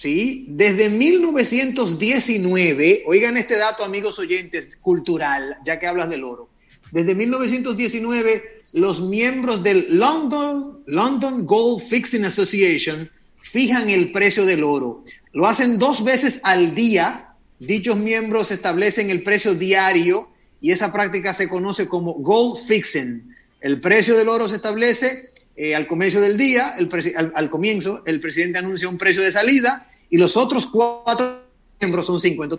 sí, 0.00 0.46
desde 0.48 0.88
1919, 0.88 3.04
oigan 3.06 3.36
este 3.36 3.56
dato, 3.56 3.84
amigos 3.84 4.18
oyentes, 4.18 4.68
cultural, 4.80 5.58
ya 5.64 5.78
que 5.78 5.86
hablas 5.86 6.10
del 6.10 6.24
oro. 6.24 6.48
Desde 6.92 7.14
1919, 7.14 8.58
los 8.74 9.00
miembros 9.00 9.62
del 9.62 9.96
London, 9.96 10.82
London 10.86 11.46
Gold 11.46 11.82
Fixing 11.82 12.24
Association 12.24 13.10
fijan 13.40 13.88
el 13.88 14.12
precio 14.12 14.44
del 14.44 14.64
oro. 14.64 15.02
Lo 15.32 15.46
hacen 15.46 15.78
dos 15.78 16.04
veces 16.04 16.40
al 16.44 16.74
día. 16.74 17.34
Dichos 17.58 17.96
miembros 17.96 18.50
establecen 18.50 19.10
el 19.10 19.22
precio 19.22 19.54
diario 19.54 20.28
y 20.60 20.72
esa 20.72 20.92
práctica 20.92 21.32
se 21.32 21.48
conoce 21.48 21.88
como 21.88 22.14
gold 22.14 22.58
fixing. 22.58 23.34
El 23.60 23.80
precio 23.80 24.16
del 24.16 24.28
oro 24.28 24.48
se 24.48 24.56
establece 24.56 25.30
eh, 25.56 25.74
al 25.74 25.86
comienzo 25.86 26.20
del 26.20 26.36
día, 26.36 26.74
el 26.78 26.88
al, 27.16 27.32
al 27.34 27.50
comienzo, 27.50 28.02
el 28.06 28.20
presidente 28.20 28.58
anuncia 28.58 28.88
un 28.88 28.98
precio 28.98 29.22
de 29.22 29.32
salida 29.32 29.90
y 30.10 30.18
los 30.18 30.36
otros 30.36 30.66
cuatro 30.66 31.42
miembros 31.80 32.06
son 32.06 32.20
50 32.20 32.56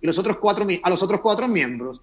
y 0.00 0.06
los 0.06 0.18
otros 0.18 0.38
cuatro 0.38 0.66
a 0.82 0.90
los 0.90 1.02
otros 1.02 1.20
cuatro 1.20 1.48
miembros 1.48 2.00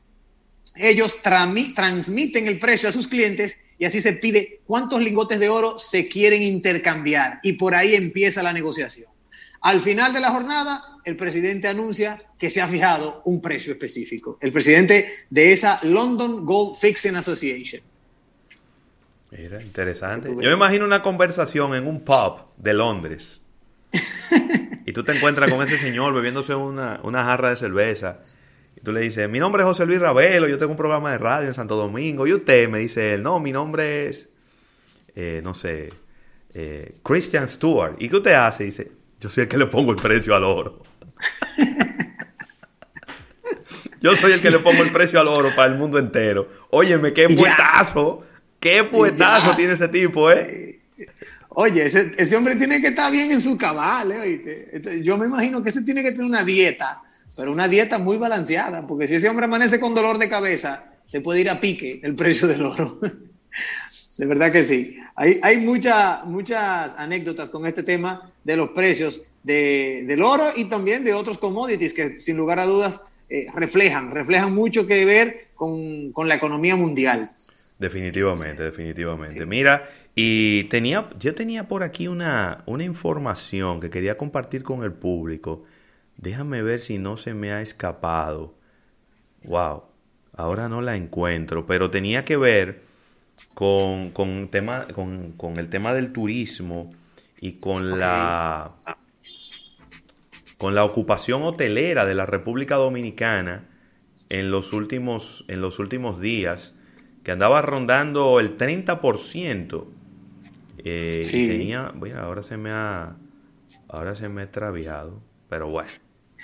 ellos 0.76 1.18
transmiten 1.22 2.47
el 2.47 2.60
precio 2.60 2.89
a 2.89 2.91
sus 2.91 3.07
clientes 3.07 3.60
y 3.77 3.85
así 3.85 4.01
se 4.01 4.14
pide 4.14 4.61
cuántos 4.65 5.01
lingotes 5.01 5.39
de 5.39 5.49
oro 5.49 5.80
se 5.80 6.07
quieren 6.07 6.41
intercambiar 6.41 7.39
y 7.43 7.53
por 7.53 7.76
ahí 7.76 7.95
empieza 7.95 8.43
la 8.43 8.53
negociación. 8.53 9.10
Al 9.61 9.81
final 9.81 10.14
de 10.14 10.22
la 10.22 10.31
jornada, 10.31 10.81
el 11.03 11.18
presidente 11.18 11.68
anuncia 11.68 12.23
que 12.38 12.49
se 12.49 12.61
ha 12.61 12.68
fijado 12.68 13.22
un 13.26 13.41
precio 13.41 13.73
específico. 13.73 14.38
El 14.39 14.53
presidente 14.53 15.26
de 15.30 15.51
esa 15.51 15.80
London 15.84 16.45
Gold 16.45 16.77
Fixing 16.77 17.18
Association. 17.18 17.81
Mira, 19.31 19.61
interesante. 19.61 20.30
Yo 20.30 20.49
me 20.49 20.53
imagino 20.53 20.85
una 20.85 21.01
conversación 21.01 21.76
en 21.76 21.88
un 21.88 22.03
pub 22.03 22.45
de 22.57 22.73
Londres. 22.73 23.41
y 24.85 24.93
tú 24.93 25.03
te 25.03 25.15
encuentras 25.15 25.51
con 25.51 25.61
ese 25.61 25.77
señor 25.77 26.14
bebiéndose 26.14 26.56
una, 26.56 26.99
una 27.03 27.23
jarra 27.23 27.49
de 27.49 27.56
cerveza. 27.56 28.19
Y 28.76 28.81
tú 28.81 28.91
le 28.91 29.01
dices, 29.01 29.30
mi 29.30 29.39
nombre 29.39 29.61
es 29.61 29.68
José 29.68 29.85
Luis 29.85 29.99
Ravelo, 29.99 30.47
yo 30.47 30.57
tengo 30.57 30.72
un 30.72 30.77
programa 30.77 31.11
de 31.11 31.18
radio 31.18 31.47
en 31.47 31.53
Santo 31.53 31.76
Domingo. 31.76 32.26
Y 32.26 32.34
usted 32.34 32.69
me 32.69 32.80
dice, 32.80 33.14
él, 33.14 33.23
no, 33.23 33.39
mi 33.39 33.51
nombre 33.51 34.07
es, 34.07 34.30
eh, 35.15 35.41
no 35.43 35.53
sé, 35.53 35.93
eh, 36.53 36.93
Christian 37.03 37.47
Stewart. 37.47 37.95
¿Y 37.99 38.10
qué 38.10 38.18
usted 38.18 38.34
hace? 38.34 38.64
dice, 38.64 38.91
yo 39.19 39.30
soy 39.30 39.43
el 39.43 39.49
que 39.49 39.57
le 39.57 39.68
pongo 39.68 39.91
el 39.91 39.97
precio 39.97 40.35
al 40.35 40.43
oro. 40.43 40.81
yo 44.01 44.15
soy 44.15 44.31
el 44.31 44.41
que 44.41 44.49
le 44.49 44.60
pongo 44.60 44.81
el 44.81 44.91
precio 44.91 45.19
al 45.19 45.27
oro 45.27 45.51
para 45.56 45.72
el 45.72 45.77
mundo 45.77 45.99
entero. 45.99 46.47
Óyeme, 46.72 47.14
qué 47.14 47.27
puetazo. 47.27 48.23
Qué 48.60 48.84
puetazo 48.84 49.56
tiene 49.56 49.73
ese 49.73 49.88
tipo, 49.88 50.31
¿eh? 50.31 50.80
Oye, 51.49 51.86
ese, 51.86 52.11
ese 52.18 52.36
hombre 52.36 52.56
tiene 52.56 52.81
que 52.81 52.88
estar 52.88 53.11
bien 53.11 53.31
en 53.31 53.41
su 53.41 53.57
cabal, 53.57 54.11
¿eh? 54.11 54.19
¿Oíste? 54.19 54.69
Este, 54.73 55.03
Yo 55.03 55.18
me 55.18 55.27
imagino 55.27 55.64
que 55.64 55.69
ese 55.69 55.81
tiene 55.81 56.03
que 56.03 56.11
tener 56.11 56.26
una 56.26 56.44
dieta, 56.44 56.99
pero 57.36 57.52
una 57.52 57.68
dieta 57.68 57.98
muy 57.99 58.18
balanceada, 58.18 58.86
porque 58.86 59.07
si 59.07 59.15
ese 59.15 59.30
hombre 59.30 59.45
amanece 59.45 59.80
con 59.80 59.95
dolor 59.95 60.18
de 60.18 60.30
cabeza, 60.30 60.86
se 61.07 61.22
puede 61.22 61.41
ir 61.41 61.49
a 61.49 61.60
pique 61.60 61.99
el 62.03 62.15
precio 62.15 62.48
del 62.48 62.61
oro. 62.64 62.99
De 64.19 64.26
verdad 64.26 64.52
que 64.52 64.64
sí. 64.65 64.98
Hay, 65.15 65.40
hay 65.41 65.57
mucha- 65.60 66.23
muchas 66.26 66.94
anécdotas 66.98 67.49
con 67.49 67.65
este 67.65 67.84
tema 67.84 68.30
de 68.44 68.57
los 68.57 68.72
precios 68.72 69.22
de- 69.44 70.03
del 70.06 70.22
oro 70.22 70.49
y 70.57 70.65
también 70.65 71.06
de 71.06 71.14
otros 71.14 71.38
commodities 71.38 71.94
que 71.94 72.19
sin 72.19 72.36
lugar 72.36 72.60
a 72.60 72.65
dudas 72.65 73.02
eh, 73.30 73.48
reflejan, 73.56 74.11
reflejan 74.11 74.53
mucho 74.53 74.86
que 74.86 75.06
ver 75.06 75.48
con, 75.56 76.11
con 76.11 76.27
la 76.27 76.36
economía 76.36 76.76
mundial. 76.76 77.30
Definitivamente, 77.80 78.61
definitivamente. 78.61 79.45
Mira, 79.45 79.89
y 80.14 80.65
tenía, 80.65 81.10
yo 81.18 81.34
tenía 81.34 81.69
por 81.69 81.84
aquí 81.84 82.10
una, 82.10 82.64
una 82.65 82.84
información 82.84 83.80
que 83.80 83.89
quería 83.89 84.18
compartir 84.18 84.64
con 84.64 84.84
el 84.84 84.91
público. 84.91 85.64
Déjame 86.18 86.61
ver 86.61 86.80
si 86.80 86.97
no 86.97 87.15
se 87.15 87.34
me 87.34 87.53
ha 87.53 87.61
escapado. 87.61 88.53
Wow, 89.45 89.84
ahora 90.35 90.68
no 90.68 90.81
la 90.81 90.97
encuentro, 90.97 91.65
pero 91.65 91.89
tenía 91.89 92.26
que 92.26 92.35
ver 92.35 92.81
con, 93.53 94.11
con, 94.11 94.49
tema, 94.49 94.85
con, 94.93 95.31
con 95.31 95.57
el 95.57 95.69
tema 95.69 95.93
del 95.93 96.11
turismo 96.11 96.93
y 97.39 97.53
con 97.53 97.97
la 97.97 98.69
con 100.57 100.76
la 100.76 100.84
ocupación 100.84 101.43
hotelera 101.43 102.06
de 102.06 102.15
la 102.15 102.26
República 102.26 102.76
Dominicana 102.76 103.69
en 104.27 104.51
los 104.51 104.73
últimos, 104.73 105.45
en 105.47 105.61
los 105.61 105.80
últimos 105.80 106.19
días, 106.19 106.76
que 107.30 107.34
andaba 107.34 107.61
rondando 107.61 108.39
el 108.39 108.57
30%. 108.57 109.85
Eh, 110.84 111.19
y 111.22 111.23
Sí. 111.23 111.47
tenía, 111.47 111.91
bueno, 111.93 112.19
ahora 112.22 112.41
se 112.41 112.57
me 112.57 112.72
ha, 112.72 113.15
ahora 113.88 114.15
se 114.15 114.27
me 114.30 114.41
ha 114.41 114.43
extraviado, 114.45 115.22
pero 115.47 115.68
bueno, 115.69 115.89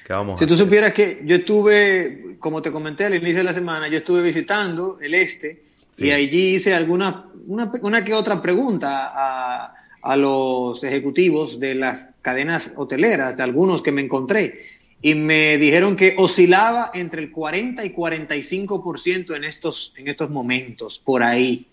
¿qué 0.06 0.14
vamos 0.14 0.38
Si 0.38 0.45
a 0.45 0.48
tú 0.48 0.53
hacer? 0.53 0.68
supieras 0.68 0.94
que 0.94 1.24
yo 1.26 1.38
estuve, 1.38 2.36
como 2.38 2.62
te 2.62 2.72
comenté 2.72 3.03
al 3.06 3.16
inicio 3.16 3.38
de 3.38 3.45
la 3.45 3.53
semana, 3.53 3.88
yo 3.88 3.98
estuve 3.98 4.22
visitando 4.22 4.99
el 5.02 5.16
este 5.16 5.64
Sí. 5.91 6.06
y 6.06 6.12
allí 6.12 6.56
hice 6.57 6.76
alguna, 6.76 7.32
una, 7.48 7.72
una 7.82 8.06
que 8.06 8.14
otra 8.14 8.40
pregunta 8.40 9.12
a, 9.12 9.74
a 10.03 10.16
los 10.16 10.84
ejecutivos 10.84 11.60
de 11.60 11.74
las 11.74 12.12
cadenas 12.22 12.74
hoteleras, 12.76 13.38
de 13.38 13.41
algunos 13.41 13.82
que 13.82 13.91
me 13.91 14.03
encontré, 14.03 14.60
y 15.06 15.14
me 15.14 15.60
dijeron 15.60 15.95
que 15.95 16.15
oscilaba 16.18 16.90
entre 16.95 17.22
el 17.22 17.30
40 17.30 17.86
y 17.86 17.94
45% 17.94 19.36
en 19.36 19.44
estos, 19.44 19.94
en 19.98 20.07
estos 20.07 20.32
momentos, 20.32 20.98
por 20.98 21.22
ahí 21.22 21.68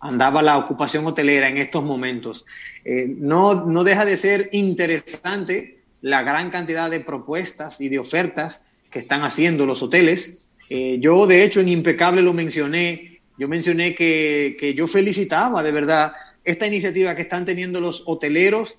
andaba 0.00 0.40
la 0.40 0.56
ocupación 0.56 1.06
hotelera 1.06 1.50
en 1.50 1.58
estos 1.58 1.84
momentos. 1.84 2.46
Eh, 2.86 3.04
no, 3.06 3.66
no 3.66 3.84
deja 3.84 4.06
de 4.06 4.16
ser 4.16 4.48
interesante 4.52 5.80
la 6.00 6.22
gran 6.22 6.48
cantidad 6.48 6.90
de 6.90 7.00
propuestas 7.00 7.82
y 7.82 7.90
de 7.90 7.98
ofertas 7.98 8.62
que 8.90 9.00
están 9.00 9.24
haciendo 9.24 9.66
los 9.66 9.82
hoteles. 9.82 10.38
Eh, 10.70 10.96
yo, 11.02 11.26
de 11.26 11.44
hecho, 11.44 11.60
en 11.60 11.68
Impecable 11.68 12.22
lo 12.22 12.32
mencioné. 12.32 13.20
Yo 13.36 13.46
mencioné 13.46 13.94
que, 13.94 14.56
que 14.58 14.72
yo 14.72 14.88
felicitaba 14.88 15.62
de 15.62 15.72
verdad 15.72 16.14
esta 16.44 16.66
iniciativa 16.66 17.14
que 17.14 17.22
están 17.22 17.44
teniendo 17.44 17.78
los 17.78 18.04
hoteleros 18.06 18.74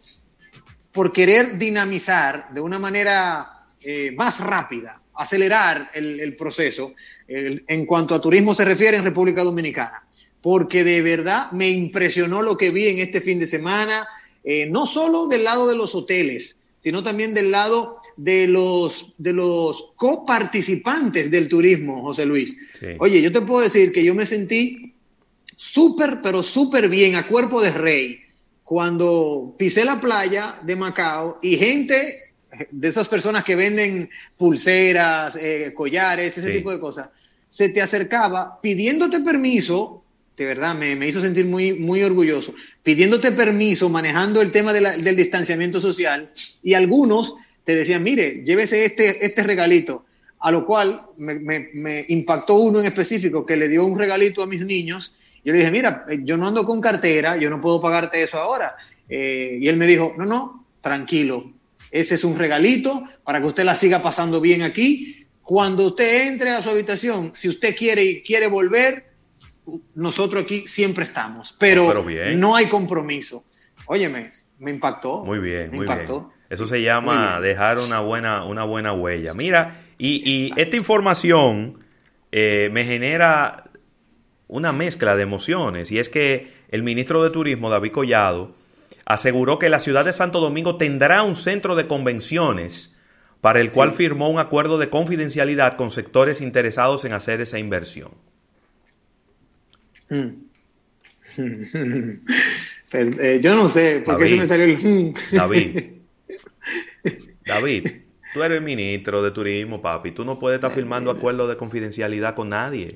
por 0.91 1.13
querer 1.13 1.59
dinamizar 1.59 2.51
de 2.51 2.61
una 2.61 2.79
manera 2.79 3.50
eh, 3.83 4.11
más 4.15 4.39
rápida, 4.39 5.01
acelerar 5.15 5.91
el, 5.93 6.19
el 6.19 6.35
proceso 6.35 6.93
el- 7.27 7.63
en 7.67 7.85
cuanto 7.85 8.13
a 8.15 8.21
turismo 8.21 8.53
se 8.53 8.65
refiere 8.65 8.97
en 8.97 9.03
República 9.03 9.43
Dominicana. 9.43 10.03
Porque 10.41 10.83
de 10.83 11.01
verdad 11.01 11.51
me 11.51 11.69
impresionó 11.69 12.41
lo 12.41 12.57
que 12.57 12.71
vi 12.71 12.87
en 12.87 12.99
este 12.99 13.21
fin 13.21 13.39
de 13.39 13.45
semana, 13.47 14.07
eh, 14.43 14.65
no 14.65 14.85
solo 14.87 15.27
del 15.27 15.43
lado 15.43 15.67
de 15.69 15.75
los 15.75 15.93
hoteles, 15.93 16.57
sino 16.79 17.03
también 17.03 17.33
del 17.35 17.51
lado 17.51 17.97
de 18.17 18.47
los, 18.47 19.13
de 19.19 19.33
los 19.33 19.91
coparticipantes 19.95 21.29
del 21.29 21.47
turismo, 21.47 22.01
José 22.01 22.25
Luis. 22.25 22.57
Sí. 22.79 22.87
Oye, 22.99 23.21
yo 23.21 23.31
te 23.31 23.41
puedo 23.41 23.61
decir 23.61 23.91
que 23.91 24.03
yo 24.03 24.15
me 24.15 24.25
sentí 24.25 24.93
súper, 25.55 26.21
pero 26.23 26.41
súper 26.41 26.89
bien, 26.89 27.15
a 27.15 27.27
cuerpo 27.27 27.61
de 27.61 27.71
rey, 27.71 28.21
cuando 28.63 29.53
pisé 29.59 29.85
la 29.85 29.99
playa 30.01 30.59
de 30.63 30.75
Macao 30.75 31.37
y 31.43 31.57
gente 31.57 32.30
de 32.69 32.87
esas 32.87 33.07
personas 33.07 33.43
que 33.43 33.55
venden 33.55 34.09
pulseras, 34.37 35.35
eh, 35.37 35.71
collares, 35.73 36.37
ese 36.37 36.47
Sí. 36.47 36.53
tipo 36.57 36.71
de 36.71 36.79
cosas, 36.79 37.09
se 37.49 37.69
te 37.69 37.81
acercaba 37.81 38.59
pidiéndote 38.61 39.19
permiso, 39.21 40.03
de 40.37 40.45
verdad 40.45 40.75
me, 40.75 40.95
me 40.95 41.07
hizo 41.07 41.21
sentir 41.21 41.45
muy, 41.45 41.73
muy 41.73 42.03
orgulloso, 42.03 42.53
pidiéndote 42.83 43.31
permiso, 43.31 43.89
manejando 43.89 44.41
el 44.41 44.51
tema 44.51 44.73
de 44.73 44.81
la- 44.81 44.97
del 44.97 45.15
distanciamiento 45.15 45.79
social, 45.79 46.31
y 46.63 46.73
algunos 46.73 47.35
te 47.63 47.75
decían, 47.75 48.03
mire, 48.03 48.43
llévese 48.43 48.83
este, 48.85 49.25
este 49.25 49.43
regalito, 49.43 50.05
a 50.39 50.51
lo 50.51 50.65
cual 50.65 51.03
me, 51.19 51.35
me- 51.35 51.69
me 51.75 52.05
impactó 52.09 52.55
uno 52.55 52.79
en 52.79 52.85
específico 52.85 53.45
que 53.45 53.55
le 53.55 53.67
dio 53.69 53.85
un 53.85 53.97
regalito 53.97 54.41
a 54.41 54.47
mis 54.47 54.65
niños. 54.65 55.13
Yo 55.45 55.53
le 55.53 55.59
dije, 55.59 55.71
mira, 55.71 56.05
eh, 56.09 56.19
yo 56.23 56.37
no 56.37 56.47
ando 56.47 56.65
con 56.65 56.81
cartera, 56.81 57.37
yo 57.37 57.49
no 57.49 57.61
puedo 57.61 57.79
pagarte 57.79 58.21
eso 58.23 58.37
ahora. 58.39 58.75
Eh, 59.07 59.57
y 59.61 59.67
él 59.67 59.77
me 59.77 59.85
dijo, 59.85 60.15
no, 60.17 60.25
no, 60.25 60.65
tranquilo, 60.81 61.51
ese 61.91 62.15
es 62.15 62.23
un 62.23 62.37
regalito 62.37 63.03
para 63.23 63.39
que 63.41 63.47
usted 63.47 63.63
la 63.63 63.75
siga 63.75 64.01
pasando 64.01 64.41
bien 64.41 64.61
aquí. 64.63 65.27
Cuando 65.43 65.85
usted 65.87 66.27
entre 66.27 66.51
a 66.51 66.61
su 66.61 66.69
habitación, 66.69 67.31
si 67.33 67.49
usted 67.49 67.75
quiere 67.75 68.23
quiere 68.23 68.47
volver, 68.47 69.11
nosotros 69.95 70.43
aquí 70.43 70.67
siempre 70.67 71.03
estamos, 71.03 71.55
pero, 71.59 71.87
Pero 71.87 72.03
bien. 72.03 72.39
no 72.39 72.55
hay 72.55 72.65
compromiso. 72.67 73.43
Óyeme, 73.85 74.31
me 74.59 74.71
impactó. 74.71 75.23
Muy 75.23 75.39
bien, 75.39 75.71
me 75.71 75.77
muy 75.77 75.85
impactó. 75.85 76.19
bien. 76.21 76.31
Eso 76.49 76.67
se 76.67 76.81
llama 76.81 77.39
dejar 77.39 77.79
una 77.79 77.99
buena, 78.01 78.43
una 78.45 78.63
buena 78.63 78.93
huella. 78.93 79.33
Mira, 79.33 79.81
y, 79.97 80.21
y 80.25 80.51
esta 80.59 80.75
información 80.75 81.77
eh, 82.31 82.69
me 82.71 82.83
genera 82.85 83.65
una 84.47 84.71
mezcla 84.73 85.15
de 85.15 85.23
emociones. 85.23 85.91
Y 85.91 85.99
es 85.99 86.09
que 86.09 86.51
el 86.69 86.83
ministro 86.83 87.23
de 87.23 87.29
Turismo, 87.29 87.69
David 87.69 87.91
Collado, 87.91 88.53
aseguró 89.13 89.59
que 89.59 89.69
la 89.69 89.79
ciudad 89.79 90.05
de 90.05 90.13
Santo 90.13 90.39
Domingo 90.39 90.77
tendrá 90.77 91.23
un 91.23 91.35
centro 91.35 91.75
de 91.75 91.87
convenciones 91.87 92.95
para 93.41 93.59
el 93.59 93.71
cual 93.71 93.91
firmó 93.93 94.29
un 94.29 94.39
acuerdo 94.39 94.77
de 94.77 94.89
confidencialidad 94.89 95.75
con 95.75 95.91
sectores 95.91 96.41
interesados 96.41 97.05
en 97.05 97.13
hacer 97.13 97.41
esa 97.41 97.57
inversión. 97.59 98.11
Mm. 100.09 100.29
Pero, 102.91 103.21
eh, 103.21 103.39
yo 103.41 103.55
no 103.55 103.69
sé 103.69 104.01
por 104.05 104.17
qué 104.17 104.27
se 104.27 104.35
David. 104.35 104.41
me 104.41 104.47
salió 104.47 104.65
el. 104.65 104.77
mm. 104.77 105.13
David. 105.35 105.83
David, 107.45 107.87
tú 108.33 108.43
eres 108.43 108.57
el 108.59 108.63
ministro 108.63 109.23
de 109.23 109.31
Turismo, 109.31 109.81
papi. 109.81 110.11
Tú 110.11 110.23
no 110.23 110.37
puedes 110.37 110.57
estar 110.57 110.71
firmando 110.71 111.09
acuerdos 111.09 111.49
de 111.49 111.57
confidencialidad 111.57 112.35
con 112.35 112.49
nadie. 112.49 112.95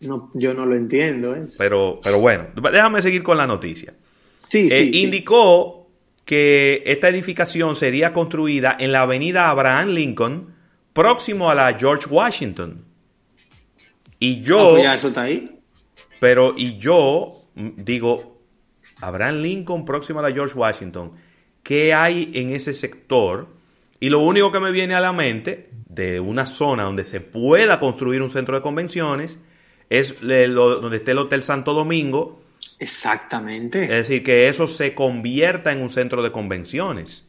No, 0.00 0.30
yo 0.34 0.54
no 0.54 0.66
lo 0.66 0.74
entiendo. 0.74 1.36
¿eh? 1.36 1.44
Pero, 1.58 2.00
pero 2.02 2.18
bueno, 2.18 2.48
déjame 2.72 3.02
seguir 3.02 3.22
con 3.22 3.36
la 3.36 3.46
noticia. 3.46 3.94
Sí, 4.50 4.68
Eh, 4.70 4.76
sí, 4.84 4.92
sí. 4.92 5.02
Indicó 5.04 5.88
que 6.24 6.82
esta 6.86 7.08
edificación 7.08 7.74
sería 7.76 8.12
construida 8.12 8.76
en 8.78 8.92
la 8.92 9.02
avenida 9.02 9.48
Abraham 9.50 9.90
Lincoln, 9.90 10.54
próximo 10.92 11.50
a 11.50 11.54
la 11.54 11.76
George 11.78 12.06
Washington. 12.10 12.84
Y 14.18 14.40
Ah, 14.40 14.42
yo, 14.44 14.70
pues 14.72 14.82
ya 14.82 14.94
eso 14.94 15.08
está 15.08 15.22
ahí. 15.22 15.44
pero 16.18 16.52
y 16.56 16.76
yo 16.78 17.42
digo, 17.54 18.38
Abraham 19.00 19.36
Lincoln, 19.36 19.84
próximo 19.84 20.18
a 20.20 20.22
la 20.22 20.32
George 20.32 20.56
Washington, 20.58 21.12
¿qué 21.62 21.94
hay 21.94 22.30
en 22.34 22.50
ese 22.50 22.74
sector? 22.74 23.48
Y 23.98 24.08
lo 24.08 24.20
único 24.20 24.52
que 24.52 24.60
me 24.60 24.70
viene 24.72 24.94
a 24.94 25.00
la 25.00 25.12
mente 25.12 25.70
de 25.88 26.20
una 26.20 26.46
zona 26.46 26.84
donde 26.84 27.04
se 27.04 27.20
pueda 27.20 27.80
construir 27.80 28.22
un 28.22 28.30
centro 28.30 28.54
de 28.56 28.62
convenciones 28.62 29.38
es 29.88 30.22
lo- 30.22 30.80
donde 30.80 30.98
esté 30.98 31.10
el 31.12 31.18
Hotel 31.18 31.42
Santo 31.42 31.72
Domingo. 31.72 32.39
Exactamente. 32.80 33.84
Es 33.84 34.08
decir, 34.08 34.22
que 34.22 34.48
eso 34.48 34.66
se 34.66 34.94
convierta 34.94 35.70
en 35.72 35.80
un 35.82 35.90
centro 35.90 36.22
de 36.22 36.32
convenciones. 36.32 37.26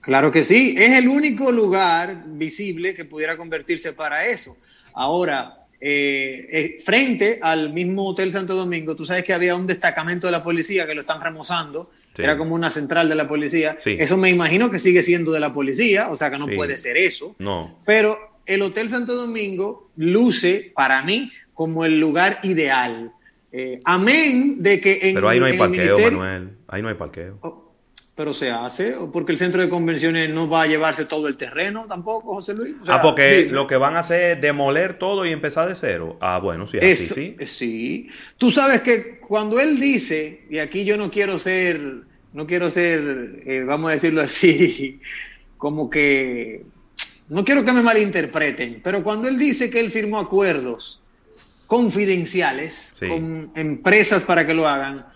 Claro 0.00 0.30
que 0.30 0.42
sí, 0.42 0.74
es 0.76 0.98
el 0.98 1.08
único 1.08 1.50
lugar 1.52 2.24
visible 2.26 2.94
que 2.94 3.04
pudiera 3.04 3.36
convertirse 3.36 3.92
para 3.92 4.26
eso. 4.26 4.56
Ahora, 4.94 5.66
eh, 5.80 6.46
eh, 6.50 6.76
frente 6.84 7.38
al 7.42 7.72
mismo 7.72 8.06
Hotel 8.08 8.30
Santo 8.32 8.54
Domingo, 8.54 8.94
tú 8.96 9.04
sabes 9.06 9.24
que 9.24 9.32
había 9.32 9.54
un 9.56 9.66
destacamento 9.66 10.26
de 10.26 10.32
la 10.32 10.42
policía 10.42 10.86
que 10.86 10.94
lo 10.94 11.00
están 11.02 11.20
remozando, 11.20 11.90
Sí. 12.14 12.22
era 12.22 12.36
como 12.36 12.54
una 12.54 12.70
central 12.70 13.08
de 13.08 13.14
la 13.14 13.26
policía. 13.26 13.76
Sí. 13.78 13.96
Eso 13.98 14.16
me 14.18 14.28
imagino 14.28 14.70
que 14.70 14.78
sigue 14.78 15.02
siendo 15.02 15.32
de 15.32 15.40
la 15.40 15.52
policía, 15.52 16.10
o 16.10 16.16
sea 16.16 16.30
que 16.30 16.38
no 16.38 16.46
Sí. 16.46 16.56
puede 16.56 16.76
ser 16.76 16.96
eso. 16.98 17.34
No. 17.38 17.78
Pero 17.86 18.18
el 18.44 18.60
Hotel 18.62 18.88
Santo 18.90 19.14
Domingo 19.14 19.90
luce 19.96 20.72
para 20.74 21.02
mí 21.02 21.32
como 21.54 21.84
el 21.84 21.98
lugar 21.98 22.38
ideal. 22.42 23.12
Eh, 23.52 23.82
amén 23.84 24.62
de 24.62 24.80
que 24.80 24.98
en, 25.02 25.14
Pero 25.14 25.28
ahí 25.28 25.38
no 25.38 25.44
hay 25.44 25.58
parqueo, 25.58 25.98
Manuel. 25.98 26.56
Ahí 26.68 26.80
no 26.80 26.88
hay 26.88 26.94
parqueo. 26.94 27.38
pero 28.16 28.32
se 28.32 28.50
hace, 28.50 28.96
porque 29.12 29.32
el 29.32 29.38
centro 29.38 29.60
de 29.60 29.68
convenciones 29.68 30.30
no 30.30 30.48
va 30.48 30.62
a 30.62 30.66
llevarse 30.66 31.04
todo 31.04 31.28
el 31.28 31.36
terreno 31.36 31.84
tampoco, 31.86 32.34
José 32.34 32.54
Luis. 32.54 32.74
O 32.82 32.86
sea, 32.86 32.96
ah, 32.96 33.02
porque 33.02 33.42
dime. 33.42 33.52
lo 33.52 33.66
que 33.66 33.76
van 33.76 33.96
a 33.96 33.98
hacer 33.98 34.32
es 34.36 34.40
demoler 34.40 34.98
todo 34.98 35.26
y 35.26 35.32
empezar 35.32 35.68
de 35.68 35.74
cero. 35.74 36.16
Ah, 36.20 36.38
bueno, 36.42 36.66
sí, 36.66 36.78
así 36.78 36.86
Eso, 36.86 37.14
sí. 37.14 37.36
eh, 37.38 37.46
sí. 37.46 38.08
Tú 38.38 38.50
sabes 38.50 38.80
que 38.80 39.18
cuando 39.18 39.60
él 39.60 39.78
dice, 39.78 40.46
y 40.48 40.58
aquí 40.58 40.84
yo 40.84 40.96
no 40.96 41.10
quiero 41.10 41.38
ser, 41.38 41.80
no 42.32 42.46
quiero 42.46 42.70
ser, 42.70 43.42
eh, 43.46 43.64
vamos 43.66 43.90
a 43.90 43.92
decirlo 43.92 44.22
así, 44.22 44.98
como 45.58 45.90
que, 45.90 46.64
no 47.28 47.44
quiero 47.44 47.66
que 47.66 47.72
me 47.72 47.82
malinterpreten, 47.82 48.80
pero 48.82 49.02
cuando 49.02 49.28
él 49.28 49.38
dice 49.38 49.68
que 49.68 49.80
él 49.80 49.90
firmó 49.90 50.18
acuerdos 50.18 51.01
confidenciales 51.72 52.92
Sí. 52.98 53.08
con 53.08 53.50
empresas 53.54 54.24
para 54.24 54.46
que 54.46 54.52
lo 54.52 54.68
hagan, 54.68 55.06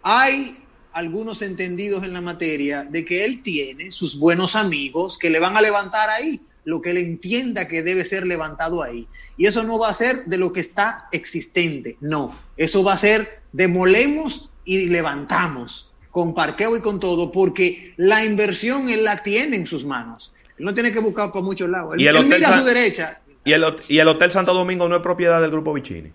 hay 0.00 0.58
algunos 0.92 1.42
entendidos 1.42 2.04
en 2.04 2.12
la 2.12 2.20
materia 2.20 2.84
de 2.84 3.04
que 3.04 3.24
él 3.24 3.42
tiene 3.42 3.90
sus 3.90 4.16
buenos 4.16 4.54
amigos 4.54 5.18
que 5.18 5.28
le 5.28 5.40
van 5.40 5.56
a 5.56 5.60
levantar 5.60 6.10
ahí 6.10 6.40
lo 6.64 6.80
que 6.80 6.92
él 6.92 6.98
entienda 6.98 7.66
que 7.66 7.82
debe 7.82 8.04
ser 8.04 8.28
levantado 8.28 8.80
ahí. 8.84 9.08
Y 9.36 9.46
eso 9.46 9.64
no 9.64 9.76
va 9.76 9.88
a 9.88 9.92
ser 9.92 10.24
de 10.26 10.36
lo 10.36 10.52
que 10.52 10.60
está 10.60 11.08
existente, 11.10 11.96
no. 12.00 12.32
Eso 12.56 12.84
va 12.84 12.92
a 12.92 12.96
ser 12.96 13.40
demolemos 13.52 14.50
y 14.64 14.86
levantamos 14.90 15.90
con 16.12 16.32
parqueo 16.32 16.76
y 16.76 16.80
con 16.80 17.00
todo, 17.00 17.32
porque 17.32 17.92
la 17.96 18.24
inversión 18.24 18.88
él 18.88 19.02
la 19.02 19.20
tiene 19.24 19.56
en 19.56 19.66
sus 19.66 19.84
manos. 19.84 20.32
Él 20.56 20.64
no 20.64 20.72
tiene 20.74 20.92
que 20.92 21.00
buscar 21.00 21.32
por 21.32 21.42
muchos 21.42 21.68
lados. 21.68 21.94
Él, 21.94 22.02
Y 22.02 22.06
el 22.06 22.14
él 22.16 22.24
Hotel 22.24 22.38
mira 22.38 22.54
a 22.54 22.58
su 22.60 22.64
derecha. 22.64 23.20
Y 23.44 23.52
el, 23.52 23.76
y 23.88 23.98
el 23.98 24.08
Hotel 24.08 24.30
Santo 24.30 24.54
Domingo 24.54 24.88
no 24.88 24.96
es 24.96 25.02
propiedad 25.02 25.40
del 25.40 25.50
Grupo 25.50 25.72
Vicini. 25.72 26.12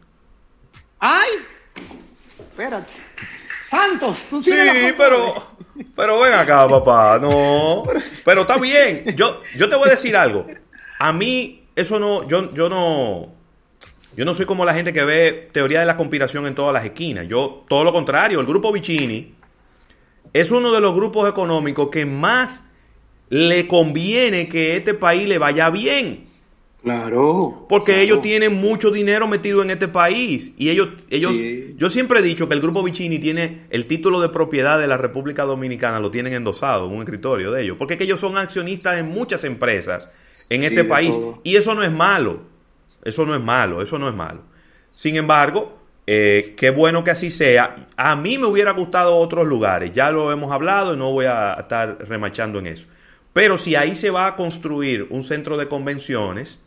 ¡Ay! 0.99 1.29
Espérate. 2.39 2.91
Santos, 3.63 4.27
tú 4.29 4.41
Sí, 4.41 4.51
tienes 4.51 4.65
la 4.65 4.73
foto 4.73 4.95
pero, 4.97 5.87
pero 5.95 6.19
ven 6.19 6.33
acá, 6.33 6.67
papá. 6.67 7.19
No. 7.19 7.83
Pero 8.25 8.41
está 8.41 8.57
bien. 8.57 9.05
Yo, 9.15 9.39
yo 9.55 9.69
te 9.69 9.75
voy 9.75 9.87
a 9.89 9.91
decir 9.91 10.17
algo. 10.17 10.47
A 10.97 11.13
mí, 11.13 11.67
eso 11.75 11.99
no, 11.99 12.27
yo, 12.27 12.53
yo 12.53 12.67
no. 12.67 13.33
Yo 14.15 14.25
no 14.25 14.33
soy 14.33 14.45
como 14.45 14.65
la 14.65 14.73
gente 14.73 14.91
que 14.91 15.03
ve 15.03 15.49
teoría 15.53 15.79
de 15.79 15.85
la 15.85 15.95
conspiración 15.95 16.47
en 16.47 16.55
todas 16.55 16.73
las 16.73 16.83
esquinas. 16.83 17.27
Yo, 17.27 17.63
todo 17.69 17.83
lo 17.83 17.93
contrario, 17.93 18.39
el 18.39 18.45
grupo 18.45 18.71
Vicini 18.71 19.35
es 20.33 20.51
uno 20.51 20.71
de 20.71 20.81
los 20.81 20.93
grupos 20.93 21.29
económicos 21.29 21.89
que 21.89 22.05
más 22.05 22.61
le 23.29 23.67
conviene 23.67 24.49
que 24.49 24.75
este 24.75 24.93
país 24.95 25.27
le 25.27 25.37
vaya 25.37 25.69
bien. 25.69 26.28
Claro. 26.83 27.65
Porque 27.67 27.91
claro. 27.91 28.01
ellos 28.03 28.21
tienen 28.21 28.53
mucho 28.55 28.89
dinero 28.89 29.27
metido 29.27 29.61
en 29.61 29.69
este 29.69 29.87
país. 29.89 30.53
Y 30.57 30.69
ellos, 30.69 30.89
ellos, 31.09 31.33
Sí. 31.33 31.73
yo 31.77 31.89
siempre 31.89 32.19
he 32.19 32.21
dicho 32.23 32.47
que 32.47 32.55
el 32.55 32.61
Grupo 32.61 32.81
Vicini 32.83 33.19
tiene 33.19 33.65
el 33.69 33.85
título 33.85 34.21
de 34.21 34.29
propiedad 34.29 34.79
de 34.79 34.87
la 34.87 34.95
República 34.97 35.43
Dominicana, 35.43 35.99
lo 35.99 36.09
tienen 36.09 36.33
endosado 36.33 36.87
en 36.87 36.93
un 36.93 36.99
escritorio 36.99 37.51
de 37.51 37.63
ellos. 37.63 37.75
Porque 37.77 37.95
es 37.95 37.97
que 37.97 38.05
ellos 38.05 38.21
son 38.21 38.37
accionistas 38.37 38.97
en 38.97 39.07
muchas 39.07 39.43
empresas 39.43 40.13
en 40.49 40.61
Sí, 40.61 40.65
este 40.67 40.83
país. 40.85 41.11
todo. 41.15 41.41
Y 41.43 41.57
eso 41.57 41.75
no 41.75 41.83
es 41.83 41.91
malo. 41.91 42.41
Eso 43.03 43.25
no 43.25 43.35
es 43.35 43.41
malo, 43.41 43.81
eso 43.81 43.99
no 43.99 44.07
es 44.09 44.15
malo. 44.15 44.41
Sin 44.93 45.15
embargo, 45.15 45.77
eh, 46.07 46.53
qué 46.57 46.69
bueno 46.71 47.03
que 47.03 47.11
así 47.11 47.29
sea. 47.29 47.75
A 47.97 48.15
mí 48.15 48.37
me 48.37 48.45
hubiera 48.47 48.71
gustado 48.71 49.15
otros 49.15 49.45
lugares. 49.45 49.91
Ya 49.93 50.11
lo 50.11 50.31
hemos 50.31 50.51
hablado 50.51 50.93
y 50.93 50.97
no 50.97 51.11
voy 51.11 51.25
a 51.25 51.53
estar 51.59 51.97
remachando 52.07 52.59
en 52.59 52.67
eso. 52.67 52.87
Pero 53.31 53.57
si 53.57 53.75
ahí 53.75 53.93
se 53.95 54.09
va 54.09 54.25
a 54.27 54.35
construir 54.35 55.07
un 55.11 55.23
centro 55.23 55.55
de 55.55 55.67
convenciones, 55.67 56.59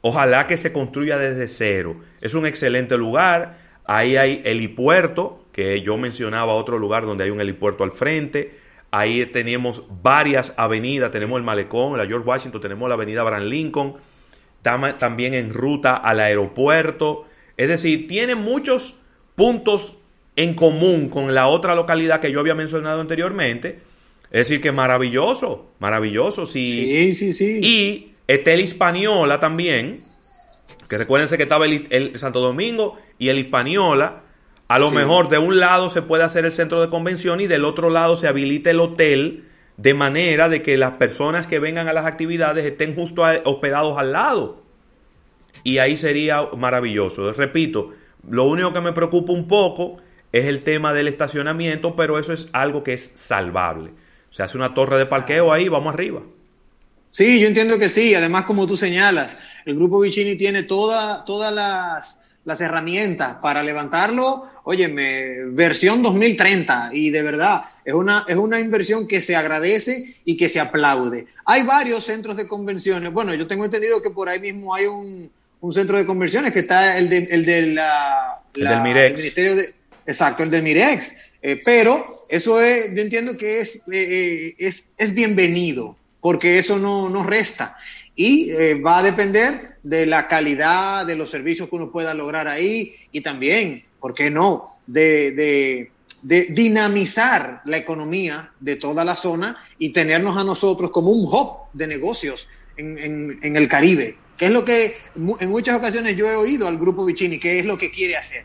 Ojalá 0.00 0.46
que 0.46 0.56
se 0.56 0.72
construya 0.72 1.18
desde 1.18 1.48
cero. 1.48 2.00
Es 2.20 2.34
un 2.34 2.46
excelente 2.46 2.96
lugar. 2.96 3.58
Ahí 3.84 4.16
hay 4.16 4.42
helipuerto, 4.44 5.44
que 5.52 5.80
yo 5.80 5.96
mencionaba 5.96 6.54
otro 6.54 6.78
lugar 6.78 7.04
donde 7.04 7.24
hay 7.24 7.30
un 7.30 7.40
helipuerto 7.40 7.84
al 7.84 7.92
frente. 7.92 8.54
Ahí 8.90 9.26
tenemos 9.26 9.84
varias 10.02 10.54
avenidas. 10.56 11.10
Tenemos 11.10 11.38
el 11.38 11.44
Malecón, 11.44 11.98
la 11.98 12.06
George 12.06 12.26
Washington, 12.26 12.60
tenemos 12.60 12.88
la 12.88 12.94
avenida 12.94 13.22
Abraham 13.22 13.44
Lincoln. 13.44 13.94
También 14.62 15.34
en 15.34 15.52
ruta 15.52 15.96
al 15.96 16.20
aeropuerto. 16.20 17.26
Es 17.56 17.68
decir, 17.68 18.06
tiene 18.06 18.34
muchos 18.34 18.98
puntos 19.34 19.96
en 20.36 20.54
común 20.54 21.08
con 21.08 21.34
la 21.34 21.48
otra 21.48 21.74
localidad 21.74 22.20
que 22.20 22.30
yo 22.30 22.40
había 22.40 22.54
mencionado 22.54 23.00
anteriormente. 23.00 23.80
Es 24.30 24.46
decir, 24.46 24.60
que 24.60 24.70
maravilloso, 24.70 25.70
maravilloso. 25.78 26.44
Sí, 26.44 27.14
sí, 27.14 27.32
sí. 27.32 27.60
Y 27.62 28.12
está 28.28 28.52
el 28.52 28.60
Hispaniola 28.60 29.40
también, 29.40 29.98
que 30.88 30.96
recuérdense 30.98 31.36
que 31.36 31.42
estaba 31.42 31.66
el, 31.66 31.88
el 31.90 32.18
Santo 32.20 32.40
Domingo 32.40 32.96
y 33.18 33.28
el 33.30 33.38
Hispaniola. 33.38 34.22
A 34.68 34.78
lo 34.78 34.90
Sí. 34.90 34.96
mejor 34.96 35.28
de 35.30 35.38
un 35.38 35.58
lado 35.58 35.90
se 35.90 36.02
puede 36.02 36.22
hacer 36.24 36.44
el 36.44 36.52
centro 36.52 36.80
de 36.80 36.90
convención 36.90 37.40
y 37.40 37.46
del 37.46 37.64
otro 37.64 37.90
lado 37.90 38.16
se 38.16 38.28
habilita 38.28 38.70
el 38.70 38.80
hotel 38.80 39.44
de 39.78 39.94
manera 39.94 40.48
de 40.48 40.60
que 40.62 40.76
las 40.76 40.96
personas 40.96 41.46
que 41.46 41.58
vengan 41.58 41.88
a 41.88 41.92
las 41.92 42.04
actividades 42.06 42.64
estén 42.64 42.94
justo 42.94 43.24
a- 43.24 43.40
hospedados 43.44 43.96
al 43.98 44.12
lado. 44.12 44.62
Y 45.64 45.78
ahí 45.78 45.96
sería 45.96 46.42
maravilloso. 46.56 47.32
Repito, 47.32 47.92
lo 48.28 48.44
único 48.44 48.72
que 48.72 48.80
me 48.80 48.92
preocupa 48.92 49.32
un 49.32 49.48
poco 49.48 49.96
es 50.32 50.44
el 50.44 50.62
tema 50.62 50.92
del 50.92 51.08
estacionamiento, 51.08 51.96
pero 51.96 52.18
eso 52.18 52.32
es 52.34 52.48
algo 52.52 52.82
que 52.82 52.92
es 52.92 53.12
salvable. 53.14 53.92
Se 54.30 54.42
hace 54.42 54.58
una 54.58 54.74
torre 54.74 54.98
de 54.98 55.06
parqueo 55.06 55.52
ahí, 55.52 55.68
vamos 55.68 55.94
arriba. 55.94 56.20
Sí, 57.10 57.40
yo 57.40 57.48
entiendo 57.48 57.78
que 57.78 57.88
sí. 57.88 58.14
Además, 58.14 58.44
como 58.44 58.66
tú 58.66 58.76
señalas, 58.76 59.36
el 59.64 59.74
grupo 59.74 60.00
Vicini 60.00 60.36
tiene 60.36 60.62
toda, 60.62 61.24
todas 61.24 61.52
las, 61.52 62.20
las 62.44 62.60
herramientas 62.60 63.36
para 63.42 63.62
levantarlo. 63.62 64.48
Óyeme, 64.64 65.44
versión 65.50 66.02
2030. 66.02 66.90
Y 66.92 67.10
de 67.10 67.22
verdad, 67.22 67.62
es 67.84 67.94
una, 67.94 68.24
es 68.28 68.36
una 68.36 68.60
inversión 68.60 69.06
que 69.08 69.20
se 69.20 69.34
agradece 69.34 70.16
y 70.24 70.36
que 70.36 70.48
se 70.48 70.60
aplaude. 70.60 71.26
Hay 71.46 71.62
varios 71.62 72.04
centros 72.04 72.36
de 72.36 72.46
convenciones. 72.46 73.12
Bueno, 73.12 73.34
yo 73.34 73.46
tengo 73.46 73.64
entendido 73.64 74.02
que 74.02 74.10
por 74.10 74.28
ahí 74.28 74.40
mismo 74.40 74.74
hay 74.74 74.86
un, 74.86 75.30
un 75.60 75.72
centro 75.72 75.96
de 75.96 76.04
convenciones 76.06 76.52
que 76.52 76.60
está 76.60 76.98
el 76.98 77.08
de, 77.08 77.18
el 77.30 77.44
de 77.44 77.66
la, 77.68 78.40
El 78.54 78.64
la- 78.64 78.70
del 78.72 78.82
Mirex. 78.82 79.10
el 79.12 79.16
Ministerio 79.16 79.56
de, 79.56 79.74
exacto, 80.06 80.42
el 80.42 80.50
del 80.50 80.62
Mirex. 80.62 81.16
Eh, 81.40 81.60
pero 81.64 82.26
eso 82.28 82.60
es, 82.60 82.94
yo 82.94 83.00
entiendo 83.00 83.36
que 83.36 83.60
es, 83.60 83.76
eh, 83.76 83.80
eh, 83.90 84.54
es, 84.58 84.88
es 84.98 85.14
bienvenido, 85.14 85.96
porque 86.20 86.58
eso 86.58 86.78
no, 86.78 87.08
no 87.08 87.22
resta. 87.22 87.76
Y 88.14 88.50
eh, 88.50 88.80
va 88.80 88.98
a 88.98 89.02
depender 89.02 89.76
de 89.82 90.04
la 90.06 90.26
calidad 90.26 91.06
de 91.06 91.14
los 91.16 91.30
servicios 91.30 91.68
que 91.68 91.76
uno 91.76 91.90
pueda 91.90 92.14
lograr 92.14 92.48
ahí 92.48 92.96
y 93.12 93.20
también, 93.20 93.84
¿por 94.00 94.14
qué 94.14 94.30
no?, 94.30 94.78
de, 94.86 95.32
de, 95.32 95.92
de 96.22 96.46
dinamizar 96.50 97.62
la 97.66 97.76
economía 97.76 98.50
de 98.58 98.76
toda 98.76 99.04
la 99.04 99.14
zona 99.14 99.56
y 99.78 99.90
tenernos 99.90 100.36
a 100.36 100.44
nosotros 100.44 100.90
como 100.90 101.10
un 101.10 101.24
hub 101.26 101.68
de 101.72 101.86
negocios 101.86 102.48
en, 102.76 103.38
en- 103.42 103.56
el 103.56 103.68
Caribe, 103.68 104.16
que 104.36 104.46
es 104.46 104.50
lo 104.52 104.64
que 104.64 104.96
en 105.16 105.50
muchas 105.50 105.76
ocasiones 105.76 106.16
yo 106.16 106.28
he 106.28 106.34
oído 106.36 106.66
al 106.68 106.78
grupo 106.78 107.04
Vicini, 107.04 107.38
que 107.38 107.58
es 107.58 107.66
lo 107.66 107.76
que 107.76 107.90
quiere 107.90 108.16
hacer. 108.16 108.44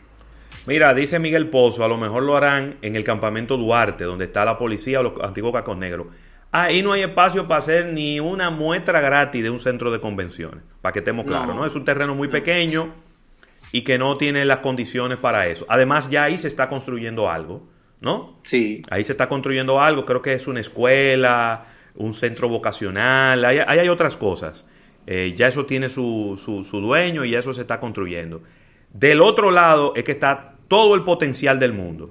Mira, 0.66 0.94
dice 0.94 1.18
Miguel 1.18 1.50
Pozo, 1.50 1.84
a 1.84 1.88
lo 1.88 1.98
mejor 1.98 2.22
lo 2.22 2.36
harán 2.36 2.78
en 2.82 2.96
el 2.96 3.04
campamento 3.04 3.56
Duarte, 3.56 4.04
donde 4.04 4.24
está 4.26 4.44
la 4.44 4.56
policía 4.58 5.00
o 5.00 5.02
los 5.02 5.20
antiguos 5.20 5.52
cacos 5.52 5.76
negros. 5.76 6.06
Ahí 6.56 6.84
no 6.84 6.92
hay 6.92 7.02
espacio 7.02 7.48
para 7.48 7.58
hacer 7.58 7.86
ni 7.86 8.20
una 8.20 8.48
muestra 8.48 9.00
gratis 9.00 9.42
de 9.42 9.50
un 9.50 9.58
centro 9.58 9.90
de 9.90 9.98
convenciones, 9.98 10.62
para 10.80 10.92
que 10.92 11.00
estemos 11.00 11.24
claros, 11.24 11.56
¿no? 11.56 11.66
Es 11.66 11.74
un 11.74 11.84
terreno 11.84 12.14
muy 12.14 12.28
pequeño 12.28 12.94
y 13.72 13.82
que 13.82 13.98
no 13.98 14.16
tiene 14.16 14.44
las 14.44 14.60
condiciones 14.60 15.18
para 15.18 15.48
eso. 15.48 15.66
Además, 15.68 16.10
ya 16.10 16.22
ahí 16.22 16.38
se 16.38 16.46
está 16.46 16.68
construyendo 16.68 17.28
algo, 17.28 17.66
¿no? 18.00 18.38
Sí. 18.44 18.82
Ahí 18.88 19.02
se 19.02 19.14
está 19.14 19.28
construyendo 19.28 19.80
algo, 19.80 20.06
creo 20.06 20.22
que 20.22 20.34
es 20.34 20.46
una 20.46 20.60
escuela, 20.60 21.66
un 21.96 22.14
centro 22.14 22.48
vocacional, 22.48 23.44
ahí, 23.44 23.58
ahí 23.66 23.80
hay 23.80 23.88
otras 23.88 24.16
cosas. 24.16 24.64
Eh, 25.08 25.34
ya 25.36 25.48
eso 25.48 25.66
tiene 25.66 25.88
su, 25.88 26.40
su, 26.40 26.62
su 26.62 26.80
dueño 26.80 27.24
y 27.24 27.32
ya 27.32 27.40
eso 27.40 27.52
se 27.52 27.62
está 27.62 27.80
construyendo. 27.80 28.42
Del 28.92 29.22
otro 29.22 29.50
lado 29.50 29.92
es 29.96 30.04
que 30.04 30.12
está 30.12 30.54
todo 30.68 30.94
el 30.94 31.02
potencial 31.02 31.58
del 31.58 31.72
mundo. 31.72 32.10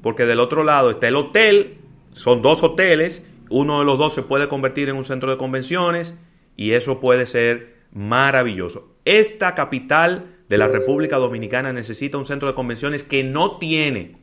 Porque 0.00 0.26
del 0.26 0.38
otro 0.38 0.62
lado 0.62 0.90
está 0.90 1.08
el 1.08 1.16
hotel, 1.16 1.78
son 2.12 2.40
dos 2.40 2.62
hoteles, 2.62 3.24
uno 3.50 3.78
de 3.80 3.84
los 3.84 3.98
dos 3.98 4.14
se 4.14 4.22
puede 4.22 4.48
convertir 4.48 4.88
en 4.88 4.96
un 4.96 5.04
centro 5.04 5.30
de 5.30 5.36
convenciones 5.36 6.14
y 6.56 6.72
eso 6.72 7.00
puede 7.00 7.26
ser 7.26 7.76
maravilloso. 7.92 8.94
Esta 9.04 9.54
capital 9.54 10.36
de 10.48 10.58
la 10.58 10.68
República 10.68 11.16
Dominicana 11.16 11.72
necesita 11.72 12.18
un 12.18 12.26
centro 12.26 12.48
de 12.48 12.54
convenciones 12.54 13.04
que 13.04 13.22
no 13.24 13.58
tiene. 13.58 14.16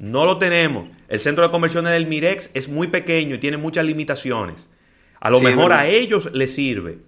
No 0.00 0.24
lo 0.24 0.38
tenemos. 0.38 0.88
El 1.08 1.20
centro 1.20 1.44
de 1.44 1.50
convenciones 1.50 1.92
del 1.92 2.06
Mirex 2.06 2.50
es 2.54 2.68
muy 2.68 2.88
pequeño 2.88 3.34
y 3.34 3.38
tiene 3.38 3.56
muchas 3.56 3.84
limitaciones. 3.84 4.68
A 5.20 5.30
lo 5.30 5.38
Sí, 5.38 5.44
mejor 5.44 5.70
verdad. 5.70 5.80
a 5.80 5.86
ellos 5.88 6.30
les 6.34 6.54
sirve 6.54 6.98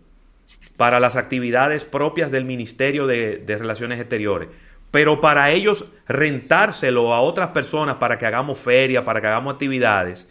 para 0.77 0.99
las 0.99 1.17
actividades 1.17 1.85
propias 1.85 2.31
del 2.33 2.45
Ministerio 2.45 3.07
de, 3.07 3.37
de 3.39 3.59
Relaciones 3.59 4.01
Exteriores. 4.01 4.49
Pero 4.91 5.21
para 5.21 5.51
ellos 5.53 5.87
rentárselo 6.09 7.15
a 7.15 7.21
otras 7.21 7.49
personas 7.51 7.97
para 7.97 8.19
que 8.19 8.27
hagamos 8.27 8.59
feria, 8.59 9.05
para 9.05 9.21
que 9.21 9.29
hagamos 9.29 9.53
actividades, 9.53 10.27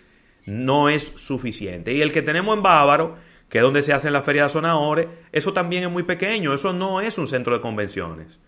no 0.49 0.89
es 0.89 1.13
suficiente. 1.15 1.93
Y 1.93 2.01
el 2.01 2.11
que 2.11 2.21
tenemos 2.21 2.55
en 2.57 2.63
Bávaro, 2.63 3.15
que 3.49 3.59
es 3.59 3.63
donde 3.63 3.83
se 3.83 3.93
hacen 3.93 4.13
las 4.13 4.25
ferias 4.25 4.47
de 4.47 4.53
Sonahores, 4.53 5.07
eso 5.31 5.53
también 5.53 5.83
es 5.83 5.89
muy 5.89 6.03
pequeño, 6.03 6.53
eso 6.53 6.73
no 6.73 7.01
es 7.01 7.17
un 7.17 7.27
centro 7.27 7.53
de 7.53 7.61
convenciones. 7.61 8.39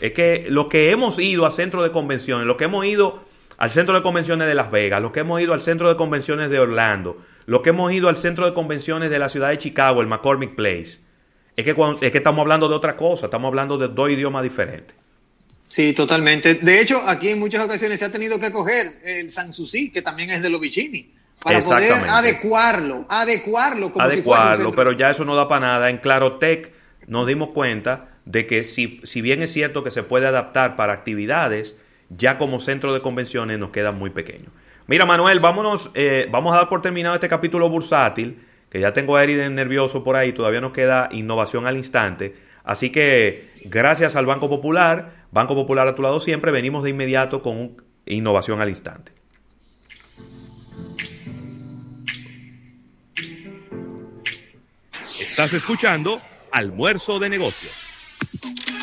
Es 0.00 0.12
que 0.12 0.46
lo 0.48 0.68
que 0.68 0.90
hemos 0.90 1.18
ido 1.18 1.44
a 1.46 1.50
centro 1.50 1.82
de 1.82 1.90
convenciones, 1.92 2.46
lo 2.46 2.56
que 2.56 2.64
hemos 2.64 2.84
ido 2.86 3.24
al 3.58 3.70
centro 3.70 3.94
de 3.94 4.02
convenciones 4.02 4.48
de 4.48 4.54
Las 4.54 4.70
Vegas, 4.70 5.02
lo 5.02 5.12
que 5.12 5.20
hemos 5.20 5.40
ido 5.40 5.52
al 5.52 5.60
centro 5.60 5.88
de 5.88 5.96
convenciones 5.96 6.50
de 6.50 6.58
Orlando, 6.58 7.18
lo 7.46 7.62
que 7.62 7.70
hemos 7.70 7.92
ido 7.92 8.08
al 8.08 8.16
centro 8.16 8.46
de 8.46 8.54
convenciones 8.54 9.10
de 9.10 9.18
la 9.18 9.28
ciudad 9.28 9.50
de 9.50 9.58
Chicago, 9.58 10.00
el 10.00 10.06
McCormick 10.06 10.54
Place, 10.54 11.00
es 11.56 11.64
que, 11.64 11.74
cuando- 11.74 12.00
es 12.00 12.10
que 12.10 12.18
estamos 12.18 12.40
hablando 12.40 12.68
de 12.68 12.74
otra 12.74 12.96
cosa, 12.96 13.26
estamos 13.26 13.48
hablando 13.48 13.76
de 13.76 13.88
dos 13.88 14.10
idiomas 14.10 14.42
diferentes. 14.42 14.96
Sí, 15.68 15.92
totalmente. 15.94 16.54
De 16.56 16.80
hecho, 16.80 17.00
aquí 17.06 17.28
en 17.28 17.38
muchas 17.38 17.64
ocasiones 17.64 17.98
se 18.00 18.06
ha 18.06 18.12
tenido 18.12 18.38
que 18.40 18.50
coger 18.50 19.00
el 19.04 19.30
Sanssouci, 19.30 19.90
que 19.90 20.02
también 20.02 20.30
es 20.30 20.42
de 20.42 20.50
los 20.50 20.60
Vicini, 20.60 21.12
para 21.42 21.60
poder 21.60 21.92
adecuarlo, 22.08 23.04
adecuarlo 23.08 23.92
como 23.92 24.04
si 24.10 24.22
fuese 24.22 24.28
un 24.28 24.36
adecuarlo, 24.48 24.72
pero 24.74 24.92
ya 24.92 25.10
eso 25.10 25.24
no 25.24 25.34
da 25.36 25.48
para 25.48 25.66
nada. 25.66 25.90
En 25.90 25.98
Clarotec 25.98 26.72
nos 27.06 27.26
dimos 27.26 27.48
cuenta 27.48 28.08
de 28.24 28.46
que 28.46 28.64
si, 28.64 29.00
si 29.04 29.20
bien 29.20 29.42
es 29.42 29.52
cierto 29.52 29.82
que 29.84 29.90
se 29.90 30.02
puede 30.02 30.26
adaptar 30.26 30.76
para 30.76 30.92
actividades, 30.92 31.74
ya 32.10 32.38
como 32.38 32.60
centro 32.60 32.92
de 32.92 33.00
convenciones 33.00 33.58
nos 33.58 33.70
queda 33.70 33.90
muy 33.92 34.10
pequeño. 34.10 34.50
Mira, 34.86 35.06
Manuel, 35.06 35.40
vámonos, 35.40 35.90
eh, 35.94 36.28
vamos 36.30 36.52
a 36.54 36.58
dar 36.58 36.68
por 36.68 36.82
terminado 36.82 37.14
este 37.14 37.28
capítulo 37.28 37.68
bursátil, 37.68 38.44
que 38.70 38.80
ya 38.80 38.92
tengo 38.92 39.16
a 39.16 39.22
Eriden 39.24 39.54
nervioso 39.54 40.02
por 40.04 40.16
ahí, 40.16 40.32
todavía 40.32 40.60
nos 40.60 40.72
queda 40.72 41.08
innovación 41.12 41.66
al 41.66 41.76
instante. 41.76 42.34
Así 42.64 42.90
que 42.90 43.50
gracias 43.64 44.14
al 44.16 44.26
Banco 44.26 44.48
Popular, 44.48 45.26
Banco 45.30 45.54
Popular 45.54 45.88
a 45.88 45.94
tu 45.94 46.02
lado 46.02 46.20
siempre, 46.20 46.52
venimos 46.52 46.82
de 46.84 46.90
inmediato 46.90 47.42
con 47.42 47.56
un- 47.56 47.82
innovación 48.06 48.60
al 48.60 48.68
instante. 48.68 49.12
Estás 55.32 55.54
escuchando 55.54 56.20
Almuerzo 56.50 57.18
de 57.18 57.30
Negocios. 57.30 57.91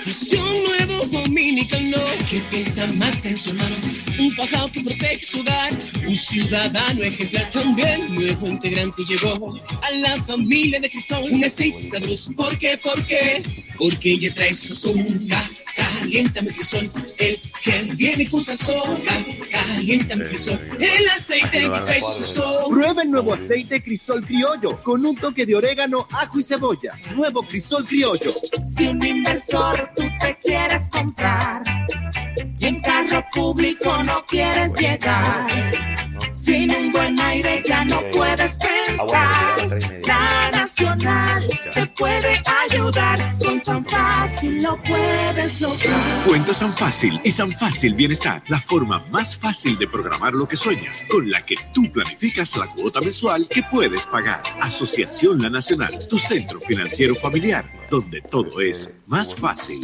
Un 0.05 0.63
nuevo 0.63 1.05
dominicano 1.07 1.97
que 2.29 2.39
piensa 2.49 2.87
más 2.95 3.25
en 3.25 3.35
su 3.37 3.49
hermano. 3.49 3.75
Un 4.19 4.31
fajado 4.31 4.71
que 4.71 4.81
protege 4.81 5.23
su 5.23 5.41
hogar. 5.41 5.71
Un 6.07 6.15
ciudadano 6.15 7.03
ejemplar 7.03 7.49
también. 7.51 8.15
Nuevo 8.15 8.47
integrante 8.47 9.03
llegó 9.07 9.55
a 9.81 9.91
la 9.91 10.15
familia 10.23 10.79
de 10.79 10.89
Crisol. 10.89 11.29
Un 11.31 11.43
aceite 11.43 11.79
sabroso. 11.79 12.31
¿Por 12.33 12.57
qué? 12.57 12.77
¿Por 12.77 13.05
qué? 13.05 13.43
Porque 13.77 14.13
ella 14.13 14.33
trae 14.33 14.53
su 14.53 14.73
azúcar. 14.73 15.49
Caliéntame 15.75 16.51
Crisol. 16.53 16.91
El 17.17 17.39
que 17.61 17.81
viene 17.95 18.27
con 18.29 18.43
sazón. 18.43 19.01
Ca- 19.03 19.25
Caliéntame 19.51 20.25
Crisol. 20.25 20.59
El 20.79 21.09
aceite 21.09 21.61
que 21.61 21.69
trae 21.69 22.01
su 22.01 22.23
sazón. 22.23 22.71
Prueba 22.73 23.03
el 23.03 23.11
nuevo 23.11 23.33
aceite 23.33 23.81
Crisol 23.83 24.25
Criollo 24.25 24.81
con 24.81 25.05
un 25.05 25.15
toque 25.15 25.45
de 25.45 25.55
orégano, 25.55 26.07
ajo 26.11 26.39
y 26.39 26.43
cebolla. 26.43 26.97
Nuevo 27.15 27.43
Crisol 27.43 27.85
Criollo. 27.85 28.33
Si 28.67 28.87
un 28.87 29.03
inversor 29.05 29.88
tú 29.95 30.03
te 30.19 30.37
quieres 30.43 30.89
comprar. 30.89 31.61
Y 32.59 32.65
en 32.65 32.81
carro 32.81 33.25
público 33.33 34.03
no 34.03 34.23
quieres 34.27 34.75
llegar, 34.75 35.47
sin 36.41 36.73
un 36.73 36.91
buen 36.91 37.19
aire 37.19 37.61
ya 37.65 37.83
no 37.85 38.01
puedes 38.11 38.57
pensar. 38.57 39.79
La 40.05 40.51
Nacional 40.51 41.45
te 41.73 41.85
puede 41.87 42.41
ayudar, 42.63 43.37
con 43.39 43.59
San 43.59 43.85
Fácil 43.85 44.63
lo 44.63 44.81
puedes 44.83 45.61
lograr. 45.61 46.23
Cuenta 46.25 46.53
San 46.53 46.75
Fácil 46.75 47.19
y 47.23 47.31
San 47.31 47.51
Fácil 47.51 47.93
Bienestar, 47.93 48.43
la 48.47 48.59
forma 48.61 49.05
más 49.11 49.35
fácil 49.35 49.77
de 49.77 49.87
programar 49.87 50.33
lo 50.33 50.47
que 50.47 50.55
sueñas, 50.55 51.03
con 51.09 51.29
la 51.29 51.45
que 51.45 51.55
tú 51.73 51.91
planificas 51.91 52.55
la 52.57 52.65
cuota 52.67 53.01
mensual 53.01 53.47
que 53.47 53.63
puedes 53.63 54.05
pagar. 54.05 54.41
Asociación 54.61 55.39
La 55.39 55.49
Nacional, 55.49 55.97
tu 56.07 56.17
centro 56.17 56.59
financiero 56.61 57.15
familiar, 57.15 57.65
donde 57.89 58.21
todo 58.21 58.61
es 58.61 58.91
más 59.07 59.35
fácil. 59.35 59.79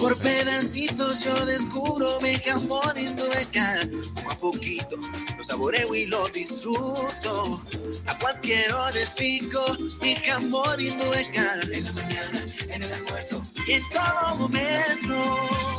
Por 0.00 0.18
pedacitos 0.18 1.24
yo 1.24 1.46
descubro 1.46 2.18
mi 2.20 2.34
jamón 2.34 2.98
Indubeca. 2.98 3.78
Poco 4.14 4.30
a 4.30 4.40
poquito 4.40 4.98
saboreo 5.46 5.94
y 5.94 6.06
lo 6.06 6.28
disfruto. 6.28 7.60
A 8.06 8.18
cualquier 8.18 8.72
hora 8.72 9.06
fico 9.06 9.76
mi 10.02 10.16
jamón 10.16 10.80
Indubeca. 10.80 11.60
En 11.72 11.84
la 11.84 11.92
mañana, 11.92 12.40
en 12.68 12.82
el 12.82 12.92
almuerzo 12.92 13.40
y 13.66 13.72
en 13.72 13.82
todo 13.90 14.34
momento. 14.36 15.14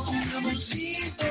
Un 0.08 0.20
jamoncito 0.32 1.26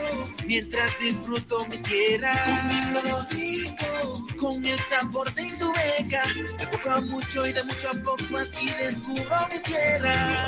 mientras 0.46 1.00
disfruto 1.00 1.66
mi 1.68 1.78
tierra. 1.78 2.34
Comiendo 2.46 3.28
rico, 3.32 4.28
con 4.40 4.66
el 4.66 4.80
sabor 4.80 5.34
de 5.34 5.42
Indubeca, 5.42 6.24
de 6.60 6.68
poco 6.68 6.92
a 6.92 7.02
mucho 7.02 7.48
y 7.48 7.54
de 7.54 7.64
mucho 7.64 7.90
a 7.90 8.04
poco 8.04 8.38
así 8.38 8.68
descubro 8.68 9.36
mi 9.52 9.60
tierra. 9.62 10.48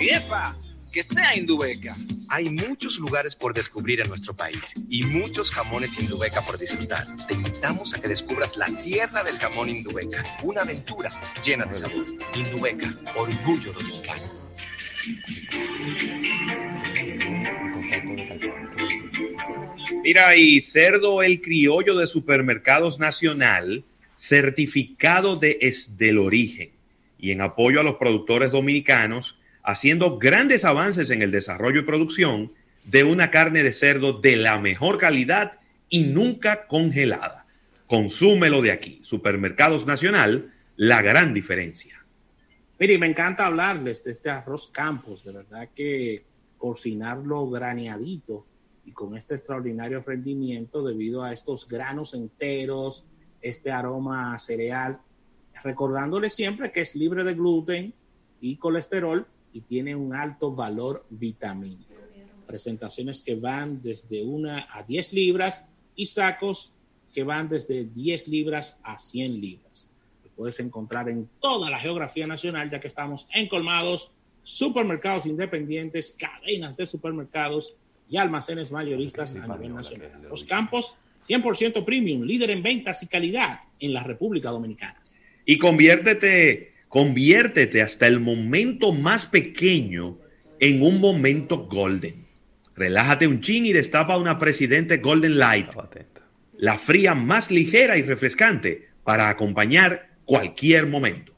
¡Yepa! 0.00 0.56
Que 0.92 1.02
sea 1.02 1.34
Indubeca. 1.34 1.96
Hay 2.28 2.50
muchos 2.50 2.98
lugares 2.98 3.34
por 3.34 3.54
descubrir 3.54 4.02
en 4.02 4.08
nuestro 4.08 4.36
país 4.36 4.74
y 4.90 5.04
muchos 5.04 5.50
jamones 5.50 5.98
Indubeca 5.98 6.42
por 6.42 6.58
disfrutar. 6.58 7.06
Te 7.26 7.32
invitamos 7.32 7.94
a 7.94 8.00
que 8.00 8.08
descubras 8.08 8.58
la 8.58 8.66
tierra 8.66 9.24
del 9.24 9.38
jamón 9.38 9.70
Indubeca, 9.70 10.22
una 10.42 10.60
aventura 10.60 11.08
llena 11.42 11.64
de 11.64 11.74
sabor. 11.74 12.04
Indubeca, 12.34 12.94
orgullo 13.16 13.72
dominicano. 13.72 14.22
Mira, 20.04 20.36
y 20.36 20.60
cerdo 20.60 21.22
el 21.22 21.40
criollo 21.40 21.96
de 21.96 22.06
Supermercados 22.06 22.98
Nacional, 22.98 23.84
certificado 24.18 25.36
de 25.36 25.56
es 25.62 25.96
del 25.96 26.18
origen 26.18 26.70
y 27.18 27.30
en 27.30 27.40
apoyo 27.40 27.80
a 27.80 27.84
los 27.84 27.94
productores 27.94 28.50
dominicanos, 28.50 29.38
haciendo 29.62 30.18
grandes 30.18 30.64
avances 30.64 31.10
en 31.10 31.22
el 31.22 31.30
desarrollo 31.30 31.80
y 31.80 31.84
producción 31.84 32.52
de 32.84 33.04
una 33.04 33.30
carne 33.30 33.62
de 33.62 33.72
cerdo 33.72 34.12
de 34.14 34.36
la 34.36 34.58
mejor 34.58 34.98
calidad 34.98 35.60
y 35.88 36.04
nunca 36.04 36.66
congelada. 36.66 37.46
Consúmelo 37.86 38.62
de 38.62 38.72
aquí. 38.72 39.00
Supermercados 39.02 39.86
Nacional, 39.86 40.52
la 40.76 41.02
gran 41.02 41.34
diferencia. 41.34 42.04
Mire, 42.78 42.98
me 42.98 43.06
encanta 43.06 43.46
hablarles 43.46 44.02
de 44.02 44.12
este 44.12 44.30
arroz 44.30 44.68
Campos, 44.68 45.22
de 45.24 45.32
verdad 45.32 45.68
que 45.74 46.24
cocinarlo 46.56 47.48
graneadito 47.48 48.46
y 48.84 48.92
con 48.92 49.16
este 49.16 49.34
extraordinario 49.34 50.02
rendimiento 50.04 50.82
debido 50.84 51.22
a 51.22 51.32
estos 51.32 51.68
granos 51.68 52.14
enteros, 52.14 53.04
este 53.40 53.70
aroma 53.70 54.36
cereal, 54.38 55.00
recordándole 55.62 56.30
siempre 56.30 56.72
que 56.72 56.80
es 56.80 56.96
libre 56.96 57.22
de 57.22 57.34
gluten 57.34 57.94
y 58.40 58.56
colesterol 58.56 59.26
y 59.52 59.60
tiene 59.62 59.94
un 59.94 60.14
alto 60.14 60.52
valor 60.52 61.04
vitamínico. 61.10 61.92
Presentaciones 62.46 63.22
que 63.22 63.34
van 63.34 63.80
desde 63.80 64.22
una 64.22 64.68
a 64.70 64.82
10 64.82 65.12
libras 65.12 65.64
y 65.94 66.06
sacos 66.06 66.72
que 67.14 67.24
van 67.24 67.48
desde 67.48 67.84
10 67.84 68.28
libras 68.28 68.78
a 68.82 68.98
100 68.98 69.40
libras. 69.40 69.90
Lo 70.24 70.30
puedes 70.30 70.58
encontrar 70.60 71.08
en 71.08 71.28
toda 71.40 71.70
la 71.70 71.78
geografía 71.78 72.26
nacional, 72.26 72.70
ya 72.70 72.80
que 72.80 72.88
estamos 72.88 73.26
en 73.32 73.48
colmados, 73.48 74.10
supermercados 74.42 75.26
independientes, 75.26 76.16
cadenas 76.18 76.76
de 76.76 76.86
supermercados 76.86 77.74
y 78.08 78.16
almacenes 78.16 78.72
mayoristas 78.72 79.36
a 79.36 79.46
nivel 79.46 79.74
nacional. 79.74 80.22
Los 80.28 80.44
campos 80.44 80.96
100% 81.26 81.84
premium, 81.84 82.22
líder 82.22 82.50
en 82.50 82.62
ventas 82.62 83.02
y 83.02 83.06
calidad 83.06 83.60
en 83.78 83.92
la 83.92 84.02
República 84.02 84.50
Dominicana. 84.50 85.02
Y 85.44 85.58
conviértete, 85.58 86.71
conviértete 86.92 87.80
hasta 87.80 88.06
el 88.06 88.20
momento 88.20 88.92
más 88.92 89.24
pequeño 89.24 90.18
en 90.60 90.82
un 90.82 91.00
momento 91.00 91.66
golden. 91.66 92.26
Relájate 92.76 93.26
un 93.26 93.40
chin 93.40 93.64
y 93.64 93.72
destapa 93.72 94.18
una 94.18 94.38
Presidente 94.38 94.98
Golden 94.98 95.38
Light. 95.38 95.68
La 96.58 96.76
fría 96.76 97.14
más 97.14 97.50
ligera 97.50 97.96
y 97.96 98.02
refrescante 98.02 98.90
para 99.04 99.30
acompañar 99.30 100.10
cualquier 100.26 100.86
momento. 100.86 101.32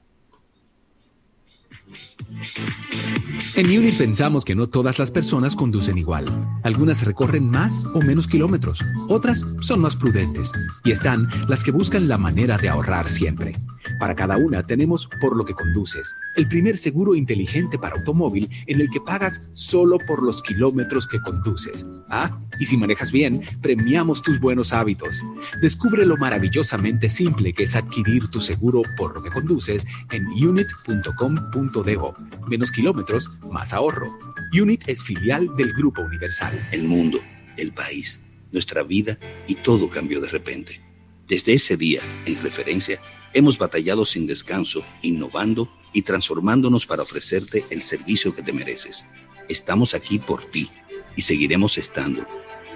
En 3.54 3.66
Unit 3.66 3.96
pensamos 3.96 4.44
que 4.44 4.56
no 4.56 4.66
todas 4.66 4.98
las 4.98 5.12
personas 5.12 5.54
conducen 5.54 5.98
igual. 5.98 6.26
Algunas 6.64 7.04
recorren 7.04 7.48
más 7.48 7.86
o 7.94 8.00
menos 8.00 8.26
kilómetros, 8.26 8.80
otras 9.08 9.44
son 9.60 9.80
más 9.80 9.94
prudentes 9.94 10.50
y 10.82 10.90
están 10.90 11.28
las 11.46 11.62
que 11.62 11.70
buscan 11.70 12.08
la 12.08 12.18
manera 12.18 12.56
de 12.56 12.68
ahorrar 12.68 13.08
siempre. 13.08 13.54
Para 13.98 14.14
cada 14.14 14.36
una 14.36 14.62
tenemos 14.62 15.08
Por 15.20 15.36
lo 15.36 15.44
que 15.44 15.54
conduces, 15.54 16.16
el 16.36 16.48
primer 16.48 16.76
seguro 16.76 17.14
inteligente 17.14 17.78
para 17.78 17.96
automóvil 17.96 18.48
en 18.66 18.80
el 18.80 18.90
que 18.90 19.00
pagas 19.00 19.50
solo 19.52 19.98
por 20.06 20.22
los 20.22 20.42
kilómetros 20.42 21.06
que 21.06 21.20
conduces. 21.20 21.86
Ah, 22.08 22.38
y 22.58 22.66
si 22.66 22.76
manejas 22.76 23.12
bien, 23.12 23.42
premiamos 23.60 24.22
tus 24.22 24.40
buenos 24.40 24.72
hábitos. 24.72 25.22
Descubre 25.60 26.06
lo 26.06 26.16
maravillosamente 26.16 27.08
simple 27.08 27.52
que 27.52 27.64
es 27.64 27.76
adquirir 27.76 28.28
tu 28.28 28.40
seguro 28.40 28.82
por 28.96 29.14
lo 29.14 29.22
que 29.22 29.30
conduces 29.30 29.86
en 30.10 30.26
unit.com.do. 30.26 32.14
Menos 32.48 32.72
kilómetros, 32.72 33.30
más 33.50 33.72
ahorro. 33.72 34.08
Unit 34.52 34.82
es 34.86 35.02
filial 35.02 35.54
del 35.56 35.72
Grupo 35.72 36.02
Universal. 36.02 36.68
El 36.72 36.84
mundo, 36.84 37.18
el 37.56 37.72
país, 37.72 38.20
nuestra 38.52 38.82
vida 38.82 39.18
y 39.46 39.56
todo 39.56 39.88
cambió 39.90 40.20
de 40.20 40.30
repente. 40.30 40.80
Desde 41.26 41.54
ese 41.54 41.76
día, 41.76 42.00
en 42.26 42.40
referencia, 42.42 43.00
hemos 43.34 43.58
batallado 43.58 44.06
sin 44.06 44.26
descanso, 44.26 44.84
innovando 45.02 45.68
y 45.92 46.02
transformándonos 46.02 46.86
para 46.86 47.02
ofrecerte 47.02 47.64
el 47.70 47.82
servicio 47.82 48.34
que 48.34 48.42
te 48.42 48.52
mereces. 48.52 49.04
Estamos 49.48 49.94
aquí 49.94 50.18
por 50.18 50.50
ti 50.50 50.70
y 51.16 51.22
seguiremos 51.22 51.76
estando. 51.76 52.26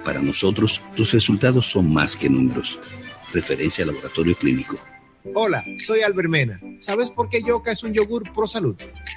Para 0.03 0.21
nosotros, 0.21 0.81
tus 0.95 1.11
resultados 1.13 1.65
son 1.65 1.91
más 1.91 2.15
que 2.15 2.29
números. 2.29 2.79
Referencia 3.33 3.83
al 3.83 3.91
Laboratorio 3.91 4.35
Clínico. 4.35 4.79
Hola, 5.35 5.63
soy 5.77 6.01
Albermena. 6.01 6.59
¿Sabes 6.79 7.09
por 7.09 7.29
qué 7.29 7.41
Yoka 7.43 7.71
es 7.71 7.83
un 7.83 7.93
yogur 7.93 8.31
pro 8.33 8.47
salud? 8.47 8.75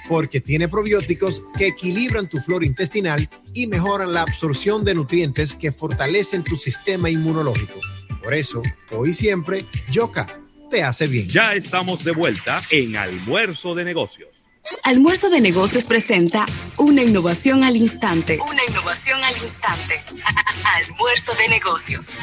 Porque 0.09 0.41
tiene 0.41 0.67
probióticos 0.67 1.43
que 1.57 1.67
equilibran 1.67 2.27
tu 2.27 2.39
flora 2.39 2.65
intestinal 2.65 3.29
y 3.53 3.67
mejoran 3.67 4.13
la 4.13 4.21
absorción 4.21 4.83
de 4.83 4.95
nutrientes 4.95 5.55
que 5.55 5.71
fortalecen 5.71 6.43
tu 6.43 6.57
sistema 6.57 7.09
inmunológico. 7.09 7.79
Por 8.21 8.33
eso, 8.33 8.61
hoy 8.91 9.13
siempre, 9.13 9.65
Yoka 9.89 10.27
te 10.73 10.81
hace 10.81 11.05
bien. 11.05 11.29
Ya 11.29 11.53
estamos 11.53 12.03
de 12.03 12.13
vuelta 12.13 12.59
en 12.71 12.95
Almuerzo 12.97 13.75
de 13.75 13.83
Negocios. 13.83 14.45
Almuerzo 14.85 15.29
de 15.29 15.39
Negocios 15.39 15.85
presenta 15.85 16.47
una 16.79 17.03
innovación 17.03 17.63
al 17.63 17.75
instante. 17.75 18.39
Una 18.41 18.61
innovación 18.67 19.23
al 19.23 19.35
instante. 19.35 20.01
Almuerzo 20.81 21.33
de 21.35 21.47
Negocios. 21.47 22.17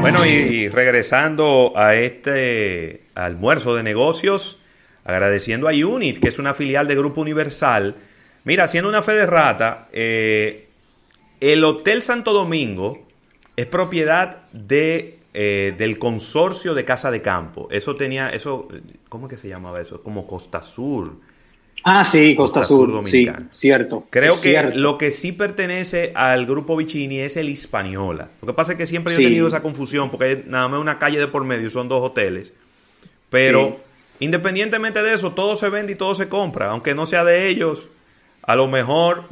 Bueno, 0.00 0.24
y 0.24 0.68
regresando 0.68 1.72
a 1.74 1.96
este 1.96 3.02
almuerzo 3.16 3.74
de 3.74 3.82
negocios, 3.82 4.58
agradeciendo 5.04 5.68
a 5.68 5.72
Unit, 5.72 6.20
que 6.20 6.28
es 6.28 6.38
una 6.38 6.54
filial 6.54 6.86
de 6.86 6.94
Grupo 6.94 7.20
Universal. 7.20 7.96
Mira, 8.44 8.62
haciendo 8.62 8.88
una 8.90 9.02
fe 9.02 9.14
de 9.14 9.26
rata, 9.26 9.88
eh, 9.92 10.68
el 11.40 11.64
Hotel 11.64 12.00
Santo 12.00 12.32
Domingo 12.32 13.04
es 13.56 13.66
propiedad 13.66 14.42
de, 14.52 15.18
eh, 15.32 15.74
del 15.76 15.98
consorcio 15.98 16.74
de 16.74 16.84
Casa 16.84 17.10
de 17.10 17.22
Campo. 17.22 17.68
Eso 17.70 17.94
tenía, 17.96 18.30
eso, 18.30 18.68
¿cómo 19.08 19.26
es 19.26 19.30
que 19.30 19.36
se 19.38 19.48
llamaba 19.48 19.80
eso? 19.80 20.02
Como 20.02 20.26
Costa 20.26 20.62
Sur. 20.62 21.12
Ah, 21.86 22.02
sí, 22.04 22.34
Costa, 22.34 22.64
Sur, 22.64 22.88
sí, 22.88 22.92
Dominicana. 23.26 23.48
cierto. 23.50 24.06
Creo 24.08 24.32
que 24.32 24.38
cierto. 24.38 24.78
lo 24.78 24.96
que 24.96 25.10
sí 25.10 25.32
pertenece 25.32 26.12
al 26.14 26.46
grupo 26.46 26.76
Vicini 26.76 27.20
es 27.20 27.36
el 27.36 27.48
Hispaniola. 27.50 28.30
Lo 28.40 28.46
que 28.46 28.54
pasa 28.54 28.72
es 28.72 28.78
que 28.78 28.86
siempre 28.86 29.12
yo 29.12 29.18
Sí. 29.18 29.24
he 29.24 29.28
tenido 29.28 29.46
esa 29.48 29.60
confusión 29.60 30.08
porque 30.10 30.24
hay 30.24 30.44
nada 30.46 30.66
más 30.68 30.80
una 30.80 30.98
calle 30.98 31.18
de 31.18 31.26
por 31.26 31.44
medio, 31.44 31.68
son 31.68 31.88
dos 31.88 32.00
hoteles. 32.00 32.52
Pero 33.28 33.80
independientemente 34.20 35.02
de 35.02 35.12
eso, 35.14 35.32
todo 35.32 35.56
se 35.56 35.68
vende 35.68 35.92
y 35.92 35.96
todo 35.96 36.14
se 36.14 36.28
compra. 36.28 36.70
Aunque 36.70 36.94
no 36.94 37.04
sea 37.04 37.24
de 37.24 37.48
ellos, 37.48 37.88
a 38.42 38.56
lo 38.56 38.66
mejor 38.68 39.24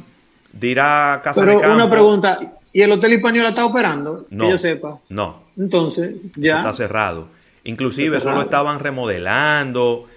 dirá 0.53 1.21
Casa 1.25 1.41
Pero 1.41 1.55
de 1.55 1.61
Campo. 1.63 1.77
una 1.77 1.91
pregunta, 1.91 2.39
¿y 2.73 2.83
el 2.83 2.93
Hotel 2.93 3.13
Español 3.15 3.47
está 3.47 3.65
operando? 3.67 4.27
No. 4.31 4.45
Que 4.45 4.51
yo 4.53 4.59
sepa. 4.59 4.99
No, 5.09 5.45
Entonces, 5.59 6.11
eso 6.15 6.31
ya. 6.37 6.59
está 6.59 6.73
cerrado. 6.73 7.29
Inclusive 7.65 8.17
Está 8.17 8.31
eso 8.31 8.31
lo 8.33 8.43
estaban 8.43 8.81
remodelando. 8.81 10.09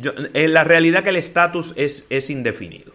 Yo- 0.00 0.12
en 0.34 0.52
la 0.52 0.64
realidad 0.64 1.02
que 1.02 1.10
el 1.10 1.16
estatus 1.16 1.72
es, 1.76 2.06
es 2.10 2.30
indefinido. 2.30 2.92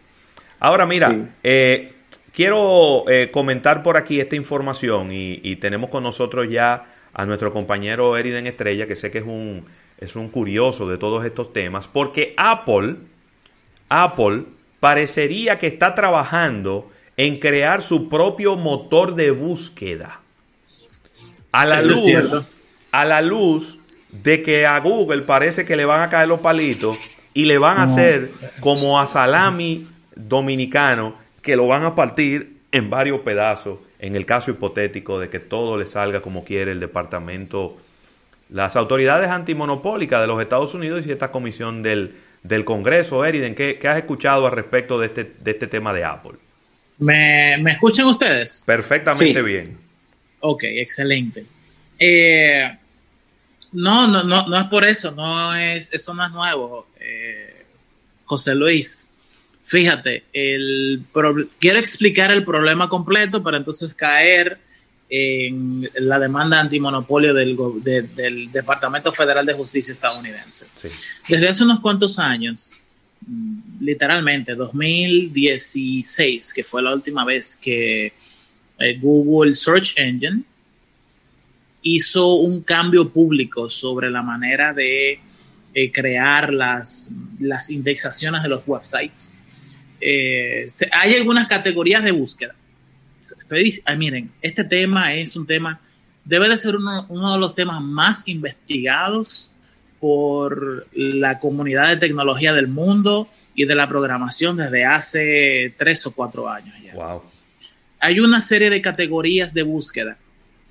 Ahora 0.59 0.85
mira, 0.85 1.09
Sí. 1.09 1.23
eh, 1.43 1.93
quiero 2.33 3.05
eh, 3.09 3.29
comentar 3.31 3.83
por 3.83 3.97
aquí 3.97 4.19
esta 4.19 4.35
información 4.35 5.11
y, 5.11 5.39
y 5.43 5.55
tenemos 5.57 5.89
con 5.89 6.03
nosotros 6.03 6.47
ya 6.49 6.85
a 7.13 7.25
nuestro 7.25 7.51
compañero 7.53 8.15
Eriden 8.17 8.47
Estrella, 8.47 8.87
que 8.87 8.95
sé 8.95 9.11
que 9.11 9.17
es 9.19 9.25
un, 9.25 9.65
es 9.97 10.15
un 10.15 10.29
curioso 10.29 10.87
de 10.87 10.97
todos 10.97 11.25
estos 11.25 11.51
temas, 11.53 11.87
porque 11.87 12.33
Apple, 12.37 12.95
Apple 13.89 14.43
parecería 14.79 15.57
que 15.57 15.67
está 15.67 15.93
trabajando 15.93 16.89
en 17.21 17.37
crear 17.37 17.83
su 17.83 18.09
propio 18.09 18.55
motor 18.55 19.13
de 19.13 19.29
búsqueda. 19.29 20.21
A 21.51 21.65
la 21.67 21.77
Eso 21.77 21.91
luz, 21.91 22.45
a 22.91 23.05
la 23.05 23.21
luz 23.21 23.77
de 24.09 24.41
que 24.41 24.65
a 24.65 24.79
Google 24.79 25.21
parece 25.21 25.63
que 25.63 25.75
le 25.75 25.85
van 25.85 26.01
a 26.01 26.09
caer 26.09 26.27
los 26.27 26.39
palitos 26.39 26.97
y 27.35 27.45
le 27.45 27.59
van 27.59 27.77
a 27.77 27.85
No. 27.85 27.91
hacer 27.91 28.31
como 28.59 28.99
a 28.99 29.05
salami 29.05 29.85
dominicano 30.15 31.13
que 31.43 31.55
lo 31.55 31.67
van 31.67 31.83
a 31.83 31.93
partir 31.93 32.57
en 32.71 32.89
varios 32.89 33.19
pedazos 33.19 33.77
en 33.99 34.15
el 34.15 34.25
caso 34.25 34.49
hipotético 34.49 35.19
de 35.19 35.29
que 35.29 35.39
todo 35.39 35.77
le 35.77 35.85
salga 35.85 36.21
como 36.21 36.43
quiere 36.43 36.71
el 36.71 36.79
departamento 36.79 37.77
las 38.49 38.75
autoridades 38.75 39.29
antimonopólicas 39.29 40.21
de 40.21 40.27
los 40.27 40.41
Estados 40.41 40.73
Unidos 40.73 41.05
y 41.05 41.11
esta 41.11 41.29
comisión 41.29 41.83
del 41.83 42.15
del 42.43 42.65
Congreso. 42.65 43.23
Eriden, 43.23 43.53
¿qué, 43.53 43.77
¿qué 43.77 43.87
has 43.87 43.97
escuchado 43.97 44.47
al 44.47 44.53
respecto 44.53 44.97
de 44.99 45.05
este, 45.05 45.23
de 45.39 45.51
este 45.51 45.67
tema 45.67 45.93
de 45.93 46.03
Apple? 46.03 46.33
¿Me, 47.01 47.57
me 47.57 47.71
escuchan 47.73 48.07
ustedes? 48.07 48.63
Perfectamente 48.65 49.33
Sí. 49.39 49.41
bien. 49.41 49.77
Ok, 50.39 50.63
excelente. 50.63 51.45
Eh, 51.99 52.77
no, 53.73 54.07
no, 54.07 54.23
no, 54.23 54.47
no 54.47 54.59
es 54.59 54.67
por 54.67 54.83
eso, 54.85 55.11
no 55.11 55.53
es, 55.55 55.93
eso 55.93 56.13
no 56.13 56.25
es 56.25 56.31
nuevo. 56.31 56.87
Eh, 56.99 57.65
José 58.25 58.55
Luis, 58.55 59.09
fíjate, 59.65 60.23
el 60.33 61.03
quiero 61.59 61.79
explicar 61.79 62.31
el 62.31 62.43
problema 62.45 62.87
completo 62.89 63.41
para 63.43 63.57
entonces 63.57 63.93
caer 63.93 64.57
en 65.09 65.89
la 65.95 66.17
demanda 66.19 66.59
antimonopolio 66.59 67.33
del, 67.33 67.57
de- 67.83 68.03
del 68.03 68.51
Departamento 68.51 69.11
Federal 69.11 69.45
de 69.45 69.53
Justicia 69.53 69.91
estadounidense. 69.91 70.67
Desde 71.27 71.49
hace 71.49 71.63
unos 71.63 71.81
cuantos 71.81 72.17
años, 72.19 72.71
literalmente 73.79 74.55
2016, 74.55 76.53
que 76.53 76.63
fue 76.63 76.81
la 76.81 76.93
última 76.93 77.23
vez 77.25 77.55
que 77.55 78.13
eh, 78.79 78.97
Google 78.99 79.55
Search 79.55 79.97
Engine 79.97 80.43
hizo 81.83 82.35
un 82.35 82.61
cambio 82.61 83.09
público 83.09 83.67
sobre 83.69 84.09
la 84.09 84.21
manera 84.21 84.73
de 84.73 85.19
eh, 85.73 85.91
crear 85.91 86.53
las, 86.53 87.11
las 87.39 87.69
indexaciones 87.69 88.43
de 88.43 88.49
los 88.49 88.63
websites. 88.65 89.39
Eh, 89.99 90.67
hay 90.91 91.15
algunas 91.15 91.47
categorías 91.47 92.03
de 92.03 92.11
búsqueda. 92.11 92.55
Estoy, 93.21 93.81
miren, 93.97 94.31
este 94.41 94.63
tema 94.63 95.13
es 95.13 95.35
un 95.35 95.45
tema, 95.45 95.79
debe 96.25 96.49
de 96.49 96.57
ser 96.57 96.75
uno 96.75 97.33
de 97.33 97.39
los 97.39 97.53
temas 97.55 97.81
más 97.81 98.27
investigados 98.27 99.51
por 100.01 100.87
la 100.93 101.39
comunidad 101.39 101.87
de 101.89 101.97
tecnología 101.97 102.53
del 102.53 102.67
mundo 102.67 103.29
y 103.53 103.65
de 103.65 103.75
la 103.75 103.87
programación 103.87 104.57
desde 104.57 104.83
hace 104.83 105.73
tres 105.77 106.05
o 106.07 106.11
cuatro 106.11 106.49
años 106.49 106.75
ya. 106.81 106.95
Wow. 106.95 107.21
Hay 107.99 108.19
una 108.19 108.41
serie 108.41 108.71
de 108.71 108.81
categorías 108.81 109.53
de 109.53 109.61
búsqueda 109.61 110.17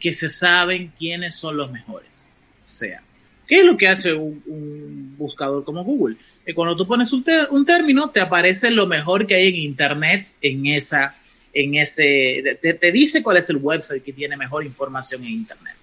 que 0.01 0.13
se 0.13 0.29
saben 0.29 0.93
quiénes 0.99 1.37
son 1.37 1.57
los 1.57 1.71
mejores. 1.71 2.33
O 2.65 2.67
sea, 2.67 3.01
¿qué 3.47 3.61
es 3.61 3.65
lo 3.65 3.77
que 3.77 3.87
hace 3.87 4.13
un, 4.13 4.43
un 4.47 5.15
buscador 5.17 5.63
como 5.63 5.85
Google? 5.85 6.17
Que 6.45 6.53
cuando 6.53 6.77
tú 6.77 6.85
pones 6.87 7.13
un, 7.13 7.23
término, 7.23 8.11
te 8.11 8.21
aparece 8.21 8.73
lo 8.73 8.89
mejor 8.89 9.29
que 9.29 9.37
hay 9.37 9.49
en 9.49 9.57
Internet 9.57 10.29
en 10.41 10.67
esa, 10.67 11.15
en 11.53 11.77
ese, 11.77 12.59
te, 12.61 12.75
te 12.75 12.91
dice 12.91 13.23
cuál 13.23 13.37
es 13.37 13.49
el 13.51 13.59
website 13.59 14.03
que 14.03 14.13
tiene 14.13 14.37
mejor 14.37 14.65
información 14.65 15.23
en 15.23 15.31
Internet. 15.31 15.77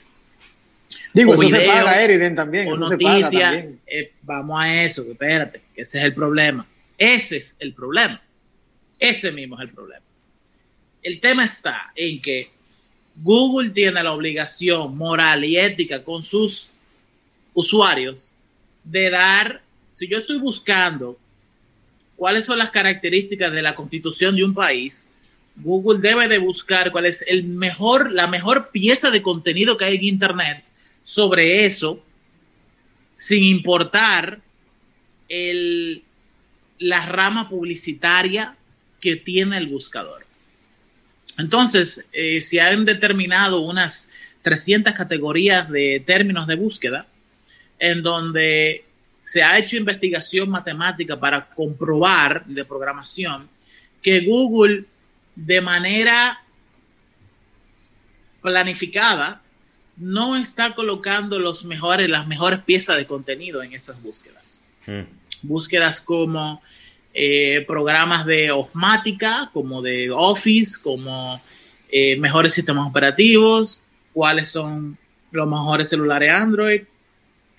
Digo, 1.17 1.33
eso 1.33 1.49
se 1.49 1.61
paga, 1.61 2.01
Eriden, 2.03 2.35
también. 2.35 2.67
o 2.67 2.75
Eso 2.75 2.89
se 2.89 2.97
paga 2.97 3.19
noticia, 3.19 3.49
también. 3.49 3.79
eh, 3.87 4.11
vamos 4.21 4.61
a 4.61 4.83
eso, 4.83 5.03
espérate, 5.09 5.61
que 5.73 5.81
ese 5.81 5.97
es 5.97 6.03
el 6.05 6.13
problema. 6.13 6.65
Ese 6.97 7.37
es 7.37 7.57
el 7.59 7.73
problema. 7.73 8.21
Ese 8.99 9.31
mismo 9.31 9.55
es 9.55 9.67
el 9.67 9.73
problema. 9.73 10.05
El 11.01 11.19
tema 11.19 11.45
está 11.45 11.91
en 11.95 12.21
que 12.21 12.49
Google 13.15 13.71
tiene 13.71 14.03
la 14.03 14.11
obligación 14.13 14.95
moral 14.95 15.43
y 15.43 15.57
ética 15.57 16.03
con 16.03 16.21
sus 16.21 16.71
usuarios 17.53 18.31
de 18.83 19.09
dar, 19.09 19.61
si 19.91 20.07
yo 20.07 20.19
estoy 20.19 20.37
buscando 20.37 21.17
cuáles 22.15 22.45
son 22.45 22.59
las 22.59 22.69
características 22.69 23.51
de 23.51 23.61
la 23.63 23.73
constitución 23.73 24.35
de 24.35 24.43
un 24.43 24.53
país, 24.53 25.11
Google 25.55 25.99
debe 25.99 26.27
de 26.27 26.37
buscar 26.37 26.91
cuál 26.91 27.07
es 27.07 27.25
el 27.27 27.43
mejor, 27.43 28.11
la 28.11 28.27
mejor 28.27 28.69
pieza 28.69 29.09
de 29.09 29.23
contenido 29.23 29.77
que 29.77 29.85
hay 29.85 29.95
en 29.95 30.03
Internet 30.03 30.63
sobre 31.07 31.65
eso, 31.65 32.03
sin 33.13 33.41
importar 33.43 34.41
el, 35.29 36.03
la 36.79 37.05
rama 37.05 37.47
publicitaria 37.47 38.57
que 38.99 39.15
tiene 39.15 39.55
el 39.55 39.67
buscador. 39.67 40.25
Entonces, 41.37 42.09
eh, 42.11 42.41
se 42.41 42.59
han 42.59 42.83
determinado 42.83 43.61
unas 43.61 44.11
300 44.41 44.93
categorías 44.93 45.69
de 45.69 46.03
términos 46.05 46.45
de 46.45 46.55
búsqueda 46.55 47.07
en 47.79 48.03
donde 48.03 48.83
se 49.21 49.41
ha 49.41 49.57
hecho 49.57 49.77
investigación 49.77 50.49
matemática 50.49 51.17
para 51.17 51.47
comprobar 51.47 52.45
de 52.47 52.65
programación 52.65 53.47
que 54.01 54.25
Google 54.25 54.83
de 55.37 55.61
manera 55.61 56.43
planificada 58.41 59.41
no 59.97 60.35
está 60.35 60.75
colocando 60.75 61.39
los 61.39 61.65
mejores, 61.65 62.09
las 62.09 62.27
mejores 62.27 62.59
piezas 62.59 62.97
de 62.97 63.05
contenido 63.05 63.63
en 63.63 63.73
esas 63.73 64.01
búsquedas. 64.01 64.65
Búsquedas 65.41 65.99
como 66.01 66.61
eh, 67.13 67.65
programas 67.67 68.25
de 68.25 68.51
Ofmática, 68.51 69.49
como 69.51 69.81
de 69.81 70.11
Office, 70.11 70.79
como 70.81 71.41
eh, 71.91 72.15
mejores 72.17 72.53
sistemas 72.53 72.89
operativos, 72.89 73.81
cuáles 74.13 74.49
son 74.49 74.97
los 75.31 75.47
mejores 75.47 75.89
celulares 75.89 76.31
Android, 76.31 76.83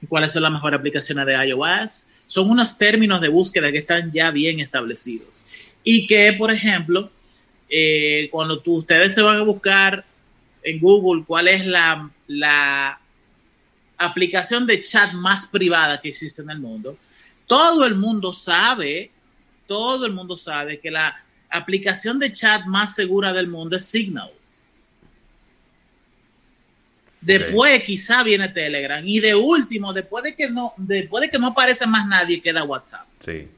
cuáles 0.09 0.33
son 0.33 0.45
las 0.45 0.53
mejores 0.53 0.79
aplicaciones 0.79 1.27
de 1.27 1.35
iOS. 1.47 2.09
Son 2.25 2.49
unos 2.49 2.79
términos 2.79 3.21
de 3.21 3.29
búsqueda 3.29 3.73
que 3.73 3.79
están 3.79 4.13
ya 4.13 4.31
bien 4.31 4.61
establecidos. 4.61 5.45
Y 5.83 6.07
que, 6.07 6.33
por 6.35 6.53
ejemplo, 6.53 7.11
eh, 7.69 8.29
cuando 8.31 8.61
tú, 8.61 8.77
ustedes 8.77 9.15
se 9.15 9.23
van 9.23 9.39
a 9.39 9.43
buscar 9.43 10.05
en 10.71 10.81
Google 10.81 11.25
cuál 11.27 11.49
es 11.49 11.65
la, 11.65 12.11
la 12.27 13.01
aplicación 13.97 14.67
de 14.67 14.83
chat 14.83 15.13
más 15.15 15.47
privada 15.47 16.01
que 16.01 16.11
existe 16.11 16.43
en 16.43 16.51
el 16.51 16.59
mundo, 16.59 16.97
todo 17.47 17.87
el 17.87 17.95
mundo 17.95 18.33
sabe, 18.33 19.11
todo 19.67 20.05
el 20.07 20.13
mundo 20.13 20.37
sabe 20.37 20.79
que 20.79 20.91
la 20.91 21.25
aplicación 21.51 22.19
de 22.19 22.33
chat 22.33 22.67
más 22.67 22.95
segura 22.95 23.33
del 23.33 23.49
mundo 23.49 23.77
es 23.77 23.87
Signal. 23.87 24.31
Después 27.21 27.83
quizá 27.85 28.23
viene 28.23 28.49
Telegram 28.49 29.05
y 29.05 29.19
de 29.21 29.35
último, 29.35 29.93
después 29.93 30.23
de 30.23 30.35
que 30.37 30.49
no, 30.51 30.73
después 30.77 31.23
de 31.23 31.31
que 31.31 31.39
no 31.39 31.49
aparece 31.49 31.87
más 31.87 32.07
nadie, 32.07 32.41
queda 32.41 32.63
WhatsApp. 32.63 33.07
Sí. 33.21 33.49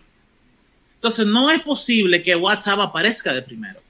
Entonces 0.95 1.27
no 1.27 1.51
es 1.51 1.61
posible 1.61 2.23
que 2.23 2.35
WhatsApp 2.37 2.81
aparezca 2.81 3.35
de 3.35 3.43
primero. 3.43 3.81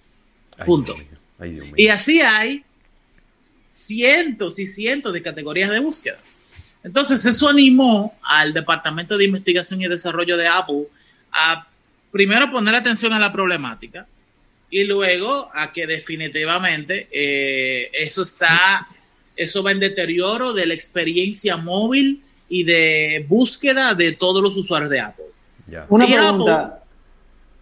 Punto. 0.64 0.96
Ay, 1.38 1.52
Dios 1.52 1.66
mío. 1.66 1.74
Y 1.76 1.88
así 1.88 2.20
hay 2.20 2.64
cientos 3.70 4.58
y 4.58 4.66
cientos 4.66 5.12
de 5.12 5.22
categorías 5.22 5.70
de 5.70 5.78
búsqueda. 5.78 6.18
Entonces 6.82 7.24
eso 7.24 7.48
animó 7.48 8.18
al 8.22 8.52
Departamento 8.52 9.16
de 9.16 9.24
Investigación 9.26 9.80
y 9.80 9.86
Desarrollo 9.88 10.36
de 10.36 10.48
Apple 10.48 10.84
a 11.32 11.66
primero 12.10 12.50
poner 12.50 12.74
atención 12.74 13.12
a 13.12 13.18
la 13.20 13.32
problemática 13.32 14.06
y 14.70 14.82
luego 14.84 15.50
a 15.54 15.72
que 15.72 15.86
definitivamente 15.86 17.06
eh, 17.12 17.90
eso 17.92 18.22
está, 18.22 18.88
eso 19.36 19.62
va 19.62 19.70
en 19.72 19.78
deterioro 19.80 20.52
de 20.52 20.66
la 20.66 20.74
experiencia 20.74 21.56
móvil 21.56 22.22
y 22.48 22.64
de 22.64 23.24
búsqueda 23.28 23.94
de 23.94 24.12
todos 24.12 24.42
los 24.42 24.56
usuarios 24.56 24.90
de 24.90 25.00
Apple. 25.00 25.24
Una 25.88 26.04
Y 26.06 26.14
Apple- 26.14 26.18
pregunta, 26.26 26.82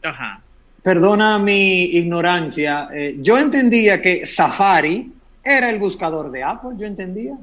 Ajá. 0.03 0.41
perdona 0.83 1.39
mi 1.39 1.83
ignorancia. 1.85 2.89
eh, 2.95 3.17
yo 3.19 3.37
entendía 3.39 4.01
que 4.01 4.25
Safari 4.25 5.13
era 5.49 5.71
el 5.71 5.79
buscador 5.79 6.31
de 6.31 6.43
Apple, 6.43 6.71
yo 6.79 6.87
entendía. 6.87 7.37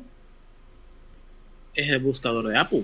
Es 1.73 1.89
el 1.89 1.99
buscador 1.99 2.47
de 2.47 2.57
Apple. 2.57 2.83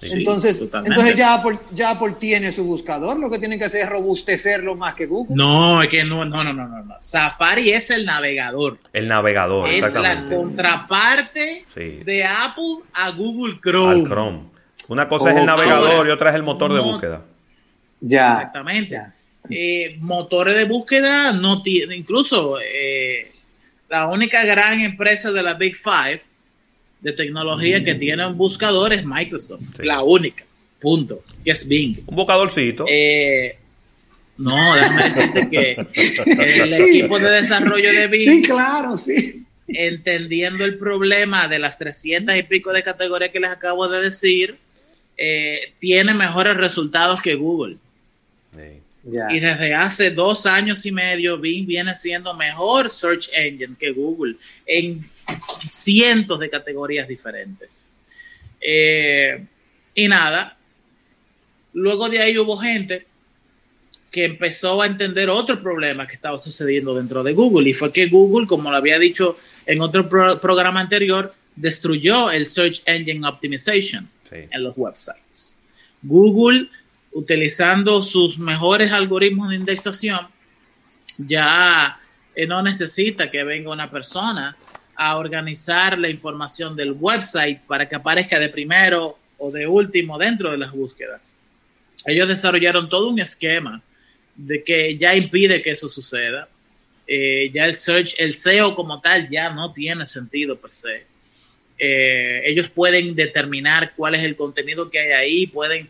Sí, 0.00 0.10
entonces, 0.12 0.60
totalmente. 0.60 0.92
entonces 0.94 1.16
ya 1.16 1.34
Apple, 1.34 1.58
ya 1.72 1.90
Apple 1.90 2.14
tiene 2.20 2.52
su 2.52 2.62
buscador, 2.64 3.18
lo 3.18 3.28
que 3.28 3.40
tienen 3.40 3.58
que 3.58 3.64
hacer 3.64 3.82
es 3.82 3.90
robustecerlo 3.90 4.76
más 4.76 4.94
que 4.94 5.06
Google. 5.06 5.34
No, 5.34 5.82
es 5.82 5.88
que 5.88 6.04
no, 6.04 6.24
no, 6.24 6.44
no, 6.44 6.52
no, 6.52 6.68
no, 6.68 6.84
no. 6.84 6.94
Safari 7.00 7.70
es 7.70 7.90
el 7.90 8.04
navegador. 8.06 8.78
El 8.92 9.08
navegador, 9.08 9.68
es 9.68 9.92
la 9.94 10.24
contraparte 10.24 11.64
Sí. 11.74 12.00
de 12.04 12.24
Apple 12.24 12.84
a 12.92 13.10
Google 13.10 13.58
Chrome. 13.60 13.92
Al 14.00 14.04
Chrome. 14.04 14.40
Una 14.86 15.08
cosa 15.08 15.32
es 15.32 15.36
el 15.38 15.46
navegador 15.46 15.90
ahora, 15.90 16.08
y 16.08 16.12
otra 16.12 16.30
es 16.30 16.36
el 16.36 16.44
motor 16.44 16.72
de 16.72 16.80
búsqueda. 16.80 17.22
Ya. 18.00 18.34
Exactamente. 18.36 19.02
Eh, 19.50 19.96
motores 20.00 20.54
de 20.54 20.64
búsqueda 20.64 21.32
no 21.32 21.60
tiene, 21.62 21.96
incluso 21.96 22.58
eh, 22.60 23.32
la 23.88 24.06
única 24.08 24.44
gran 24.44 24.80
empresa 24.80 25.32
de 25.32 25.42
la 25.42 25.54
Big 25.54 25.76
Five 25.76 26.22
de 27.00 27.12
tecnología 27.12 27.82
que 27.84 27.94
tiene 27.94 28.26
un 28.26 28.36
buscador 28.36 28.92
es 28.92 29.04
Microsoft. 29.04 29.78
La 29.80 30.02
única. 30.02 30.44
Punto. 30.80 31.22
Que 31.44 31.52
es 31.52 31.66
Bing. 31.66 31.98
Un 32.06 32.16
buscadorcito. 32.16 32.84
Eh, 32.88 33.56
no, 34.38 34.74
déjame 34.74 35.04
decirte 35.04 35.48
que 35.50 35.72
el 36.62 36.70
Sí. 36.70 36.98
equipo 37.00 37.18
de 37.18 37.30
desarrollo 37.30 37.90
de 37.92 38.06
Bing 38.08 38.30
Sí, 38.30 38.42
claro, 38.42 38.96
sí. 38.96 39.42
entendiendo 39.68 40.64
el 40.64 40.78
problema 40.78 41.48
de 41.48 41.58
las 41.58 41.78
300 41.78 42.36
y 42.36 42.42
pico 42.44 42.72
de 42.72 42.82
categorías 42.82 43.30
que 43.30 43.40
les 43.40 43.50
acabo 43.50 43.88
de 43.88 44.00
decir, 44.00 44.56
eh, 45.16 45.72
tiene 45.80 46.14
mejores 46.14 46.56
resultados 46.56 47.20
que 47.22 47.34
Google. 47.34 47.76
Y 49.30 49.40
desde 49.40 49.74
hace 49.74 50.10
dos 50.10 50.44
años 50.46 50.84
y 50.84 50.92
medio, 50.92 51.38
Bing 51.38 51.66
viene 51.66 51.96
siendo 51.96 52.34
mejor 52.34 52.90
search 52.90 53.30
engine 53.34 53.74
que 53.78 53.92
Google 53.92 54.36
en 54.66 55.08
cientos 55.70 56.40
de 56.40 56.50
categorías 56.50 57.08
diferentes. 57.08 57.92
Eh, 58.60 59.44
y 59.94 60.08
nada, 60.08 60.56
luego 61.72 62.08
de 62.08 62.20
ahí 62.20 62.36
hubo 62.38 62.58
gente 62.58 63.06
que 64.10 64.24
empezó 64.24 64.80
a 64.82 64.86
entender 64.86 65.28
otro 65.30 65.62
problema 65.62 66.06
que 66.06 66.14
estaba 66.14 66.38
sucediendo 66.38 66.94
dentro 66.94 67.22
de 67.22 67.34
Google 67.34 67.68
y 67.68 67.74
fue 67.74 67.92
que 67.92 68.08
Google, 68.08 68.46
como 68.46 68.70
lo 68.70 68.76
había 68.76 68.98
dicho 68.98 69.38
en 69.66 69.80
otro 69.80 70.08
pro- 70.08 70.40
programa 70.40 70.80
anterior, 70.80 71.34
destruyó 71.54 72.30
el 72.30 72.46
Search 72.46 72.82
Engine 72.86 73.26
Optimization 73.26 74.08
en 74.50 74.62
los 74.62 74.74
websites. 74.76 75.56
Google, 76.02 76.68
utilizando 77.12 78.02
sus 78.02 78.38
mejores 78.38 78.92
algoritmos 78.92 79.50
de 79.50 79.56
indexación, 79.56 80.28
ya 81.18 82.00
eh, 82.34 82.46
no 82.46 82.62
necesita 82.62 83.30
que 83.30 83.44
venga 83.44 83.70
una 83.70 83.90
persona 83.90 84.56
a 84.94 85.16
organizar 85.16 85.98
la 85.98 86.08
información 86.08 86.76
del 86.76 86.92
website 86.92 87.60
para 87.66 87.88
que 87.88 87.96
aparezca 87.96 88.38
de 88.38 88.48
primero 88.48 89.18
o 89.38 89.50
de 89.50 89.66
último 89.66 90.18
dentro 90.18 90.50
de 90.50 90.58
las 90.58 90.72
búsquedas. 90.72 91.36
Ellos 92.04 92.28
desarrollaron 92.28 92.88
todo 92.88 93.08
un 93.08 93.20
esquema 93.20 93.82
de 94.34 94.62
que 94.62 94.96
ya 94.96 95.14
impide 95.14 95.62
que 95.62 95.72
eso 95.72 95.88
suceda. 95.88 96.48
Eh, 97.06 97.50
ya 97.52 97.64
el 97.64 97.74
search, 97.74 98.14
el 98.18 98.34
SEO 98.34 98.74
como 98.74 99.00
tal 99.00 99.28
ya 99.30 99.50
no 99.50 99.72
tiene 99.72 100.06
sentido 100.06 100.56
per 100.56 100.70
se. 100.70 101.06
Eh, 101.78 102.42
ellos 102.44 102.68
pueden 102.70 103.14
determinar 103.14 103.94
cuál 103.96 104.16
es 104.16 104.24
el 104.24 104.36
contenido 104.36 104.90
que 104.90 104.98
hay 104.98 105.12
ahí, 105.12 105.46
pueden 105.46 105.88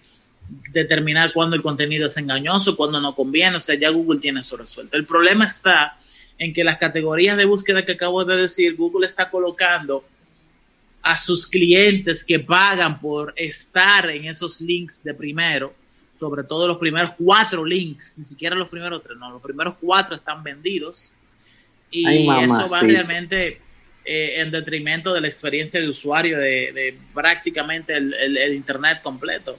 determinar 0.72 1.32
cuándo 1.32 1.56
el 1.56 1.62
contenido 1.62 2.06
es 2.06 2.16
engañoso, 2.16 2.76
cuándo 2.76 3.00
no 3.00 3.14
conviene, 3.14 3.56
o 3.56 3.60
sea, 3.60 3.74
ya 3.76 3.90
Google 3.90 4.20
tiene 4.20 4.40
eso 4.40 4.56
resuelto. 4.56 4.96
El 4.96 5.04
problema 5.04 5.44
está 5.46 5.96
en 6.38 6.52
que 6.54 6.64
las 6.64 6.78
categorías 6.78 7.36
de 7.36 7.44
búsqueda 7.44 7.84
que 7.84 7.92
acabo 7.92 8.24
de 8.24 8.36
decir, 8.36 8.76
Google 8.76 9.06
está 9.06 9.28
colocando 9.30 10.04
a 11.02 11.16
sus 11.18 11.46
clientes 11.46 12.24
que 12.24 12.38
pagan 12.40 13.00
por 13.00 13.32
estar 13.36 14.10
en 14.10 14.26
esos 14.26 14.60
links 14.60 15.02
de 15.02 15.14
primero, 15.14 15.74
sobre 16.18 16.42
todo 16.44 16.66
los 16.66 16.78
primeros 16.78 17.12
cuatro 17.16 17.64
links, 17.64 18.16
ni 18.18 18.24
siquiera 18.26 18.56
los 18.56 18.68
primeros 18.68 19.02
tres, 19.02 19.16
no, 19.18 19.30
los 19.30 19.42
primeros 19.42 19.74
cuatro 19.80 20.16
están 20.16 20.42
vendidos 20.42 21.12
y 21.90 22.06
Ay, 22.06 22.26
mamá, 22.26 22.64
eso 22.64 22.72
va 22.74 22.80
sí. 22.80 22.86
realmente 22.88 23.60
eh, 24.04 24.34
en 24.40 24.50
detrimento 24.50 25.12
de 25.14 25.20
la 25.20 25.28
experiencia 25.28 25.80
de 25.80 25.88
usuario 25.88 26.38
de, 26.38 26.72
de 26.72 26.98
prácticamente 27.14 27.96
el, 27.96 28.12
el- 28.14 28.36
el 28.36 28.54
Internet 28.54 29.00
completo. 29.02 29.58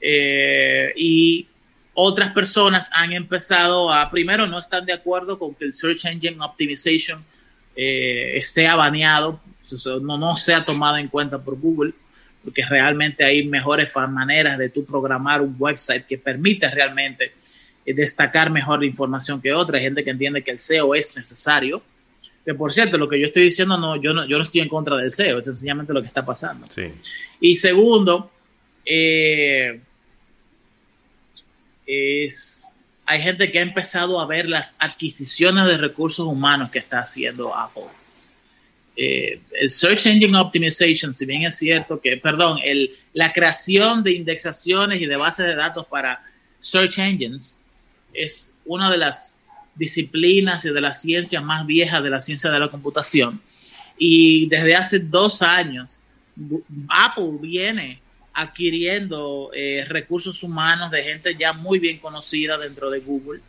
Eh, 0.00 0.92
y 0.96 1.46
otras 1.94 2.32
personas 2.32 2.90
han 2.94 3.12
empezado 3.12 3.92
a, 3.92 4.10
primero, 4.10 4.46
no 4.46 4.58
están 4.58 4.86
de 4.86 4.92
acuerdo 4.92 5.38
con 5.38 5.54
que 5.54 5.64
el 5.64 5.74
Search 5.74 6.04
Engine 6.04 6.36
Optimization 6.40 7.24
eh, 7.74 8.36
esté 8.36 8.66
baneado, 8.66 9.40
sea, 9.64 9.94
no, 10.00 10.16
no 10.16 10.36
sea 10.36 10.64
tomado 10.64 10.96
en 10.96 11.08
cuenta 11.08 11.38
por 11.38 11.58
Google, 11.58 11.92
porque 12.44 12.64
realmente 12.64 13.24
hay 13.24 13.44
mejores 13.46 13.90
maneras 14.08 14.58
de 14.58 14.68
tú 14.68 14.84
programar 14.84 15.42
un 15.42 15.56
website 15.58 16.06
que 16.06 16.18
permite 16.18 16.70
realmente 16.70 17.32
eh, 17.84 17.94
destacar 17.94 18.50
mejor 18.50 18.80
la 18.80 18.86
información 18.86 19.40
que 19.40 19.52
otra. 19.52 19.78
Hay 19.78 19.84
gente 19.84 20.04
que 20.04 20.10
entiende 20.10 20.42
que 20.42 20.52
el 20.52 20.58
SEO 20.58 20.94
es 20.94 21.16
necesario. 21.16 21.82
Que 22.44 22.54
por 22.54 22.72
cierto, 22.72 22.96
lo 22.96 23.08
que 23.08 23.18
yo 23.18 23.26
estoy 23.26 23.42
diciendo, 23.42 23.76
no, 23.76 23.96
yo 23.96 24.14
no, 24.14 24.26
yo 24.26 24.36
no 24.36 24.42
estoy 24.42 24.60
en 24.60 24.68
contra 24.68 24.96
del 24.96 25.12
SEO, 25.12 25.38
es 25.38 25.44
sencillamente 25.44 25.92
lo 25.92 26.00
que 26.00 26.06
está 26.06 26.24
pasando. 26.24 26.66
Sí. 26.70 26.92
Y 27.40 27.56
segundo, 27.56 28.30
eh, 28.84 29.80
es, 31.88 32.74
hay 33.06 33.22
gente 33.22 33.50
que 33.50 33.58
ha 33.58 33.62
empezado 33.62 34.20
a 34.20 34.26
ver 34.26 34.48
las 34.48 34.76
adquisiciones 34.78 35.64
de 35.64 35.78
recursos 35.78 36.26
humanos 36.26 36.70
que 36.70 36.78
está 36.78 37.00
haciendo 37.00 37.56
Apple. 37.56 37.84
Eh, 38.94 39.40
el 39.60 39.70
Search 39.70 40.06
Engine 40.06 40.36
Optimization, 40.36 41.14
si 41.14 41.24
bien 41.24 41.44
es 41.44 41.56
cierto 41.56 42.00
que, 42.00 42.16
perdón, 42.18 42.58
el, 42.62 42.94
la 43.14 43.32
creación 43.32 44.02
de 44.02 44.12
indexaciones 44.12 45.00
y 45.00 45.06
de 45.06 45.16
bases 45.16 45.46
de 45.46 45.54
datos 45.54 45.86
para 45.86 46.22
Search 46.58 46.98
Engines 46.98 47.62
es 48.12 48.58
una 48.66 48.90
de 48.90 48.98
las 48.98 49.40
disciplinas 49.74 50.64
y 50.64 50.70
de 50.70 50.80
las 50.80 51.00
ciencias 51.00 51.42
más 51.42 51.64
viejas 51.64 52.02
de 52.02 52.10
la 52.10 52.20
ciencia 52.20 52.50
de 52.50 52.58
la 52.58 52.68
computación. 52.68 53.40
Y 53.96 54.46
desde 54.48 54.74
hace 54.74 54.98
dos 54.98 55.42
años, 55.42 56.00
Apple 56.88 57.38
viene 57.40 58.00
adquiriendo 58.38 59.50
eh, 59.52 59.84
recursos 59.88 60.44
humanos 60.44 60.92
de 60.92 61.02
gente 61.02 61.34
ya 61.34 61.52
muy 61.52 61.80
bien 61.80 61.98
conocida 61.98 62.56
dentro 62.56 62.88
de 62.88 63.00
Google. 63.00 63.40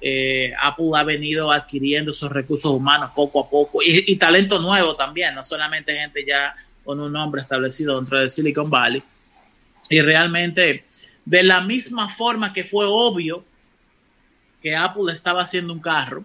Eh, 0.00 0.54
Apple 0.58 0.90
ha 0.94 1.04
venido 1.04 1.52
adquiriendo 1.52 2.12
esos 2.12 2.32
recursos 2.32 2.72
humanos 2.72 3.10
poco 3.14 3.40
a 3.40 3.48
poco 3.48 3.82
y, 3.82 4.04
y 4.10 4.16
talento 4.16 4.58
nuevo 4.58 4.96
también, 4.96 5.34
no 5.34 5.44
solamente 5.44 5.94
gente 5.94 6.24
ya 6.26 6.56
con 6.82 6.98
un 6.98 7.12
nombre 7.12 7.42
establecido 7.42 7.96
dentro 8.00 8.18
de 8.18 8.30
Silicon 8.30 8.70
Valley. 8.70 9.02
Y 9.90 10.00
realmente, 10.00 10.86
de 11.26 11.42
la 11.42 11.60
misma 11.60 12.08
forma 12.08 12.54
que 12.54 12.64
fue 12.64 12.86
obvio 12.88 13.44
que 14.62 14.74
Apple 14.74 15.12
estaba 15.12 15.42
haciendo 15.42 15.74
un 15.74 15.80
carro, 15.80 16.24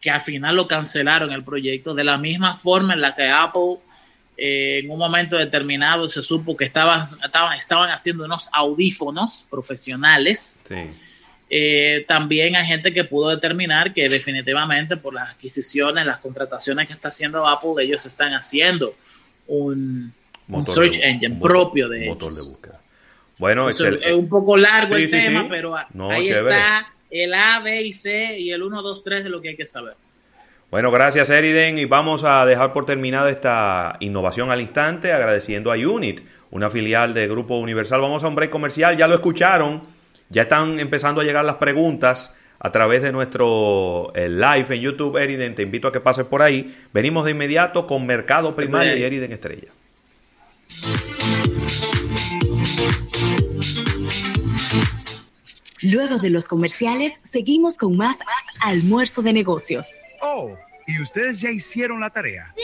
que 0.00 0.10
al 0.10 0.20
final 0.20 0.56
lo 0.56 0.66
cancelaron 0.66 1.30
el 1.30 1.44
proyecto, 1.44 1.94
de 1.94 2.04
la 2.04 2.18
misma 2.18 2.54
forma 2.54 2.94
en 2.94 3.02
la 3.02 3.14
que 3.14 3.28
Apple 3.28 3.78
eh, 4.36 4.80
en 4.82 4.90
un 4.90 4.98
momento 4.98 5.36
determinado 5.36 6.08
se 6.08 6.20
supo 6.22 6.56
que 6.56 6.64
estaban, 6.64 7.06
estaban, 7.24 7.56
estaban 7.56 7.90
haciendo 7.90 8.24
unos 8.24 8.48
audífonos 8.52 9.46
profesionales. 9.50 10.62
Sí. 10.68 10.74
Eh, 11.50 12.04
también 12.08 12.56
hay 12.56 12.66
gente 12.66 12.92
que 12.92 13.04
pudo 13.04 13.28
determinar 13.30 13.92
que 13.94 14.08
definitivamente 14.08 14.96
por 14.96 15.14
las 15.14 15.30
adquisiciones, 15.30 16.04
las 16.06 16.18
contrataciones 16.18 16.86
que 16.88 16.94
está 16.94 17.08
haciendo 17.08 17.46
Apple, 17.46 17.82
ellos 17.84 18.04
están 18.06 18.32
haciendo 18.32 18.94
un, 19.46 20.12
search 20.64 20.98
de- 21.00 21.06
engine 21.06 21.34
motor- 21.36 21.48
propio 21.48 21.88
de 21.88 22.06
motor 22.06 22.32
de 22.32 22.34
ellos. 22.40 22.50
búsqueda. 22.52 22.80
Bueno, 23.38 23.68
Eso 23.68 23.88
es 23.88 24.12
un 24.14 24.28
poco 24.28 24.56
largo 24.56 24.96
Sí, 24.96 25.02
el 25.02 25.08
sí, 25.08 25.18
tema, 25.18 25.46
pero 25.48 25.74
No, 25.92 26.10
ahí 26.10 26.26
chévere. 26.26 26.56
está 26.56 26.92
el 27.10 27.34
A, 27.34 27.60
B 27.60 27.82
y 27.82 27.92
C 27.92 28.38
y 28.40 28.50
el 28.50 28.62
1, 28.62 28.80
2, 28.82 29.04
3 29.04 29.22
de 29.24 29.30
lo 29.30 29.40
que 29.40 29.50
hay 29.50 29.56
que 29.56 29.66
saber. 29.66 29.94
Bueno, 30.70 30.90
gracias 30.90 31.30
Eriden 31.30 31.78
y 31.78 31.84
vamos 31.84 32.24
a 32.24 32.44
dejar 32.46 32.72
por 32.72 32.84
terminada 32.84 33.30
esta 33.30 33.96
innovación 34.00 34.50
al 34.50 34.60
instante 34.60 35.12
agradeciendo 35.12 35.70
a 35.70 35.76
Unit, 35.76 36.22
una 36.50 36.68
filial 36.68 37.14
de 37.14 37.28
Grupo 37.28 37.58
Universal. 37.58 38.00
Vamos 38.00 38.24
a 38.24 38.28
un 38.28 38.34
break 38.34 38.50
comercial, 38.50 38.96
ya 38.96 39.06
lo 39.06 39.14
escucharon, 39.14 39.82
ya 40.30 40.42
están 40.42 40.80
empezando 40.80 41.20
a 41.20 41.24
llegar 41.24 41.44
las 41.44 41.56
preguntas 41.56 42.34
a 42.58 42.72
través 42.72 43.02
de 43.02 43.12
nuestro 43.12 44.10
eh, 44.14 44.28
live 44.28 44.74
en 44.74 44.80
YouTube. 44.80 45.16
Eriden, 45.16 45.54
te 45.54 45.62
invito 45.62 45.88
a 45.88 45.92
que 45.92 46.00
pases 46.00 46.24
por 46.24 46.42
ahí. 46.42 46.74
Venimos 46.92 47.24
de 47.24 47.32
inmediato 47.32 47.86
con 47.86 48.06
Mercado 48.06 48.56
Primario 48.56 48.96
y 48.96 49.02
Eriden 49.02 49.32
Estrella. 49.32 49.68
Luego 55.84 56.16
de 56.18 56.30
los 56.30 56.46
comerciales, 56.46 57.12
seguimos 57.30 57.76
con 57.76 57.96
más 57.96 58.16
almuerzo 58.62 59.20
de 59.20 59.34
negocios. 59.34 59.86
Oh, 60.22 60.56
¿y 60.86 61.02
ustedes 61.02 61.42
ya 61.42 61.50
hicieron 61.50 62.00
la 62.00 62.08
tarea? 62.08 62.54
Sí, 62.56 62.62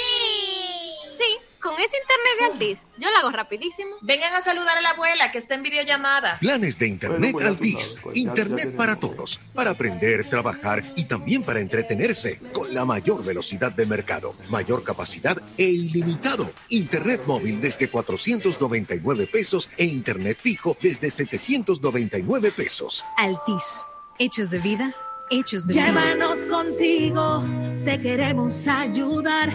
con 1.61 1.75
ese 1.75 1.97
internet 1.99 2.39
de 2.39 2.45
Altis, 2.47 2.87
yo 2.99 3.11
lo 3.11 3.17
hago 3.19 3.31
rapidísimo. 3.31 3.97
Vengan 4.01 4.35
a 4.35 4.41
saludar 4.41 4.79
a 4.79 4.81
la 4.81 4.91
abuela 4.91 5.31
que 5.31 5.39
está 5.39 5.55
en 5.55 5.63
videollamada. 5.63 6.39
Planes 6.41 6.79
de 6.79 6.89
Internet 6.89 7.33
Bueno, 7.33 7.39
pues, 7.39 7.47
Altis. 7.49 8.01
pues, 8.03 8.17
Internet 8.17 8.75
para 8.77 8.97
todos. 8.99 9.39
Para 9.55 9.71
aprender, 9.71 10.29
trabajar 10.29 10.83
y 10.97 11.05
también 11.05 11.43
para 11.43 11.61
entretenerse. 11.61 12.39
Con 12.53 12.73
la 12.75 12.85
mayor 12.85 13.25
velocidad 13.25 13.73
de 13.73 13.87
mercado, 13.87 14.35
mayor 14.49 14.83
capacidad 14.85 15.37
e 15.59 15.65
ilimitado. 15.65 16.51
Internet 16.71 17.23
móvil 17.27 17.61
desde 17.61 17.91
499 17.91 19.27
pesos 19.27 19.69
e 19.77 19.85
Internet 19.85 20.39
fijo 20.41 20.77
desde 20.83 21.11
799 21.11 22.53
pesos. 22.53 23.05
Altis. 23.17 23.85
Hechos 24.19 24.51
de 24.51 24.59
vida, 24.59 24.95
hechos 25.31 25.67
de 25.67 25.75
vida. 25.75 25.87
Llévanos 25.87 26.43
contigo, 26.45 27.45
te 27.85 28.01
queremos 28.01 28.69
ayudar 28.69 29.55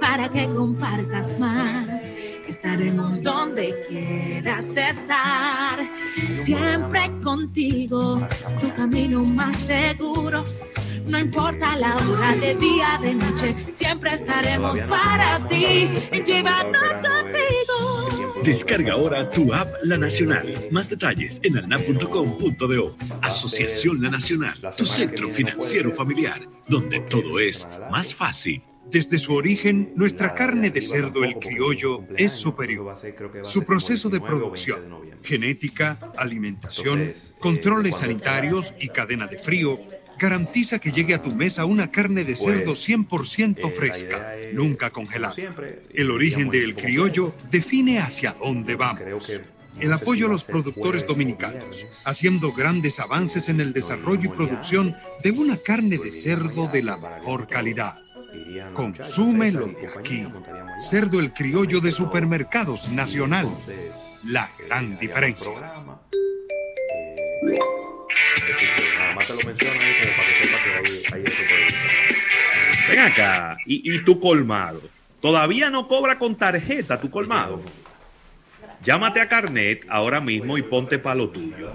para 0.00 0.28
que 0.28 0.46
compartas 0.46 1.38
más. 1.38 2.14
Estaremos 2.48 3.22
donde 3.22 3.74
quieras 3.88 4.76
estar, 4.76 5.78
siempre 6.28 7.10
contigo, 7.22 8.26
tu 8.60 8.74
camino 8.74 9.22
más 9.22 9.56
seguro. 9.56 10.44
No 11.08 11.18
importa 11.18 11.76
la 11.76 11.96
hora 11.96 12.36
de 12.36 12.54
día, 12.54 12.98
de 13.00 13.14
noche, 13.14 13.54
siempre 13.72 14.12
estaremos 14.12 14.78
para 14.80 15.46
ti. 15.48 15.88
Llévanos 16.26 16.92
contigo. 16.94 18.42
Descarga 18.44 18.94
ahora 18.94 19.28
tu 19.30 19.52
app 19.52 19.68
La 19.82 19.98
Nacional. 19.98 20.46
Más 20.70 20.88
detalles 20.88 21.40
en 21.42 21.58
alnap.com.do. 21.58 22.96
Asociación 23.22 24.02
La 24.02 24.10
Nacional, 24.10 24.54
tu 24.76 24.86
centro 24.86 25.30
financiero 25.30 25.90
familiar, 25.92 26.40
donde 26.66 27.00
todo 27.00 27.38
es 27.38 27.66
más 27.90 28.14
fácil. 28.14 28.62
Desde 28.90 29.18
su 29.18 29.34
origen, 29.34 29.92
nuestra 29.94 30.34
carne 30.34 30.70
de 30.70 30.80
cerdo, 30.80 31.22
el 31.22 31.34
criollo, 31.36 32.04
es 32.16 32.32
superior. 32.32 32.96
Su 33.42 33.64
proceso 33.64 34.08
de 34.08 34.20
producción, 34.20 34.82
genética, 35.22 35.98
alimentación, 36.16 37.12
controles 37.38 37.98
sanitarios 37.98 38.74
y 38.80 38.88
cadena 38.88 39.26
de 39.26 39.38
frío 39.38 39.78
garantiza 40.18 40.78
que 40.78 40.92
llegue 40.92 41.14
a 41.14 41.22
tu 41.22 41.32
mesa 41.32 41.64
una 41.64 41.90
carne 41.90 42.24
de 42.24 42.34
cerdo 42.34 42.72
100% 42.72 43.70
fresca, 43.72 44.34
nunca 44.52 44.90
congelada. 44.90 45.34
El 45.94 46.10
origen 46.10 46.50
del 46.50 46.74
criollo 46.74 47.34
define 47.50 48.00
hacia 48.00 48.32
dónde 48.32 48.74
vamos. 48.76 49.40
el 49.80 49.92
apoyo 49.94 50.26
a 50.26 50.28
los 50.28 50.44
productores 50.44 51.06
dominicanos, 51.06 51.86
haciendo 52.04 52.52
grandes 52.52 53.00
avances 53.00 53.48
en 53.48 53.60
el 53.60 53.72
desarrollo 53.72 54.24
y 54.24 54.36
producción 54.36 54.94
de 55.24 55.30
una 55.30 55.56
carne 55.56 55.96
de 55.96 56.12
cerdo 56.12 56.68
de 56.68 56.82
la 56.82 56.98
mejor 56.98 57.48
calidad. 57.48 57.94
Consúmelo 58.74 59.66
de 59.66 59.88
aquí. 59.98 60.26
Cerdo 60.78 61.20
el 61.20 61.32
criollo 61.32 61.80
de 61.80 61.90
supermercados 61.90 62.90
nacional. 62.90 63.48
La 64.24 64.50
gran 64.66 64.98
diferencia. 64.98 65.52
Nada 65.52 65.84
más 69.14 69.26
te 69.26 69.34
lo 69.34 69.48
menciono 69.48 69.80
ahí 69.80 69.94
como 70.00 70.12
para 70.16 70.28
que 70.28 70.44
sepa 70.46 70.58
que 70.64 70.70
hay, 70.70 70.76
hay 71.12 71.24
ese 71.26 71.42
producto. 71.48 71.78
Ven 72.88 72.98
acá, 72.98 73.56
y, 73.66 73.94
y 73.94 74.04
tu 74.04 74.18
colmado. 74.18 74.80
¿Todavía 75.20 75.70
no 75.70 75.86
cobra 75.86 76.18
con 76.18 76.34
tarjeta 76.34 77.00
tu 77.00 77.10
colmado? 77.10 77.60
Llámate 78.82 79.20
a 79.20 79.28
Carnet 79.28 79.84
ahora 79.88 80.20
mismo 80.20 80.56
y 80.56 80.62
ponte 80.62 80.98
para 80.98 81.16
lo 81.16 81.28
tuyo. 81.28 81.70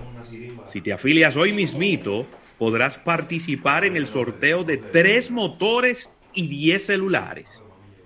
Si 0.68 0.82
te 0.82 0.92
afilias 0.92 1.36
hoy 1.36 1.54
mismito, 1.54 2.26
podrás 2.58 2.98
participar 2.98 3.86
en 3.86 3.96
el 3.96 4.08
sorteo 4.08 4.64
de 4.64 4.78
tres 4.78 5.30
motores 5.30 6.10
y 6.36 6.48
10 6.48 6.86
celulares. 6.86 7.64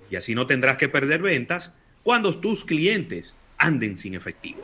Y 0.10 0.16
así 0.16 0.34
no 0.36 0.48
tendrás 0.48 0.78
que 0.78 0.88
perder 0.90 1.22
ventas 1.22 1.74
cuando 2.04 2.40
tus 2.40 2.66
clientes 2.66 3.36
anden 3.58 3.98
sin 3.98 4.16
efectivo. 4.16 4.62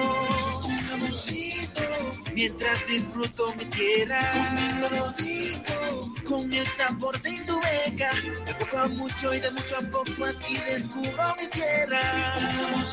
Un. 0.65 2.35
Mientras 2.35 2.87
disfruto 2.87 3.53
mi 3.57 3.65
tierra. 3.65 4.21
Comiendo. 4.33 6.15
Con 6.29 6.53
el 6.53 6.67
sabor 6.69 7.21
de 7.21 7.31
hindueca. 7.31 8.11
De 8.47 8.55
poco 8.55 8.79
a 8.79 8.87
mucho 8.87 9.35
y 9.35 9.41
de 9.41 9.51
mucho 9.51 9.77
a 9.77 9.91
poco 9.91 10.25
así 10.25 10.55
descubro 10.55 11.37
mi 11.41 11.49
tierra. 11.49 12.35
Un. 12.75 12.85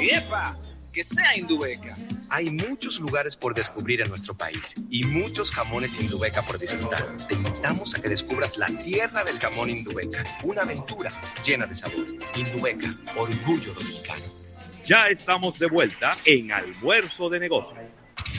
¡Yepa! 0.00 0.71
Que 0.92 1.02
sea 1.02 1.36
Indubeca. 1.38 1.96
Hay 2.28 2.50
muchos 2.50 3.00
lugares 3.00 3.34
por 3.34 3.54
descubrir 3.54 4.02
en 4.02 4.10
nuestro 4.10 4.34
país 4.34 4.74
y 4.90 5.04
muchos 5.04 5.50
jamones 5.50 5.98
Indubeca 5.98 6.42
por 6.42 6.58
disfrutar. 6.58 7.16
Te 7.28 7.34
invitamos 7.34 7.94
a 7.94 8.02
que 8.02 8.10
descubras 8.10 8.58
la 8.58 8.66
tierra 8.66 9.24
del 9.24 9.38
jamón 9.38 9.70
Indubeca, 9.70 10.22
una 10.44 10.62
aventura 10.62 11.10
llena 11.42 11.64
de 11.66 11.74
sabor. 11.74 12.04
Indubeca, 12.36 12.94
orgullo 13.16 13.72
dominicano. 13.72 14.24
Ya 14.84 15.08
estamos 15.08 15.58
de 15.58 15.68
vuelta 15.68 16.14
en 16.26 16.52
Almuerzo 16.52 17.30
de 17.30 17.40
Negocios. 17.40 17.80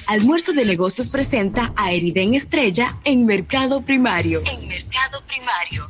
Almuerzo 0.05 0.53
de 0.53 0.65
Negocios 0.65 1.09
presenta 1.09 1.73
a 1.75 1.91
Eriden 1.91 2.35
Estrella 2.35 2.99
en 3.03 3.25
Mercado 3.25 3.81
Primario. 3.81 4.43
En 4.45 4.67
Mercado 4.67 5.23
Primario. 5.25 5.89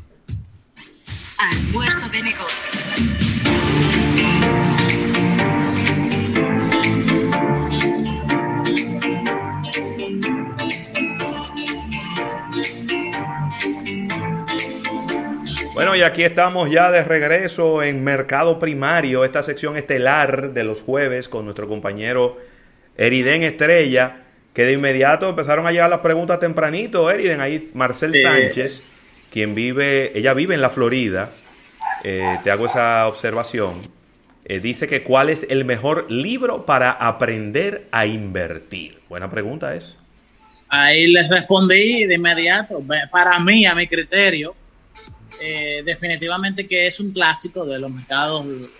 Almuerzo 1.39 2.07
de 2.07 2.21
negocios. 2.21 2.73
Bueno, 15.73 15.95
y 15.95 16.01
aquí 16.03 16.23
estamos 16.23 16.69
ya 16.69 16.91
de 16.91 17.03
regreso 17.03 17.81
en 17.81 18.03
Mercado 18.03 18.59
Primario, 18.59 19.25
esta 19.25 19.41
sección 19.41 19.75
estelar 19.75 20.53
de 20.53 20.63
los 20.63 20.81
jueves 20.81 21.27
con 21.27 21.45
nuestro 21.45 21.67
compañero 21.67 22.37
Eriden 22.95 23.41
Estrella, 23.41 24.17
que 24.53 24.65
de 24.65 24.73
inmediato 24.73 25.27
empezaron 25.29 25.65
a 25.65 25.71
llegar 25.71 25.89
las 25.89 26.01
preguntas 26.01 26.39
tempranito, 26.39 27.09
Eriden, 27.09 27.41
ahí 27.41 27.69
Marcel 27.73 28.13
Sí. 28.13 28.21
Sánchez, 28.21 28.83
quien 29.31 29.55
vive, 29.55 30.11
ella 30.15 30.35
vive 30.35 30.53
en 30.53 30.61
la 30.61 30.69
Florida, 30.69 31.31
eh, 32.03 32.37
te 32.43 32.51
hago 32.51 32.65
esa 32.67 33.07
observación, 33.07 33.79
Eh, 34.45 34.59
dice 34.59 34.89
que 34.89 35.03
cuál 35.03 35.29
es 35.29 35.47
el 35.49 35.63
mejor 35.63 36.05
libro 36.11 36.65
para 36.65 36.91
aprender 36.91 37.87
a 37.93 38.05
invertir. 38.05 38.99
Buena 39.07 39.29
pregunta 39.29 39.73
es. 39.73 39.97
Ahí 40.67 41.07
les 41.07 41.29
respondí 41.29 42.03
de 42.05 42.15
inmediato. 42.15 42.83
Para 43.09 43.39
mí, 43.39 43.65
a 43.65 43.73
mi 43.73 43.87
criterio, 43.87 44.53
eh, 45.45 45.83
definitivamente 45.83 46.65
que 46.65 46.87
es 46.87 47.01
un 47.01 47.11
clásico 47.11 47.65
de 47.65 47.77
los 47.77 47.91
mercados 47.91 48.45
eh, 48.45 48.71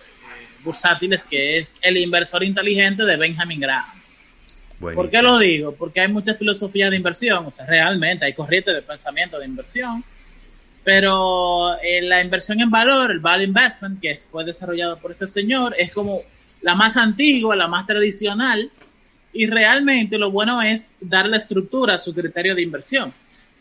bursátiles, 0.64 1.28
que 1.28 1.58
es 1.58 1.78
El 1.82 1.98
inversor 1.98 2.42
inteligente 2.42 3.04
de 3.04 3.18
Benjamin 3.18 3.60
Graham. 3.60 3.86
¿Por 4.80 5.10
qué 5.10 5.22
lo 5.22 5.40
digo? 5.40 5.74
Porque 5.74 6.00
hay 6.00 6.08
muchas 6.08 6.38
filosofías 6.38 6.90
de 6.90 6.96
inversión, 6.96 7.46
o 7.46 7.52
sea, 7.52 7.66
realmente 7.66 8.26
hay 8.26 8.34
corrientes 8.34 8.74
de 8.74 8.82
pensamiento 8.82 9.40
de 9.40 9.46
inversión, 9.46 10.04
pero 10.86 11.76
eh, 11.82 12.02
la 12.02 12.22
inversión 12.22 12.62
en 12.62 12.72
valor, 12.72 13.12
el 13.12 13.20
value 13.20 13.44
investment, 13.44 14.02
que 14.02 14.16
fue 14.16 14.46
desarrollado 14.46 14.98
por 14.98 15.12
este 15.12 15.28
señor, 15.28 15.76
es 15.78 15.92
como 15.92 16.22
la 16.62 16.76
más 16.76 16.96
antigua, 16.96 17.58
la 17.58 17.68
más 17.68 17.86
tradicional, 17.86 18.72
y 19.34 19.48
realmente 19.48 20.18
lo 20.18 20.32
bueno 20.32 20.62
es 20.62 20.92
darle 21.02 21.38
estructura 21.38 21.96
a 21.96 22.00
su 22.00 22.14
criterio 22.14 22.56
de 22.56 22.62
inversión. 22.62 23.14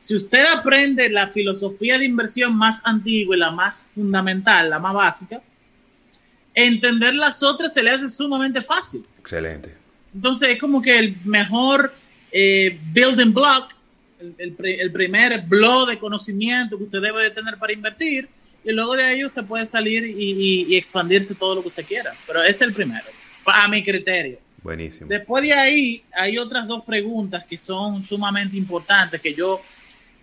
Si 0.02 0.16
usted 0.16 0.44
aprende 0.56 1.08
la 1.08 1.28
filosofía 1.28 1.98
de 1.98 2.04
inversión 2.04 2.54
más 2.56 2.80
antigua 2.84 3.36
y 3.36 3.38
la 3.38 3.50
más 3.50 3.86
fundamental, 3.94 4.68
la 4.70 4.78
más 4.78 4.94
básica, 4.94 5.40
entender 6.54 7.14
las 7.14 7.42
otras 7.42 7.72
se 7.72 7.82
le 7.82 7.90
hace 7.90 8.08
sumamente 8.10 8.62
fácil. 8.62 9.04
Excelente. 9.20 9.74
Entonces 10.14 10.50
es 10.50 10.58
como 10.58 10.82
que 10.82 10.98
el 10.98 11.16
mejor 11.24 11.94
eh, 12.30 12.78
building 12.92 13.32
block, 13.32 13.70
el, 14.20 14.34
el 14.38 14.52
pri- 14.52 14.78
el 14.80 14.92
primer 14.92 15.40
blog 15.42 15.88
de 15.88 15.98
conocimiento 15.98 16.76
que 16.76 16.84
usted 16.84 17.00
debe 17.00 17.22
de 17.22 17.30
tener 17.30 17.56
para 17.56 17.72
invertir, 17.72 18.28
y 18.64 18.70
luego 18.72 18.94
de 18.94 19.04
ahí 19.04 19.24
usted 19.24 19.44
puede 19.44 19.66
salir 19.66 20.04
y, 20.04 20.12
y- 20.32 20.64
y 20.68 20.76
expandirse 20.76 21.34
todo 21.34 21.54
lo 21.56 21.62
que 21.62 21.68
usted 21.68 21.84
quiera. 21.86 22.12
Pero 22.26 22.42
ese 22.42 22.50
es 22.50 22.62
el 22.62 22.72
primero, 22.72 23.04
a 23.46 23.66
mi 23.68 23.82
criterio. 23.82 24.38
Buenísimo. 24.62 25.08
Después 25.08 25.42
de 25.42 25.52
ahí 25.54 26.04
hay 26.14 26.38
otras 26.38 26.68
dos 26.68 26.84
preguntas 26.84 27.44
que 27.44 27.58
son 27.58 28.04
sumamente 28.04 28.56
importantes, 28.56 29.20
que 29.20 29.34
yo 29.34 29.60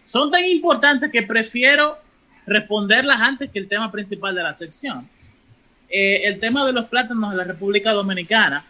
son 0.10 0.31
tan 0.31 0.44
importantes 0.45 1.11
que 1.11 1.22
prefiero 1.22 1.99
responderlas 2.48 3.22
antes 3.22 3.52
que 3.52 3.60
el 3.60 3.68
tema 3.68 3.91
principal 3.91 4.34
de 4.34 4.41
la 4.41 4.53
sección. 4.53 5.07
Eh, 5.90 6.22
el 6.23 6.40
tema 6.40 6.65
de 6.65 6.73
los 6.73 6.86
plátanos 6.86 7.31
en 7.31 7.38
la 7.38 7.44
República 7.44 7.91
Dominicana 7.91 8.64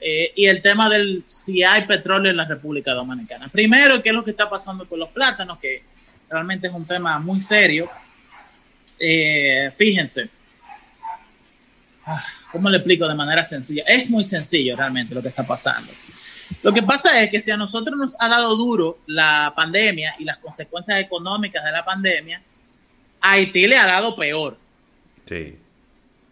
eh, 0.00 0.32
y 0.34 0.46
el 0.46 0.62
tema 0.62 0.88
del 0.88 1.22
si 1.24 1.62
hay 1.62 1.86
petróleo 1.86 2.30
en 2.30 2.36
la 2.36 2.46
República 2.46 2.92
Dominicana. 2.94 3.48
Primero, 3.48 4.02
¿qué 4.02 4.08
es 4.08 4.14
lo 4.14 4.24
que 4.24 4.32
está 4.32 4.50
pasando 4.50 4.86
con 4.86 4.98
los 4.98 5.10
plátanos? 5.10 5.58
Que 5.58 5.82
realmente 6.28 6.66
es 6.66 6.72
un 6.72 6.84
tema 6.84 7.18
muy 7.18 7.40
serio. 7.40 7.88
Eh, 8.98 9.70
fíjense, 9.76 10.30
Ah, 12.08 12.22
¿cómo 12.52 12.70
le 12.70 12.76
explico 12.76 13.08
de 13.08 13.14
manera 13.16 13.44
sencilla? 13.44 13.82
Es 13.84 14.10
muy 14.10 14.22
sencillo 14.22 14.76
realmente 14.76 15.12
lo 15.12 15.20
que 15.20 15.28
está 15.28 15.44
pasando. 15.44 15.90
Lo 16.62 16.72
que 16.72 16.82
pasa 16.82 17.22
es 17.22 17.30
que 17.30 17.40
si 17.40 17.50
a 17.50 17.56
nosotros 17.56 17.96
nos 17.96 18.16
ha 18.20 18.28
dado 18.28 18.56
duro 18.56 18.98
la 19.06 19.52
pandemia 19.54 20.14
y 20.18 20.24
las 20.24 20.38
consecuencias 20.38 21.00
económicas 21.00 21.64
de 21.64 21.72
la 21.72 21.84
pandemia, 21.84 22.42
a 23.20 23.32
Haití 23.32 23.66
le 23.66 23.76
ha 23.76 23.86
dado 23.86 24.14
peor, 24.16 24.56
Sí. 25.28 25.56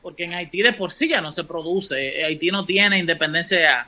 porque 0.02 0.24
en 0.24 0.34
Haití 0.34 0.62
de 0.62 0.72
por 0.72 0.92
sí 0.92 1.08
ya 1.08 1.20
no 1.20 1.32
se 1.32 1.44
produce, 1.44 2.20
eh, 2.20 2.24
Haití 2.24 2.50
no 2.50 2.64
tiene 2.64 2.98
independencia, 2.98 3.86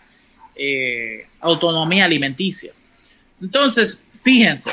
eh, 0.54 1.26
autonomía 1.40 2.06
alimenticia. 2.06 2.72
Entonces, 3.40 4.04
fíjense, 4.22 4.70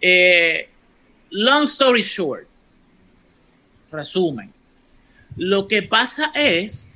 eh, 0.00 0.68
long 1.30 1.64
story 1.64 2.02
short, 2.02 2.46
resumen, 3.90 4.52
lo 5.36 5.66
que 5.68 5.82
pasa 5.82 6.32
es 6.34 6.89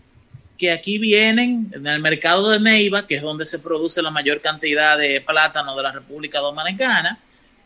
que 0.59 0.71
aquí 0.71 0.99
vienen 0.99 1.71
en 1.73 1.87
el 1.87 2.01
mercado 2.01 2.49
de 2.51 2.61
Neiva, 2.61 3.07
que 3.07 3.17
es 3.17 3.23
donde 3.23 3.47
se 3.47 3.59
produce 3.59 4.03
la 4.03 4.11
mayor 4.11 4.41
cantidad 4.41 4.97
de 4.97 5.21
plátano 5.21 5.77
de 5.77 5.83
la 5.83 5.93
República 5.93 6.39
Dominicana, 6.39 7.19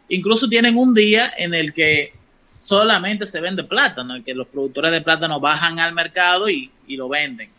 incluso 0.09 0.48
tienen 0.48 0.77
un 0.77 0.94
día 0.94 1.32
en 1.36 1.52
el 1.55 1.74
que 1.74 2.12
solamente 2.47 3.27
se 3.27 3.40
vende 3.43 3.65
plátano, 3.65 4.16
en 4.16 4.24
que 4.24 4.35
los 4.35 4.48
productores 4.48 4.90
de 4.90 5.02
plátano 5.02 5.39
bajan 5.39 5.78
al 5.78 5.93
mercado 5.93 6.48
y, 6.48 6.70
y 6.86 6.97
lo 6.97 7.09
venden. 7.09 7.51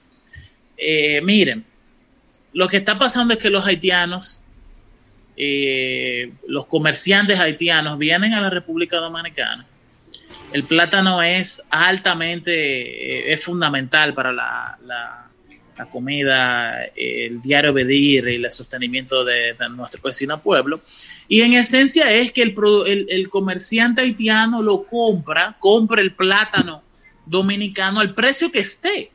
Eh, 0.76 1.22
miren, 1.22 1.64
lo 2.53 2.68
que 2.68 2.77
está 2.77 2.97
pasando 2.97 3.35
es 3.35 3.39
que 3.39 3.51
los 3.51 3.65
haitianos, 3.65 4.41
eh, 5.38 6.31
los 6.47 6.65
comerciantes 6.65 7.39
haitianos 7.39 7.99
vienen 7.99 8.34
a 8.34 8.41
la 8.41 8.49
República 8.49 8.97
Dominicana 8.97 9.68
el 10.54 10.64
plátano 10.64 11.22
es 11.22 11.64
altamente, 11.70 12.52
eh, 13.30 13.34
es 13.34 13.44
fundamental 13.44 14.14
para 14.14 14.32
la, 14.32 14.78
la- 14.86 15.26
comida, 15.92 16.84
el 16.94 17.42
diario 17.42 17.72
Bedir 17.72 18.28
y 18.28 18.36
el 18.36 18.52
sostenimiento 18.52 19.24
de, 19.24 19.56
nuestro 19.70 20.02
vecino 20.04 20.38
pueblo. 20.42 20.82
Y 21.30 21.40
en 21.40 21.54
esencia 21.54 22.12
es 22.12 22.34
que 22.34 22.42
el, 22.42 22.54
el- 22.86 23.08
el 23.10 23.30
comerciante 23.30 24.02
haitiano 24.02 24.62
lo 24.62 24.84
compra, 24.84 25.56
compra 25.58 26.02
el 26.02 26.12
plátano 26.14 26.84
dominicano 27.26 28.02
al 28.02 28.14
precio 28.14 28.52
que 28.52 28.60
esté. 28.60 29.12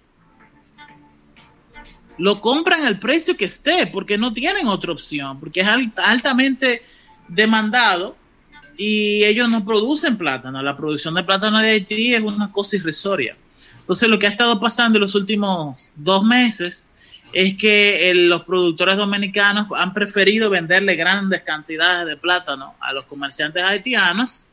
Lo 2.16 2.40
compran 2.40 2.86
al 2.86 2.98
precio 2.98 3.36
que 3.36 3.44
esté, 3.46 3.86
porque 3.88 4.16
no 4.16 4.32
tienen 4.32 4.66
otra 4.68 4.92
opción, 4.92 5.40
porque 5.40 5.60
es 5.60 5.66
alt- 5.66 5.98
altamente 5.98 6.80
demandado 7.28 8.16
y 8.76 9.24
ellos 9.24 9.48
no 9.48 9.64
producen 9.64 10.16
plátano. 10.16 10.62
La 10.62 10.76
producción 10.76 11.14
de 11.14 11.24
plátano 11.24 11.60
de 11.60 11.70
Haití 11.70 12.14
es 12.14 12.22
una 12.22 12.50
cosa 12.50 12.76
irrisoria. 12.76 13.36
Entonces, 13.80 14.08
lo 14.08 14.18
que 14.18 14.26
ha 14.26 14.30
estado 14.30 14.58
pasando 14.58 14.98
en 14.98 15.02
los 15.02 15.14
últimos 15.14 15.90
dos 15.94 16.24
meses 16.24 16.90
es 17.34 17.56
que 17.58 18.10
eh, 18.10 18.14
los 18.14 18.44
productores 18.44 18.96
dominicanos 18.96 19.66
han 19.76 19.92
preferido 19.92 20.48
venderle 20.48 20.94
grandes 20.94 21.42
cantidades 21.42 22.06
de 22.06 22.16
plátano 22.16 22.74
a 22.80 22.92
los 22.92 23.04
comerciantes 23.04 23.62
haitianos 23.62 24.46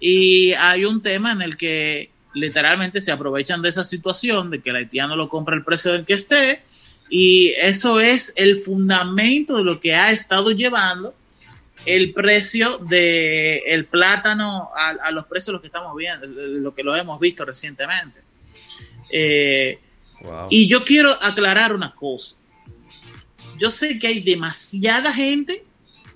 y 0.00 0.52
hay 0.52 0.84
un 0.84 1.00
tema 1.00 1.32
en 1.32 1.42
el 1.42 1.56
que 1.56 2.10
literalmente 2.34 3.00
se 3.00 3.12
aprovechan 3.12 3.62
de 3.62 3.68
esa 3.68 3.84
situación 3.84 4.50
de 4.50 4.60
que 4.60 4.70
el 4.70 4.76
haitiano 4.76 5.16
lo 5.16 5.28
compra 5.28 5.54
al 5.54 5.64
precio 5.64 5.92
del 5.92 6.04
que 6.04 6.14
esté 6.14 6.62
y 7.08 7.48
eso 7.60 8.00
es 8.00 8.34
el 8.36 8.56
fundamento 8.56 9.56
de 9.56 9.64
lo 9.64 9.80
que 9.80 9.94
ha 9.94 10.10
estado 10.10 10.50
llevando 10.50 11.14
el 11.86 12.12
precio 12.12 12.78
del 12.78 13.62
el 13.66 13.86
plátano 13.86 14.70
a, 14.74 14.90
a 15.06 15.10
los 15.10 15.26
precios 15.26 15.52
los 15.52 15.60
que 15.60 15.68
estamos 15.68 15.96
viendo, 15.96 16.26
lo 16.26 16.74
que 16.74 16.82
lo 16.82 16.94
hemos 16.96 17.18
visto 17.20 17.44
recientemente. 17.44 18.20
Eh, 19.12 19.78
y 20.50 20.66
yo 20.66 20.84
quiero 20.84 21.10
aclarar 21.22 21.72
una 21.72 21.94
cosa. 21.94 22.36
Yo 23.58 23.70
sé 23.70 23.98
que 23.98 24.08
hay 24.08 24.20
demasiada 24.20 25.12
gente 25.12 25.64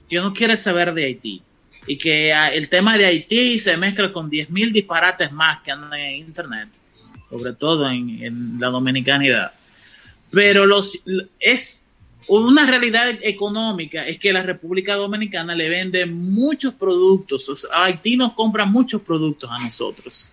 que 0.09 0.17
no 0.17 0.33
quiere 0.33 0.57
saber 0.57 0.93
de 0.95 1.05
Haití 1.05 1.43
y 1.87 1.99
que 1.99 2.33
ah, 2.33 2.49
el 2.49 2.69
tema 2.69 2.97
de 2.97 3.07
Haití 3.07 3.59
se 3.59 3.77
mezcla 3.77 4.13
con 4.13 4.31
10.000 4.31 4.73
disparates 4.73 5.33
más 5.33 5.63
que 5.63 5.73
andan 5.73 5.95
en 5.95 6.17
Internet, 6.17 6.69
sobre 7.31 7.55
todo 7.55 7.89
en, 7.89 8.23
en 8.23 8.61
la 8.61 8.69
dominicanidad. 8.69 9.53
Pero 10.31 10.67
los, 10.67 11.03
es 11.39 11.91
una 12.29 12.67
realidad 12.67 13.09
económica, 13.23 14.07
es 14.07 14.19
que 14.19 14.33
la 14.33 14.43
República 14.43 14.95
Dominicana 14.95 15.55
le 15.55 15.69
vende 15.69 16.07
muchos 16.07 16.75
productos, 16.75 17.49
o 17.49 17.57
sea, 17.57 17.71
Haití 17.85 18.17
nos 18.17 18.33
compra 18.33 18.65
muchos 18.65 19.03
productos 19.03 19.51
a 19.51 19.59
nosotros. 19.59 20.29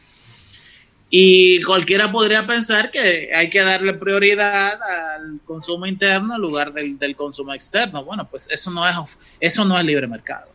Y 1.12 1.62
cualquiera 1.64 2.12
podría 2.12 2.46
pensar 2.46 2.92
que 2.92 3.32
hay 3.36 3.50
que 3.50 3.62
darle 3.62 3.96
prioridad 3.96 4.80
al 5.18 5.40
consumo 5.44 5.88
interno 5.88 6.36
en 6.36 6.42
lugar 6.42 6.72
del, 6.72 7.00
del 7.00 7.16
consumo 7.16 7.52
externo. 7.52 8.04
Bueno, 8.04 8.28
pues 8.30 8.48
eso 8.52 8.70
no 8.70 8.88
es, 8.88 8.96
eso 9.40 9.66
no 9.66 9.78
es 9.80 9.84
libre 9.86 10.06
mercado. 10.06 10.48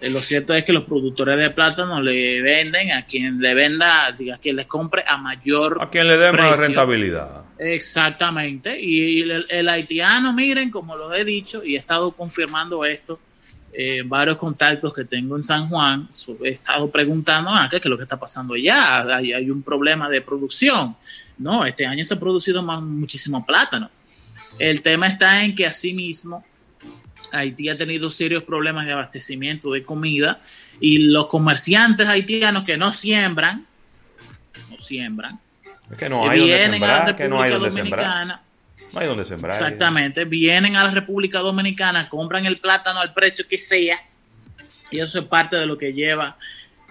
Eh, 0.00 0.10
Lo 0.10 0.20
cierto 0.20 0.52
es 0.54 0.64
que 0.64 0.72
los 0.72 0.84
productores 0.84 1.38
de 1.38 1.50
plátano 1.50 2.00
le 2.02 2.42
venden 2.42 2.92
a 2.92 3.06
quien 3.06 3.40
le 3.40 3.54
venda, 3.54 4.12
diga, 4.12 4.38
quien 4.38 4.56
les 4.56 4.66
compre 4.66 5.04
a 5.06 5.16
mayor 5.16 5.78
A 5.80 5.88
quien 5.88 6.06
le 6.06 6.16
dé 6.18 6.32
más 6.32 6.58
rentabilidad. 6.58 7.44
Exactamente. 7.58 8.78
Y 8.80 9.22
el, 9.22 9.46
el 9.48 9.68
haitiano, 9.68 10.32
miren, 10.32 10.70
como 10.70 10.96
lo 10.96 11.14
he 11.14 11.24
dicho 11.24 11.64
y 11.64 11.76
he 11.76 11.78
estado 11.78 12.12
confirmando 12.12 12.84
esto, 12.84 13.18
eh, 13.72 14.02
varios 14.04 14.36
contactos 14.36 14.92
que 14.94 15.04
tengo 15.04 15.36
en 15.36 15.42
San 15.42 15.68
Juan, 15.68 16.08
he 16.42 16.48
estado 16.48 16.90
preguntando, 16.90 17.50
ah, 17.50 17.68
¿qué, 17.70 17.80
qué 17.80 17.88
es 17.88 17.90
lo 17.90 17.96
que 17.96 18.04
está 18.04 18.18
pasando 18.18 18.54
allá? 18.54 19.16
Hay, 19.16 19.32
hay 19.32 19.50
un 19.50 19.62
problema 19.62 20.08
de 20.08 20.20
producción. 20.22 20.96
No, 21.38 21.64
este 21.64 21.84
año 21.86 22.02
se 22.04 22.14
ha 22.14 22.20
producido 22.20 22.62
más, 22.62 22.80
muchísimo 22.80 23.44
plátano. 23.44 23.90
El 24.58 24.80
tema 24.80 25.06
está 25.08 25.44
en 25.44 25.54
que 25.54 25.66
asimismo 25.66 26.42
Haití 27.36 27.68
ha 27.68 27.76
tenido 27.76 28.10
serios 28.10 28.42
problemas 28.42 28.86
de 28.86 28.92
abastecimiento 28.92 29.70
de 29.70 29.84
comida 29.84 30.40
y 30.80 30.98
los 30.98 31.26
comerciantes 31.28 32.06
haitianos 32.06 32.64
que 32.64 32.76
no 32.76 32.90
siembran, 32.92 33.66
no 34.70 34.78
siembran, 34.78 35.38
Es 35.90 35.96
que 35.96 36.08
no 36.08 36.28
hay 36.28 36.40
donde 36.40 36.54
vienen 36.54 36.82
a 36.82 36.86
la 36.86 36.96
sembrar, 36.96 37.16
que 37.16 37.28
no 37.28 37.42
hay 37.42 37.50
República. 37.50 37.76
Dominicana. 37.76 38.42
No 38.92 39.00
hay 39.00 39.06
donde 39.06 39.24
sembrar. 39.24 39.52
Exactamente, 39.52 40.24
vienen 40.24 40.76
a 40.76 40.84
la 40.84 40.90
República 40.90 41.38
Dominicana, 41.40 42.08
compran 42.08 42.46
el 42.46 42.58
plátano 42.58 43.00
al 43.00 43.12
precio 43.14 43.46
que 43.48 43.58
sea, 43.58 43.98
y 44.90 45.00
eso 45.00 45.18
es 45.18 45.26
parte 45.26 45.56
de 45.56 45.66
lo 45.66 45.76
que 45.76 45.92
lleva 45.92 46.36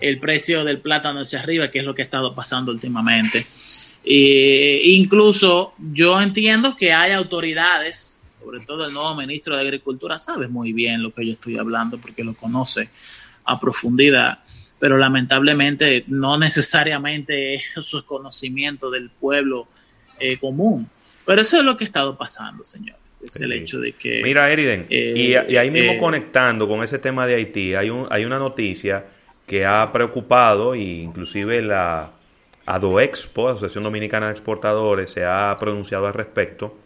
el 0.02 0.20
precio 0.20 0.64
del 0.64 0.80
plátano 0.80 1.22
hacia 1.22 1.40
arriba, 1.40 1.72
que 1.72 1.80
es 1.80 1.86
lo 1.86 1.96
que 1.96 2.02
ha 2.02 2.06
estado 2.06 2.36
pasando 2.36 2.72
últimamente. 2.72 3.46
E 4.04 4.82
incluso 4.84 5.74
yo 5.78 6.22
entiendo 6.22 6.76
que 6.76 6.94
hay 6.94 7.12
autoridades, 7.14 8.22
sobre 8.46 8.60
todo 8.60 8.86
el 8.86 8.94
nuevo 8.94 9.16
ministro 9.16 9.56
de 9.56 9.64
Agricultura, 9.64 10.20
sabe 10.20 10.48
muy 10.48 10.72
bien 10.72 11.02
lo 11.02 11.12
que 11.12 11.26
yo 11.26 11.34
estoy 11.34 11.58
hablando 11.58 11.98
porque 11.98 12.24
lo 12.24 12.36
conoce 12.36 12.90
a 13.44 13.60
profundidad, 13.60 14.40
pero 14.80 14.98
lamentablemente 14.98 16.04
no 16.08 16.38
necesariamente 16.38 17.56
eso 17.76 18.00
es 18.00 18.04
conocimiento 18.04 18.92
del 18.92 19.10
pueblo 19.10 19.68
eh, 20.20 20.38
común. 20.38 20.88
Pero 21.26 21.42
eso 21.42 21.58
es 21.58 21.64
lo 21.64 21.76
que 21.76 21.86
ha 21.86 21.88
estado 21.88 22.16
pasando, 22.16 22.64
señores. 22.64 23.02
Es 23.28 23.42
el 23.42 23.54
hecho 23.54 23.80
de 23.80 23.94
que... 23.94 24.22
Mira, 24.22 24.52
Eriden, 24.52 24.86
eh, 24.90 25.14
y, 25.16 25.54
y 25.54 25.58
ahí 25.58 25.72
mismo 25.72 25.94
eh, 25.94 25.98
conectando 25.98 26.68
con 26.68 26.84
ese 26.84 27.00
tema 27.00 27.26
de 27.26 27.36
Haití, 27.36 27.74
hay, 27.74 27.90
un, 27.90 28.06
hay 28.12 28.26
una 28.26 28.38
noticia 28.38 29.06
que 29.48 29.66
ha 29.66 29.92
preocupado, 29.92 30.76
e 30.76 30.82
inclusive 30.82 31.64
la 31.64 32.12
ADOEXPO, 32.68 33.50
Asociación 33.50 33.86
Dominicana 33.86 34.28
de 34.28 34.34
Exportadores, 34.34 35.10
se 35.10 35.26
ha 35.26 35.58
pronunciado 35.60 36.06
al 36.06 36.14
respecto 36.14 36.85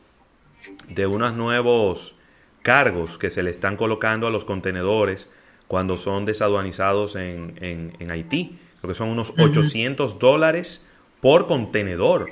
de 0.89 1.07
unos 1.07 1.33
nuevos 1.35 2.15
cargos 2.61 3.17
que 3.17 3.29
se 3.29 3.43
le 3.43 3.51
están 3.51 3.77
colocando 3.77 4.27
a 4.27 4.31
los 4.31 4.45
contenedores 4.45 5.27
cuando 5.67 5.97
son 5.97 6.25
desaduanizados 6.25 7.15
en, 7.15 7.57
en, 7.61 7.95
en 7.99 8.11
Haití. 8.11 8.57
Creo 8.81 8.89
que 8.93 8.97
son 8.97 9.09
unos 9.09 9.29
Ujú. 9.31 9.43
800 9.43 10.19
dólares 10.19 10.85
por 11.21 11.47
contenedor. 11.47 12.29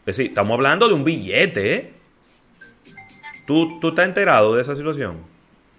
Es 0.00 0.06
decir, 0.16 0.26
estamos 0.26 0.52
hablando 0.54 0.88
de 0.88 0.94
un 0.94 1.04
billete, 1.04 1.74
¿eh? 1.74 1.92
¿Tú, 3.46 3.78
¿Tú 3.80 3.88
estás 3.88 4.06
enterado 4.06 4.54
de 4.54 4.62
esa 4.62 4.74
situación? 4.74 5.18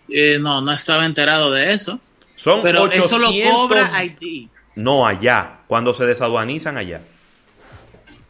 eh, 0.10 0.38
no, 0.40 0.62
no 0.62 0.74
estaba 0.74 1.06
enterado 1.06 1.52
de 1.52 1.72
eso. 1.72 2.00
Son 2.36 2.62
pero 2.64 2.92
eso 2.92 3.18
lo 3.18 3.28
800 3.30 3.54
cobra 3.54 3.96
Haití. 3.96 4.50
No, 4.76 5.06
allá, 5.08 5.60
cuando 5.68 5.94
se 5.94 6.06
desaduanizan 6.06 6.78
allá. 6.78 7.02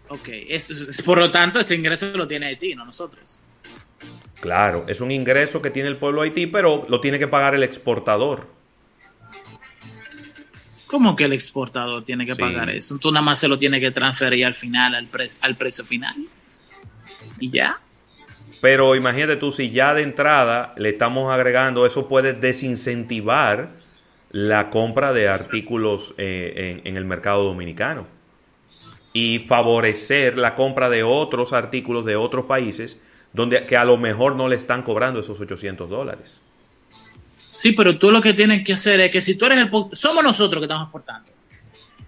Ok, 0.10 0.28
es- 0.30 0.70
es- 0.70 1.02
por 1.02 1.18
lo 1.18 1.32
tanto, 1.32 1.60
ese 1.60 1.76
ingreso 1.76 2.12
lo 2.16 2.28
tiene 2.28 2.48
Haití, 2.48 2.76
no 2.76 2.86
nosotros. 2.86 3.41
Claro, 4.42 4.86
es 4.88 5.00
un 5.02 5.12
ingreso 5.12 5.62
que 5.62 5.70
tiene 5.70 5.88
el 5.88 5.98
pueblo 5.98 6.22
de 6.22 6.28
Haití, 6.30 6.48
pero 6.48 6.86
lo 6.90 7.00
tiene 7.00 7.20
que 7.20 7.28
pagar 7.28 7.56
el 7.56 7.64
exportador. 7.64 8.48
¿Cómo 10.88 11.16
que 11.16 11.24
el 11.26 11.34
exportador 11.34 12.04
tiene 12.04 12.26
que 12.26 12.36
Sí. 12.36 12.42
pagar 12.42 12.70
eso? 12.70 12.98
Tú 12.98 13.12
nada 13.12 13.24
más 13.24 13.40
se 13.40 13.48
lo 13.48 13.58
tienes 13.58 13.80
que 13.80 13.92
transferir 13.92 14.46
al 14.46 14.54
final, 14.54 14.94
al, 14.96 15.08
pre- 15.08 15.30
al 15.42 15.56
precio 15.56 15.86
final. 15.86 16.16
Y 17.40 17.50
ya. 17.50 17.80
Pero 18.62 18.96
imagínate 18.96 19.38
tú, 19.38 19.52
si 19.52 19.72
ya 19.72 19.94
de 19.94 20.02
entrada 20.04 20.74
le 20.78 20.90
estamos 20.90 21.34
agregando, 21.34 21.86
eso 21.86 22.08
puede 22.08 22.34
desincentivar 22.34 23.70
la 24.32 24.70
compra 24.70 25.14
de 25.14 25.30
artículos 25.30 26.14
eh, 26.18 26.80
en, 26.84 26.88
en 26.88 26.98
el 26.98 27.06
mercado 27.06 27.44
dominicano 27.44 28.08
y 29.14 29.40
favorecer 29.40 30.38
la 30.38 30.56
compra 30.56 30.90
de 30.90 31.04
otros 31.04 31.54
artículos 31.54 32.06
de 32.06 32.16
otros 32.16 32.46
países 32.46 33.00
donde 33.34 33.66
que 33.66 33.78
a 33.78 33.86
lo 33.86 33.98
mejor 33.98 34.36
no 34.36 34.48
le 34.48 34.56
están 34.56 34.84
cobrando 34.84 35.20
esos 35.20 35.40
800 35.40 35.90
dólares. 35.90 36.42
Sí, 37.38 37.74
pero 37.74 37.98
tú 37.98 38.12
lo 38.12 38.22
que 38.22 38.34
tienes 38.34 38.64
que 38.64 38.74
hacer 38.74 39.02
es 39.02 39.12
que 39.12 39.22
si 39.22 39.36
tú 39.36 39.46
eres 39.46 39.60
el... 39.60 39.70
Somos 39.94 40.24
nosotros 40.24 40.62
que 40.62 40.66
estamos 40.66 40.86
exportando. 40.86 41.32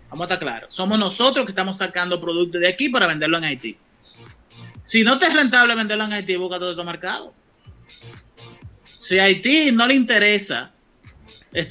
Vamos 0.09 0.21
a 0.21 0.23
estar 0.25 0.39
claros. 0.39 0.73
Somos 0.73 0.97
nosotros 0.97 1.45
que 1.45 1.51
estamos 1.51 1.77
sacando 1.77 2.21
productos 2.21 2.61
de 2.61 2.67
aquí 2.67 2.89
para 2.89 3.07
venderlo 3.07 3.37
en 3.37 3.45
Haití. 3.45 3.77
Si 4.83 5.03
no 5.03 5.17
te 5.17 5.25
es 5.25 5.33
rentable 5.33 5.75
venderlo 5.75 6.05
en 6.05 6.13
Haití, 6.13 6.35
búscate 6.35 6.65
otro 6.65 6.83
mercado. 6.83 7.33
Si 8.83 9.19
a 9.19 9.23
Haití 9.23 9.71
no 9.71 9.87
le 9.87 9.95
interesa, 9.95 10.71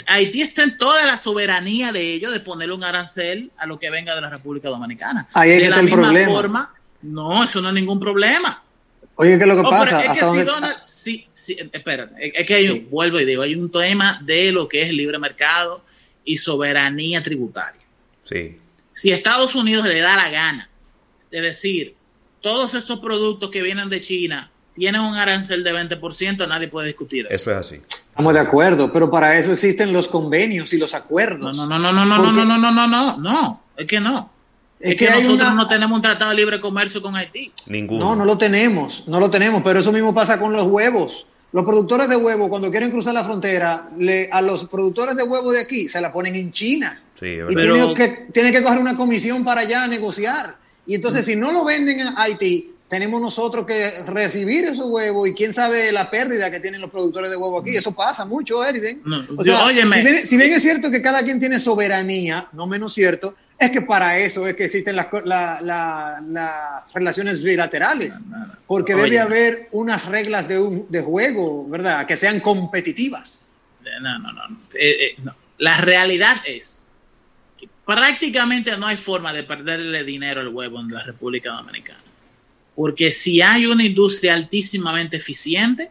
Haití 0.06 0.42
está 0.42 0.62
en 0.64 0.76
toda 0.76 1.06
la 1.06 1.16
soberanía 1.16 1.92
de 1.92 2.14
ellos 2.14 2.32
de 2.32 2.40
ponerle 2.40 2.74
un 2.74 2.84
arancel 2.84 3.50
a 3.56 3.66
lo 3.66 3.78
que 3.78 3.90
venga 3.90 4.14
de 4.14 4.20
la 4.20 4.28
República 4.28 4.68
Dominicana. 4.68 5.28
Ahí 5.34 5.52
es 5.52 5.56
de 5.58 5.62
la 5.62 5.68
está 5.68 5.80
el 5.80 5.86
misma 5.86 6.02
problema. 6.02 6.32
forma, 6.32 6.74
no, 7.02 7.44
eso 7.44 7.60
no 7.60 7.68
es 7.68 7.74
ningún 7.74 7.98
problema. 7.98 8.62
Oye, 9.16 9.36
¿qué 9.36 9.44
es 9.44 9.48
lo 9.48 9.54
que 9.54 9.60
Oh, 9.60 9.64
pero 9.70 9.76
pasa? 9.82 9.98
es 10.00 10.04
que 10.04 10.10
¿Hasta 10.12 10.20
si 10.20 10.36
dónde- 10.38 10.44
Donald- 10.44 10.76
sí, 10.84 11.26
sí, 11.28 11.56
espérate, 11.72 12.38
es 12.40 12.46
que 12.46 12.54
hay 12.54 12.68
un- 12.68 12.90
vuelvo 12.90 13.20
y 13.20 13.24
digo, 13.24 13.42
hay 13.42 13.54
un 13.54 13.70
tema 13.70 14.18
de 14.24 14.52
lo 14.52 14.68
que 14.68 14.82
es 14.82 14.88
el 14.88 14.96
libre 14.96 15.18
mercado 15.18 15.84
y 16.24 16.36
soberanía 16.38 17.22
tributaria. 17.22 17.80
Sí. 18.24 18.56
Si 18.92 19.12
Estados 19.12 19.54
Unidos 19.54 19.86
le 19.86 20.00
da 20.00 20.16
la 20.16 20.30
gana 20.30 20.68
de 21.30 21.40
decir, 21.40 21.94
todos 22.40 22.74
estos 22.74 22.98
productos 23.00 23.50
que 23.50 23.62
vienen 23.62 23.88
de 23.90 24.00
China 24.00 24.50
tienen 24.74 25.02
un 25.02 25.14
arancel 25.14 25.62
de 25.62 25.72
20%, 25.72 26.46
nadie 26.48 26.68
puede 26.68 26.88
discutir 26.88 27.26
eso. 27.30 27.34
Eso 27.34 27.50
es 27.52 27.56
así. 27.66 27.82
Estamos 28.08 28.32
de 28.34 28.40
acuerdo, 28.40 28.92
pero 28.92 29.10
para 29.10 29.36
eso 29.38 29.52
existen 29.52 29.92
los 29.92 30.08
convenios 30.08 30.72
y 30.72 30.78
los 30.78 30.94
acuerdos. 30.94 31.56
No, 31.56 31.66
no, 31.66 31.78
no, 31.78 31.92
no, 31.92 32.04
no, 32.06 32.16
no, 32.18 32.32
no, 32.32 32.44
no, 32.44 32.58
no, 32.58 32.70
no, 32.72 32.86
no, 32.88 33.16
no, 33.18 33.62
es 33.76 33.86
que 33.86 34.00
no. 34.00 34.31
Es, 34.82 34.96
que, 34.96 35.08
nosotros 35.08 35.54
no 35.54 35.66
tenemos 35.68 35.96
un 35.96 36.02
tratado 36.02 36.30
de 36.30 36.36
libre 36.36 36.60
comercio 36.60 37.00
con 37.00 37.14
Haití. 37.16 37.52
Ninguno. 37.66 38.04
No, 38.06 38.16
no 38.16 38.24
lo 38.24 38.36
tenemos, 38.36 39.04
no 39.06 39.20
lo 39.20 39.30
tenemos, 39.30 39.62
pero 39.62 39.80
eso 39.80 39.92
mismo 39.92 40.12
pasa 40.12 40.38
con 40.38 40.52
los 40.52 40.64
huevos. 40.66 41.26
Los 41.52 41.64
productores 41.64 42.08
de 42.08 42.16
huevo, 42.16 42.48
cuando 42.48 42.70
quieren 42.70 42.90
cruzar 42.90 43.12
la 43.12 43.24
frontera, 43.24 43.90
le, 43.98 44.28
a 44.32 44.40
los 44.40 44.64
productores 44.64 45.16
de 45.16 45.22
huevo 45.22 45.52
de 45.52 45.60
aquí 45.60 45.86
se 45.88 46.00
la 46.00 46.12
ponen 46.12 46.34
en 46.34 46.50
China. 46.50 47.00
Sí, 47.20 47.36
y 47.48 47.54
tienen 47.54 47.94
que, 47.94 48.08
tienen 48.32 48.52
que 48.52 48.62
coger 48.62 48.78
una 48.78 48.96
comisión 48.96 49.44
para 49.44 49.60
allá 49.60 49.84
a 49.84 49.86
negociar. 49.86 50.56
Y 50.86 50.94
entonces, 50.94 51.24
si 51.24 51.36
no 51.36 51.52
lo 51.52 51.64
venden 51.64 52.00
a 52.00 52.22
Haití, 52.22 52.72
tenemos 52.88 53.20
nosotros 53.20 53.66
que 53.66 53.90
recibir 54.06 54.64
esos 54.64 54.86
huevos 54.86 55.28
y 55.28 55.34
quién 55.34 55.52
sabe 55.52 55.92
la 55.92 56.10
pérdida 56.10 56.50
que 56.50 56.60
tienen 56.60 56.80
los 56.80 56.90
productores 56.90 57.30
de 57.30 57.36
huevo 57.36 57.58
aquí. 57.58 57.76
Eso 57.76 57.92
pasa 57.92 58.24
mucho, 58.24 58.64
Eriden. 58.64 59.00
No, 59.04 59.18
O 59.36 59.44
yo- 59.44 59.56
sea, 59.56 59.64
óyeme. 59.66 59.96
si, 59.96 60.02
bien, 60.02 60.26
si 60.26 60.36
bien 60.36 60.52
es 60.52 60.62
cierto 60.62 60.90
que 60.90 61.00
cada 61.00 61.22
quien 61.22 61.38
tiene 61.38 61.60
soberanía, 61.60 62.48
no 62.52 62.66
menos 62.66 62.92
cierto, 62.92 63.34
es 63.66 63.72
que 63.72 63.82
para 63.82 64.18
eso 64.18 64.46
es 64.46 64.54
que 64.56 64.64
existen 64.64 64.96
las, 64.96 65.06
co- 65.06 65.20
la- 65.22 65.60
la- 65.60 66.22
las 66.26 66.92
relaciones 66.92 67.42
bilaterales. 67.42 68.20
Porque 68.66 68.92
debe 68.94 69.04
Óyeme. 69.08 69.20
haber 69.20 69.68
unas 69.72 70.06
reglas 70.06 70.46
de, 70.48 70.58
un- 70.58 70.86
de 70.90 71.00
juego, 71.02 71.68
¿verdad? 71.68 72.06
Que 72.06 72.16
sean 72.16 72.40
competitivas. 72.40 73.54
No, 74.00 74.18
no, 74.18 74.32
no. 74.32 74.42
Eh, 74.74 74.90
eh, 74.90 75.14
no. 75.22 75.34
La 75.58 75.76
realidad 75.78 76.36
es 76.46 76.90
que 77.58 77.68
prácticamente 77.86 78.76
no 78.76 78.86
hay 78.86 78.96
forma 78.96 79.32
de 79.32 79.42
perderle 79.44 80.04
dinero 80.04 80.40
al 80.40 80.48
huevo 80.48 80.80
en 80.80 80.92
la 80.92 81.02
República 81.04 81.50
Dominicana. 81.52 82.00
Porque 82.74 83.10
si 83.10 83.42
hay 83.42 83.66
una 83.66 83.84
industria 83.84 84.34
altísimamente 84.34 85.18
eficiente, 85.18 85.90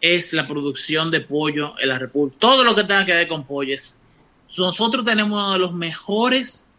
es 0.00 0.32
la 0.32 0.48
producción 0.48 1.10
de 1.10 1.20
pollo 1.20 1.74
en 1.78 1.88
la 1.88 1.98
República. 1.98 2.36
Todo 2.40 2.64
lo 2.64 2.74
que 2.74 2.82
tenga 2.82 3.04
que 3.06 3.14
ver 3.14 3.28
con 3.28 3.46
pollo 3.46 3.74
es. 3.74 4.00
Nosotros 4.58 5.04
tenemos 5.04 5.32
uno 5.32 5.52
de 5.52 5.58
los 5.58 5.72
mejores, 5.72 6.70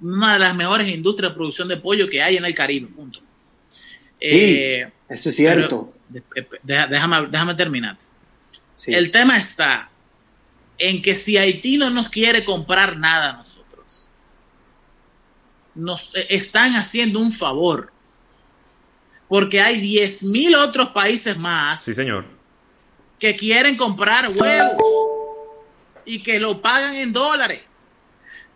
una 0.00 0.34
de 0.34 0.38
las 0.38 0.54
mejores 0.54 0.88
industrias 0.88 1.32
de 1.32 1.36
producción 1.36 1.68
de 1.68 1.76
pollo 1.76 2.08
que 2.08 2.22
hay 2.22 2.36
en 2.36 2.44
el 2.44 2.54
Caribe. 2.54 2.86
Punto. 2.88 3.18
Sí, 3.68 4.26
Eh, 4.30 4.92
eso 5.08 5.28
es 5.30 5.36
cierto. 5.36 5.92
pero, 6.12 6.22
de- 6.34 6.58
deja- 6.62 6.86
déjame, 6.86 7.26
déjame 7.28 7.54
terminar. 7.54 7.96
El 8.86 9.10
tema 9.10 9.36
está 9.36 9.90
en 10.78 11.02
que 11.02 11.14
si 11.14 11.36
Haití 11.36 11.76
no 11.76 11.90
nos 11.90 12.08
quiere 12.08 12.44
comprar 12.44 12.96
nada 12.96 13.30
a 13.30 13.36
nosotros, 13.38 14.08
nos 15.74 16.14
eh, 16.14 16.26
están 16.30 16.74
haciendo 16.76 17.18
un 17.20 17.32
favor. 17.32 17.92
Porque 19.28 19.60
hay 19.60 19.80
10 19.80 20.24
mil 20.24 20.54
otros 20.56 20.88
países 20.88 21.36
más 21.38 21.82
Sí, 21.84 21.94
señor. 21.94 22.24
que 23.18 23.36
quieren 23.36 23.76
comprar 23.76 24.28
huevos 24.30 24.76
y 26.04 26.22
que 26.22 26.38
lo 26.38 26.60
pagan 26.62 26.94
en 26.94 27.12
dólares. 27.12 27.60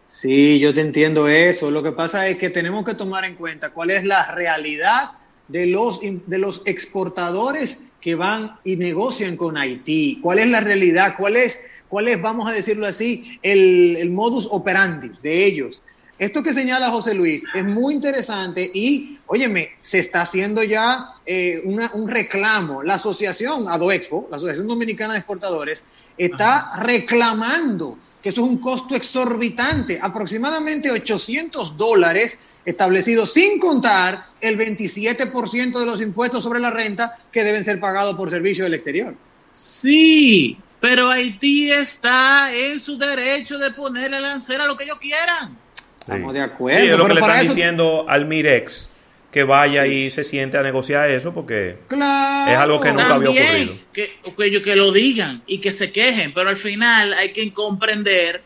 Sí, 0.06 0.58
yo 0.58 0.74
te 0.74 0.80
entiendo 0.80 1.28
eso. 1.28 1.70
Lo 1.70 1.82
que 1.82 1.92
pasa 1.92 2.28
es 2.28 2.36
que 2.36 2.50
tenemos 2.50 2.84
que 2.84 2.94
tomar 2.94 3.24
en 3.24 3.36
cuenta 3.36 3.70
cuál 3.70 3.90
es 3.90 4.04
la 4.04 4.30
realidad 4.32 5.12
de 5.48 5.66
los, 5.66 6.00
de 6.02 6.38
los 6.38 6.62
exportadores 6.66 7.88
que 8.00 8.14
van 8.14 8.58
y 8.64 8.76
negocian 8.76 9.36
con 9.36 9.56
Haití. 9.56 10.20
¿Cuál 10.22 10.38
es 10.38 10.48
la 10.48 10.60
realidad? 10.60 11.14
¿Cuál 11.16 11.36
es, 11.36 11.62
cuál 11.88 12.08
es 12.08 12.20
vamos 12.20 12.48
a 12.48 12.52
decirlo 12.52 12.86
así, 12.86 13.38
el, 13.42 13.96
el 13.98 14.10
modus 14.10 14.46
operandi 14.50 15.10
de 15.22 15.46
ellos? 15.46 15.82
Esto 16.18 16.44
que 16.44 16.52
señala 16.52 16.90
José 16.90 17.12
Luis 17.12 17.44
es 17.54 17.64
muy 17.64 17.92
interesante 17.92 18.70
y, 18.72 19.18
óyeme, 19.26 19.70
se 19.80 19.98
está 19.98 20.20
haciendo 20.20 20.62
ya 20.62 21.08
eh, 21.26 21.62
un 21.64 22.08
reclamo. 22.08 22.84
La 22.84 22.94
asociación 22.94 23.68
ADOEXPO, 23.68 24.28
la 24.30 24.36
Asociación 24.36 24.68
Dominicana 24.68 25.14
de 25.14 25.18
Exportadores, 25.18 25.82
está 26.16 26.72
reclamando 26.76 27.98
que 28.22 28.30
eso 28.30 28.42
es 28.42 28.48
un 28.48 28.58
costo 28.58 28.94
exorbitante, 28.96 29.98
aproximadamente 30.00 30.90
800 30.90 31.76
dólares 31.76 32.38
establecidos 32.64 33.32
sin 33.32 33.58
contar 33.58 34.28
el 34.40 34.58
27% 34.58 35.78
de 35.78 35.84
los 35.86 36.00
impuestos 36.00 36.42
sobre 36.42 36.60
la 36.60 36.70
renta 36.70 37.18
que 37.30 37.44
deben 37.44 37.62
ser 37.64 37.78
pagados 37.78 38.16
por 38.16 38.30
servicios 38.30 38.64
del 38.64 38.74
exterior. 38.74 39.14
Sí, 39.50 40.56
pero 40.80 41.10
Haití 41.10 41.70
está 41.70 42.54
en 42.54 42.80
su 42.80 42.96
derecho 42.96 43.58
de 43.58 43.70
ponerle 43.72 44.20
lancera 44.20 44.64
a 44.64 44.66
lo 44.66 44.76
que 44.76 44.84
ellos 44.84 44.98
quieran. 44.98 45.56
Estamos 46.00 46.32
de 46.34 46.40
Sí, 46.40 46.44
acuerdo. 46.44 46.92
es 46.92 46.98
lo 46.98 47.06
que 47.06 47.14
le 47.14 47.20
están 47.20 47.38
eso- 47.40 47.48
diciendo 47.54 48.06
al 48.08 48.26
Mirex 48.26 48.88
que 49.34 49.42
vaya 49.42 49.84
y 49.88 50.12
se 50.12 50.22
siente 50.22 50.56
a 50.56 50.62
negociar 50.62 51.10
eso 51.10 51.34
porque 51.34 51.76
Claro. 51.88 52.52
es 52.52 52.56
algo 52.56 52.78
que 52.80 52.90
nunca 52.92 53.14
había 53.16 53.30
ocurrido. 53.30 53.78
Que, 53.92 54.16
que, 54.22 54.44
ellos- 54.46 54.62
que 54.62 54.76
lo 54.76 54.92
digan 54.92 55.42
y 55.48 55.58
que 55.58 55.72
se 55.72 55.90
quejen, 55.90 56.32
pero 56.32 56.50
al 56.50 56.56
final 56.56 57.12
hay 57.14 57.32
que 57.32 57.52
comprender 57.52 58.42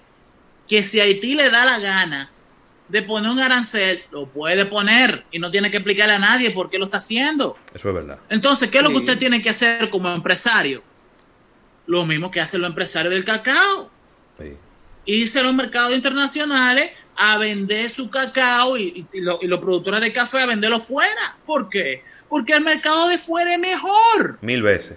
que 0.67 0.83
si 0.83 0.99
Haití 0.99 1.35
le 1.35 1.51
da 1.51 1.67
la 1.67 1.79
gana 1.79 2.31
de 2.89 3.03
poner 3.03 3.31
un 3.31 3.39
arancel, 3.39 4.03
lo 4.11 4.29
puede 4.31 4.65
poner 4.65 5.27
y 5.31 5.39
no 5.39 5.51
tiene 5.51 5.71
que 5.71 5.77
explicarle 5.77 6.15
a 6.15 6.19
nadie 6.19 6.53
por 6.53 6.71
qué 6.71 6.79
lo 6.79 6.87
está 6.87 6.97
haciendo. 6.97 7.59
Eso 7.75 7.91
es 7.91 7.95
verdad. 7.95 8.19
Entonces, 8.31 8.71
¿qué 8.71 8.79
es 8.79 8.83
lo 8.85 8.89
que 8.89 8.97
Sí. 8.97 9.03
usted 9.03 9.19
tiene 9.19 9.43
que 9.43 9.51
hacer 9.51 9.91
como 9.91 10.11
empresario? 10.11 10.83
Lo 11.87 12.07
mismo 12.07 12.31
que 12.31 12.41
hacen 12.41 12.63
los 12.63 12.71
empresarios 12.71 13.13
del 13.13 13.27
cacao. 13.27 13.91
Irse 15.05 15.39
a 15.39 15.43
los 15.43 15.53
mercados 15.55 15.95
internacionales 15.95 16.93
a 17.21 17.37
vender 17.39 17.91
su 17.91 18.09
cacao 18.11 18.77
y, 18.79 18.85
y- 19.13 19.19
y 19.19 19.21
lo- 19.21 19.39
y 19.43 19.47
los 19.49 19.61
productores 19.61 20.01
de 20.01 20.13
café 20.13 20.41
a 20.43 20.47
venderlo 20.47 20.79
fuera. 20.81 21.37
¿Por 21.45 21.69
qué? 21.69 22.03
Porque 22.29 22.53
el 22.53 22.61
mercado 22.63 23.09
de 23.09 23.19
fuera 23.19 23.53
es 23.55 23.59
mejor. 23.61 24.39
Mil 24.41 24.63
veces. 24.63 24.97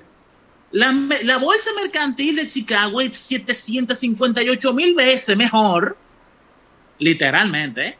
La, 0.72 0.91
bolsa 1.38 1.69
mercantil 1.81 2.35
de 2.38 2.48
Chicago 2.48 3.02
es 3.02 3.18
758 3.18 4.73
mil 4.73 4.95
veces 4.95 5.35
mejor, 5.35 5.98
literalmente, 6.99 7.98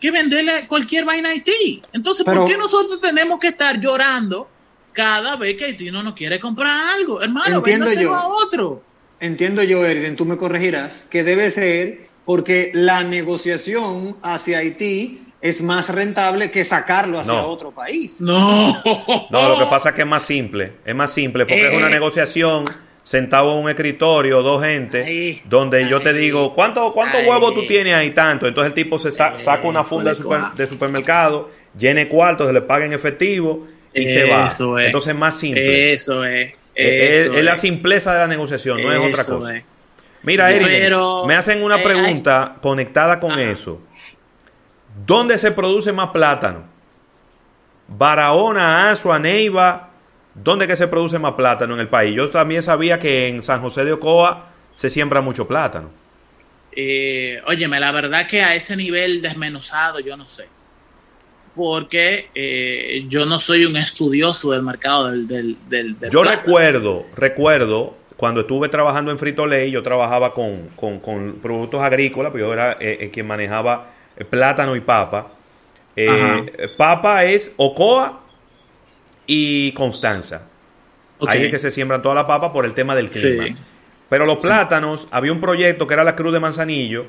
que 0.00 0.10
venderle 0.10 0.66
cualquier 0.68 1.04
vaina 1.04 1.30
a 1.30 1.32
Haití. 1.32 1.82
Entonces, 1.92 2.24
Pero- 2.24 2.42
¿por 2.42 2.50
qué 2.50 2.56
nosotros 2.56 3.00
tenemos 3.00 3.38
que 3.40 3.48
estar 3.48 3.80
llorando 3.80 4.48
cada 4.92 5.36
vez 5.36 5.56
que 5.56 5.64
Haití 5.66 5.90
no 5.90 6.02
nos 6.02 6.14
quiere 6.14 6.38
comprar 6.38 6.94
algo? 6.94 7.22
Hermano, 7.22 7.56
Entiendo 7.58 7.86
véndaselo 7.86 8.10
yo. 8.12 8.14
a 8.16 8.26
otro. 8.28 8.84
Entiendo 9.20 9.62
yo, 9.62 9.84
Eriden, 9.86 10.16
tú 10.16 10.24
me 10.26 10.36
corregirás, 10.36 11.06
que 11.08 11.22
debe 11.22 11.50
ser 11.50 12.08
porque 12.24 12.70
la 12.74 13.02
negociación 13.04 14.16
hacia 14.22 14.58
Haití 14.58 15.22
es 15.40 15.60
más 15.60 15.88
rentable 15.88 16.50
que 16.52 16.64
sacarlo 16.64 17.18
hacia 17.18 17.32
No. 17.34 17.46
otro 17.48 17.72
país. 17.72 18.20
No. 18.20 18.80
No, 19.30 19.48
lo 19.48 19.58
que 19.58 19.66
pasa 19.66 19.88
es 19.90 19.94
que 19.96 20.02
es 20.02 20.06
más 20.08 20.22
simple. 20.24 20.72
Es 20.84 20.94
más 20.94 21.12
simple 21.12 21.44
porque 21.46 21.68
es 21.68 21.74
una 21.74 21.88
Eh. 21.88 21.90
negociación 21.90 22.64
sentado 23.02 23.50
en 23.52 23.64
un 23.64 23.68
escritorio, 23.68 24.42
dos 24.42 24.62
gente, 24.62 25.42
donde 25.46 25.88
yo 25.88 26.00
te 26.00 26.12
digo, 26.12 26.54
¿cuánto, 26.54 26.92
cuántos 26.92 27.22
Ay. 27.22 27.26
huevos 27.28 27.52
tú 27.54 27.66
tienes 27.66 27.94
ahí 27.94 28.10
tanto? 28.10 28.46
Entonces 28.46 28.68
el 28.68 28.74
tipo 28.74 28.98
se 29.00 29.10
sa- 29.10 29.36
saca 29.38 29.66
una 29.66 29.82
funda 29.82 30.10
de, 30.10 30.16
super- 30.16 30.52
de 30.56 30.68
supermercado, 30.68 31.50
llene 31.76 32.06
cuartos, 32.08 32.46
se 32.46 32.52
le 32.52 32.62
paga 32.62 32.86
en 32.86 32.92
efectivo 32.92 33.66
y 33.92 34.06
se 34.08 34.24
va. 34.30 34.46
Eso 34.46 34.78
es. 34.78 34.86
Entonces 34.86 35.12
es 35.12 35.18
más 35.18 35.36
simple. 35.36 35.92
Eso 35.92 36.24
es. 36.24 36.54
Es- 36.76 37.26
es, 37.26 37.32
es 37.34 37.44
la 37.44 37.56
simpleza 37.56 38.12
de 38.12 38.20
la 38.20 38.26
negociación, 38.28 38.80
no 38.80 38.92
es 38.92 38.98
otra 39.00 39.22
Eso 39.22 39.38
cosa. 39.40 39.62
Mira, 40.24 40.50
Eric, 40.52 40.68
pero, 40.68 41.24
me 41.26 41.34
hacen 41.34 41.62
una 41.62 41.80
eh, 41.80 41.82
pregunta 41.84 42.56
conectada 42.62 43.18
con 43.18 43.38
eso. 43.38 43.80
¿Dónde 45.06 45.38
se 45.38 45.50
produce 45.52 45.92
más 45.92 46.08
plátano? 46.08 46.64
Barahona, 47.88 48.90
Azua, 48.90 49.18
Neiva. 49.18 49.88
¿Dónde 50.34 50.66
que 50.66 50.76
se 50.76 50.88
produce 50.88 51.18
más 51.18 51.34
plátano 51.34 51.74
en 51.74 51.80
el 51.80 51.88
país? 51.88 52.14
Yo 52.16 52.30
también 52.30 52.62
sabía 52.62 52.98
que 52.98 53.28
en 53.28 53.42
San 53.42 53.60
José 53.60 53.84
de 53.84 53.92
Ocoa 53.92 54.46
se 54.74 54.88
siembra 54.88 55.20
mucho 55.20 55.46
plátano. 55.46 55.90
Eh, 56.74 57.38
óyeme, 57.46 57.78
la 57.78 57.92
verdad 57.92 58.26
que 58.26 58.42
a 58.42 58.54
ese 58.54 58.76
nivel 58.76 59.20
desmenuzado 59.20 60.00
yo 60.00 60.16
no 60.16 60.24
sé. 60.26 60.48
Porque 61.54 62.30
eh, 62.34 63.04
yo 63.08 63.26
no 63.26 63.38
soy 63.38 63.66
un 63.66 63.76
estudioso 63.76 64.52
del 64.52 64.62
mercado 64.62 65.10
del, 65.10 65.28
del, 65.28 65.56
del- 65.68 65.98
del 65.98 66.10
Yo 66.10 66.22
plátano. 66.22 66.42
recuerdo, 66.46 67.04
recuerdo, 67.14 67.96
cuando 68.22 68.42
estuve 68.42 68.68
trabajando 68.68 69.10
en 69.10 69.18
Frito 69.18 69.46
Lay, 69.48 69.72
yo 69.72 69.82
trabajaba 69.82 70.32
con, 70.32 70.68
con- 70.76 71.00
con 71.00 71.40
productos 71.42 71.82
agrícolas, 71.82 72.30
pues 72.30 72.44
yo 72.44 72.52
era 72.52 72.74
eh, 72.78 72.98
eh, 73.00 73.10
quien 73.10 73.26
manejaba 73.26 73.88
eh, 74.16 74.24
plátano 74.24 74.76
y 74.76 74.80
papa. 74.80 75.32
Eh, 75.96 76.68
papa 76.78 77.24
es 77.24 77.52
Ocoa 77.56 78.20
y 79.26 79.72
Constanza. 79.72 80.46
Ok. 81.18 81.30
Ahí 81.30 81.42
es 81.46 81.50
que 81.50 81.58
se 81.58 81.72
siembran 81.72 82.00
toda 82.00 82.14
la 82.14 82.24
papa 82.24 82.52
por 82.52 82.64
el 82.64 82.74
tema 82.74 82.94
del 82.94 83.08
clima. 83.08 83.42
Sí. 83.42 83.54
Pero 84.08 84.24
los 84.24 84.36
plátanos, 84.36 85.08
había 85.10 85.32
un 85.32 85.40
proyecto 85.40 85.88
que 85.88 85.94
era 85.94 86.04
la 86.04 86.14
Cruz 86.14 86.32
de 86.32 86.38
Manzanillo, 86.38 87.06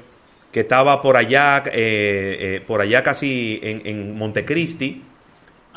que 0.51 0.61
estaba 0.61 0.99
por 0.99 1.15
allá, 1.15 1.61
eh, 1.67 2.37
eh, 2.55 2.63
por 2.65 2.81
allá 2.81 3.03
casi 3.03 3.59
en, 3.61 3.83
en 3.85 4.17
Montecristi, 4.17 5.03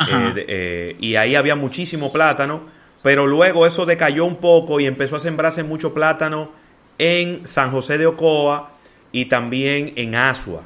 eh, 0.09 0.97
y 0.99 1.17
ahí 1.17 1.35
había 1.35 1.57
muchísimo 1.57 2.11
plátano, 2.11 2.75
pero 3.07 3.25
luego 3.29 3.67
eso 3.67 3.87
decayó 3.87 4.25
un 4.25 4.35
poco 4.35 4.81
y 4.81 4.87
empezó 4.87 5.15
a 5.15 5.21
sembrarse 5.21 5.63
mucho 5.63 5.95
plátano 5.95 6.51
en 6.99 7.47
San 7.47 7.71
José 7.71 7.99
de 7.99 8.07
Ocoa 8.09 8.73
y 9.13 9.27
también 9.27 9.93
en 9.95 10.17
Asua. 10.17 10.65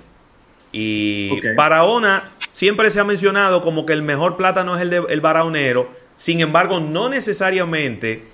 Y. 0.72 1.38
Barahona 1.54 2.30
siempre 2.50 2.88
se 2.88 2.98
ha 2.98 3.04
mencionado 3.04 3.60
como 3.60 3.84
que 3.84 3.92
el 3.92 4.00
mejor 4.00 4.38
plátano 4.38 4.74
es 4.74 4.80
el, 4.80 4.88
de, 4.88 5.02
el 5.10 5.20
baraonero, 5.20 5.90
sin 6.16 6.40
embargo 6.40 6.80
no 6.80 7.10
necesariamente 7.10 8.24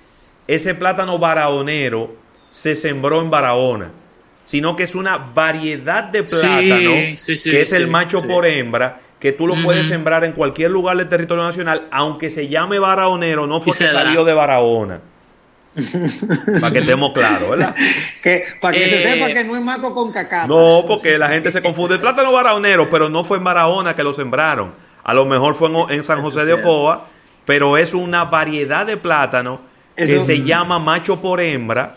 ese 0.47 0.73
plátano 0.73 1.19
baraonero 1.19 2.15
se 2.49 2.75
sembró 2.75 3.19
en 3.19 3.29
Barahona. 3.29 3.91
sino 4.45 4.77
que 4.77 4.83
es 4.83 4.95
una 4.95 5.17
variedad 5.17 6.05
de 6.05 6.23
plátano 6.23 6.91
sí, 7.17 7.35
sí, 7.35 7.51
que 7.51 7.59
es 7.59 7.73
el 7.73 7.87
macho 7.89 8.25
por 8.25 8.45
hembra 8.45 9.01
que 9.19 9.31
tú 9.31 9.47
lo 9.47 9.55
puedes 9.63 9.87
sembrar 9.87 10.23
en 10.23 10.31
cualquier 10.33 10.71
lugar 10.71 10.97
del 10.97 11.09
territorio 11.09 11.43
nacional, 11.43 11.87
aunque 11.91 12.29
se 12.29 12.47
llame 12.47 12.77
Barahonero, 12.79 13.47
no 13.47 13.59
fue 13.61 13.73
que 13.77 13.87
salió 13.87 14.23
de 14.23 14.33
Barahona. 14.33 14.99
Para 16.59 16.71
que 16.73 16.79
estemos 16.79 17.11
claros, 17.13 17.49
¿verdad? 17.51 17.75
Que, 18.23 18.43
para 18.59 18.75
que 18.75 18.89
se 18.89 18.95
Eh, 18.97 19.13
sepa 19.13 19.27
que 19.27 19.43
no 19.43 19.55
es 19.55 19.61
maco 19.61 19.93
con 19.93 20.11
cacata. 20.11 20.47
No, 20.47 20.83
porque 20.87 21.17
la 21.19 21.29
gente 21.29 21.51
se 21.51 21.61
confunde. 21.61 21.95
El 21.95 22.01
plátano 22.01 22.31
barahonero, 22.31 22.89
pero 22.89 23.09
no 23.09 23.23
fue 23.23 23.37
en 23.37 23.43
Barahona 23.43 23.95
que 23.95 24.01
lo 24.03 24.11
sembraron. 24.13 24.73
A 25.03 25.13
lo 25.13 25.25
mejor 25.25 25.53
fue 25.55 25.69
en, 25.69 25.75
en 25.97 26.03
San 26.03 26.21
José 26.23 26.45
de. 26.45 26.53
Ocoa, 26.53 27.05
pero 27.45 27.77
es 27.77 27.93
una 27.93 28.25
variedad 28.25 28.85
de 28.87 28.97
plátano 28.97 29.61
que 29.95 30.03
Eso- 30.15 30.25
se 30.25 30.41
llama 30.41 30.79
macho 30.79 31.21
por 31.21 31.41
hembra. 31.41 31.95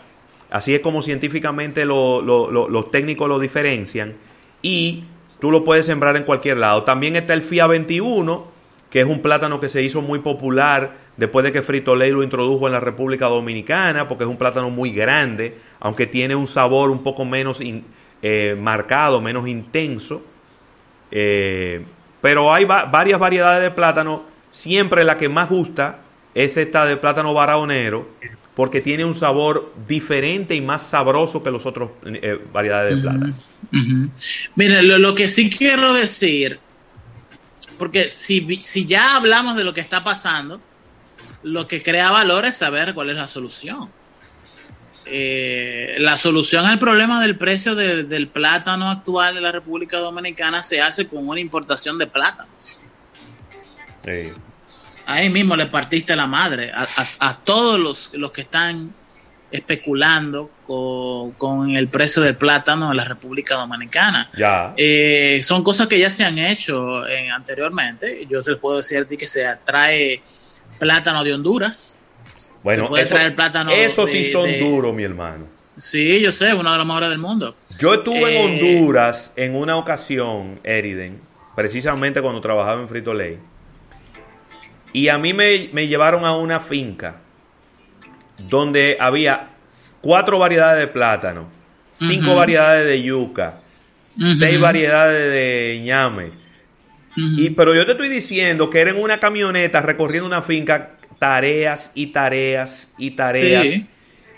Así 0.51 0.75
es 0.75 0.81
como 0.81 1.01
científicamente 1.01 1.83
lo- 1.85 2.21
lo- 2.21 2.51
lo- 2.51 2.69
los 2.69 2.89
técnicos 2.91 3.27
lo 3.27 3.39
diferencian. 3.39 4.13
Y 4.61 5.05
tú 5.41 5.51
lo 5.51 5.65
puedes 5.65 5.85
sembrar 5.85 6.15
en 6.15 6.23
cualquier 6.23 6.57
lado. 6.57 6.83
También 6.83 7.17
está 7.17 7.33
el 7.33 7.41
FIA 7.41 7.67
21, 7.67 8.47
que 8.89 9.01
es 9.01 9.05
un 9.07 9.21
plátano 9.21 9.59
que 9.59 9.67
se 9.67 9.81
hizo 9.83 10.01
muy 10.01 10.19
popular 10.19 10.95
después 11.17 11.43
de 11.43 11.51
que 11.51 11.61
Frito 11.61 11.95
Lay 11.95 12.11
lo 12.11 12.23
introdujo 12.23 12.67
en 12.67 12.73
la 12.73 12.79
República 12.79 13.25
Dominicana, 13.27 14.07
porque 14.07 14.23
es 14.23 14.29
un 14.29 14.37
plátano 14.37 14.69
muy 14.69 14.91
grande, 14.91 15.57
aunque 15.81 16.07
tiene 16.07 16.35
un 16.35 16.47
sabor 16.47 16.89
un 16.91 17.03
poco 17.03 17.25
menos 17.25 17.59
in- 17.59 17.83
eh, 18.21 18.55
marcado, 18.59 19.19
menos 19.19 19.47
intenso. 19.47 20.21
Eh, 21.11 21.83
pero 22.21 22.53
hay 22.53 22.65
va- 22.65 22.85
varias 22.85 23.19
variedades 23.19 23.61
de 23.61 23.71
plátano. 23.71 24.23
Siempre 24.49 25.03
la 25.03 25.17
que 25.17 25.29
más 25.29 25.49
gusta 25.49 25.99
es 26.35 26.57
esta 26.57 26.85
de 26.85 26.97
plátano 26.97 27.33
barahonero, 27.33 28.07
porque 28.55 28.81
tiene 28.81 29.05
un 29.05 29.15
sabor 29.15 29.71
diferente 29.87 30.55
y 30.55 30.61
más 30.61 30.81
sabroso 30.83 31.41
que 31.41 31.51
los 31.51 31.65
otros 31.65 31.91
eh, 32.05 32.39
variedades 32.53 32.95
de 32.95 33.01
plátano. 33.01 33.33
Ujú. 33.73 34.09
Mire, 34.55 34.81
lo, 34.83 34.97
lo 34.97 35.15
que 35.15 35.27
sí 35.29 35.49
quiero 35.49 35.93
decir, 35.93 36.59
porque 37.77 38.09
si, 38.09 38.59
si 38.61 38.85
ya 38.85 39.15
hablamos 39.15 39.55
de 39.55 39.63
lo 39.63 39.73
que 39.73 39.81
está 39.81 40.03
pasando, 40.03 40.61
lo 41.43 41.67
que 41.67 41.81
crea 41.81 42.11
valor 42.11 42.45
es 42.45 42.57
saber 42.57 42.93
cuál 42.93 43.09
es 43.09 43.17
la 43.17 43.27
solución. 43.27 43.89
Eh, 45.07 45.95
la 45.97 46.15
solución 46.15 46.65
al 46.65 46.77
problema 46.79 47.19
del 47.21 47.35
precio 47.37 47.73
de- 47.75 48.03
del 48.03 48.27
plátano 48.27 48.89
actual 48.89 49.33
de 49.35 49.41
la 49.41 49.51
República 49.51 49.97
Dominicana 49.99 50.63
se 50.63 50.79
hace 50.81 51.07
con 51.07 51.27
una 51.27 51.39
importación 51.39 51.97
de 51.97 52.07
plátanos. 52.07 52.81
Ahí 55.07 55.29
mismo 55.29 55.55
le 55.55 55.65
partiste 55.65 56.15
la 56.15 56.27
madre 56.27 56.71
a, 56.71 56.83
a- 56.83 57.29
a 57.29 57.37
todos 57.39 57.79
los, 57.79 58.13
los 58.13 58.31
que 58.31 58.41
están 58.41 58.93
especulando 59.51 60.49
con, 60.65 61.31
con 61.33 61.69
el 61.75 61.87
precio 61.89 62.21
del 62.21 62.35
plátano 62.35 62.91
en 62.91 62.97
la 62.97 63.03
República 63.05 63.55
Dominicana. 63.55 64.29
Ya. 64.37 64.73
Eh, 64.77 65.39
son 65.41 65.63
cosas 65.63 65.87
que 65.87 65.99
ya 65.99 66.09
se 66.09 66.23
han 66.23 66.37
hecho 66.39 67.05
eh, 67.07 67.29
anteriormente. 67.29 68.25
Yo 68.29 68.41
te 68.41 68.55
puedo 68.55 68.77
decir 68.77 68.99
a 68.99 69.05
ti 69.05 69.17
que 69.17 69.27
se 69.27 69.45
trae 69.65 70.21
plátano 70.79 71.23
de 71.23 71.33
Honduras. 71.33 71.97
Bueno, 72.63 72.83
se 72.83 72.89
puede 72.89 73.03
eso, 73.03 73.15
traer 73.15 73.35
plátano 73.35 73.71
eso 73.71 74.05
sí 74.07 74.19
de- 74.19 74.31
son 74.31 74.49
de- 74.49 74.59
duros, 74.59 74.93
mi 74.93 75.03
hermano. 75.03 75.45
Sí, 75.77 76.19
yo 76.19 76.31
sé, 76.31 76.53
uno 76.53 76.71
de 76.71 76.77
los 76.77 76.85
mejores 76.85 77.09
del 77.09 77.17
mundo. 77.17 77.55
Yo 77.79 77.93
estuve 77.95 78.39
en 78.39 78.57
Eh, 78.57 78.77
Honduras 78.79 79.31
en 79.35 79.55
una 79.55 79.77
ocasión, 79.77 80.59
Eriden, 80.63 81.19
precisamente 81.55 82.21
cuando 82.21 82.39
trabajaba 82.39 82.81
en 82.81 82.87
Frito 82.87 83.13
Lay. 83.13 83.39
Y 84.93 85.07
a 85.07 85.17
mí 85.17 85.33
me, 85.33 85.69
me 85.73 85.87
llevaron 85.87 86.25
a 86.25 86.35
una 86.35 86.59
finca 86.59 87.15
donde 88.47 88.97
había 88.99 89.49
cuatro 90.01 90.39
variedades 90.39 90.79
de 90.79 90.87
plátano, 90.87 91.49
cinco 91.91 92.35
variedades 92.35 92.85
de 92.85 93.01
yuca, 93.01 93.61
seis 94.37 94.59
variedades 94.59 95.31
de 95.31 95.81
ñame. 95.83 96.31
Y, 97.15 97.49
pero 97.51 97.75
yo 97.75 97.85
te 97.85 97.91
estoy 97.91 98.09
diciendo 98.09 98.69
que 98.69 98.79
era 98.79 98.91
en 98.91 99.01
una 99.01 99.19
camioneta 99.19 99.81
recorriendo 99.81 100.25
una 100.25 100.41
finca 100.41 100.91
tareas 101.19 101.91
y 101.93 102.07
tareas 102.07 102.89
y 102.97 103.11
tareas. 103.11 103.63
Sí. 103.63 103.87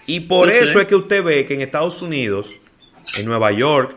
Y 0.08 0.20
por 0.22 0.50
eso 0.50 0.80
es 0.80 0.88
que 0.88 0.96
usted 0.96 1.24
ve 1.24 1.46
que 1.46 1.54
en 1.54 1.62
Estados 1.62 2.02
Unidos, 2.02 2.60
en 3.18 3.26
Nueva 3.26 3.52
York, 3.52 3.96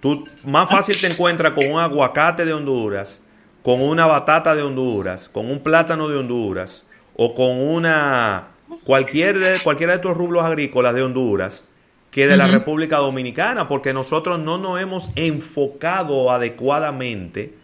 tú 0.00 0.26
más 0.44 0.68
fácil 0.68 1.00
te 1.00 1.06
encuentras 1.06 1.52
con 1.52 1.66
un 1.70 1.80
aguacate 1.80 2.44
de 2.44 2.52
Honduras, 2.52 3.20
con 3.62 3.80
una 3.80 4.06
batata 4.06 4.54
de 4.54 4.62
Honduras, 4.62 5.28
con 5.28 5.50
un 5.50 5.60
plátano 5.62 6.08
de 6.08 6.18
Honduras 6.18 6.84
o 7.16 7.34
con 7.34 7.50
una 7.60 8.48
cualquier 8.84 9.38
de, 9.38 9.58
cualquiera 9.60 9.92
de 9.92 9.96
estos 9.96 10.16
rublos 10.16 10.44
agrícolas 10.44 10.94
de 10.94 11.02
Honduras 11.02 11.64
que 12.10 12.26
de 12.26 12.36
la. 12.36 12.46
República 12.46 12.96
Dominicana, 12.96 13.68
porque 13.68 13.92
nosotros 13.92 14.38
no 14.40 14.56
nos 14.58 14.80
hemos 14.80 15.10
enfocado 15.14 16.30
adecuadamente 16.30 17.54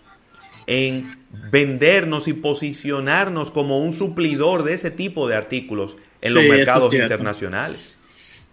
en 0.66 1.18
vendernos 1.50 2.28
y 2.28 2.32
posicionarnos 2.34 3.50
como 3.50 3.78
un 3.80 3.92
suplidor 3.92 4.62
de 4.64 4.74
ese 4.74 4.90
tipo 4.90 5.26
de 5.28 5.36
artículos 5.36 5.96
en 6.20 6.28
Sí, 6.28 6.34
los 6.34 6.44
mercados 6.44 6.92
internacionales. 6.94 7.96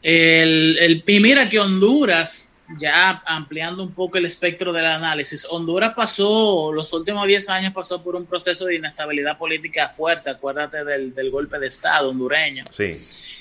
El, 0.03 0.77
el- 0.79 1.03
y 1.05 1.19
mira 1.19 1.49
que 1.49 1.59
Honduras, 1.59 2.50
ya 2.79 3.21
ampliando 3.25 3.83
un 3.83 3.91
poco 3.91 4.17
el 4.17 4.25
espectro 4.25 4.71
del 4.73 4.85
análisis, 4.85 5.45
Honduras 5.49 5.93
pasó, 5.95 6.71
los 6.73 6.91
últimos 6.93 7.25
10 7.27 7.49
años 7.49 7.73
pasó 7.73 8.01
por 8.03 8.15
un 8.15 8.25
proceso 8.25 8.65
de 8.65 8.75
inestabilidad 8.75 9.37
política 9.37 9.89
fuerte, 9.89 10.29
acuérdate 10.29 10.83
del, 10.83 11.13
del 11.13 11.29
golpe 11.31 11.59
de 11.59 11.67
Estado 11.67 12.09
hondureño. 12.09 12.65
Sí. 12.71 12.91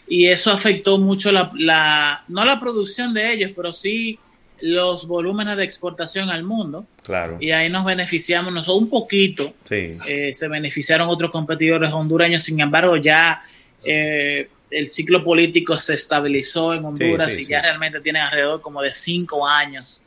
Y 0.08 0.26
eso 0.26 0.50
afectó 0.50 0.98
mucho 0.98 1.30
la, 1.32 1.50
la- 1.58 2.24
no 2.28 2.44
la 2.44 2.58
producción 2.58 3.14
de 3.14 3.32
ellos, 3.32 3.52
pero 3.54 3.72
sí 3.72 4.18
los 4.62 5.06
volúmenes 5.06 5.56
de 5.56 5.64
exportación 5.64 6.28
al 6.28 6.42
mundo. 6.44 6.84
Claro. 7.02 7.38
Y 7.40 7.50
ahí 7.50 7.70
nos 7.70 7.84
beneficiamos 7.84 8.52
nosotros 8.52 8.82
un 8.82 8.90
poquito. 8.90 9.54
Sí. 9.66 9.88
Eh, 10.06 10.32
se 10.34 10.48
beneficiaron 10.48 11.08
otros 11.08 11.30
competidores 11.30 11.90
hondureños, 11.92 12.42
sin 12.42 12.60
embargo 12.60 12.96
ya 12.96 13.42
eh, 13.84 14.50
el 14.70 14.90
ciclo 14.90 15.24
político 15.24 15.78
se 15.78 15.94
estabilizó 15.94 16.72
en 16.74 16.84
Honduras 16.84 17.34
sí, 17.34 17.42
y 17.42 17.44
sí. 17.44 17.50
ya 17.50 17.62
realmente 17.62 18.00
tienen 18.00 18.22
alrededor 18.22 18.60
como 18.60 18.82
de 18.82 18.92
cinco 18.92 19.46
años 19.46 20.00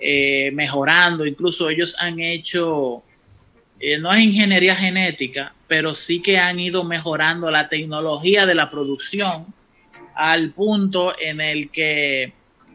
eh, 0.00 0.50
mejorando. 0.52 1.26
Incluso 1.26 1.68
ellos 1.68 1.96
han 2.00 2.18
hecho, 2.20 3.02
eh, 3.78 3.98
no 3.98 4.12
es 4.12 4.24
ingeniería 4.24 4.74
genética, 4.74 5.54
pero 5.68 5.94
sí 5.94 6.20
que 6.20 6.38
han 6.38 6.58
ido 6.58 6.84
mejorando 6.84 7.50
la 7.50 7.68
tecnología 7.68 8.46
de 8.46 8.54
la 8.54 8.70
producción 8.70 9.54
al 10.14 10.50
punto 10.52 11.14
en 11.20 11.40
el 11.40 11.70
que, 11.70 12.32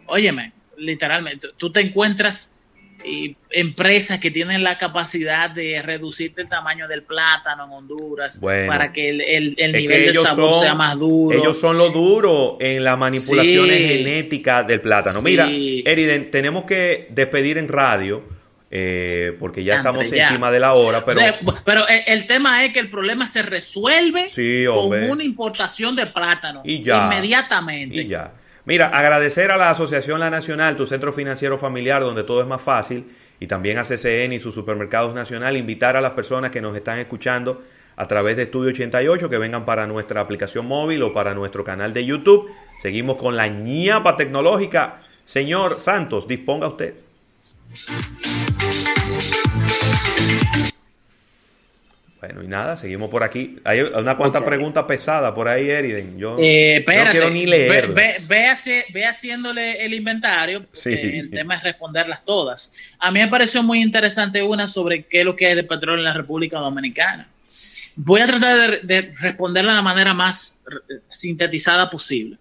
óyeme, 0.07 0.53
literalmente, 0.77 1.49
tú 1.57 1.72
te 1.72 1.81
encuentras 1.81 2.60
y 3.05 3.35
empresas 3.51 4.19
que 4.19 4.31
tienen 4.31 4.63
la 4.63 4.77
capacidad 4.77 5.49
de 5.49 5.81
reducirte 5.81 6.41
el 6.41 6.49
tamaño 6.49 6.87
del 6.87 7.03
plátano 7.03 7.65
en 7.65 7.71
Honduras 7.71 8.39
Bueno. 8.41 8.67
para 8.67 8.91
que 8.93 9.09
el, 9.09 9.21
el- 9.21 9.55
el 9.57 9.71
nivel 9.73 10.07
de 10.07 10.13
sabor 10.19 10.51
son- 10.53 10.61
sea 10.61 10.75
más 10.75 10.97
duro. 10.97 11.37
Ellos 11.37 11.59
son 11.59 11.77
lo 11.77 11.89
duro 11.89 12.57
en 12.59 12.83
las 12.83 12.97
manipulaciones 12.97 13.77
Sí. 13.77 13.85
genéticas 13.97 14.65
del 14.67 14.81
plátano. 14.81 15.19
Sí. 15.19 15.25
Mira, 15.25 15.47
Eriden, 15.49 16.31
tenemos 16.31 16.63
que 16.65 17.07
despedir 17.11 17.57
en 17.57 17.67
radio 17.67 18.23
eh, 18.73 19.35
porque 19.37 19.65
ya 19.65 19.75
estamos 19.75 20.09
ya. 20.09 20.27
encima 20.29 20.49
de 20.49 20.59
la 20.61 20.71
hora, 20.73 21.03
pero 21.03 21.17
O 21.17 21.19
sea, 21.19 21.39
pero 21.65 21.85
el, 21.89 22.03
el 22.07 22.25
tema 22.25 22.63
es 22.63 22.71
que 22.71 22.79
el 22.79 22.89
problema 22.89 23.27
se 23.27 23.41
resuelve 23.41 24.29
Sí, 24.29 24.63
con 24.65 25.09
una 25.09 25.23
importación 25.25 25.93
de 25.95 26.05
plátano 26.05 26.61
Y 26.63 26.81
ya. 26.81 27.03
inmediatamente. 27.03 27.97
Y 28.03 28.07
ya. 28.07 28.31
Mira, 28.65 28.89
agradecer 28.89 29.51
a 29.51 29.57
la 29.57 29.69
Asociación 29.69 30.19
La 30.19 30.29
Nacional, 30.29 30.75
tu 30.75 30.85
centro 30.85 31.11
financiero 31.13 31.57
familiar, 31.57 32.01
donde 32.01 32.23
todo 32.23 32.41
es 32.41 32.47
más 32.47 32.61
fácil, 32.61 33.11
y 33.39 33.47
también 33.47 33.79
a 33.79 33.83
CCN 33.83 34.33
y 34.33 34.39
sus 34.39 34.53
supermercados 34.53 35.15
nacional, 35.15 35.57
invitar 35.57 35.97
a 35.97 36.01
las 36.01 36.11
personas 36.11 36.51
que 36.51 36.61
nos 36.61 36.75
están 36.75 36.99
escuchando 36.99 37.63
a 37.95 38.07
través 38.07 38.35
de 38.35 38.43
Estudio 38.43 38.69
88 38.69 39.29
que 39.29 39.38
vengan 39.38 39.65
para 39.65 39.88
nuestra 39.88 40.21
aplicación 40.21 40.67
móvil 40.67 41.03
o 41.03 41.13
para 41.13 41.33
nuestro 41.33 41.63
canal 41.63 41.93
de 41.93 42.05
YouTube. 42.05 42.49
Seguimos 42.81 43.17
con 43.17 43.35
la 43.35 43.47
ñapa 43.47 44.15
tecnológica. 44.15 45.01
Señor 45.25 45.79
Santos, 45.79 46.27
disponga 46.27 46.67
usted. 46.67 46.95
Bueno, 52.22 52.43
y 52.43 52.48
nada, 52.48 52.77
seguimos 52.77 53.10
por 53.10 53.23
aquí. 53.23 53.57
Hay 53.64 53.80
una 53.81 54.15
cuanta 54.15 54.39
Ok. 54.39 54.45
pregunta 54.45 54.85
pesada 54.85 55.34
por 55.34 55.48
ahí, 55.48 55.68
Eriden. 55.72 56.19
Yo, 56.19 56.38
Eh, 56.38 56.77
espérate, 56.77 57.06
no 57.06 57.11
quiero 57.11 57.30
ni 57.31 57.45
ve, 57.45 57.49
leerlas. 57.57 57.95
ve- 57.95 58.14
ve 58.27 58.85
ve 58.93 59.06
haciéndole 59.06 59.84
el 59.84 59.93
inventario. 59.95 60.68
Sí. 60.72 60.91
eh, 60.93 61.18
el 61.19 61.31
tema 61.31 61.56
es 61.56 61.64
responderlas 61.64 62.23
todas. 62.23 62.76
A 62.99 63.10
mí 63.11 63.19
me 63.19 63.27
pareció 63.27 63.64
muy 63.64 63.81
interesante 63.81 64.43
una 64.43 64.68
sobre 64.68 65.03
qué 65.07 65.22
es 65.22 65.26
lo 65.26 65.35
que 65.35 65.48
hay 65.48 65.56
de 65.56 65.64
petróleo 65.64 65.98
en 65.98 66.03
la 66.03 66.14
República 66.14 66.60
Dominicana. 66.60 67.27
Voy 67.95 68.22
a 68.22 68.27
tratar 68.27 68.69
de, 68.69 69.02
de 69.02 69.14
responderla 69.19 69.72
de 69.72 69.77
la 69.77 69.81
manera 69.81 70.14
más 70.14 70.60
eh, 70.91 70.99
sintetizada 71.11 71.89
posible. 71.89 72.38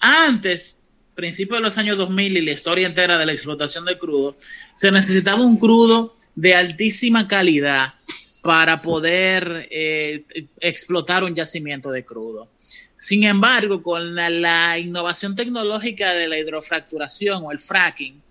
Antes, 0.00 0.80
principios 1.14 1.58
de 1.58 1.62
los 1.62 1.78
años 1.78 1.96
2000 1.96 2.36
y 2.36 2.40
la 2.40 2.50
historia 2.50 2.86
entera 2.88 3.16
de 3.16 3.26
la 3.26 3.32
explotación 3.32 3.84
del 3.84 3.96
crudo, 3.96 4.36
se 4.74 4.90
necesitaba 4.90 5.40
un 5.42 5.56
crudo 5.56 6.16
de 6.34 6.56
altísima 6.56 7.28
calidad 7.28 7.94
para 8.44 8.82
poder 8.82 9.68
eh, 9.70 10.26
explotar 10.60 11.24
un 11.24 11.34
yacimiento 11.34 11.90
de 11.90 12.04
crudo. 12.04 12.50
Sin 12.94 13.24
embargo, 13.24 13.82
con 13.82 14.14
la, 14.14 14.78
innovación 14.78 15.34
tecnológica 15.34 16.12
de 16.12 16.28
la 16.28 16.38
hidrofracturación 16.38 17.42
o 17.42 17.52
el 17.52 17.58
fracking, 17.58 18.22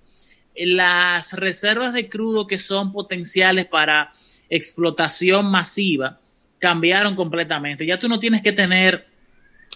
las 0.56 1.34
reservas 1.34 1.94
de 1.94 2.10
crudo 2.10 2.46
que 2.46 2.60
son 2.60 2.92
potenciales 2.94 3.66
para 3.66 4.14
explotación 4.52 5.50
masiva 5.50 6.20
cambiaron 6.60 7.16
completamente. 7.16 7.84
Ya 7.84 7.98
tú 7.98 8.08
no 8.08 8.20
tienes 8.20 8.44
que 8.44 8.52
tener 8.52 9.08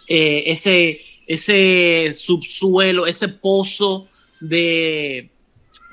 eh, 0.08 0.44
ese, 0.46 1.02
ese 1.26 2.14
subsuelo, 2.14 3.08
ese 3.08 3.30
pozo 3.30 4.08
de, 4.40 5.32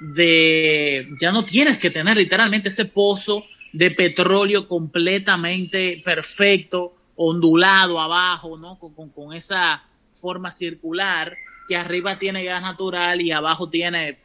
de, 0.01 1.09
ya 1.19 1.33
no 1.33 1.47
tienes 1.47 1.79
que 1.79 1.89
tener 1.89 2.19
literalmente 2.19 2.69
ese 2.69 2.85
pozo 2.85 3.43
de 3.75 3.91
petróleo 3.91 4.69
completamente 4.69 6.01
perfecto, 6.05 6.95
ondulado 7.17 8.01
abajo, 8.01 8.57
¿no? 8.57 8.79
Con, 8.79 8.95
con, 8.95 9.11
con, 9.11 9.35
esa 9.35 9.83
forma 10.13 10.53
circular, 10.53 11.37
que 11.69 11.77
arriba 11.77 12.19
tiene 12.19 12.45
gas 12.45 12.63
natural 12.63 13.21
y 13.21 13.33
abajo 13.33 13.69
tiene 13.69 14.19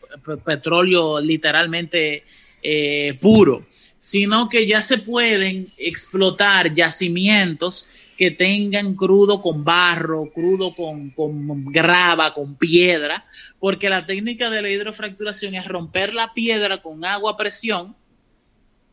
petróleo 0.45 1.19
literalmente 1.19 2.23
eh, 2.61 3.17
puro, 3.19 3.65
sino 3.97 4.49
que 4.49 4.67
ya 4.67 4.83
se 4.83 4.99
pueden 4.99 5.67
explotar 5.79 6.75
yacimientos 6.75 7.87
que 8.17 8.29
tengan 8.29 8.93
crudo 8.93 9.41
con 9.41 9.63
barro, 9.63 10.29
crudo 10.31 10.75
con, 10.75 11.09
con, 11.11 11.65
grava, 11.71 12.35
con 12.35 12.55
piedra, 12.55 13.25
porque 13.59 13.89
la 13.89 14.05
técnica 14.05 14.51
de 14.51 14.61
la 14.61 14.69
hidrofracturación 14.69 15.55
es 15.55 15.67
romper 15.67 16.13
la 16.13 16.33
piedra 16.33 16.83
con 16.83 17.03
agua 17.03 17.31
a 17.31 17.37
presión, 17.37 17.95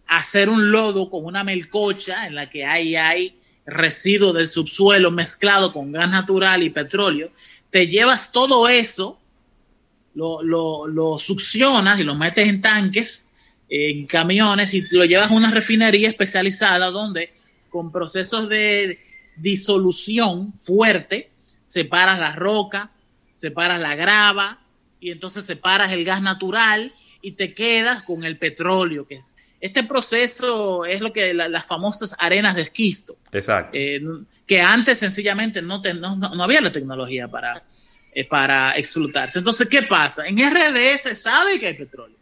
hacer 0.06 0.48
un 0.48 0.70
lodo 0.70 1.10
con 1.10 1.24
una 1.24 1.44
melcocha 1.44 2.26
en 2.26 2.34
la 2.34 2.50
que 2.50 2.64
hay, 2.64 3.38
residuos 3.64 4.34
del 4.34 4.46
subsuelo 4.46 5.10
mezclado 5.10 5.72
con 5.72 5.90
gas 5.90 6.08
natural 6.08 6.62
y 6.62 6.70
petróleo, 6.70 7.30
te 7.70 7.88
llevas 7.88 8.30
todo 8.30 8.68
eso, 8.68 9.18
lo, 10.14 10.42
lo, 10.42 10.86
lo 10.86 11.18
succionas 11.18 11.98
y 11.98 12.04
lo 12.04 12.14
metes 12.14 12.48
en 12.48 12.60
tanques, 12.60 13.32
en 13.68 14.06
camiones 14.06 14.72
y 14.74 14.82
lo 14.90 15.04
llevas 15.04 15.30
a 15.30 15.34
una 15.34 15.50
refinería 15.50 16.08
especializada 16.08 16.90
donde 16.90 17.32
con 17.68 17.90
procesos 17.90 18.48
de 18.48 19.00
disolución 19.36 20.54
fuerte 20.54 21.30
separas 21.66 22.18
la 22.18 22.32
roca, 22.32 22.90
separas 23.34 23.80
la 23.80 23.94
grava 23.96 24.60
y 25.00 25.10
entonces 25.10 25.44
separas 25.44 25.92
el 25.92 26.04
gas 26.04 26.22
natural 26.22 26.94
y 27.20 27.32
te 27.32 27.52
quedas 27.54 28.02
con 28.02 28.24
el 28.24 28.38
petróleo 28.38 29.06
que 29.06 29.16
es 29.16 29.36
este 29.66 29.84
proceso 29.84 30.84
es 30.84 31.00
lo 31.00 31.12
que 31.12 31.34
la, 31.34 31.48
las 31.48 31.66
famosas 31.66 32.16
arenas 32.18 32.54
de 32.54 32.62
esquisto. 32.62 33.16
Exacto. 33.32 33.70
Eh, 33.74 34.00
que 34.46 34.60
antes 34.60 34.98
sencillamente 34.98 35.60
no, 35.60 35.80
te, 35.82 35.92
no, 35.94 36.16
no, 36.16 36.42
había 36.44 36.60
la 36.60 36.70
tecnología 36.72 37.28
para, 37.28 37.64
eh, 38.14 38.24
para 38.24 38.72
explotarse. 38.76 39.38
Entonces, 39.40 39.68
¿qué 39.68 39.82
pasa? 39.82 40.26
En 40.26 40.38
RD 40.38 40.98
se 40.98 41.14
sabe 41.14 41.58
que 41.58 41.66
hay 41.66 41.74
petróleo. 41.74 42.16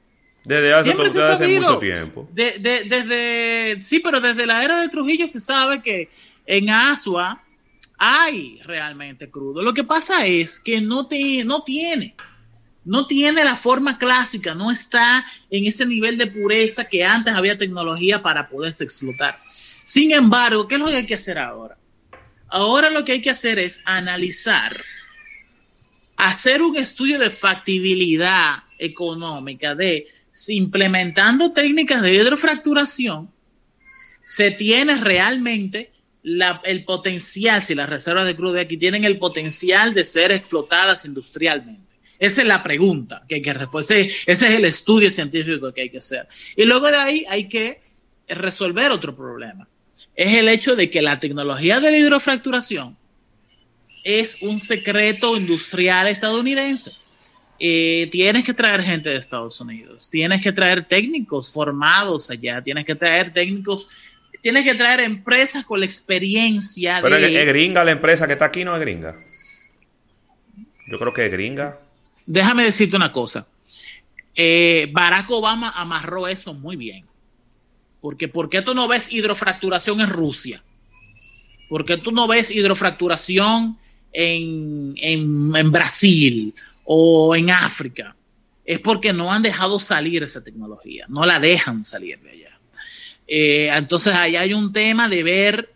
Desde 0.44 0.74
hace, 0.74 0.84
Siempre 0.84 1.08
se 1.10 1.22
hace 1.22 1.46
mucho 1.48 1.78
tiempo. 1.78 2.28
De- 2.32 2.58
de- 2.58 2.84
desde, 2.84 3.80
sí, 3.80 4.00
pero 4.00 4.20
desde 4.20 4.46
la 4.46 4.62
era 4.62 4.80
de 4.80 4.88
Trujillo 4.88 5.26
se 5.26 5.40
sabe 5.40 5.82
que 5.82 6.10
en 6.46 6.68
Asua 6.68 7.42
hay 7.96 8.60
realmente 8.64 9.30
crudo. 9.30 9.62
Lo 9.62 9.72
que 9.72 9.84
pasa 9.84 10.26
es 10.26 10.60
que 10.60 10.80
no, 10.80 11.06
te, 11.06 11.44
no 11.44 11.62
tiene, 11.62 12.14
no 12.84 13.06
tiene 13.06 13.44
la 13.44 13.56
forma 13.56 13.98
clásica, 13.98 14.54
no 14.54 14.70
está 14.70 15.24
en 15.50 15.66
ese 15.66 15.86
nivel 15.86 16.18
de 16.18 16.26
pureza 16.26 16.88
que 16.88 17.04
antes 17.04 17.34
había 17.34 17.56
tecnología 17.56 18.22
para 18.22 18.48
poderse 18.48 18.84
explotar. 18.84 19.38
Sin 19.82 20.12
embargo, 20.12 20.68
¿qué 20.68 20.74
es 20.74 20.80
lo 20.80 20.88
que 20.88 20.96
hay 20.96 21.06
que 21.06 21.14
hacer 21.14 21.38
ahora? 21.38 21.78
Ahora 22.48 22.90
lo 22.90 23.04
que 23.04 23.12
hay 23.12 23.22
que 23.22 23.30
hacer 23.30 23.58
es 23.58 23.82
analizar, 23.84 24.76
hacer 26.16 26.62
un 26.62 26.76
estudio 26.76 27.18
de 27.18 27.30
factibilidad 27.30 28.56
económica 28.78 29.74
de 29.74 30.06
si 30.30 30.56
implementando 30.56 31.52
técnicas 31.52 32.02
de 32.02 32.14
hidrofracturación 32.14 33.30
se 34.22 34.50
tiene 34.50 34.96
realmente 34.96 35.92
el 36.64 36.84
potencial, 36.84 37.62
si 37.62 37.74
las 37.74 37.88
reservas 37.88 38.26
de 38.26 38.34
crudo 38.34 38.54
de 38.54 38.62
aquí 38.62 38.76
tienen 38.76 39.04
el 39.04 39.18
potencial 39.18 39.92
de 39.92 40.04
ser 40.04 40.32
explotadas 40.32 41.04
industrialmente. 41.04 41.93
Esa 42.18 42.42
es 42.42 42.48
la 42.48 42.62
pregunta 42.62 43.22
que 43.28 43.36
hay 43.36 43.42
que 43.42 43.52
responder. 43.52 44.00
Ese, 44.00 44.30
ese 44.30 44.48
es 44.48 44.54
el 44.54 44.64
estudio 44.64 45.10
científico 45.10 45.72
que 45.72 45.82
hay 45.82 45.90
que 45.90 45.98
hacer. 45.98 46.26
Y 46.56 46.64
luego 46.64 46.90
de 46.90 46.96
ahí 46.96 47.24
hay 47.28 47.48
que 47.48 47.80
resolver 48.28 48.90
otro 48.90 49.14
problema. 49.14 49.68
Es 50.14 50.34
el 50.34 50.48
hecho 50.48 50.76
de 50.76 50.90
que 50.90 51.02
la 51.02 51.18
tecnología 51.18 51.80
de 51.80 51.90
la 51.90 51.98
hidrofracturación 51.98 52.96
es 54.04 54.42
un 54.42 54.60
secreto 54.60 55.36
industrial 55.36 56.08
estadounidense. 56.08 56.92
Eh, 57.58 58.08
tienes 58.10 58.44
que 58.44 58.52
traer 58.52 58.82
gente 58.82 59.10
de 59.10 59.16
Estados 59.16 59.60
Unidos, 59.60 60.10
tienes 60.10 60.42
que 60.42 60.52
traer 60.52 60.84
técnicos 60.84 61.52
formados 61.52 62.30
allá, 62.30 62.60
tienes 62.60 62.84
que 62.84 62.94
traer 62.94 63.32
técnicos, 63.32 63.88
tienes 64.40 64.64
que 64.64 64.74
traer 64.74 65.00
empresas 65.00 65.64
con 65.64 65.80
la 65.80 65.86
experiencia 65.86 66.98
Pero 67.00 67.16
de... 67.16 67.26
es, 67.26 67.42
es 67.42 67.46
gringa 67.46 67.84
la 67.84 67.92
empresa 67.92 68.26
que 68.26 68.34
está 68.34 68.46
aquí, 68.46 68.64
no 68.64 68.74
es 68.74 68.80
gringa. 68.80 69.16
Yo 70.88 70.98
creo 70.98 71.14
que 71.14 71.26
es 71.26 71.32
gringa. 71.32 71.78
Déjame 72.26 72.64
decirte 72.64 72.96
una 72.96 73.12
cosa. 73.12 73.46
Eh, 74.34 74.88
Barack 74.92 75.30
Obama 75.30 75.70
amarró 75.70 76.26
eso 76.26 76.54
muy 76.54 76.76
bien. 76.76 77.04
Porque 78.00 78.28
¿por 78.28 78.50
qué 78.50 78.62
tú 78.62 78.74
no 78.74 78.88
ves 78.88 79.10
hidrofracturación 79.10 80.00
en 80.00 80.10
Rusia? 80.10 80.62
¿Por 81.68 81.84
qué 81.86 81.96
tú 81.96 82.12
no 82.12 82.26
ves 82.26 82.50
hidrofracturación 82.50 83.78
en, 84.12 84.94
en, 84.96 85.72
Brasil 85.72 86.54
o 86.84 87.34
en 87.34 87.50
África? 87.50 88.14
Es 88.64 88.80
porque 88.80 89.12
no 89.12 89.32
han 89.32 89.42
dejado 89.42 89.78
salir 89.78 90.22
esa 90.22 90.42
tecnología, 90.42 91.06
no 91.08 91.24
la 91.24 91.40
dejan 91.40 91.84
salir 91.84 92.18
de 92.20 92.30
allá. 92.30 92.60
Eh, 93.26 93.70
entonces 93.74 94.14
ahí 94.14 94.36
hay 94.36 94.52
un 94.52 94.72
tema 94.72 95.08
de 95.08 95.22
ver 95.22 95.73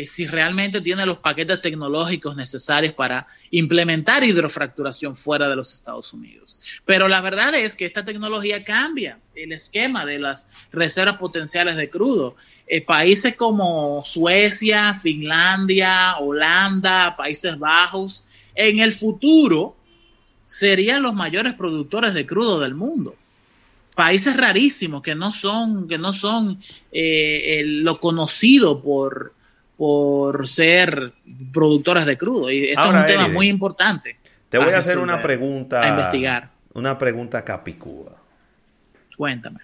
eh, 0.00 0.06
si 0.06 0.26
realmente 0.26 0.80
tiene 0.80 1.04
los 1.04 1.18
paquetes 1.18 1.60
tecnológicos 1.60 2.34
necesarios 2.34 2.94
para 2.94 3.26
implementar 3.50 4.24
hidrofracturación 4.24 5.14
fuera 5.14 5.46
de 5.48 5.56
los 5.56 5.74
Estados 5.74 6.14
Unidos. 6.14 6.58
Pero 6.86 7.06
la 7.06 7.20
verdad 7.20 7.54
es 7.54 7.76
que 7.76 7.84
esta 7.84 8.02
tecnología 8.04 8.64
cambia 8.64 9.18
el 9.34 9.52
esquema 9.52 10.06
de 10.06 10.18
las 10.18 10.50
reservas 10.72 11.18
potenciales 11.18 11.76
de 11.76 11.90
crudo. 11.90 12.36
Eh, 12.66 12.80
países 12.80 13.36
como 13.36 14.02
Suecia, 14.04 14.94
Finlandia, 14.94 16.16
Holanda, 16.18 17.14
Países 17.16 17.58
Bajos, 17.58 18.26
en 18.54 18.80
el 18.80 18.92
futuro 18.92 19.76
serían 20.44 21.02
los 21.02 21.14
mayores 21.14 21.54
productores 21.54 22.14
de 22.14 22.26
crudo 22.26 22.60
del 22.60 22.74
mundo 22.74 23.16
países 23.94 24.34
rarísimos 24.34 25.02
que 25.02 25.14
no 25.14 25.30
son, 25.30 25.86
que 25.86 25.98
no 25.98 26.14
son 26.14 26.58
eh, 26.90 27.62
lo 27.66 28.00
conocido 28.00 28.80
por, 28.80 29.34
por 29.80 30.46
ser 30.46 31.14
productores 31.54 32.04
de 32.04 32.18
crudo. 32.18 32.50
Y 32.50 32.66
esto 32.66 32.82
Ahora, 32.82 33.06
es 33.06 33.16
un 33.16 33.16
tema 33.16 33.28
muy 33.32 33.48
importante. 33.48 34.18
Te 34.50 34.58
voy 34.58 34.74
a 34.74 34.76
hacer 34.76 34.96
resolver, 34.96 35.14
una 35.14 35.22
pregunta. 35.22 35.82
A 35.82 35.88
investigar. 35.88 36.50
Una 36.74 36.98
pregunta 36.98 37.42
capicúa. 37.46 38.14
Cuéntame. 39.16 39.60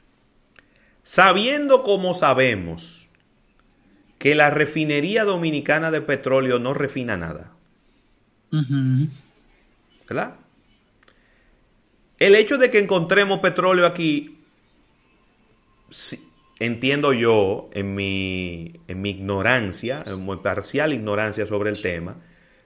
Sabiendo 1.02 1.82
como 1.82 2.14
sabemos 2.14 3.10
que 4.16 4.34
la 4.34 4.48
refinería 4.48 5.24
dominicana 5.24 5.90
de 5.90 6.00
petróleo 6.00 6.58
no 6.58 6.72
refina 6.72 7.18
nada, 7.18 7.52
Ujú. 8.50 9.08
¿verdad? 10.08 10.36
El 12.18 12.36
hecho 12.36 12.56
de 12.56 12.70
que 12.70 12.78
encontremos 12.78 13.40
petróleo 13.40 13.84
aquí, 13.84 14.38
entiendo 16.58 17.12
yo, 17.12 17.68
en 17.72 17.94
mi, 17.94 18.80
en 18.88 19.02
mi 19.02 19.10
ignorancia, 19.10 20.02
en 20.06 20.26
mi 20.26 20.36
parcial 20.36 20.92
ignorancia 20.92 21.46
sobre 21.46 21.70
el 21.70 21.82
tema, 21.82 22.16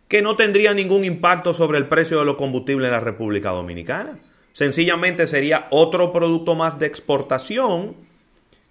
que 0.09 0.23
no 0.23 0.37
tendría 0.37 0.75
ningún 0.75 1.05
impacto 1.05 1.55
sobre 1.55 1.79
el 1.79 1.87
precio 1.87 2.19
de 2.19 2.25
los 2.25 2.37
combustibles 2.37 2.87
en 2.87 2.93
la 2.93 3.01
República 3.01 3.51
Dominicana. 3.51 4.19
Sencillamente 4.53 5.27
sería 5.27 5.69
otro 5.71 6.13
producto 6.13 6.55
más 6.55 6.79
de 6.79 6.87
exportación 6.87 7.97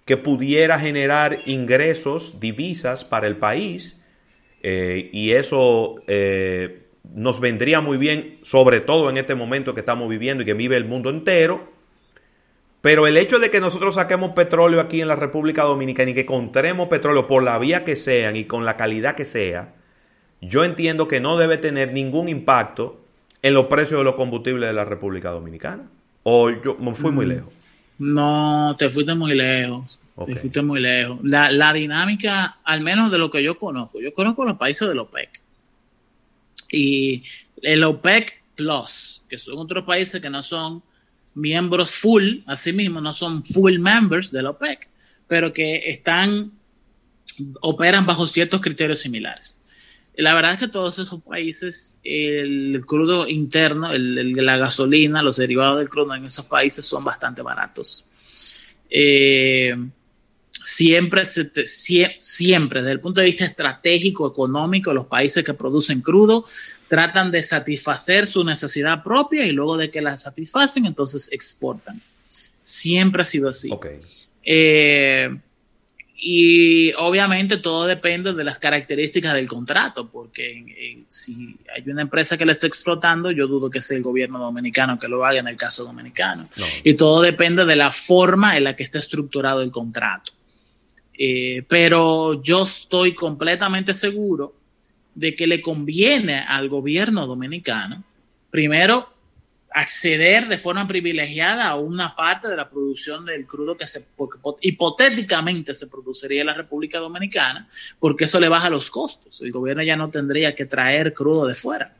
que 0.04 0.16
pudiera 0.16 0.78
generar 0.78 1.40
ingresos, 1.46 2.40
divisas 2.40 3.04
para 3.04 3.26
el 3.26 3.36
país, 3.36 4.02
eh, 4.62 5.08
y 5.12 5.32
eso 5.32 6.02
eh, 6.06 6.88
nos 7.14 7.40
vendría 7.40 7.80
muy 7.80 7.96
bien, 7.96 8.38
sobre 8.42 8.80
todo 8.80 9.08
en 9.08 9.16
este 9.16 9.34
momento 9.34 9.74
que 9.74 9.80
estamos 9.80 10.08
viviendo 10.08 10.42
y 10.42 10.46
que 10.46 10.54
vive 10.54 10.76
el 10.76 10.84
mundo 10.84 11.10
entero. 11.10 11.79
Pero 12.80 13.06
el 13.06 13.16
hecho 13.18 13.38
de 13.38 13.50
que 13.50 13.60
nosotros 13.60 13.96
saquemos 13.96 14.30
petróleo 14.32 14.80
aquí 14.80 15.00
en 15.02 15.08
la 15.08 15.16
República 15.16 15.64
Dominicana 15.64 16.10
y 16.10 16.14
que 16.14 16.20
encontremos 16.22 16.88
petróleo 16.88 17.26
por 17.26 17.42
la 17.42 17.58
vía 17.58 17.84
que 17.84 17.94
sean 17.96 18.36
y 18.36 18.44
con 18.44 18.64
la 18.64 18.76
calidad 18.76 19.14
que 19.14 19.26
sea, 19.26 19.74
yo 20.40 20.64
entiendo 20.64 21.06
que 21.06 21.20
no 21.20 21.36
debe 21.36 21.58
tener 21.58 21.92
ningún 21.92 22.28
impacto 22.30 23.04
en 23.42 23.52
los 23.54 23.66
precios 23.66 24.00
de 24.00 24.04
los 24.04 24.14
combustibles 24.14 24.66
de 24.68 24.72
la 24.72 24.84
República 24.86 25.30
Dominicana. 25.30 25.90
O 26.22 26.50
yo 26.50 26.76
me 26.78 26.94
fui 26.94 27.10
muy 27.10 27.26
Mm. 27.26 27.28
lejos. 27.28 27.52
No, 27.98 28.74
te 28.78 28.88
fuiste 28.88 29.14
muy 29.14 29.34
lejos. 29.34 29.98
Te 30.26 30.36
fuiste 30.36 30.62
muy 30.62 30.80
lejos. 30.80 31.18
La, 31.22 31.50
la 31.50 31.72
dinámica, 31.74 32.58
al 32.64 32.80
menos 32.80 33.10
de 33.10 33.18
lo 33.18 33.30
que 33.30 33.42
yo 33.42 33.58
conozco, 33.58 34.00
yo 34.00 34.12
conozco 34.14 34.44
los 34.44 34.56
países 34.56 34.88
del 34.88 34.98
OPEC. 34.98 35.40
Y 36.70 37.24
el 37.62 37.84
OPEC 37.84 38.42
Plus, 38.54 39.24
que 39.28 39.38
son 39.38 39.58
otros 39.58 39.84
países 39.84 40.20
que 40.20 40.30
no 40.30 40.42
son 40.42 40.82
miembros 41.34 41.92
full, 41.92 42.38
así 42.46 42.72
mismo, 42.72 43.00
no 43.00 43.14
son 43.14 43.44
full 43.44 43.78
members 43.78 44.30
del 44.30 44.46
OPEC, 44.46 44.88
pero 45.28 45.52
que 45.52 45.90
están, 45.90 46.52
operan 47.60 48.06
bajo 48.06 48.26
ciertos 48.26 48.60
criterios 48.60 48.98
similares. 49.00 49.60
La 50.16 50.34
verdad 50.34 50.52
es 50.52 50.58
que 50.58 50.68
todos 50.68 50.98
esos 50.98 51.22
países, 51.22 51.98
el 52.02 52.82
crudo 52.86 53.28
interno, 53.28 53.92
el, 53.92 54.32
la 54.34 54.58
gasolina, 54.58 55.22
los 55.22 55.36
derivados 55.36 55.78
del 55.78 55.88
crudo 55.88 56.14
en 56.14 56.24
esos 56.24 56.44
países 56.44 56.84
son 56.84 57.04
bastante 57.04 57.42
baratos. 57.42 58.06
Eh, 58.90 59.74
siempre, 60.62 61.22
siempre, 61.24 62.80
desde 62.80 62.92
el 62.92 63.00
punto 63.00 63.20
de 63.20 63.26
vista 63.26 63.44
estratégico, 63.44 64.28
económico, 64.28 64.92
los 64.92 65.06
países 65.06 65.44
que 65.44 65.54
producen 65.54 66.00
crudo 66.00 66.44
tratan 66.88 67.30
de 67.30 67.42
satisfacer 67.42 68.26
su 68.26 68.44
necesidad 68.44 69.02
propia 69.02 69.46
y 69.46 69.52
luego 69.52 69.76
de 69.76 69.90
que 69.90 70.00
la 70.00 70.16
satisfacen, 70.16 70.86
entonces 70.86 71.32
exportan. 71.32 72.00
Siempre 72.60 73.22
ha 73.22 73.24
sido 73.24 73.48
así. 73.48 73.70
Eh, 74.42 75.30
y 76.22 76.92
obviamente 76.98 77.56
todo 77.56 77.86
depende 77.86 78.34
de 78.34 78.44
las 78.44 78.58
características 78.58 79.32
del 79.32 79.48
contrato, 79.48 80.10
porque 80.10 81.04
si 81.08 81.56
hay 81.74 81.88
una 81.90 82.02
empresa 82.02 82.36
que 82.36 82.44
la 82.44 82.52
está 82.52 82.66
explotando, 82.66 83.30
yo 83.30 83.46
dudo 83.46 83.70
que 83.70 83.80
sea 83.80 83.96
el 83.96 84.02
gobierno 84.02 84.38
dominicano 84.38 84.98
que 84.98 85.08
lo 85.08 85.24
haga 85.24 85.38
en 85.38 85.48
el 85.48 85.56
caso 85.56 85.84
dominicano. 85.84 86.48
Y 86.84 86.94
todo 86.94 87.22
depende 87.22 87.64
de 87.64 87.76
la 87.76 87.90
forma 87.90 88.56
en 88.58 88.64
la 88.64 88.76
que 88.76 88.82
está 88.82 88.98
estructurado 88.98 89.62
el 89.62 89.70
contrato. 89.70 90.32
Eh, 91.22 91.66
pero 91.68 92.42
yo 92.42 92.62
estoy 92.62 93.14
completamente 93.14 93.92
seguro 93.92 94.54
de 95.14 95.36
que 95.36 95.46
le 95.46 95.60
conviene 95.60 96.38
al 96.38 96.70
gobierno 96.70 97.26
dominicano, 97.26 98.02
primero, 98.50 99.12
acceder 99.70 100.48
de 100.48 100.56
forma 100.56 100.88
privilegiada 100.88 101.68
a 101.68 101.76
una 101.76 102.16
parte 102.16 102.48
de 102.48 102.56
la 102.56 102.70
producción 102.70 103.26
del 103.26 103.46
crudo 103.46 103.76
que 103.76 103.86
se, 103.86 104.06
hipotéticamente 104.62 105.74
se 105.74 105.88
produciría 105.88 106.40
en 106.40 106.46
la 106.46 106.54
República 106.54 106.98
Dominicana, 106.98 107.68
porque 107.98 108.24
eso 108.24 108.40
le 108.40 108.48
baja 108.48 108.70
los 108.70 108.90
costos. 108.90 109.42
El 109.42 109.52
gobierno 109.52 109.82
ya 109.82 109.96
no 109.96 110.08
tendría 110.08 110.54
que 110.54 110.64
traer 110.64 111.12
crudo 111.12 111.46
de 111.46 111.54
fuera. 111.54 111.94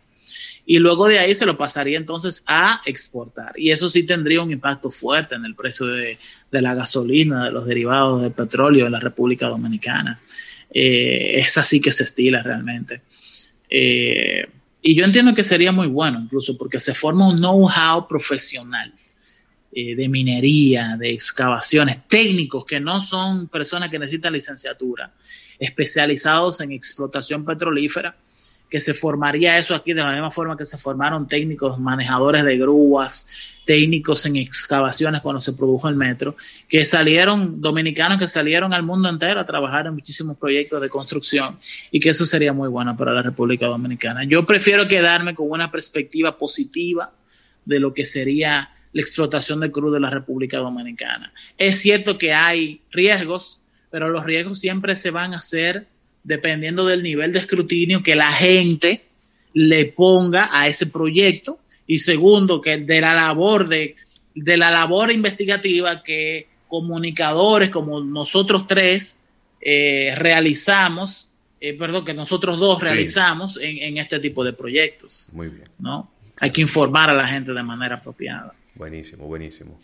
Y 0.66 0.78
luego 0.78 1.09
de 1.09 1.19
ahí 1.19 1.35
se 1.35 1.47
lo 1.47 1.59
pasaría 1.59 1.97
entonces 1.97 2.45
a 2.47 2.81
exportar. 2.87 3.53
Y 3.57 3.70
eso 3.70 3.89
sí 3.89 4.05
tendría 4.05 4.43
un 4.43 4.53
impacto 4.53 4.91
fuerte 4.91 5.35
en 5.35 5.45
el 5.45 5.55
precio 5.55 5.87
de, 5.87 6.19
la 6.51 6.74
gasolina, 6.74 7.47
de 7.47 7.51
los 7.51 7.66
derivados 7.66 8.23
del 8.23 8.32
petróleo 8.32 8.87
en 8.87 8.93
la 8.93 9.01
República 9.01 9.49
Dominicana. 9.49 10.20
Eh, 10.73 11.41
es 11.41 11.59
así 11.59 11.81
que 11.81 11.91
se 11.91 12.05
estila 12.05 12.43
realmente. 12.43 13.03
Eh, 13.69 14.49
y 14.82 14.95
yo 14.95 15.05
entiendo 15.05 15.35
que 15.35 15.45
sería 15.45 15.73
muy 15.73 15.87
bueno 15.87 16.20
incluso 16.20 16.57
porque 16.57 16.81
se 16.81 16.95
forma 16.95 17.28
un 17.28 17.37
know-how 17.37 18.09
profesional 18.09 18.93
eh, 19.73 19.95
de 19.95 20.09
minería, 20.09 20.97
de 20.99 21.12
excavaciones, 21.12 22.09
técnicos 22.09 22.65
que 22.65 22.81
no 22.81 23.03
son 23.03 23.49
personas 23.49 23.89
que 23.89 23.99
necesitan 23.99 24.32
licenciatura, 24.32 25.12
especializados 25.59 26.61
en 26.61 26.73
explotación 26.73 27.45
petrolífera 27.45 28.16
que 28.71 28.79
se 28.79 28.95
formaría 28.95 29.59
eso 29.59 29.75
aquí 29.75 29.93
de 29.93 30.01
la 30.01 30.13
misma 30.13 30.31
forma 30.31 30.57
que 30.57 30.65
se 30.65 30.79
formaron 30.79 31.27
técnicos 31.27 31.79
manejadores 31.81 32.45
de 32.45 32.57
grúas, 32.57 33.57
técnicos 33.65 34.25
en 34.27 34.37
excavaciones 34.37 35.21
cuando 35.21 35.41
se 35.41 35.53
produjo 35.53 35.89
el 35.89 35.97
metro, 35.97 36.37
que 36.69 36.85
salieron, 36.85 37.61
dominicanos 37.61 38.19
que 38.19 38.29
salieron 38.29 38.73
al 38.73 38.85
mundo 38.85 39.09
entero 39.09 39.41
a 39.41 39.45
trabajar 39.45 39.87
en 39.87 39.95
muchísimos 39.95 40.39
proyectos 40.39 40.81
de 40.81 40.89
construcción 40.89 41.59
y 41.91 41.99
que 41.99 42.11
eso 42.11 42.25
sería 42.25 42.53
muy 42.53 42.69
bueno 42.69 42.97
para 42.97 43.13
la 43.13 43.23
República 43.23 43.67
Dominicana. 43.67 44.23
Yo 44.25 44.47
prefiero 44.47 44.87
quedarme 44.87 45.35
con 45.35 45.51
una 45.51 45.71
perspectiva 45.71 46.39
positiva 46.39 47.13
de 47.65 47.81
lo 47.81 47.93
que 47.93 48.05
sería 48.05 48.71
la 48.93 49.01
explotación 49.01 49.61
de 49.61 49.71
crudo 49.71 49.95
de 49.95 50.01
la 50.01 50.11
República 50.11 50.59
Dominicana. 50.59 51.33
Es 51.59 51.81
cierto 51.81 52.19
que 52.19 52.33
hay 52.33 52.83
riesgos, 52.93 53.63
pero 53.91 54.09
los 54.09 54.25
riesgos 54.25 54.61
siempre 54.61 54.95
se 54.95 55.11
van 55.11 55.35
a 55.35 55.39
hacer 55.39 55.89
dependiendo 56.23 56.87
del 56.87 57.03
nivel 57.03 57.33
de 57.33 57.39
escrutinio 57.39 58.03
que 58.03 58.15
la 58.15 58.33
gente 58.33 59.05
le 59.53 59.87
ponga 59.87 60.49
a 60.53 60.69
ese 60.69 60.87
proyecto 60.87 61.59
y 61.87 61.99
segundo 61.99 62.61
que 62.61 62.77
de 62.79 63.01
la 63.01 63.15
labor 63.15 63.69
de, 63.69 63.97
de 64.35 64.57
la 64.57 64.71
labor 64.71 65.11
investigativa 65.11 66.03
que 66.03 66.47
comunicadores 66.69 67.69
como 67.69 68.01
nosotros 68.01 68.67
tres 68.67 69.29
eh, 69.61 70.15
realizamos, 70.17 71.31
eh, 71.61 71.77
perdón, 71.77 72.05
que 72.05 72.15
nosotros 72.15 72.59
dos 72.59 72.83
realizamos 72.83 73.59
en, 73.61 73.99
este 73.99 74.21
tipo 74.21 74.45
de 74.45 74.53
proyectos. 74.53 75.29
Muy 75.33 75.49
bien. 75.49 75.69
¿no? 75.79 76.11
Hay 76.39 76.51
que 76.51 76.63
informar 76.63 77.11
a 77.11 77.15
la 77.15 77.27
gente 77.27 77.53
de 77.53 77.63
manera 77.63 77.97
apropiada. 77.97 78.55
Buenísimo, 78.75 79.27
buenísimo. 79.27 79.79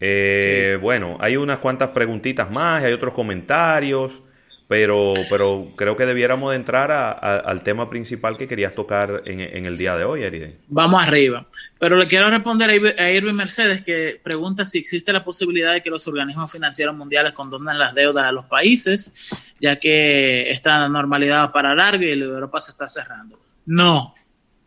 Eh, 0.00 0.78
bueno, 0.80 1.16
hay 1.20 1.36
unas 1.36 1.58
cuantas 1.58 1.88
preguntitas 1.88 2.48
más, 2.52 2.84
hay 2.84 2.92
otros 2.92 3.12
comentarios. 3.14 4.22
Pero, 4.68 5.14
pero 5.30 5.72
creo 5.76 5.96
que 5.96 6.04
debiéramos 6.04 6.50
de 6.50 6.56
entrar 6.56 6.92
al 6.92 7.62
tema 7.62 7.88
principal 7.88 8.36
que 8.36 8.46
querías 8.46 8.74
tocar 8.74 9.22
en, 9.24 9.64
el 9.64 9.78
día 9.78 9.96
de 9.96 10.04
hoy, 10.04 10.22
Eriden. 10.22 10.58
Vamos 10.68 11.02
arriba. 11.02 11.46
Pero 11.78 11.96
le 11.96 12.06
quiero 12.06 12.28
responder 12.28 12.94
a 12.98 13.10
Irving 13.10 13.32
Mercedes 13.32 13.82
que 13.82 14.20
pregunta 14.22 14.66
si 14.66 14.78
existe 14.78 15.10
la 15.10 15.24
posibilidad 15.24 15.72
de 15.72 15.82
que 15.82 15.88
los 15.88 16.06
organismos 16.06 16.52
financieros 16.52 16.94
mundiales 16.94 17.32
condonen 17.32 17.78
las 17.78 17.94
deudas 17.94 18.26
a 18.26 18.32
los 18.32 18.44
países, 18.44 19.14
ya 19.58 19.76
que 19.76 20.50
esta 20.50 20.86
normalidad 20.90 21.44
va 21.44 21.52
para 21.52 21.74
largo 21.74 22.04
y 22.04 22.10
Europa 22.10 22.60
se 22.60 22.72
está 22.72 22.86
cerrando. 22.86 23.40
No, 23.64 24.14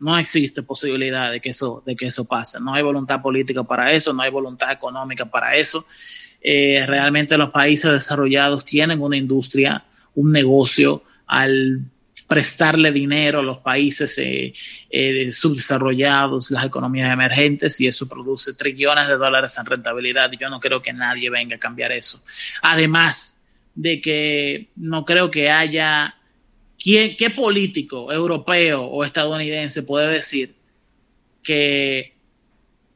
no 0.00 0.18
existe 0.18 0.64
posibilidad 0.64 1.30
de 1.30 1.40
que 1.40 1.50
eso, 1.50 1.80
de 1.86 1.94
que 1.94 2.06
eso 2.06 2.24
pase. 2.24 2.58
No 2.58 2.74
hay 2.74 2.82
voluntad 2.82 3.22
política 3.22 3.62
para 3.62 3.92
eso, 3.92 4.12
no 4.12 4.22
hay 4.22 4.32
voluntad 4.32 4.72
económica 4.72 5.26
para 5.26 5.54
eso. 5.54 5.86
Eh, 6.40 6.84
realmente 6.88 7.38
los 7.38 7.50
países 7.50 7.92
desarrollados 7.92 8.64
tienen 8.64 9.00
una 9.00 9.16
industria 9.16 9.84
un 10.14 10.32
negocio 10.32 11.02
al 11.26 11.84
prestarle 12.28 12.92
dinero 12.92 13.40
a 13.40 13.42
los 13.42 13.58
países 13.58 14.16
eh, 14.18 14.54
eh, 14.88 15.32
subdesarrollados, 15.32 16.50
las 16.50 16.64
economías 16.64 17.12
emergentes, 17.12 17.78
y 17.80 17.86
eso 17.86 18.08
produce 18.08 18.54
trillones 18.54 19.08
de 19.08 19.16
dólares 19.16 19.56
en 19.58 19.66
rentabilidad. 19.66 20.30
Yo 20.40 20.48
no 20.48 20.58
creo 20.58 20.80
que 20.80 20.92
nadie 20.92 21.28
venga 21.28 21.56
a 21.56 21.60
cambiar 21.60 21.92
eso. 21.92 22.22
Además 22.62 23.42
de 23.74 24.00
que 24.00 24.68
no 24.76 25.04
creo 25.04 25.30
que 25.30 25.50
haya... 25.50 26.16
¿quién, 26.82 27.16
¿Qué 27.16 27.30
político 27.30 28.12
europeo 28.12 28.82
o 28.82 29.04
estadounidense 29.04 29.84
puede 29.84 30.08
decir 30.08 30.54
que 31.42 32.14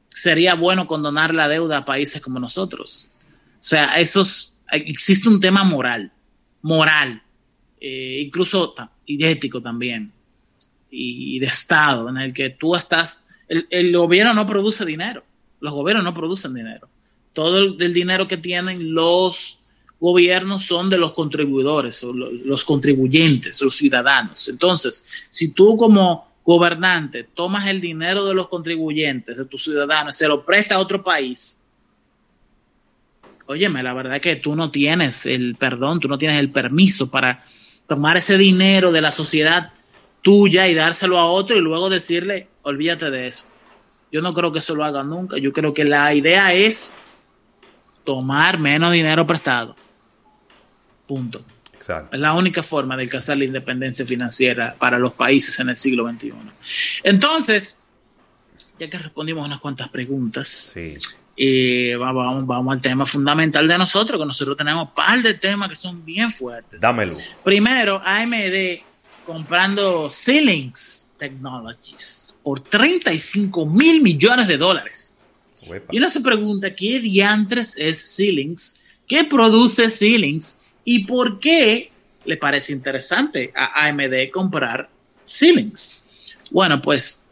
sería 0.09 0.55
bueno 0.55 0.87
condonar 0.87 1.33
la 1.35 1.49
deuda 1.49 1.79
a 1.79 1.85
países 1.85 2.21
como 2.21 2.41
nosotros? 2.41 3.09
O 3.59 3.63
sea, 3.63 3.99
esos, 3.99 4.55
existe 4.73 5.29
un 5.29 5.41
tema 5.41 5.63
moral 5.63 6.13
moral, 6.67 7.23
eh, 7.81 8.23
incluso 8.27 8.75
y 9.07 9.25
ético 9.25 9.63
también, 9.63 10.13
y, 10.91 11.39
de 11.39 11.47
Estado, 11.47 12.09
en 12.09 12.17
el 12.17 12.33
que 12.33 12.51
tú 12.51 12.75
estás, 12.75 13.29
el, 13.49 13.97
gobierno 13.97 14.35
no 14.35 14.47
produce 14.49 14.85
dinero, 14.85 15.23
los 15.61 15.73
gobiernos 15.73 16.03
no 16.03 16.13
producen 16.13 16.55
dinero. 16.55 16.89
Todo 17.33 17.59
el, 17.59 17.93
dinero 17.93 18.27
que 18.27 18.37
tienen 18.37 18.95
los 18.95 19.63
gobiernos 20.01 20.65
son 20.65 20.91
de 20.91 20.99
los 20.99 21.13
contribuidores, 21.13 22.03
los 22.03 22.65
contribuyentes, 22.65 23.63
los 23.63 23.77
ciudadanos. 23.77 24.49
Entonces, 24.49 25.07
si 25.29 25.53
tú 25.53 25.77
como 25.77 26.27
gobernante 26.45 27.23
tomas 27.23 27.69
el 27.69 27.81
dinero 27.81 28.25
de 28.25 28.35
los 28.35 28.49
contribuyentes, 28.49 29.37
de 29.37 29.45
tus 29.45 29.63
ciudadanos, 29.63 30.17
se 30.17 30.27
lo 30.27 30.45
presta 30.45 30.75
a 30.75 30.81
otro 30.81 31.05
país, 31.05 31.63
óyeme, 33.47 33.83
la 33.83 33.95
verdad 33.95 34.17
es 34.17 34.23
que 34.23 34.37
tú 34.37 34.57
no 34.57 34.71
tienes 34.71 35.27
el 35.27 35.57
perdón, 35.57 36.01
tú 36.01 36.09
no 36.09 36.19
tienes 36.19 36.39
el 36.39 36.51
permiso 36.51 37.11
para 37.11 37.45
tomar 37.87 38.17
ese 38.17 38.37
dinero 38.37 38.93
de 38.93 39.01
la 39.01 39.13
sociedad 39.13 39.73
tuya 40.23 40.67
y 40.69 40.75
dárselo 40.75 41.19
a 41.19 41.27
otro 41.27 41.57
y 41.57 41.61
luego 41.61 41.89
decirle, 41.89 42.49
olvídate 42.63 43.11
de 43.11 43.29
eso. 43.29 43.47
Yo 44.11 44.23
no 44.23 44.35
creo 44.35 44.53
que 44.53 44.59
eso 44.59 44.75
lo 44.75 44.85
haga 44.85 45.03
nunca. 45.03 45.39
Yo 45.39 45.53
creo 45.53 45.75
que 45.75 45.85
la 45.85 46.13
idea 46.15 46.53
es 46.53 46.95
tomar 48.05 48.59
menos 48.59 48.93
dinero 48.93 49.27
prestado. 49.27 49.77
Punto. 51.07 51.45
Exacto. 51.75 52.15
Es 52.15 52.21
la 52.21 52.33
única 52.33 52.63
forma 52.63 52.97
de 52.97 53.05
alcanzar 53.05 53.37
la 53.37 53.45
independencia 53.45 54.05
financiera 54.05 54.75
para 54.79 54.99
los 54.99 55.13
países 55.13 55.59
en 55.61 55.69
el 55.69 55.77
siglo 55.77 56.11
XXI. 56.11 56.33
Entonces, 57.05 57.83
ya 58.79 58.91
que 58.91 58.99
respondimos 58.99 59.47
unas 59.47 59.61
cuantas 59.61 59.89
preguntas, 59.89 60.73
sí. 60.75 60.97
Y 61.37 61.95
vamos, 61.95 62.47
vamos 62.47 62.73
al 62.73 62.81
tema 62.81 63.05
fundamental 63.05 63.67
de 63.69 63.77
nosotros, 63.77 64.19
que 64.19 64.27
nosotros 64.27 64.57
tenemos 64.57 64.89
un 64.89 64.95
par 64.95 65.23
de 65.23 65.35
temas 65.35 65.69
que 65.69 65.77
son 65.77 66.03
bien 66.05 66.33
fuertes. 66.33 66.81
Dámelo. 66.81 67.15
Primero, 67.45 68.01
AMD 68.03 68.81
comprando 69.27 70.09
Xilinx 70.09 71.15
Technologies 71.19 72.37
por 72.43 72.61
35 72.61 73.67
mil 73.67 74.01
millones 74.01 74.49
de 74.49 74.57
dólares. 74.57 75.17
Y 75.91 75.99
uno 75.99 76.09
se 76.09 76.21
pregunta, 76.21 76.75
¿qué 76.75 77.01
diantres 77.01 77.77
es 77.77 78.17
Ceilings? 78.17 78.85
¿Qué 79.07 79.25
produce 79.25 79.91
Ceilings? 79.91 80.67
¿Y 80.85 81.05
por 81.05 81.41
qué 81.41 81.91
le 82.25 82.37
parece 82.37 82.73
interesante 82.73 83.53
a 83.55 83.87
AMD 83.87 84.31
comprar 84.33 84.89
Ceilings? 85.25 86.05
Bueno, 86.53 86.81
pues 86.81 87.26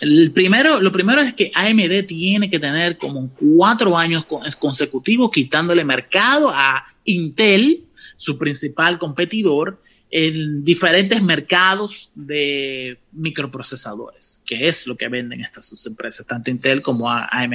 el 0.00 0.32
primero, 0.32 0.80
lo 0.80 0.92
primero 0.92 1.20
es 1.20 1.34
que 1.34 1.50
AMD 1.54 2.06
tiene 2.06 2.50
que 2.50 2.58
tener 2.58 2.96
como 2.96 3.30
cuatro 3.34 3.96
años 3.96 4.24
consecutivos 4.58 5.30
quitándole 5.30 5.84
mercado 5.84 6.50
a 6.50 6.84
Intel, 7.04 7.84
su 8.16 8.38
principal 8.38 8.98
competidor, 8.98 9.80
en 10.10 10.64
diferentes 10.64 11.22
mercados 11.22 12.10
de 12.14 12.98
microprocesadores, 13.12 14.42
que 14.44 14.66
es 14.66 14.86
lo 14.86 14.96
que 14.96 15.08
venden 15.08 15.40
estas 15.40 15.86
empresas, 15.86 16.26
tanto 16.26 16.50
Intel 16.50 16.82
como 16.82 17.08
AMD. 17.08 17.54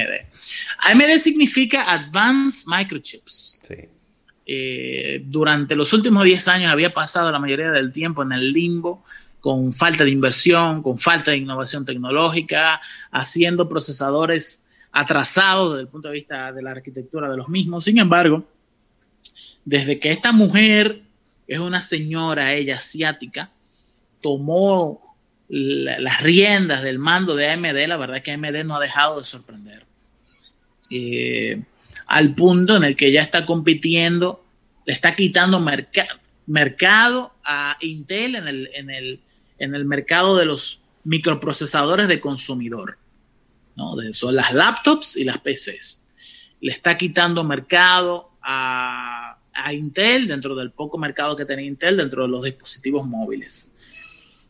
AMD 0.79 1.19
significa 1.19 1.91
Advanced 1.91 2.67
Microchips. 2.67 3.61
Eh, 4.47 5.23
durante 5.25 5.75
los 5.75 5.91
últimos 5.91 6.23
10 6.23 6.47
años 6.47 6.71
había 6.71 6.93
pasado 6.93 7.31
la 7.31 7.39
mayoría 7.39 7.71
del 7.71 7.91
tiempo 7.91 8.21
en 8.21 8.31
el 8.31 8.53
limbo 8.53 9.03
con 9.45 9.71
falta 9.71 10.03
de 10.03 10.09
inversión, 10.09 10.81
con 10.81 10.97
falta 10.97 11.29
de 11.29 11.37
innovación 11.37 11.85
tecnológica, 11.85 12.81
haciendo 13.11 13.69
procesadores 13.69 14.65
atrasados 14.91 15.73
desde 15.73 15.81
el 15.83 15.87
punto 15.87 16.07
de 16.07 16.15
vista 16.15 16.51
de 16.51 16.63
la 16.63 16.71
arquitectura 16.71 17.29
de 17.29 17.37
los 17.37 17.47
mismos. 17.47 17.83
Sin 17.83 17.99
embargo, 17.99 18.43
desde 19.63 19.99
que 19.99 20.11
esta 20.11 20.31
mujer 20.31 21.03
es 21.47 21.59
una 21.59 21.83
señora, 21.83 22.55
ella 22.55 22.77
asiática, 22.77 23.51
tomó 24.19 25.15
las 25.47 26.23
riendas 26.23 26.81
del 26.81 26.97
mando 26.97 27.35
de 27.35 27.51
AMD, 27.51 27.87
la 27.87 27.97
verdad 27.97 28.17
es 28.17 28.23
que 28.23 28.31
AMD 28.31 28.63
no 28.65 28.77
ha 28.77 28.79
dejado 28.79 29.19
de 29.19 29.25
sorprender. 29.25 29.85
Eh, 30.89 31.61
al 32.07 32.33
punto 32.33 32.77
en 32.77 32.83
el 32.83 32.95
que 32.95 33.11
ya 33.11 33.21
está 33.21 33.45
compitiendo, 33.45 34.43
le 34.87 34.93
está 34.93 35.15
quitando 35.15 35.63
mercado 36.47 37.35
a 37.43 37.77
Intel 37.81 38.33
en 38.33 38.47
el, 38.47 38.69
en, 38.73 38.89
el, 38.89 39.19
en 39.59 39.75
el 39.75 39.85
mercado 39.85 40.37
de 40.37 40.45
los 40.45 40.81
microprocesadores 41.03 42.07
de 42.07 42.19
consumidor. 42.19 42.97
¿no? 43.75 43.95
son 44.13 44.35
las 44.35 44.53
laptops 44.53 45.17
y 45.17 45.23
las 45.23 45.39
PCs. 45.39 46.05
Le 46.61 46.71
está 46.71 46.97
quitando 46.97 47.43
mercado 47.43 48.31
a 48.41 49.35
a 49.55 49.73
Intel 49.73 50.27
dentro 50.27 50.53
del 50.53 50.71
poco 50.71 50.97
mercado 50.97 51.35
que 51.35 51.45
tenía 51.45 51.65
Intel 51.65 51.97
dentro 51.97 52.23
de 52.23 52.27
los 52.27 52.43
dispositivos 52.43 53.07
móviles. 53.07 53.73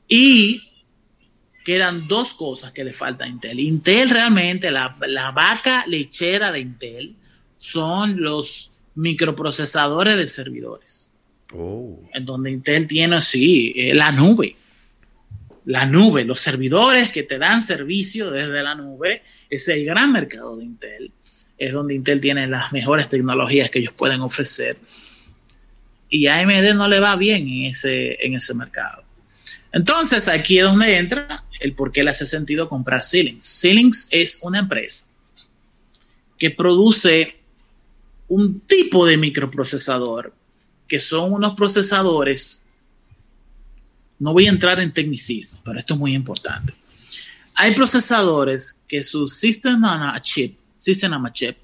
Y 0.08 0.62
quedan 1.64 2.08
dos 2.08 2.34
cosas 2.34 2.72
que 2.72 2.84
le 2.84 2.92
falta 2.92 3.26
a 3.26 3.28
Intel. 3.28 3.60
Intel 3.60 4.10
realmente, 4.10 4.72
la, 4.72 4.98
vaca 5.34 5.86
lechera 5.88 6.52
de 6.52 6.60
Intel 6.60 7.16
son 7.56 8.22
los 8.22 8.74
microprocesadores 8.96 10.18
de 10.18 10.28
servidores. 10.28 11.12
Oh. 11.54 12.00
En 12.14 12.26
donde 12.26 12.52
Intel 12.52 12.88
tiene, 12.88 13.22
sí, 13.22 13.74
eh, 13.76 13.94
la 13.94 14.12
nube. 14.12 14.56
La 15.66 15.86
nube, 15.86 16.26
los 16.26 16.40
servidores 16.40 17.10
que 17.10 17.24
te 17.24 17.40
dan 17.40 17.64
servicio 17.64 18.32
desde 18.32 18.62
la 18.62 18.76
nube, 18.76 19.24
es 19.50 19.68
el 19.68 19.84
gran 19.86 20.12
mercado 20.12 20.58
de 20.58 20.66
Intel 20.66 21.12
es 21.58 21.72
donde 21.72 21.96
Intel 21.96 22.22
tiene 22.22 22.48
las 22.48 22.72
mejores 22.72 23.08
tecnologías 23.10 23.70
que 23.70 23.80
ellos 23.80 23.94
pueden 23.94 24.22
ofrecer. 24.22 24.78
Y 26.10 26.28
a 26.28 26.40
AMD 26.40 26.74
no 26.76 26.88
le 26.88 27.00
va 27.00 27.16
bien 27.16 27.48
en 27.48 27.66
ese, 27.66 28.18
en 28.26 28.36
ese 28.36 28.54
mercado. 28.54 29.04
Entonces, 29.72 30.28
aquí 30.28 30.60
es 30.60 30.66
donde 30.66 30.98
entra 30.98 31.44
el 31.60 31.74
por 31.74 31.92
qué 31.92 32.04
le 32.04 32.12
hace 32.12 32.26
sentido 32.26 32.70
comprar 32.70 33.04
Ceilings. 33.04 33.46
Ceilings 33.62 34.08
es 34.12 34.40
una 34.44 34.60
empresa 34.60 35.14
que 36.38 36.52
produce 36.52 37.38
un 38.28 38.62
tipo 38.62 39.06
de 39.06 39.18
microprocesador 39.18 40.34
que 40.88 41.00
son 41.00 41.34
unos 41.34 41.56
procesadores. 41.56 42.65
No 44.20 44.34
voy 44.34 44.48
a 44.48 44.50
entrar 44.50 44.80
en 44.80 44.92
tecnicismo, 44.92 45.60
pero 45.64 45.80
esto 45.80 45.94
es 45.94 46.00
muy 46.00 46.14
importante. 46.14 46.74
Hay 47.56 47.74
procesadores 47.74 48.82
que 48.88 49.04
su 49.04 49.28
System 49.28 49.84
on 49.84 50.04
a 50.04 50.22
Chip 50.22 50.58
System 50.86 51.14
on 51.14 51.26
a 51.26 51.32
Chip, 51.32 51.58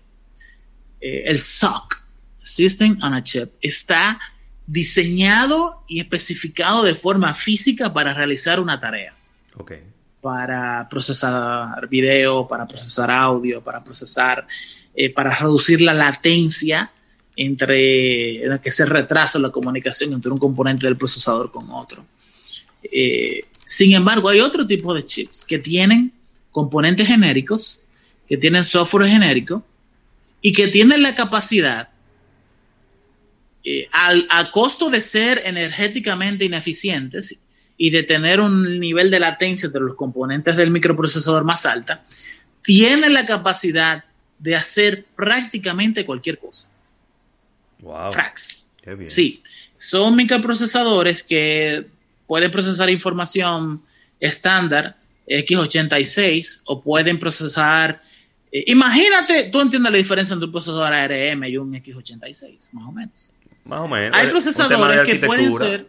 eh, 1.00 1.24
el 1.28 1.40
SOC, 1.40 2.04
System 2.42 2.98
on 3.04 3.14
a 3.14 3.24
Chip, 3.24 3.54
está 3.62 4.20
diseñado 4.66 5.84
y 5.88 6.00
especificado 6.00 6.84
de 6.84 6.96
forma 6.96 7.34
física 7.36 7.94
para 7.94 8.14
realizar 8.16 8.60
una 8.60 8.80
tarea. 8.80 9.14
Okay. 9.56 9.82
Para 10.22 10.88
procesar 10.90 11.88
video, 11.88 12.48
para 12.48 12.68
procesar 12.68 13.12
audio, 13.12 13.62
para 13.62 13.84
procesar, 13.84 14.48
eh, 14.96 15.14
para 15.14 15.36
reducir 15.36 15.82
la 15.82 15.94
latencia 15.94 16.92
entre 17.36 18.60
que 18.62 18.72
se 18.72 18.86
retrasa 18.86 19.40
la 19.40 19.50
comunicación 19.50 20.14
entre 20.14 20.32
un 20.32 20.38
componente 20.38 20.88
del 20.88 20.98
procesador 20.98 21.52
con 21.52 21.70
otro. 21.72 22.06
Eh, 22.84 23.46
sin 23.64 23.94
embargo, 23.94 24.30
hay 24.30 24.40
otro 24.40 24.66
tipo 24.66 24.94
de 24.94 25.04
chips 25.04 25.46
que 25.46 25.60
tienen 25.60 26.14
componentes 26.52 27.08
genéricos 27.08 27.80
que 28.32 28.38
tienen 28.38 28.64
software 28.64 29.10
genérico 29.10 29.62
y 30.42 30.54
que 30.54 30.70
tienen 30.70 31.02
la 31.02 31.16
capacidad, 31.16 31.90
eh, 33.66 33.90
al, 33.92 34.26
a 34.30 34.52
costo 34.52 34.90
de 34.90 35.02
ser 35.02 35.42
energéticamente 35.44 36.46
ineficientes 36.46 37.44
y 37.76 37.90
de 37.90 38.04
tener 38.04 38.40
un 38.40 38.80
nivel 38.80 39.12
de 39.12 39.20
latencia 39.20 39.68
entre 39.68 39.82
los 39.82 39.98
componentes 39.98 40.56
del 40.56 40.72
microprocesador 40.72 41.44
más 41.44 41.66
alta, 41.66 42.06
tienen 42.62 43.14
la 43.14 43.26
capacidad 43.26 44.06
de 44.40 44.56
hacer 44.56 45.04
prácticamente 45.14 46.06
cualquier 46.06 46.40
cosa. 46.40 46.72
Wow. 47.80 48.14
Frax. 48.14 48.72
Sí, 49.04 49.44
son 49.78 50.16
microprocesadores 50.16 51.22
que 51.22 51.86
pueden 52.32 52.50
procesar 52.50 52.90
información 52.90 53.82
estándar 54.18 54.96
x86 55.28 56.62
o 56.64 56.82
pueden 56.82 57.20
procesar 57.20 58.02
eh, 58.54 58.64
imagínate, 58.68 59.50
tú 59.52 59.60
entiendes 59.60 59.92
la 59.92 59.98
diferencia 59.98 60.32
entre 60.32 60.46
un 60.46 60.52
procesador 60.54 60.94
ARM 60.94 61.44
y 61.44 61.58
un 61.58 61.74
X86, 61.74 62.72
más 62.72 62.88
o 62.88 62.92
menos. 62.94 63.32
Más 63.66 63.80
o 63.82 63.88
menos. 63.90 64.18
Hay 64.18 64.28
procesadores 64.28 65.02
que 65.02 65.16
pueden 65.16 65.52
ser. 65.52 65.88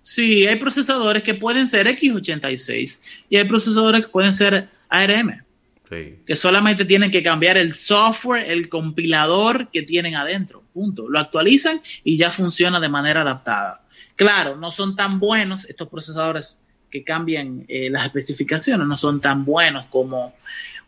Sí, 0.00 0.46
hay 0.46 0.56
procesadores 0.56 1.24
que 1.24 1.34
pueden 1.34 1.66
ser 1.66 1.88
X86 1.88 3.00
y 3.28 3.36
hay 3.36 3.44
procesadores 3.46 4.02
que 4.02 4.12
pueden 4.12 4.32
ser 4.32 4.68
ARM. 4.88 5.42
Sí. 5.88 6.14
Que 6.24 6.36
solamente 6.36 6.84
tienen 6.84 7.10
que 7.10 7.20
cambiar 7.20 7.56
el 7.56 7.74
software, 7.74 8.48
el 8.48 8.68
compilador 8.68 9.68
que 9.72 9.82
tienen 9.82 10.14
adentro. 10.14 10.62
Punto. 10.72 11.08
Lo 11.08 11.18
actualizan 11.18 11.80
y 12.04 12.16
ya 12.16 12.30
funciona 12.30 12.78
de 12.78 12.88
manera 12.88 13.22
adaptada. 13.22 13.79
Claro, 14.20 14.54
no 14.54 14.70
son 14.70 14.94
tan 14.94 15.18
buenos 15.18 15.64
estos 15.64 15.88
procesadores 15.88 16.60
que 16.90 17.02
cambian 17.02 17.64
eh, 17.68 17.88
las 17.88 18.04
especificaciones, 18.04 18.86
no 18.86 18.94
son 18.98 19.18
tan 19.18 19.46
buenos 19.46 19.86
como 19.86 20.34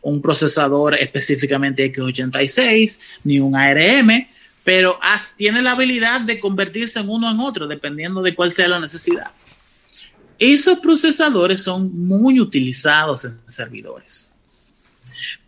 un 0.03 0.21
procesador 0.21 0.93
específicamente 0.93 1.91
x86 1.91 2.99
ni 3.23 3.39
un 3.39 3.55
ARM, 3.55 4.27
pero 4.63 4.99
tiene 5.35 5.63
la 5.63 5.71
habilidad 5.71 6.21
de 6.21 6.39
convertirse 6.39 6.99
en 6.99 7.09
uno 7.09 7.31
en 7.31 7.39
otro, 7.39 7.67
dependiendo 7.67 8.21
de 8.21 8.35
cuál 8.35 8.51
sea 8.51 8.67
la 8.67 8.79
necesidad. 8.79 9.31
Esos 10.37 10.77
procesadores 10.77 11.63
son 11.63 11.91
muy 12.05 12.39
utilizados 12.39 13.25
en 13.25 13.39
servidores, 13.47 14.35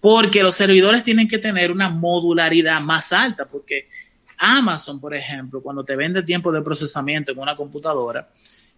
porque 0.01 0.41
los 0.41 0.55
servidores 0.55 1.03
tienen 1.03 1.27
que 1.27 1.37
tener 1.37 1.71
una 1.71 1.91
modularidad 1.91 2.81
más 2.81 3.13
alta, 3.13 3.45
porque 3.45 3.89
Amazon, 4.37 4.99
por 4.99 5.15
ejemplo, 5.15 5.61
cuando 5.61 5.83
te 5.83 5.95
vende 5.95 6.23
tiempo 6.23 6.51
de 6.51 6.61
procesamiento 6.61 7.31
en 7.31 7.39
una 7.39 7.55
computadora, 7.55 8.29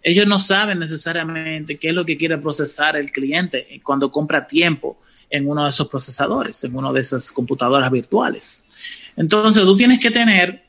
ellos 0.01 0.27
no 0.27 0.39
saben 0.39 0.79
necesariamente 0.79 1.77
qué 1.77 1.89
es 1.89 1.93
lo 1.93 2.05
que 2.05 2.17
quiere 2.17 2.38
procesar 2.38 2.95
el 2.97 3.11
cliente 3.11 3.81
cuando 3.84 4.11
compra 4.11 4.45
tiempo 4.45 4.99
en 5.29 5.49
uno 5.49 5.63
de 5.63 5.69
esos 5.69 5.88
procesadores, 5.88 6.63
en 6.63 6.75
una 6.75 6.91
de 6.91 7.01
esas 7.01 7.31
computadoras 7.31 7.91
virtuales. 7.91 8.65
Entonces 9.15 9.63
tú 9.63 9.75
tienes 9.75 9.99
que 9.99 10.11
tener 10.11 10.63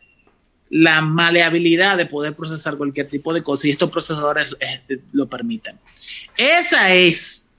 la 0.70 1.00
maleabilidad 1.00 1.96
de 1.96 2.06
poder 2.06 2.34
procesar 2.34 2.76
cualquier 2.76 3.08
tipo 3.08 3.32
de 3.32 3.42
cosa 3.42 3.68
y 3.68 3.70
estos 3.70 3.90
procesadores 3.90 4.54
este, 4.58 5.00
lo 5.12 5.28
permiten. 5.28 5.76
Esa 6.36 6.92
es 6.92 7.50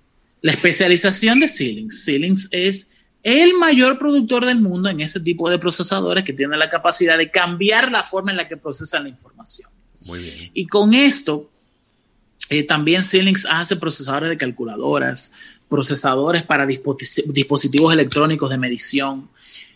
la 0.42 0.52
especialización 0.52 1.40
de 1.40 1.48
Ceilings. 1.48 2.06
Ceilings 2.06 2.50
es 2.52 2.96
el 3.24 3.54
mayor 3.56 4.00
productor 4.00 4.46
del 4.46 4.60
mundo 4.60 4.90
en 4.90 5.02
ese 5.02 5.20
tipo 5.20 5.50
de 5.50 5.60
procesadores 5.60 6.24
que 6.24 6.34
tiene 6.34 6.58
la 6.58 6.70
capacidad 6.70 7.18
de 7.18 7.30
cambiar 7.30 7.92
la 7.92 8.04
forma 8.04 8.32
en 8.32 8.38
la 8.38 8.48
que 8.48 8.58
procesan 8.58 9.04
la 9.04 9.10
información. 9.10 9.70
Muy 10.06 10.20
bien. 10.20 10.52
Y 10.54 10.68
con 10.68 10.94
esto, 10.94 11.50
eh, 12.50 12.64
también 12.64 13.04
Ceilings 13.04 13.46
hace 13.46 13.76
procesadores 13.76 14.30
de 14.30 14.38
calculadoras, 14.38 15.34
procesadores 15.70 16.44
para 16.44 16.66
dispositivos 16.66 17.94
electrónicos 17.94 18.50
de 18.50 18.58
medición, 18.58 19.30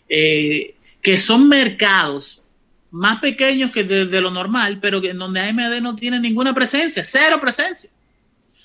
eh, 0.08 0.74
que 1.00 1.18
son 1.18 1.48
mercados 1.48 2.44
más 2.90 3.20
pequeños 3.20 3.72
que 3.72 3.84
de, 3.84 4.20
lo 4.20 4.30
normal, 4.30 4.78
pero 4.80 5.02
en 5.02 5.18
donde 5.18 5.40
AMD 5.40 5.80
no 5.82 5.96
tiene 5.96 6.20
ninguna 6.20 6.54
presencia, 6.54 7.04
cero 7.04 7.38
presencia. 7.40 7.90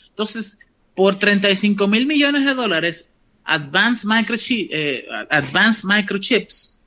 Entonces, 0.10 0.60
por 0.96 1.18
35 1.18 1.88
mil 1.88 2.06
millones 2.06 2.46
de 2.46 2.54
dólares, 2.54 3.14
Advanced, 3.50 4.06
Microchip, 4.06 4.70
eh, 4.72 5.06
Advanced 5.30 5.84
Microchips 5.86 6.80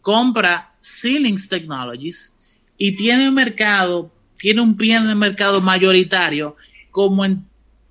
compra 0.00 0.74
Ceilings 0.80 1.48
Technologies 1.48 2.38
y 2.78 2.92
tiene 2.92 3.28
un 3.28 3.34
mercado, 3.34 4.10
tiene 4.38 4.60
un 4.60 4.76
pie 4.76 4.96
en 4.96 5.08
el 5.08 5.16
mercado 5.16 5.60
mayoritario 5.60 6.56
como 6.90 7.24
en 7.24 7.44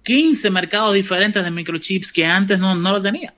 15 0.04 0.50
mercados 0.50 0.94
diferentes 0.94 1.44
de 1.44 1.52
microchips 1.52 2.14
que 2.14 2.26
antes 2.26 2.60
no, 2.60 2.74
no 2.76 2.92
lo 2.94 3.02
tenía. 3.02 3.34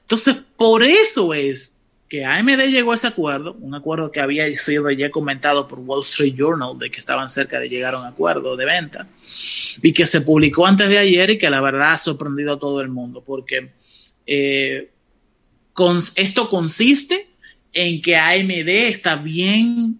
Entonces, 0.00 0.36
por 0.56 0.82
eso 0.82 1.34
es 1.34 1.80
que 2.08 2.24
AMD 2.24 2.68
llegó 2.68 2.92
a 2.92 2.94
ese 2.94 3.06
acuerdo, 3.06 3.52
un 3.60 3.74
acuerdo 3.74 4.10
que 4.10 4.20
había 4.20 4.44
sido 4.56 4.90
ya 4.90 5.10
comentado 5.10 5.68
por 5.68 5.80
Wall 5.80 6.00
Street 6.00 6.34
Journal 6.34 6.78
de 6.78 6.90
que 6.90 7.00
estaban 7.00 7.28
cerca 7.28 7.60
de 7.60 7.68
llegar 7.68 7.94
a 7.94 8.00
un 8.00 8.06
acuerdo 8.06 8.56
de 8.56 8.64
venta 8.64 9.06
y 9.82 9.92
que 9.92 10.06
se 10.06 10.22
publicó 10.22 10.66
antes 10.66 10.88
de 10.88 10.96
ayer 10.96 11.30
y 11.30 11.38
que 11.38 11.50
la 11.50 11.60
verdad 11.60 11.92
ha 11.92 11.98
sorprendido 11.98 12.54
a 12.54 12.58
todo 12.58 12.80
el 12.80 12.88
mundo 12.88 13.22
porque 13.24 13.72
eh, 14.30 14.90
con, 15.72 15.98
esto 16.16 16.50
consiste 16.50 17.30
en 17.72 18.02
que 18.02 18.14
AMD 18.16 18.68
está 18.68 19.16
bien 19.16 19.98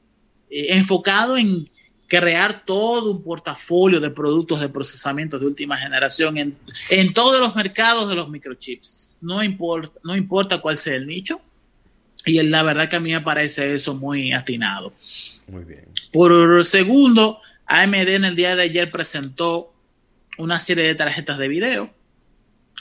eh, 0.50 0.66
enfocado 0.70 1.38
en 1.38 1.70
crear 2.06 2.64
todo 2.64 3.10
un 3.10 3.22
portafolio 3.22 4.00
de 4.00 4.10
productos 4.10 4.60
de 4.60 4.68
procesamiento 4.68 5.38
de 5.38 5.46
última 5.46 5.78
generación 5.78 6.36
en, 6.36 6.56
en 6.90 7.14
todos 7.14 7.40
los 7.40 7.56
mercados 7.56 8.08
de 8.08 8.14
los 8.14 8.28
microchips. 8.28 9.08
No 9.20 9.42
importa, 9.42 9.98
no 10.04 10.14
importa 10.14 10.60
cuál 10.60 10.76
sea 10.76 10.94
el 10.94 11.06
nicho. 11.06 11.40
Y 12.26 12.42
la 12.42 12.62
verdad 12.62 12.90
que 12.90 12.96
a 12.96 13.00
mí 13.00 13.12
me 13.12 13.20
parece 13.22 13.74
eso 13.74 13.94
muy 13.94 14.32
atinado. 14.32 14.92
Muy 15.46 15.64
bien. 15.64 15.86
Por 16.12 16.66
segundo, 16.66 17.40
AMD 17.66 18.08
en 18.08 18.24
el 18.24 18.36
día 18.36 18.56
de 18.56 18.64
ayer 18.64 18.90
presentó 18.90 19.72
una 20.36 20.58
serie 20.58 20.84
de 20.84 20.94
tarjetas 20.94 21.38
de 21.38 21.48
video, 21.48 21.90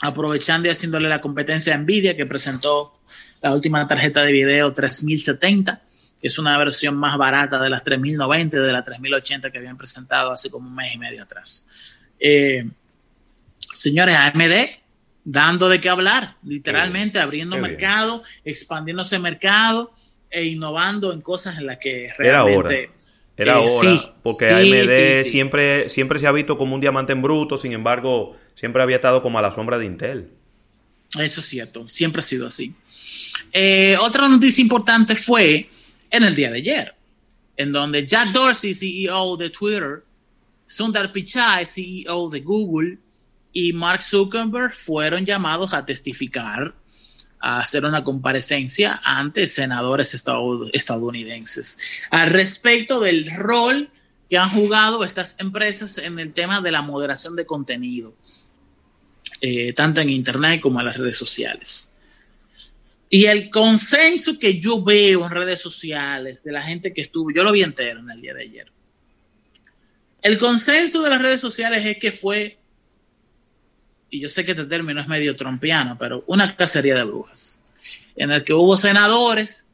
aprovechando 0.02 0.68
y 0.68 0.70
haciéndole 0.70 1.08
la 1.08 1.20
competencia 1.20 1.74
a 1.74 1.78
Nvidia, 1.78 2.16
que 2.16 2.26
presentó 2.26 3.00
la 3.40 3.54
última 3.54 3.86
tarjeta 3.86 4.22
de 4.22 4.32
video 4.32 4.72
3070, 4.72 5.82
que 6.20 6.26
es 6.26 6.38
una 6.38 6.56
versión 6.58 6.96
más 6.96 7.16
barata 7.16 7.60
de 7.60 7.70
las 7.70 7.84
3090 7.84 8.56
y 8.56 8.60
de 8.60 8.72
las 8.72 8.84
3080 8.84 9.50
que 9.50 9.58
habían 9.58 9.76
presentado 9.76 10.30
hace 10.30 10.50
como 10.50 10.68
un 10.68 10.74
mes 10.74 10.94
y 10.94 10.98
medio 10.98 11.22
atrás. 11.22 11.98
Eh, 12.18 12.68
señores, 13.74 14.16
AMD 14.16 14.52
dando 15.24 15.68
de 15.68 15.80
qué 15.80 15.90
hablar, 15.90 16.36
literalmente 16.42 17.20
abriendo 17.20 17.56
Qué 17.56 17.62
mercado, 17.62 18.22
expandiéndose 18.44 19.18
mercado 19.18 19.92
e 20.30 20.44
innovando 20.46 21.12
en 21.12 21.20
cosas 21.20 21.58
en 21.58 21.66
las 21.66 21.78
que 21.78 22.10
Era 22.18 22.44
hora. 22.44 22.68
realmente... 22.68 22.90
Era 23.36 23.52
eh, 23.52 23.56
hora. 23.58 23.68
sí, 23.68 24.10
porque 24.22 24.46
sí, 24.46 24.54
AMD 24.54 25.22
sí. 25.24 25.30
Siempre, 25.30 25.90
siempre 25.90 26.18
se 26.18 26.26
ha 26.26 26.32
visto 26.32 26.58
como 26.58 26.74
un 26.74 26.80
diamante 26.80 27.12
en 27.12 27.22
bruto, 27.22 27.56
sin 27.56 27.72
embargo, 27.72 28.34
siempre 28.58 28.82
había 28.82 28.96
estado 28.96 29.22
como 29.22 29.38
a 29.38 29.42
la 29.42 29.52
sombra 29.52 29.78
de 29.78 29.86
Intel. 29.86 30.30
Eso 31.16 31.40
es 31.40 31.46
cierto, 31.46 31.88
siempre 31.88 32.20
ha 32.20 32.22
sido 32.22 32.46
así. 32.46 32.74
Eh, 33.52 33.96
otra 34.00 34.28
noticia 34.28 34.60
importante 34.60 35.14
fue 35.14 35.70
en 36.10 36.24
el 36.24 36.34
día 36.34 36.50
de 36.50 36.58
ayer, 36.58 36.94
en 37.56 37.70
donde 37.70 38.04
Jack 38.04 38.32
Dorsey, 38.32 38.74
CEO 38.74 39.36
de 39.36 39.50
Twitter, 39.50 40.02
Sundar 40.66 41.12
Pichai, 41.12 41.66
CEO 41.66 42.28
de 42.28 42.40
Google, 42.40 42.98
y 43.52 43.72
Mark 43.72 44.02
Zuckerberg 44.02 44.74
fueron 44.74 45.24
llamados 45.24 45.72
a 45.72 45.84
testificar, 45.84 46.74
a 47.40 47.60
hacer 47.60 47.84
una 47.84 48.02
comparecencia 48.02 49.00
ante 49.04 49.46
senadores 49.46 50.12
estadounidenses 50.72 51.78
al 52.10 52.30
respecto 52.30 52.98
del 52.98 53.30
rol 53.30 53.90
que 54.28 54.36
han 54.36 54.50
jugado 54.50 55.04
estas 55.04 55.38
empresas 55.38 55.98
en 55.98 56.18
el 56.18 56.32
tema 56.34 56.60
de 56.60 56.72
la 56.72 56.82
moderación 56.82 57.36
de 57.36 57.46
contenido, 57.46 58.14
eh, 59.40 59.72
tanto 59.72 60.00
en 60.00 60.10
Internet 60.10 60.60
como 60.60 60.80
en 60.80 60.86
las 60.86 60.96
redes 60.96 61.16
sociales. 61.16 61.94
Y 63.10 63.24
el 63.26 63.48
consenso 63.50 64.38
que 64.38 64.60
yo 64.60 64.82
veo 64.82 65.24
en 65.24 65.30
redes 65.30 65.60
sociales 65.60 66.44
de 66.44 66.52
la 66.52 66.62
gente 66.62 66.92
que 66.92 67.00
estuvo, 67.00 67.30
yo 67.30 67.42
lo 67.42 67.52
vi 67.52 67.62
entero 67.62 68.00
en 68.00 68.10
el 68.10 68.20
día 68.20 68.34
de 68.34 68.42
ayer. 68.42 68.72
El 70.20 70.38
consenso 70.38 71.02
de 71.02 71.10
las 71.10 71.22
redes 71.22 71.40
sociales 71.40 71.86
es 71.86 71.98
que 71.98 72.12
fue, 72.12 72.58
y 74.10 74.20
yo 74.20 74.28
sé 74.28 74.44
que 74.44 74.50
este 74.50 74.66
término 74.66 75.00
es 75.00 75.08
medio 75.08 75.36
trompiano, 75.36 75.96
pero 75.98 76.24
una 76.26 76.54
cacería 76.54 76.96
de 76.96 77.04
brujas, 77.04 77.62
en 78.16 78.30
el 78.30 78.44
que 78.44 78.52
hubo 78.52 78.76
senadores 78.76 79.72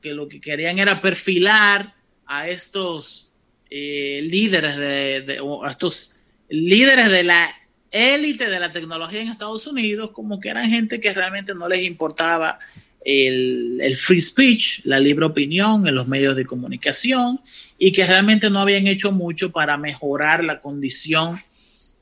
que 0.00 0.14
lo 0.14 0.28
que 0.28 0.40
querían 0.40 0.78
era 0.78 1.02
perfilar 1.02 1.94
a 2.24 2.48
estos 2.48 3.32
eh, 3.68 4.20
líderes 4.22 4.76
de, 4.76 5.38
a 5.64 5.70
estos 5.70 6.20
líderes 6.48 7.10
de 7.10 7.24
la 7.24 7.54
élite 7.90 8.48
de 8.48 8.60
la 8.60 8.72
tecnología 8.72 9.22
en 9.22 9.28
Estados 9.28 9.66
Unidos 9.66 10.10
como 10.12 10.40
que 10.40 10.48
eran 10.48 10.70
gente 10.70 11.00
que 11.00 11.12
realmente 11.12 11.54
no 11.54 11.68
les 11.68 11.86
importaba 11.86 12.58
el, 13.04 13.78
el 13.80 13.96
free 13.96 14.20
speech, 14.20 14.84
la 14.84 15.00
libre 15.00 15.24
opinión 15.24 15.86
en 15.86 15.94
los 15.94 16.06
medios 16.06 16.36
de 16.36 16.46
comunicación 16.46 17.40
y 17.78 17.92
que 17.92 18.06
realmente 18.06 18.50
no 18.50 18.60
habían 18.60 18.86
hecho 18.86 19.12
mucho 19.12 19.50
para 19.50 19.76
mejorar 19.76 20.44
la 20.44 20.60
condición 20.60 21.40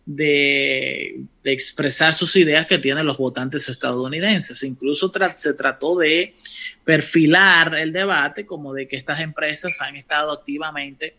de, 0.04 1.20
de 1.44 1.52
expresar 1.52 2.14
sus 2.14 2.34
ideas 2.36 2.66
que 2.66 2.78
tienen 2.78 3.04
los 3.06 3.18
votantes 3.18 3.68
estadounidenses. 3.68 4.62
Incluso 4.62 5.12
se 5.36 5.54
trató 5.54 5.98
de 5.98 6.34
perfilar 6.82 7.74
el 7.74 7.92
debate 7.92 8.46
como 8.46 8.72
de 8.72 8.88
que 8.88 8.96
estas 8.96 9.20
empresas 9.20 9.80
han 9.82 9.96
estado 9.96 10.32
activamente 10.32 11.14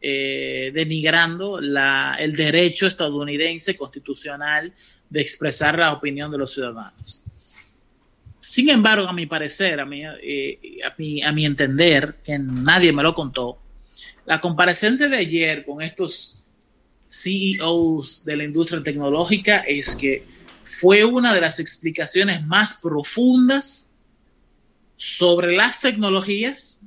eh, 0.00 0.70
denigrando 0.72 1.60
la, 1.60 2.16
el 2.18 2.36
derecho 2.36 2.86
estadounidense 2.86 3.76
constitucional 3.76 4.72
de 5.10 5.20
expresar 5.20 5.78
la 5.78 5.92
opinión 5.92 6.30
de 6.30 6.38
los 6.38 6.52
ciudadanos. 6.52 7.22
Sin 8.38 8.68
embargo, 8.68 9.08
a 9.08 9.12
mi 9.12 9.26
parecer, 9.26 9.80
a 9.80 9.84
mi, 9.84 10.04
eh, 10.04 10.58
a 10.84 10.94
mi, 10.96 11.22
a 11.22 11.32
mi 11.32 11.44
entender, 11.44 12.16
que 12.24 12.38
nadie 12.38 12.92
me 12.92 13.02
lo 13.02 13.14
contó, 13.14 13.58
la 14.24 14.40
comparecencia 14.40 15.08
de 15.08 15.16
ayer 15.16 15.64
con 15.64 15.82
estos 15.82 16.44
CEOs 17.08 18.24
de 18.24 18.36
la 18.36 18.44
industria 18.44 18.82
tecnológica 18.82 19.58
es 19.60 19.96
que 19.96 20.24
fue 20.64 21.04
una 21.04 21.34
de 21.34 21.40
las 21.40 21.58
explicaciones 21.58 22.46
más 22.46 22.78
profundas 22.82 23.92
sobre 24.96 25.56
las 25.56 25.80
tecnologías, 25.80 26.84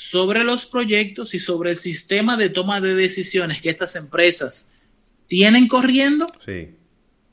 sobre 0.00 0.44
los 0.44 0.64
proyectos 0.64 1.34
y 1.34 1.38
sobre 1.38 1.72
el 1.72 1.76
sistema 1.76 2.38
de 2.38 2.48
toma 2.48 2.80
de 2.80 2.94
decisiones 2.94 3.60
que 3.60 3.68
estas 3.68 3.96
empresas 3.96 4.72
tienen 5.26 5.68
corriendo 5.68 6.32
Sí. 6.42 6.70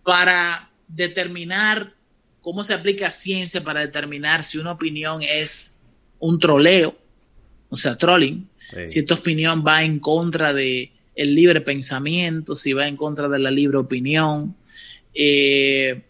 para 0.04 0.70
determinar 0.90 1.94
cómo 2.42 2.66
se 2.66 2.74
aplica 2.74 3.10
ciencia 3.10 3.64
para 3.64 3.80
determinar 3.80 4.44
si 4.44 4.58
una 4.58 4.74
opinión 4.74 5.22
es 5.24 5.78
un 6.20 6.40
troleo, 6.40 6.98
o 7.70 7.78
sea, 7.78 7.98
trolling, 7.98 8.50
Sí. 8.60 8.90
si 8.90 9.00
esta 9.00 9.14
opinión 9.14 9.64
va 9.66 9.86
en 9.86 10.00
contra 10.00 10.52
de 10.54 10.92
el 11.16 11.36
libre 11.36 11.62
pensamiento, 11.62 12.54
si 12.58 12.74
va 12.74 12.86
en 12.86 12.98
contra 12.98 13.30
de 13.30 13.40
la 13.40 13.50
libre 13.50 13.78
opinión. 13.78 14.58
Eh, 15.14 16.02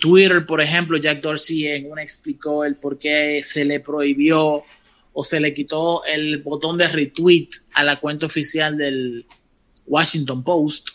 Twitter, 0.00 0.46
por 0.46 0.60
ejemplo, 0.60 0.98
Jack 0.98 1.20
Dorsey 1.20 1.66
en 1.66 1.90
una 1.90 2.02
explicó 2.02 2.64
el 2.64 2.76
por 2.76 2.96
qué 2.98 3.40
se 3.42 3.64
le 3.64 3.80
prohibió 3.80 4.62
o 5.12 5.24
se 5.24 5.40
le 5.40 5.54
quitó 5.54 6.04
el 6.04 6.38
botón 6.38 6.76
de 6.78 6.88
retweet 6.88 7.48
a 7.74 7.84
la 7.84 7.96
cuenta 7.96 8.26
oficial 8.26 8.76
del 8.76 9.26
Washington 9.86 10.42
Post, 10.42 10.90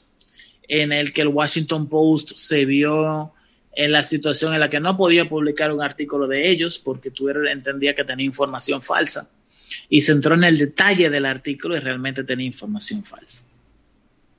en 0.68 0.92
el 0.92 1.14
que 1.14 1.22
el 1.22 1.28
Washington 1.28 1.88
Post 1.88 2.34
se 2.36 2.66
vio 2.66 3.34
en 3.74 3.92
la 3.92 4.04
situación 4.04 4.54
en 4.54 4.62
la 4.62 4.70
que 4.70 4.80
no 4.80 4.96
podía 4.96 5.28
publicar 5.28 5.74
un 5.74 5.82
artículo 5.82 6.28
de 6.28 6.50
ellos 6.50 6.80
porque 6.80 7.12
Twitter 7.12 7.48
entendía 7.48 7.94
que 7.94 8.06
tenía 8.06 8.26
información 8.26 8.82
falsa 8.82 9.30
y 9.90 10.02
se 10.02 10.14
entró 10.14 10.36
en 10.36 10.46
el 10.46 10.58
detalle 10.58 11.10
del 11.10 11.26
artículo 11.26 11.76
y 11.76 11.80
realmente 11.80 12.24
tenía 12.24 12.46
información 12.46 13.04
falsa. 13.04 13.46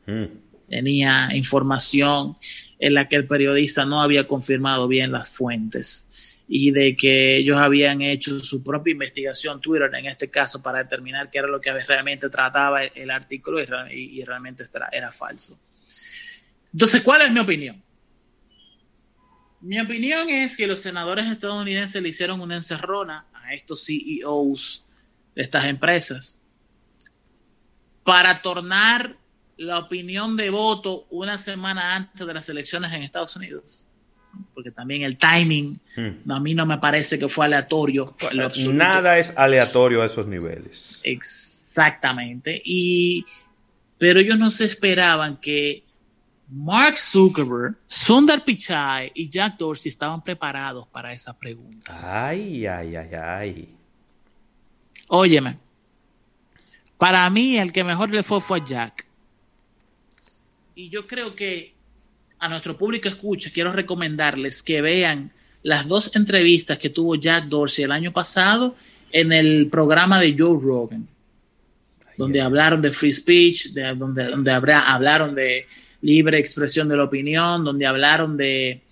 Mm. 0.06 0.24
Tenía 0.68 1.28
información 1.34 2.36
en 2.78 2.94
la 2.94 3.08
que 3.08 3.16
el 3.16 3.26
periodista 3.26 3.84
no 3.84 4.00
había 4.00 4.26
confirmado 4.26 4.88
bien 4.88 5.12
las 5.12 5.30
fuentes 5.30 6.05
y 6.48 6.70
de 6.70 6.96
que 6.96 7.36
ellos 7.36 7.58
habían 7.58 8.02
hecho 8.02 8.38
su 8.38 8.62
propia 8.62 8.92
investigación, 8.92 9.60
Twitter 9.60 9.90
en 9.94 10.06
este 10.06 10.30
caso, 10.30 10.62
para 10.62 10.78
determinar 10.78 11.30
qué 11.30 11.38
era 11.38 11.48
lo 11.48 11.60
que 11.60 11.72
realmente 11.72 12.28
trataba 12.30 12.84
el, 12.84 13.10
artículo 13.10 13.60
y, 13.90 14.20
y- 14.20 14.24
realmente 14.24 14.64
era 14.92 15.10
falso. 15.10 15.58
Entonces, 16.72 17.02
¿cuál 17.02 17.22
es 17.22 17.32
mi 17.32 17.40
opinión? 17.40 17.82
Mi 19.60 19.80
opinión 19.80 20.28
es 20.28 20.56
que 20.56 20.66
los 20.66 20.80
senadores 20.80 21.26
estadounidenses 21.26 22.00
le 22.00 22.10
hicieron 22.10 22.40
una 22.40 22.56
encerrona 22.56 23.26
a 23.32 23.54
estos 23.54 23.84
CEOs 23.84 24.86
de 25.34 25.42
estas 25.42 25.64
empresas 25.64 26.42
para 28.04 28.40
tornar 28.42 29.16
la 29.56 29.78
opinión 29.78 30.36
de 30.36 30.50
voto 30.50 31.06
una 31.10 31.38
semana 31.38 31.96
antes 31.96 32.26
de 32.26 32.34
las 32.34 32.48
elecciones 32.48 32.92
en 32.92 33.02
Estados 33.02 33.34
Unidos. 33.34 33.85
Porque 34.54 34.70
también 34.70 35.02
el 35.02 35.16
timing 35.18 35.78
Mm. 35.96 36.30
a 36.30 36.40
mí 36.40 36.54
no 36.54 36.66
me 36.66 36.78
parece 36.78 37.18
que 37.18 37.28
fue 37.28 37.46
aleatorio. 37.46 38.14
Nada 38.72 39.18
es 39.18 39.32
aleatorio 39.36 40.02
a 40.02 40.06
esos 40.06 40.26
niveles. 40.26 41.00
Exactamente. 41.02 42.60
Y, 42.64 43.24
pero 43.98 44.20
ellos 44.20 44.38
no 44.38 44.50
se 44.50 44.64
esperaban 44.64 45.38
que 45.38 45.84
Mark 46.48 46.98
Zuckerberg, 46.98 47.76
Sundar 47.86 48.44
Pichai 48.44 49.10
y 49.14 49.28
Jack 49.28 49.56
Dorsey 49.58 49.88
estaban 49.90 50.22
preparados 50.22 50.86
para 50.88 51.12
esas 51.12 51.34
preguntas. 51.36 52.12
Ay, 52.14 52.66
ay, 52.66 52.94
ay, 52.96 53.14
ay. 53.14 53.76
Óyeme, 55.08 55.58
para 56.98 57.28
mí 57.30 57.56
el 57.58 57.72
que 57.72 57.84
mejor 57.84 58.10
le 58.10 58.22
fue 58.22 58.40
fue 58.40 58.58
a 58.58 58.64
Jack. 58.64 59.06
Y 60.74 60.88
yo 60.90 61.06
creo 61.06 61.34
que 61.34 61.74
a 62.38 62.48
nuestro 62.48 62.76
público 62.76 63.08
escucha, 63.08 63.50
quiero 63.52 63.72
recomendarles 63.72 64.62
que 64.62 64.80
vean 64.80 65.32
las 65.62 65.88
dos 65.88 66.14
entrevistas 66.14 66.78
que 66.78 66.90
tuvo 66.90 67.16
Jack 67.16 67.46
Dorsey 67.46 67.84
el 67.84 67.92
año 67.92 68.12
pasado 68.12 68.76
en 69.10 69.32
el 69.32 69.68
programa 69.68 70.20
de 70.20 70.36
Joe 70.38 70.60
Rogan, 70.62 71.08
donde 72.18 72.40
hablaron 72.40 72.82
de 72.82 72.92
free 72.92 73.12
speech, 73.12 73.72
de, 73.72 73.94
donde, 73.94 74.24
donde 74.24 74.50
habrá, 74.52 74.92
hablaron 74.92 75.34
de 75.34 75.66
libre 76.02 76.38
expresión 76.38 76.88
de 76.88 76.96
la 76.96 77.04
opinión, 77.04 77.64
donde 77.64 77.86
hablaron 77.86 78.36
de 78.36 78.82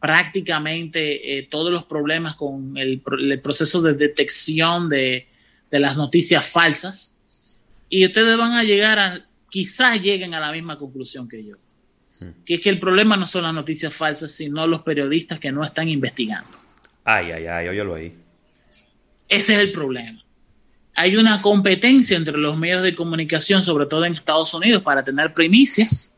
prácticamente 0.00 1.38
eh, 1.38 1.48
todos 1.50 1.72
los 1.72 1.84
problemas 1.84 2.36
con 2.36 2.76
el, 2.76 3.02
el 3.20 3.40
proceso 3.40 3.82
de 3.82 3.94
detección 3.94 4.88
de, 4.88 5.26
de, 5.70 5.80
las 5.80 5.96
noticias 5.96 6.46
falsas. 6.46 7.18
Y 7.88 8.06
ustedes 8.06 8.38
van 8.38 8.52
a 8.52 8.62
llegar 8.62 8.98
a, 8.98 9.26
quizás 9.50 10.00
lleguen 10.00 10.32
a 10.34 10.40
la 10.40 10.52
misma 10.52 10.78
conclusión 10.78 11.28
que 11.28 11.44
yo, 11.44 11.56
que 12.44 12.54
es 12.54 12.60
que 12.60 12.70
el 12.70 12.78
problema 12.78 13.16
no 13.16 13.26
son 13.26 13.44
las 13.44 13.54
noticias 13.54 13.92
falsas, 13.92 14.30
sino 14.30 14.66
los 14.66 14.82
periodistas 14.82 15.38
que 15.38 15.52
no 15.52 15.64
están 15.64 15.88
investigando. 15.88 16.50
Ay, 17.04 17.30
ay, 17.32 17.46
ay, 17.46 17.68
óyelo 17.68 17.94
ahí. 17.94 18.14
Ese 19.28 19.54
es 19.54 19.60
el 19.60 19.72
problema. 19.72 20.22
Hay 20.94 21.16
una 21.16 21.40
competencia 21.40 22.16
entre 22.16 22.36
los 22.36 22.58
medios 22.58 22.82
de 22.82 22.94
comunicación, 22.94 23.62
sobre 23.62 23.86
todo 23.86 24.04
en 24.04 24.14
Estados 24.14 24.52
Unidos, 24.54 24.82
para 24.82 25.02
tener 25.04 25.32
primicias 25.32 26.16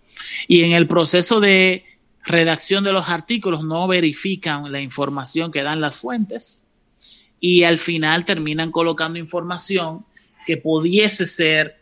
y 0.49 0.63
en 0.63 0.73
el 0.73 0.87
proceso 0.87 1.41
de 1.41 1.85
redacción 2.25 2.85
de 2.85 2.93
los 2.93 3.09
artículos 3.09 3.65
no 3.65 3.87
verifican 3.89 4.71
la 4.71 4.81
información 4.81 5.51
que 5.51 5.63
dan 5.63 5.81
las 5.81 5.99
fuentes 5.99 6.67
y 7.41 7.65
al 7.65 7.79
final 7.79 8.25
terminan 8.25 8.71
colocando 8.71 9.19
información 9.19 10.07
que 10.47 10.57
pudiese 10.57 11.27
ser 11.27 11.81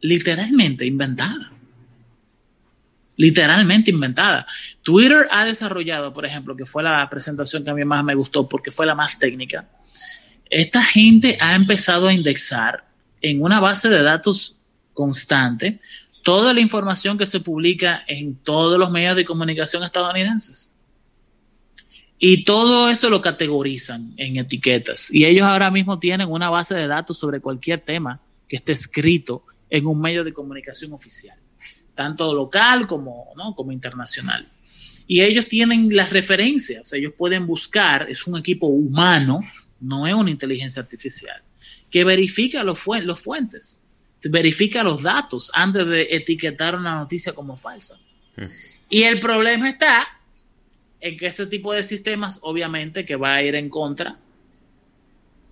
literalmente 0.00 0.84
inventada. 0.84 1.55
Literalmente 3.16 3.90
inventada. 3.90 4.46
Twitter 4.82 5.26
ha 5.30 5.44
desarrollado, 5.44 6.12
por 6.12 6.26
ejemplo, 6.26 6.54
que 6.54 6.66
fue 6.66 6.82
la 6.82 7.08
presentación 7.08 7.64
que 7.64 7.70
a 7.70 7.74
mí 7.74 7.84
más 7.84 8.04
me 8.04 8.14
gustó 8.14 8.48
porque 8.48 8.70
fue 8.70 8.86
la 8.86 8.94
más 8.94 9.18
técnica. 9.18 9.66
Esta 10.50 10.82
gente 10.82 11.38
ha 11.40 11.54
empezado 11.54 12.08
a 12.08 12.12
indexar 12.12 12.84
en 13.20 13.42
una 13.42 13.58
base 13.58 13.88
de 13.88 14.02
datos 14.02 14.56
constante 14.92 15.80
toda 16.22 16.52
la 16.52 16.60
información 16.60 17.16
que 17.16 17.26
se 17.26 17.40
publica 17.40 18.02
en 18.08 18.34
todos 18.34 18.78
los 18.78 18.90
medios 18.90 19.14
de 19.14 19.24
comunicación 19.24 19.84
estadounidenses. 19.84 20.74
Y 22.18 22.44
todo 22.44 22.88
eso 22.88 23.10
lo 23.10 23.20
categorizan 23.20 24.12
en 24.16 24.36
etiquetas. 24.38 25.12
Y 25.12 25.24
ellos 25.24 25.46
ahora 25.46 25.70
mismo 25.70 25.98
tienen 25.98 26.28
una 26.28 26.50
base 26.50 26.74
de 26.74 26.88
datos 26.88 27.18
sobre 27.18 27.40
cualquier 27.40 27.78
tema 27.80 28.20
que 28.48 28.56
esté 28.56 28.72
escrito 28.72 29.44
en 29.68 29.86
un 29.86 30.00
medio 30.00 30.24
de 30.24 30.32
comunicación 30.32 30.92
oficial, 30.92 31.38
tanto 31.96 32.32
local 32.32 32.86
como, 32.86 33.32
¿no? 33.36 33.56
como 33.56 33.72
internacional. 33.72 34.46
Y 35.08 35.22
ellos 35.22 35.48
tienen 35.48 35.94
las 35.96 36.10
referencias, 36.10 36.92
ellos 36.92 37.12
pueden 37.16 37.46
buscar, 37.46 38.08
es 38.10 38.26
un 38.26 38.38
equipo 38.38 38.66
humano, 38.66 39.40
no 39.80 40.06
es 40.06 40.14
una 40.14 40.30
inteligencia 40.30 40.82
artificial, 40.82 41.42
que 41.90 42.04
verifica 42.04 42.62
los, 42.62 42.78
fu 42.78 42.94
los 42.94 43.20
fuentes, 43.20 43.84
verifica 44.28 44.82
los 44.82 45.02
datos 45.02 45.50
antes 45.54 45.86
de 45.86 46.08
etiquetar 46.10 46.76
una 46.76 46.96
noticia 46.96 47.32
como 47.32 47.56
falsa. 47.56 47.98
Hmm. 48.36 48.42
Y 48.90 49.02
el 49.02 49.20
problema 49.20 49.68
está 49.68 50.06
en 51.00 51.16
que 51.16 51.26
ese 51.26 51.46
tipo 51.46 51.72
de 51.72 51.84
sistemas, 51.84 52.40
obviamente, 52.42 53.04
que 53.04 53.16
va 53.16 53.34
a 53.34 53.42
ir 53.42 53.54
en 53.54 53.68
contra 53.68 54.18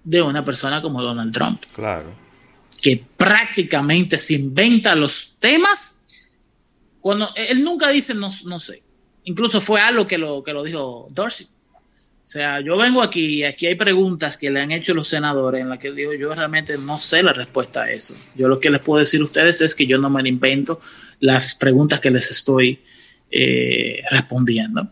de 0.03 0.23
una 0.23 0.45
persona 0.45 0.83
como 0.83 1.03
Donald 1.03 1.33
Trump. 1.33 1.63
Claro. 1.75 2.15
Que 2.81 3.03
prácticamente 3.17 4.19
se 4.19 4.35
inventa 4.35 4.95
los 4.95 5.37
temas 5.39 6.04
cuando 7.05 7.29
él 7.37 7.63
nunca 7.63 7.91
dice 7.91 8.15
no, 8.15 8.31
no 8.47 8.59
sé. 8.59 8.83
Incluso 9.25 9.61
fue 9.61 9.79
algo 9.79 10.07
que 10.07 10.17
lo, 10.17 10.43
que 10.43 10.55
lo 10.55 10.63
dijo 10.63 11.07
Dorsey. 11.11 11.47
O 11.47 12.27
sea, 12.27 12.63
yo 12.63 12.79
vengo 12.79 13.03
aquí 13.03 13.27
y 13.27 13.45
aquí 13.45 13.67
hay 13.67 13.75
preguntas 13.75 14.39
que 14.39 14.51
le 14.51 14.63
han 14.63 14.73
hecho 14.73 14.95
los 14.95 15.09
senadores 15.09 15.61
en 15.61 15.69
las 15.69 15.79
que 15.79 15.93
digo 15.93 16.15
yo 16.15 16.35
realmente 16.35 16.79
no 16.79 16.99
sé 16.99 17.23
la 17.23 17.35
respuesta 17.35 17.83
a 17.83 17.91
eso. 17.91 18.33
Yo 18.37 18.49
lo 18.49 18.59
que 18.59 18.71
les 18.71 18.81
puedo 18.81 19.01
decir 19.01 19.21
a 19.21 19.25
ustedes 19.25 19.61
es 19.61 19.75
que 19.75 19.87
yo 19.87 19.99
no 19.99 20.09
me 20.09 20.27
invento 20.27 20.81
las 21.21 21.55
preguntas 21.57 22.01
que 22.01 22.11
les 22.11 22.31
estoy 22.31 22.81
eh, 23.31 24.01
respondiendo. 24.09 24.91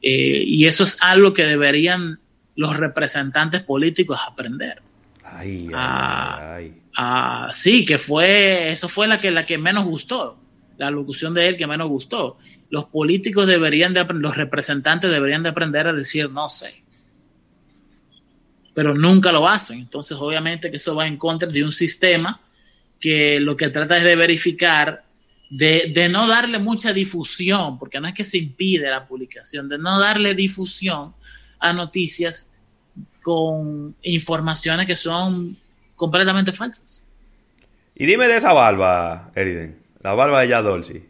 Eh, 0.00 0.44
y 0.46 0.64
eso 0.64 0.84
es 0.84 1.02
algo 1.02 1.34
que 1.34 1.44
deberían 1.44 2.18
los 2.56 2.78
representantes 2.78 3.60
políticos 3.60 4.18
aprender. 4.26 4.80
Ay, 5.22 5.68
Ah, 5.74 6.54
ay, 6.54 6.72
ah, 6.96 7.48
sí, 7.50 7.84
que 7.84 7.98
fue, 7.98 8.72
eso 8.72 8.88
fue 8.88 9.06
la 9.06 9.20
que, 9.20 9.30
la 9.30 9.44
que 9.44 9.58
menos 9.58 9.84
gustó, 9.84 10.41
la 10.78 10.90
locución 10.90 11.34
de 11.34 11.48
él 11.48 11.56
que 11.56 11.66
menos 11.66 11.88
gustó. 11.88 12.38
Los 12.70 12.86
políticos 12.86 13.46
deberían 13.46 13.92
de 13.92 14.04
los 14.04 14.36
representantes 14.36 15.10
deberían 15.10 15.42
de 15.42 15.50
aprender 15.50 15.86
a 15.86 15.92
decir 15.92 16.30
no 16.30 16.48
sé. 16.48 16.82
Pero 18.74 18.94
nunca 18.94 19.32
lo 19.32 19.46
hacen. 19.46 19.80
Entonces, 19.80 20.16
obviamente 20.18 20.70
que 20.70 20.76
eso 20.76 20.94
va 20.94 21.06
en 21.06 21.18
contra 21.18 21.48
de 21.48 21.62
un 21.62 21.72
sistema 21.72 22.40
que 22.98 23.40
lo 23.40 23.56
que 23.56 23.68
trata 23.68 23.96
es 23.96 24.04
de 24.04 24.16
verificar, 24.16 25.04
de, 25.50 25.90
de 25.92 26.08
no 26.08 26.26
darle 26.26 26.58
mucha 26.58 26.92
difusión, 26.92 27.78
porque 27.78 28.00
no 28.00 28.08
es 28.08 28.14
que 28.14 28.24
se 28.24 28.38
impide 28.38 28.88
la 28.88 29.06
publicación, 29.06 29.68
de 29.68 29.76
no 29.76 29.98
darle 29.98 30.34
difusión 30.34 31.12
a 31.58 31.72
noticias 31.72 32.52
con 33.22 33.94
informaciones 34.02 34.86
que 34.86 34.96
son 34.96 35.56
completamente 35.96 36.52
falsas. 36.52 37.06
Y 37.94 38.06
dime 38.06 38.26
de 38.26 38.36
esa 38.36 38.52
barba, 38.52 39.30
Eriden. 39.34 39.81
La 40.02 40.14
barba 40.14 40.40
de 40.42 40.48
Dorsey. 40.48 41.02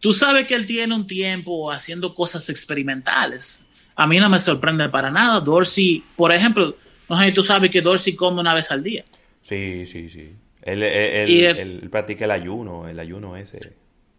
Tú 0.00 0.12
sabes 0.12 0.46
que 0.46 0.54
él 0.54 0.66
tiene 0.66 0.94
un 0.94 1.06
tiempo 1.06 1.70
haciendo 1.70 2.14
cosas 2.14 2.48
experimentales. 2.48 3.66
A 3.96 4.06
mí 4.06 4.18
no 4.18 4.28
me 4.28 4.38
sorprende 4.38 4.88
para 4.88 5.10
nada. 5.10 5.40
Dorsey, 5.40 6.02
por 6.16 6.32
ejemplo, 6.32 6.74
no 7.08 7.18
sé 7.18 7.26
si 7.26 7.32
tú 7.32 7.42
sabes 7.42 7.70
que 7.70 7.82
Dorsey 7.82 8.14
come 8.14 8.40
una 8.40 8.54
vez 8.54 8.70
al 8.70 8.82
día. 8.82 9.04
Sí, 9.42 9.84
sí, 9.86 10.08
sí. 10.08 10.30
Él, 10.62 10.82
él, 10.82 11.28
Y 11.30 11.44
él- 11.44 11.58
el- 11.58 11.80
él 11.82 11.90
practica 11.90 12.24
el 12.24 12.30
ayuno, 12.30 12.88
el 12.88 12.98
ayuno 12.98 13.36
ese. 13.36 13.72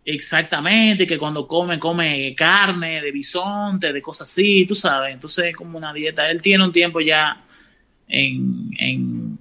Exactamente, 0.04 1.06
que 1.08 1.18
cuando 1.18 1.48
come, 1.48 1.80
come 1.80 2.34
carne 2.36 3.02
de 3.02 3.12
bisonte, 3.12 3.94
de 3.94 4.02
cosas 4.02 4.30
así, 4.30 4.66
tú 4.66 4.76
sabes. 4.76 5.14
Entonces 5.14 5.46
es 5.46 5.56
como 5.56 5.78
una 5.78 5.94
dieta. 5.94 6.30
Él 6.30 6.42
tiene 6.42 6.64
un 6.64 6.72
tiempo 6.72 7.00
ya 7.02 7.44
en, 8.08 8.72
en, 8.78 9.38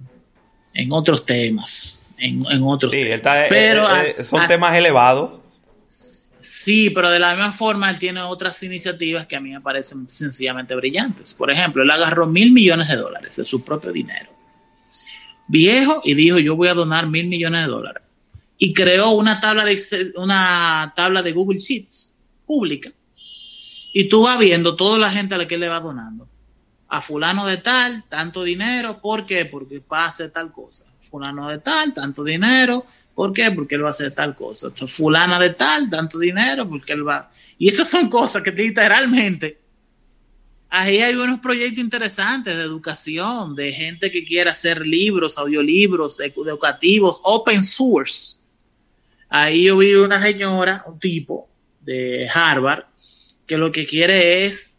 en 0.73 0.91
otros 0.91 1.25
temas. 1.25 2.00
En, 2.21 2.45
en 2.49 2.63
otros 2.63 2.91
Sí, 2.91 2.99
él 2.99 3.21
temas. 3.21 3.37
está, 3.41 3.49
Pero 3.49 3.95
eh, 3.97 4.15
eh, 4.17 4.23
son 4.23 4.41
a- 4.41 4.47
temas 4.47 4.75
elevados. 4.77 5.39
Sí, 6.39 6.89
pero 6.89 7.09
de 7.11 7.19
la 7.19 7.31
misma 7.35 7.51
forma 7.53 7.89
él 7.89 7.99
tiene 7.99 8.21
otras 8.21 8.61
iniciativas 8.63 9.27
que 9.27 9.35
a 9.35 9.39
mí 9.39 9.51
me 9.51 9.61
parecen 9.61 10.09
sencillamente 10.09 10.73
brillantes. 10.75 11.33
Por 11.35 11.51
ejemplo, 11.51 11.83
él 11.83 11.91
agarró 11.91 12.25
mil 12.25 12.51
millones 12.51 12.87
de 12.87 12.95
dólares 12.95 13.35
de 13.35 13.45
su 13.45 13.63
propio 13.63 13.91
dinero. 13.91 14.29
Viejo 15.47 16.01
y 16.03 16.13
dijo, 16.13 16.39
yo 16.39 16.55
voy 16.55 16.69
a 16.69 16.73
donar 16.73 17.07
mil 17.07 17.27
millones 17.27 17.63
de 17.65 17.67
dólares. 17.69 18.03
Y 18.57 18.73
creó 18.73 19.11
una 19.11 19.39
tabla 19.39 19.65
de, 19.65 19.73
Excel- 19.73 20.13
una 20.15 20.93
tabla 20.95 21.21
de 21.21 21.31
Google 21.31 21.59
Sheets 21.59 22.15
pública. 22.45 22.91
Y 23.93 24.07
tú 24.07 24.23
vas 24.23 24.39
viendo 24.39 24.75
toda 24.75 24.97
la 24.97 25.11
gente 25.11 25.35
a 25.35 25.37
la 25.37 25.47
que 25.47 25.55
él 25.55 25.61
le 25.61 25.67
va 25.69 25.79
donando. 25.79 26.27
A 26.87 27.01
fulano 27.01 27.45
de 27.45 27.57
tal, 27.57 28.03
tanto 28.09 28.43
dinero. 28.43 28.99
¿Por 29.01 29.25
qué? 29.25 29.45
Porque 29.45 29.81
a 29.89 30.05
hacer 30.05 30.31
tal 30.31 30.51
cosa. 30.51 30.85
Fulano 31.11 31.49
de 31.49 31.59
tal, 31.59 31.93
tanto 31.93 32.23
dinero. 32.23 32.85
¿Por 33.13 33.33
qué? 33.33 33.51
Porque 33.51 33.75
él 33.75 33.83
va 33.83 33.87
a 33.87 33.91
hacer 33.91 34.11
tal 34.11 34.35
cosa. 34.35 34.71
Fulana 34.71 35.37
de 35.39 35.51
tal, 35.51 35.89
tanto 35.89 36.17
dinero, 36.17 36.67
porque 36.67 36.93
él 36.93 37.07
va. 37.07 37.29
Y 37.59 37.67
esas 37.67 37.89
son 37.89 38.09
cosas 38.09 38.41
que 38.41 38.51
literalmente. 38.51 39.59
Ahí 40.69 40.99
hay 41.01 41.13
unos 41.13 41.41
proyectos 41.41 41.83
interesantes 41.83 42.55
de 42.55 42.63
educación, 42.63 43.53
de 43.55 43.73
gente 43.73 44.09
que 44.09 44.23
quiere 44.23 44.49
hacer 44.49 44.87
libros, 44.87 45.37
audiolibros 45.37 46.17
edu- 46.21 46.47
educativos, 46.47 47.19
open 47.23 47.61
source. 47.61 48.37
Ahí 49.27 49.65
yo 49.65 49.77
vi 49.77 49.93
una 49.95 50.21
señora, 50.21 50.83
un 50.87 50.97
tipo 50.97 51.49
de 51.81 52.29
Harvard, 52.33 52.85
que 53.45 53.57
lo 53.57 53.69
que 53.71 53.85
quiere 53.85 54.45
es 54.45 54.77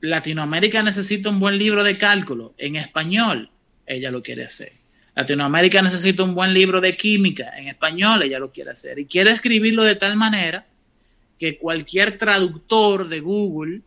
Latinoamérica 0.00 0.82
necesita 0.82 1.28
un 1.28 1.40
buen 1.40 1.58
libro 1.58 1.84
de 1.84 1.98
cálculo 1.98 2.54
en 2.56 2.76
español, 2.76 3.50
ella 3.90 4.10
lo 4.10 4.22
quiere 4.22 4.44
hacer. 4.44 4.72
Latinoamérica 5.14 5.82
necesita 5.82 6.22
un 6.22 6.34
buen 6.34 6.54
libro 6.54 6.80
de 6.80 6.96
química 6.96 7.50
en 7.58 7.68
español, 7.68 8.22
ella 8.22 8.38
lo 8.38 8.52
quiere 8.52 8.70
hacer. 8.70 8.98
Y 8.98 9.06
quiere 9.06 9.32
escribirlo 9.32 9.82
de 9.82 9.96
tal 9.96 10.16
manera 10.16 10.66
que 11.38 11.58
cualquier 11.58 12.16
traductor 12.16 13.08
de 13.08 13.20
Google 13.20 13.80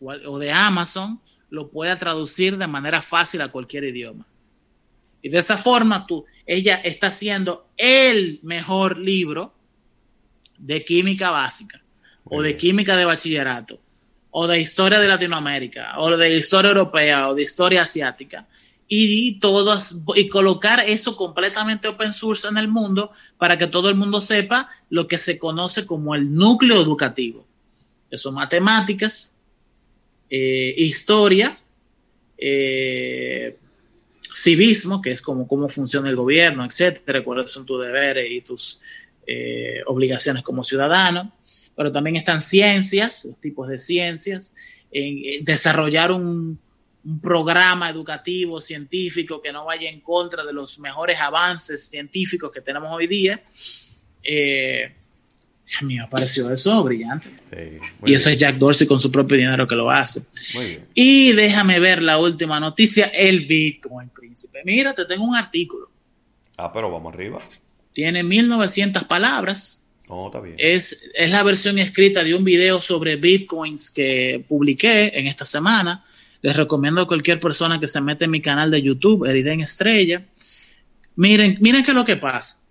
o 0.00 0.38
de 0.38 0.50
Amazon 0.50 1.20
lo 1.50 1.68
pueda 1.68 1.96
traducir 1.96 2.56
de 2.56 2.66
manera 2.66 3.00
fácil 3.00 3.40
a 3.40 3.48
cualquier 3.48 3.84
idioma. 3.84 4.26
Y 5.22 5.28
de 5.28 5.38
esa 5.38 5.56
forma 5.56 6.06
tú, 6.06 6.24
ella 6.46 6.76
está 6.76 7.08
haciendo 7.08 7.68
el 7.76 8.40
mejor 8.42 8.98
libro 8.98 9.54
de 10.58 10.84
química 10.84 11.30
básica, 11.30 11.80
o 12.24 12.42
de 12.42 12.56
química 12.56 12.96
de 12.96 13.04
bachillerato, 13.04 13.80
o 14.30 14.46
de 14.46 14.60
historia 14.60 14.98
de 14.98 15.08
Latinoamérica, 15.08 15.98
o 15.98 16.16
de 16.16 16.36
historia 16.36 16.68
europea, 16.68 17.28
o 17.28 17.34
de 17.34 17.42
historia 17.42 17.82
asiática, 17.82 18.46
y 18.88 19.38
todas, 19.38 20.00
y 20.16 20.28
colocar 20.28 20.80
eso 20.86 21.14
completamente 21.14 21.88
open 21.88 22.14
source 22.14 22.48
en 22.48 22.56
el 22.56 22.68
mundo 22.68 23.12
para 23.36 23.58
que 23.58 23.66
todo 23.66 23.90
el 23.90 23.96
mundo 23.96 24.22
sepa 24.22 24.70
lo 24.88 25.06
que 25.06 25.18
se 25.18 25.38
conoce 25.38 25.84
como 25.84 26.14
el 26.14 26.34
núcleo 26.34 26.80
educativo. 26.80 27.46
Eso 28.10 28.32
matemáticas, 28.32 29.36
eh, 30.30 30.74
historia, 30.78 31.58
eh, 32.38 33.58
civismo, 34.34 35.02
que 35.02 35.10
es 35.10 35.20
como 35.20 35.46
cómo 35.46 35.68
funciona 35.68 36.08
el 36.08 36.16
gobierno, 36.16 36.64
etcétera, 36.64 37.22
cuáles 37.22 37.50
son 37.50 37.66
tus 37.66 37.84
deberes 37.84 38.30
y 38.30 38.40
tus 38.40 38.80
eh, 39.26 39.82
obligaciones 39.86 40.42
como 40.42 40.64
ciudadano, 40.64 41.34
pero 41.76 41.92
también 41.92 42.16
están 42.16 42.40
ciencias, 42.40 43.26
los 43.26 43.38
tipos 43.38 43.68
de 43.68 43.78
ciencias, 43.78 44.54
en, 44.90 45.44
desarrollar 45.44 46.10
un, 46.12 46.58
un, 47.08 47.20
programa 47.20 47.90
educativo 47.90 48.60
científico 48.60 49.40
que 49.40 49.52
no 49.52 49.64
vaya 49.64 49.88
en 49.88 50.00
contra 50.00 50.44
de 50.44 50.52
los 50.52 50.78
mejores 50.78 51.18
avances 51.20 51.88
científicos 51.88 52.50
que 52.52 52.60
tenemos 52.60 52.90
hoy 52.92 53.06
día. 53.06 53.42
Eh, 54.22 54.94
a 55.80 55.84
mí 55.84 55.96
me 55.96 56.06
pareció 56.08 56.50
eso 56.50 56.82
brillante. 56.82 57.28
y 58.04 58.14
eso 58.14 58.30
es 58.30 58.38
Jack 58.38 58.56
Dorsey 58.56 58.86
con 58.86 59.00
su 59.00 59.12
propio 59.12 59.36
dinero 59.36 59.68
que 59.68 59.74
lo 59.74 59.90
hace. 59.90 60.28
Y 60.94 61.32
déjame 61.32 61.78
ver 61.78 62.02
la 62.02 62.18
última 62.18 62.58
noticia, 62.58 63.06
el 63.06 63.46
Bitcoin 63.46 64.08
Príncipe. 64.10 64.62
Mira, 64.64 64.94
te 64.94 65.04
tengo 65.04 65.24
un 65.24 65.36
artículo. 65.36 65.90
Ah, 66.56 66.72
pero 66.72 66.90
vamos 66.90 67.12
arriba. 67.12 67.40
Tiene 67.92 68.22
1900 68.22 69.04
palabras. 69.04 69.86
No, 70.08 70.26
está 70.26 70.40
bien. 70.40 70.56
Es, 70.58 71.10
es 71.14 71.30
la 71.30 71.42
versión 71.42 71.78
escrita 71.78 72.24
de 72.24 72.34
un 72.34 72.44
video 72.44 72.80
sobre 72.80 73.16
Bitcoins 73.16 73.90
que 73.90 74.44
publiqué 74.48 75.18
en 75.18 75.26
esta 75.26 75.44
semana. 75.44 76.04
Les 76.42 76.56
recomiendo 76.56 77.00
a 77.00 77.06
cualquier 77.06 77.40
persona 77.40 77.80
que 77.80 77.88
se 77.88 78.00
mete 78.00 78.26
en 78.26 78.30
mi 78.30 78.40
canal 78.40 78.70
de 78.70 78.82
YouTube, 78.82 79.26
Eriden 79.26 79.60
Estrella. 79.60 80.24
Miren, 81.16 81.58
miren 81.60 81.82
qué 81.82 81.90
es 81.90 81.96
lo 81.96 82.04
que 82.04 82.16
pasa. 82.16 82.62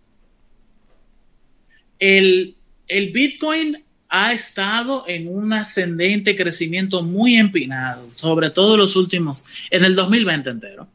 El, 2.00 2.56
el 2.88 3.12
Bitcoin 3.12 3.84
ha 4.10 4.32
estado 4.32 5.04
en 5.08 5.28
un 5.28 5.52
ascendente 5.52 6.36
crecimiento 6.36 7.04
muy 7.04 7.36
empinado, 7.36 8.10
sobre 8.16 8.50
todo 8.50 8.78
los 8.78 8.96
últimos, 8.96 9.44
en 9.70 9.84
el 9.84 9.96
2020 9.96 10.50
entero. 10.50 10.88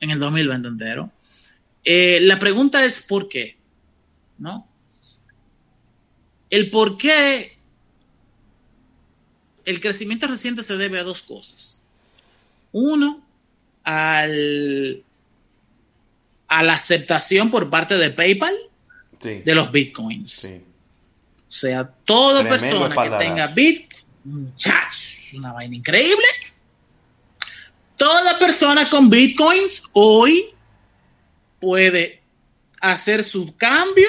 En 0.00 0.10
el 0.10 0.18
2020 0.18 0.68
entero. 0.68 1.12
Eh, 1.84 2.18
la 2.22 2.38
pregunta 2.38 2.84
es 2.84 3.02
¿por 3.02 3.28
qué? 3.28 3.56
¿No? 4.38 4.66
El 6.50 6.70
por 6.70 6.98
qué 6.98 7.56
el 9.64 9.80
crecimiento 9.80 10.26
reciente 10.26 10.62
se 10.62 10.76
debe 10.76 10.98
a 10.98 11.04
dos 11.04 11.22
cosas. 11.22 11.80
Uno, 12.72 13.22
al, 13.84 15.02
a 16.48 16.62
la 16.62 16.74
aceptación 16.74 17.50
por 17.50 17.70
parte 17.70 17.96
de 17.96 18.10
PayPal 18.10 18.54
sí. 19.20 19.42
de 19.44 19.54
los 19.54 19.70
bitcoins. 19.70 20.32
Sí. 20.32 20.62
O 21.48 21.54
sea, 21.54 21.84
toda 21.86 22.40
Tremendo 22.40 22.88
persona 22.88 23.18
que 23.18 23.24
tenga 23.24 23.46
bitcoin, 23.48 24.02
muchachos, 24.24 25.18
una 25.34 25.52
vaina 25.52 25.76
increíble. 25.76 26.26
Toda 27.96 28.38
persona 28.38 28.88
con 28.88 29.10
bitcoins 29.10 29.90
hoy 29.92 30.46
puede 31.60 32.22
hacer 32.80 33.22
su 33.22 33.54
cambio 33.56 34.08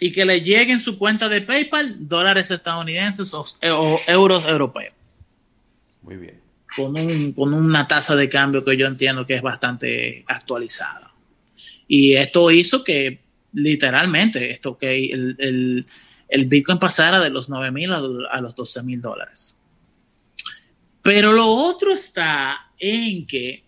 y 0.00 0.12
que 0.12 0.24
le 0.24 0.42
llegue 0.42 0.72
en 0.72 0.80
su 0.80 0.98
cuenta 0.98 1.28
de 1.28 1.42
PayPal 1.42 2.08
dólares 2.08 2.50
estadounidenses 2.50 3.32
o, 3.34 3.46
o 3.72 4.00
euros 4.06 4.44
europeos. 4.44 4.94
Muy 6.02 6.16
bien. 6.16 6.40
Con, 6.76 6.98
un, 6.98 7.32
con, 7.32 7.54
una 7.54 7.86
tasa 7.86 8.14
de 8.14 8.28
cambio 8.28 8.64
que 8.64 8.76
yo 8.76 8.86
entiendo 8.86 9.26
que 9.26 9.34
es 9.36 9.42
bastante 9.42 10.24
actualizada. 10.28 11.12
Y 11.88 12.14
esto 12.14 12.50
hizo 12.50 12.84
que 12.84 13.20
literalmente, 13.52 14.50
esto 14.50 14.76
que 14.76 15.06
el, 15.06 15.36
el, 15.38 15.86
el 16.28 16.44
Bitcoin 16.44 16.78
pasara 16.78 17.20
de 17.20 17.30
los 17.30 17.48
9 17.48 17.70
mil 17.70 17.92
a, 17.92 17.96
a, 17.96 18.40
los 18.40 18.54
12 18.54 18.82
mil 18.82 19.00
dólares. 19.00 19.56
Pero 21.02 21.32
lo 21.32 21.46
otro 21.46 21.92
está 21.92 22.70
en 22.78 23.26
que, 23.26 23.64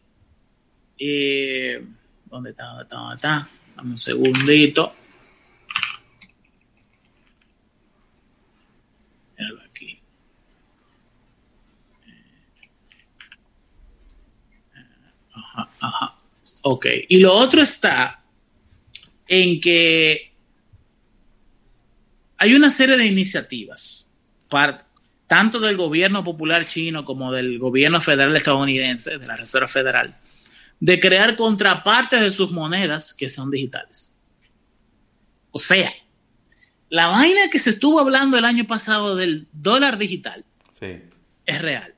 eh, 0.98 1.84
¿dónde 2.26 2.50
está? 2.50 2.64
¿Dónde 2.66 2.84
está? 2.84 2.96
¿Dónde 2.96 3.14
está? 3.14 3.48
Dame 3.76 3.90
un 3.90 3.98
segundito. 3.98 4.92
Míralo 9.38 9.62
aquí. 9.62 10.00
Ajá. 15.80 16.16
Ok. 16.62 16.86
Y 17.08 17.18
lo 17.18 17.32
otro 17.34 17.62
está 17.62 18.22
en 19.26 19.60
que 19.60 20.32
hay 22.38 22.54
una 22.54 22.70
serie 22.70 22.96
de 22.96 23.06
iniciativas, 23.06 24.14
para, 24.48 24.86
tanto 25.26 25.60
del 25.60 25.76
gobierno 25.76 26.24
popular 26.24 26.66
chino 26.66 27.04
como 27.04 27.32
del 27.32 27.58
gobierno 27.58 28.00
federal 28.00 28.34
estadounidense, 28.36 29.18
de 29.18 29.26
la 29.26 29.36
Reserva 29.36 29.68
Federal, 29.68 30.16
de 30.80 31.00
crear 31.00 31.36
contrapartes 31.36 32.20
de 32.20 32.32
sus 32.32 32.50
monedas 32.50 33.12
que 33.12 33.28
son 33.28 33.50
digitales. 33.50 34.16
O 35.50 35.58
sea, 35.58 35.92
la 36.88 37.08
vaina 37.08 37.50
que 37.50 37.58
se 37.58 37.70
estuvo 37.70 38.00
hablando 38.00 38.38
el 38.38 38.44
año 38.44 38.64
pasado 38.66 39.16
del 39.16 39.46
dólar 39.52 39.98
digital 39.98 40.44
sí. 40.78 41.02
es 41.44 41.62
real. 41.62 41.94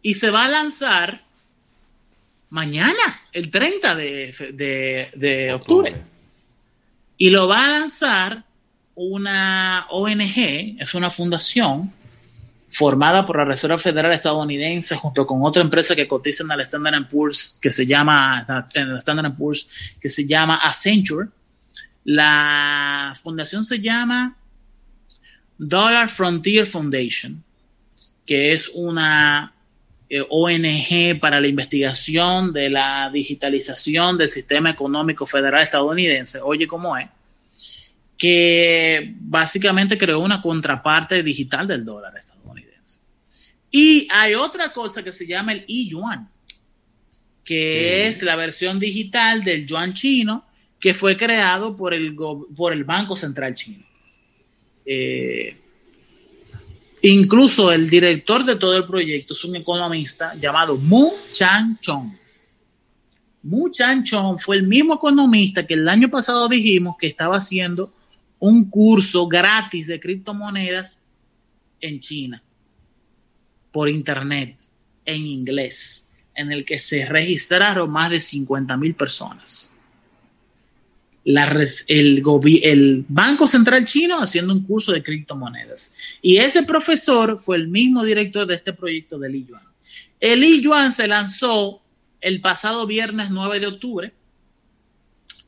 Y 0.00 0.14
se 0.14 0.30
va 0.30 0.46
a 0.46 0.48
lanzar 0.48 1.24
mañana, 2.52 3.22
el 3.32 3.50
30 3.50 3.94
de, 3.96 4.52
de, 4.52 5.10
de 5.14 5.52
octubre. 5.54 5.90
octubre. 5.90 6.12
Y 7.16 7.30
lo 7.30 7.48
va 7.48 7.64
a 7.64 7.78
lanzar 7.80 8.44
una 8.94 9.86
ONG, 9.88 10.76
es 10.78 10.94
una 10.94 11.08
fundación 11.08 11.90
formada 12.68 13.24
por 13.24 13.38
la 13.38 13.46
Reserva 13.46 13.78
Federal 13.78 14.12
estadounidense 14.12 14.96
junto 14.96 15.26
con 15.26 15.42
otra 15.42 15.62
empresa 15.62 15.96
que 15.96 16.06
cotiza 16.06 16.44
en 16.44 16.50
el 16.50 16.60
Standard 16.60 17.08
Poor's 17.08 17.58
que 17.60 17.70
se 17.70 17.86
llama 17.86 18.46
en 18.74 18.88
el 18.90 18.96
Standard 18.98 19.34
Poor's 19.34 19.96
que 20.00 20.08
se 20.10 20.26
llama 20.26 20.56
Accenture. 20.56 21.28
La 22.04 23.14
fundación 23.22 23.64
se 23.64 23.80
llama 23.80 24.36
Dollar 25.56 26.08
Frontier 26.08 26.66
Foundation, 26.66 27.42
que 28.26 28.52
es 28.52 28.70
una 28.74 29.51
eh, 30.14 30.22
ONG 30.28 31.18
para 31.18 31.40
la 31.40 31.48
investigación 31.48 32.52
de 32.52 32.68
la 32.68 33.08
digitalización 33.10 34.18
del 34.18 34.28
sistema 34.28 34.68
económico 34.68 35.24
federal 35.24 35.62
estadounidense. 35.62 36.38
Oye, 36.42 36.66
¿cómo 36.66 36.94
es? 36.98 37.08
que 38.18 39.14
básicamente 39.18 39.98
creó 39.98 40.20
una 40.20 40.40
contraparte 40.40 41.24
digital 41.24 41.66
del 41.66 41.84
dólar 41.84 42.16
estadounidense. 42.16 43.00
Y 43.68 44.06
hay 44.12 44.34
otra 44.34 44.72
cosa 44.72 45.02
que 45.02 45.10
se 45.10 45.26
llama 45.26 45.54
el 45.54 45.64
e-yuan, 45.66 46.30
que 47.42 48.06
es 48.06 48.22
la 48.22 48.36
versión 48.36 48.78
digital 48.78 49.42
del 49.42 49.66
yuan 49.66 49.92
chino 49.92 50.46
que 50.78 50.94
fue 50.94 51.16
creado 51.16 51.74
por 51.74 51.94
el, 51.94 52.14
por 52.14 52.72
el 52.72 52.84
Banco 52.84 53.16
Central 53.16 53.54
Chino. 53.54 53.84
Eh, 54.86 55.56
incluso 57.02 57.72
el 57.72 57.90
director 57.90 58.44
de 58.44 58.56
todo 58.56 58.76
el 58.76 58.86
proyecto 58.86 59.34
es 59.34 59.44
un 59.44 59.56
economista 59.56 60.34
llamado 60.34 60.76
Mu 60.76 61.08
Chan 61.32 61.78
Chong. 61.80 62.12
Mu 63.42 63.70
Chan 63.70 64.04
Chong 64.04 64.38
fue 64.38 64.56
el 64.56 64.62
mismo 64.62 64.94
economista 64.94 65.66
que 65.66 65.74
el 65.74 65.88
año 65.88 66.08
pasado 66.08 66.48
dijimos 66.48 66.96
que 66.98 67.08
estaba 67.08 67.36
haciendo 67.36 67.92
un 68.38 68.70
curso 68.70 69.26
gratis 69.28 69.86
de 69.86 70.00
criptomonedas 70.00 71.06
en 71.80 72.00
China 72.00 72.42
por 73.72 73.88
internet 73.88 74.60
en 75.04 75.26
inglés 75.26 76.08
en 76.34 76.52
el 76.52 76.64
que 76.64 76.78
se 76.78 77.04
registraron 77.04 77.90
más 77.90 78.10
de 78.10 78.20
50 78.20 78.76
mil 78.76 78.94
personas. 78.94 79.78
El, 81.24 83.04
Banco 83.08 83.46
Central 83.46 83.84
Chino 83.84 84.20
haciendo 84.20 84.52
un 84.52 84.64
curso 84.64 84.92
de 84.92 85.02
criptomonedas. 85.02 85.96
Y 86.20 86.38
ese 86.38 86.62
profesor 86.64 87.38
fue 87.38 87.56
el 87.56 87.68
mismo 87.68 88.04
director 88.04 88.46
de 88.46 88.56
este 88.56 88.72
proyecto 88.72 89.18
del 89.18 89.46
Yuan. 89.46 89.62
El 90.20 90.60
Yuan 90.60 90.92
se 90.92 91.06
lanzó 91.08 91.80
el 92.20 92.40
pasado 92.40 92.86
viernes 92.86 93.30
9 93.30 93.60
de 93.60 93.66
octubre 93.66 94.12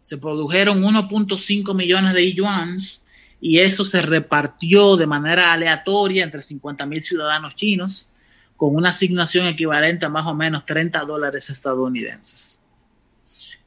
se 0.04 0.18
produjeron 0.18 0.82
1.5 0.82 1.74
millones 1.74 2.12
de 2.12 2.30
yuans 2.34 3.08
y 3.40 3.58
eso 3.58 3.86
se 3.86 4.02
repartió 4.02 4.98
de 4.98 5.06
manera 5.06 5.54
aleatoria 5.54 6.22
entre 6.22 6.42
50 6.42 6.84
mil 6.84 7.02
ciudadanos 7.02 7.54
chinos 7.54 8.10
con 8.54 8.76
una 8.76 8.90
asignación 8.90 9.46
equivalente 9.46 10.04
a 10.04 10.10
más 10.10 10.26
o 10.26 10.34
menos 10.34 10.66
30 10.66 11.06
dólares 11.06 11.48
estadounidenses. 11.48 12.60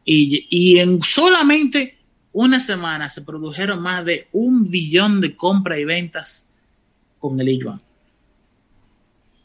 Y, 0.06 0.48
y 0.52 0.78
en 0.78 1.02
solamente 1.02 1.97
una 2.38 2.60
semana 2.60 3.10
se 3.10 3.24
produjeron 3.24 3.82
más 3.82 4.06
de 4.06 4.28
un 4.32 4.70
billón 4.70 5.22
de 5.22 5.36
compras 5.36 5.80
y 5.80 5.86
ventas 5.86 6.50
con 7.18 7.40
el 7.40 7.60
yuan. 7.60 7.82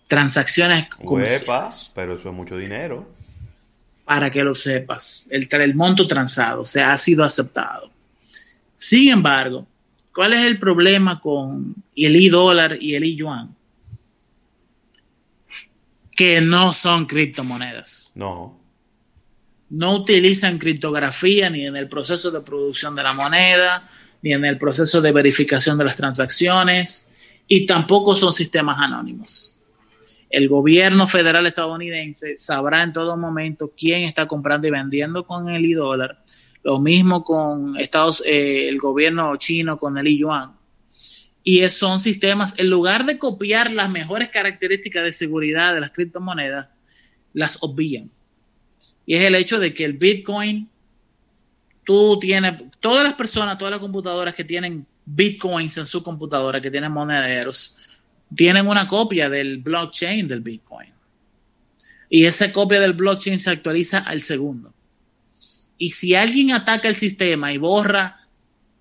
Transacciones 0.07 0.89
Uepa, 0.99 1.05
comerciales. 1.07 1.93
pero 1.97 2.19
eso 2.19 2.29
es 2.29 2.35
mucho 2.35 2.59
dinero. 2.59 3.11
Para 4.05 4.31
que 4.31 4.45
lo 4.45 4.55
sepas, 4.55 5.27
el, 5.31 5.75
monto 5.75 6.07
transado, 6.07 6.61
o 6.61 6.65
sea, 6.67 6.93
ha 6.93 6.99
sido 6.99 7.25
aceptado. 7.25 7.91
Sin 8.77 9.09
embargo, 9.09 9.67
¿cuál 10.15 10.35
es 10.35 10.45
el 10.45 10.59
problema 10.59 11.19
con 11.19 11.75
el 11.97 12.15
i-dólar 12.15 12.77
y 12.79 12.95
el 12.95 13.05
i-yuan? 13.05 13.57
Que 16.15 16.43
no 16.43 16.75
son 16.75 17.07
criptomonedas. 17.07 18.13
No. 18.15 18.61
No 19.73 19.95
utilizan 19.95 20.59
criptografía 20.59 21.49
ni 21.49 21.65
en 21.65 21.77
el 21.79 21.89
proceso 21.89 22.31
de 22.31 22.43
producción 22.43 22.95
de 22.95 23.03
la 23.03 23.15
moneda, 23.15 23.89
ni 24.21 24.35
en 24.35 24.45
el 24.45 24.59
proceso 24.59 25.01
de 25.01 25.13
verificación 25.13 25.79
de 25.79 25.85
las 25.87 25.97
transacciones, 25.97 27.15
y 27.49 27.65
tampoco 27.65 28.15
son 28.15 28.35
sistemas 28.35 28.77
anónimos. 28.79 29.57
El 30.29 30.49
gobierno 30.49 31.07
federal 31.07 31.47
estadounidense 31.47 32.37
sabrá 32.37 32.83
en 32.83 32.93
todo 32.93 33.17
momento 33.17 33.73
quién 33.75 34.03
está 34.03 34.29
comprando 34.29 34.69
y 34.69 34.71
vendiendo 34.71 35.25
con 35.25 35.49
el 35.49 35.65
i-dólar. 35.65 36.23
Lo 36.63 36.79
mismo 36.79 37.25
con 37.25 37.79
Estados, 37.79 38.23
eh, 38.27 38.69
el 38.69 38.79
gobierno 38.79 39.35
chino 39.37 39.79
con 39.79 39.97
el 39.97 40.07
i-yuan. 40.07 40.53
Y 41.45 41.67
son 41.71 41.99
sistemas, 41.99 42.55
en 42.59 42.69
lugar 42.69 43.07
de 43.07 43.19
copiar 43.19 43.73
las 43.73 43.89
mejores 43.89 44.29
características 44.29 45.03
de 45.03 45.13
seguridad 45.15 45.73
de 45.73 45.81
las 45.81 45.93
criptomonedas, 45.93 46.69
las 47.33 47.57
obvían 47.63 48.11
y 49.07 49.15
es 49.15 49.25
el 49.25 49.35
hecho 49.35 49.59
de 49.59 49.75
que 49.75 49.85
el 49.85 49.95
Bitcoin, 49.95 50.69
tú 51.85 52.19
tienes, 52.21 52.63
todas 52.81 53.05
las 53.05 53.15
personas, 53.15 53.59
todas 53.59 53.73
las 53.73 53.81
computadoras 53.81 54.35
que 54.35 54.45
tienen 54.45 54.87
Bitcoins 55.05 55.77
en 55.79 55.87
su 55.87 56.03
computadora, 56.03 56.61
que 56.61 56.71
tienen 56.71 56.93
monederos, 56.93 57.77
tienen 58.35 58.67
una 58.67 58.87
copia 58.87 59.29
del 59.29 59.59
blockchain 59.59 60.29
del 60.29 60.41
Bitcoin. 60.41 60.91
Y 62.09 62.25
esa 62.25 62.53
copia 62.53 62.79
del 62.81 62.93
blockchain 62.93 63.39
se 63.39 63.51
actualiza 63.51 63.99
al 63.99 64.21
segundo. 64.21 64.73
Y 65.79 65.91
si 65.91 66.15
alguien 66.15 66.53
ataca 66.53 66.87
el 66.89 66.95
sistema 66.95 67.53
y 67.53 67.59
borra 67.59 68.21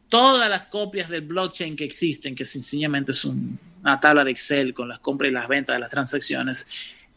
todas 0.09 0.50
las 0.50 0.67
copias 0.67 1.09
del 1.09 1.22
blockchain 1.22 1.75
que 1.75 1.85
existen, 1.85 2.35
que 2.35 2.45
sencillamente 2.45 3.14
es 3.14 3.25
un- 3.25 3.58
una 3.82 4.00
tabla 4.00 4.24
de 4.24 4.32
Excel 4.32 4.74
con 4.74 4.90
las 4.90 5.00
compras 5.00 5.32
y 5.32 5.33
las 5.33 5.48
ventas 5.48 5.75
de 5.75 5.80
las 5.80 5.90
transacciones, 5.90 6.67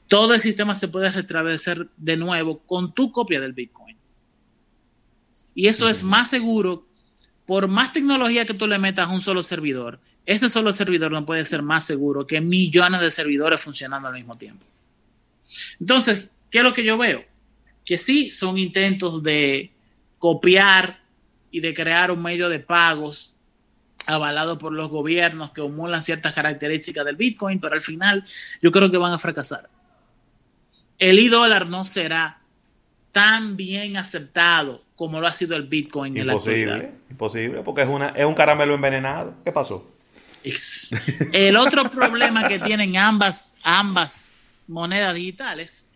todo 0.08 0.34
el 0.34 0.40
sistema 0.40 0.76
se 0.76 0.88
puede 0.88 1.10
restablecer 1.10 1.88
de 1.96 2.16
nuevo 2.16 2.58
con 2.58 2.92
tu 2.92 3.10
copia 3.10 3.40
del 3.40 3.52
Bitcoin. 3.52 3.96
Y 5.54 5.68
eso 5.68 5.88
es 5.88 6.02
más 6.02 6.30
seguro, 6.30 6.86
por 7.46 7.68
más 7.68 7.92
tecnología 7.92 8.44
que 8.44 8.54
tú 8.54 8.66
le 8.66 8.78
metas 8.78 9.08
a 9.08 9.12
un 9.12 9.20
solo 9.20 9.42
servidor, 9.42 10.00
ese 10.26 10.48
solo 10.48 10.72
servidor 10.72 11.12
no 11.12 11.26
puede 11.26 11.44
ser 11.44 11.62
más 11.62 11.84
seguro 11.84 12.26
que 12.26 12.40
millones 12.40 13.00
de 13.00 13.10
servidores 13.10 13.60
funcionando 13.60 14.08
al 14.08 14.14
mismo 14.14 14.36
tiempo. 14.36 14.64
Entonces, 15.78 16.30
¿qué 16.50 16.58
es 16.58 16.64
lo 16.64 16.72
que 16.72 16.84
yo 16.84 16.96
veo? 16.96 17.24
Que 17.84 17.98
sí 17.98 18.30
son 18.30 18.56
intentos 18.56 19.22
de 19.22 19.70
copiar 20.18 21.02
y 21.50 21.60
de 21.60 21.74
crear 21.74 22.10
un 22.10 22.22
medio 22.22 22.48
de 22.48 22.58
pagos 22.58 23.36
avalado 24.06 24.58
por 24.58 24.72
los 24.72 24.90
gobiernos 24.90 25.52
que 25.52 25.60
emulan 25.60 26.02
ciertas 26.02 26.32
características 26.32 27.04
del 27.04 27.16
Bitcoin, 27.16 27.60
pero 27.60 27.74
al 27.74 27.82
final 27.82 28.24
yo 28.60 28.70
creo 28.70 28.90
que 28.90 28.98
van 28.98 29.12
a 29.12 29.18
fracasar. 29.18 29.68
El 31.04 31.18
i-dólar 31.18 31.68
no 31.68 31.84
será 31.84 32.38
tan 33.12 33.58
bien 33.58 33.98
aceptado 33.98 34.82
como 34.96 35.20
lo 35.20 35.26
ha 35.26 35.32
sido 35.34 35.54
el 35.54 35.64
Bitcoin 35.64 36.16
en 36.16 36.28
la 36.28 36.32
actualidad. 36.32 36.76
Imposible, 36.76 37.00
imposible, 37.10 37.62
porque 37.62 37.82
es, 37.82 37.88
una, 37.88 38.08
es 38.08 38.24
un 38.24 38.32
caramelo 38.32 38.74
envenenado. 38.74 39.34
¿Qué 39.44 39.52
pasó? 39.52 39.86
El 41.32 41.56
otro 41.56 41.90
problema 41.90 42.48
que 42.48 42.58
tienen 42.58 42.96
ambas, 42.96 43.54
ambas 43.64 44.32
monedas 44.66 45.14
digitales 45.14 45.90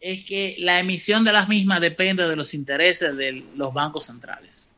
es 0.00 0.24
que 0.24 0.54
la 0.60 0.78
emisión 0.78 1.24
de 1.24 1.32
las 1.32 1.48
mismas 1.48 1.80
depende 1.80 2.28
de 2.28 2.36
los 2.36 2.54
intereses 2.54 3.16
de 3.16 3.44
los 3.56 3.74
bancos 3.74 4.06
centrales. 4.06 4.76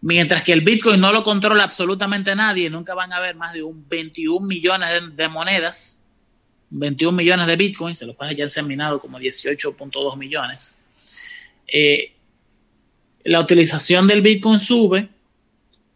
Mientras 0.00 0.44
que 0.44 0.54
el 0.54 0.62
Bitcoin 0.62 0.98
no 0.98 1.12
lo 1.12 1.24
controla 1.24 1.64
absolutamente 1.64 2.34
nadie, 2.34 2.70
nunca 2.70 2.94
van 2.94 3.12
a 3.12 3.16
haber 3.16 3.36
más 3.36 3.52
de 3.52 3.62
un 3.62 3.86
21 3.86 4.46
millones 4.46 4.88
de, 4.88 5.08
de 5.08 5.28
monedas, 5.28 6.04
21 6.70 7.16
millones 7.16 7.46
de 7.46 7.56
Bitcoins, 7.56 7.98
se 7.98 8.06
los 8.06 8.14
pasa 8.16 8.32
ya 8.32 8.48
se 8.48 8.60
han 8.60 8.66
minado 8.68 9.00
como 9.00 9.18
18.2 9.18 10.16
millones. 10.16 10.78
Eh, 11.66 12.12
la 13.24 13.40
utilización 13.40 14.06
del 14.06 14.22
Bitcoin 14.22 14.58
sube, 14.60 15.08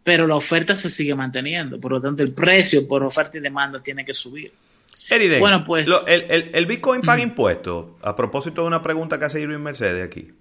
pero 0.03 0.27
la 0.27 0.35
oferta 0.35 0.75
se 0.75 0.89
sigue 0.89 1.15
manteniendo. 1.15 1.79
Por 1.79 1.91
lo 1.93 2.01
tanto, 2.01 2.23
el 2.23 2.33
precio 2.33 2.87
por 2.87 3.03
oferta 3.03 3.37
y 3.37 3.41
demanda 3.41 3.81
tiene 3.81 4.03
que 4.05 4.13
subir. 4.13 4.51
Eriden, 5.09 5.39
Bueno, 5.39 5.65
pues- 5.65 5.87
lo- 5.87 6.05
el, 6.07 6.21
el- 6.29 6.51
el 6.53 6.65
Bitcoin 6.65 7.01
paga 7.01 7.21
impuestos. 7.21 7.87
A 8.01 8.15
propósito 8.15 8.61
de 8.61 8.67
una 8.67 8.81
pregunta 8.81 9.17
que 9.19 9.25
hace 9.25 9.41
Irving 9.41 9.59
Mercedes 9.59 10.05
aquí. 10.05 10.31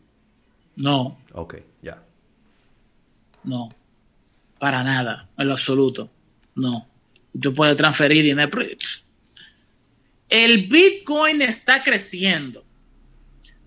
No, 0.77 1.19
Ok, 1.33 1.57
ya. 1.83 2.03
no, 3.45 3.69
para 4.59 4.83
nada, 4.83 5.29
en 5.37 5.47
lo 5.49 5.55
absoluto. 5.55 6.09
No. 6.55 6.87
Tú 7.41 7.53
puedes 7.55 7.77
transferir 7.77 8.23
dinero. 8.23 8.51
El 10.33 10.67
Bitcoin 10.67 11.43
está 11.43 11.85
creciendo 11.85 12.65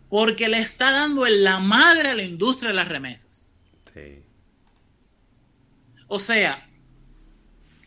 porque 0.09 0.49
le 0.49 0.57
está 0.61 0.89
dando 0.89 1.27
en 1.27 1.43
la 1.43 1.59
madre 1.59 2.09
a 2.09 2.15
la 2.15 2.23
industria 2.23 2.69
de 2.69 2.75
las 2.75 2.87
remesas. 2.87 3.51
Sí. 3.93 4.23
O 6.07 6.17
sea, 6.17 6.67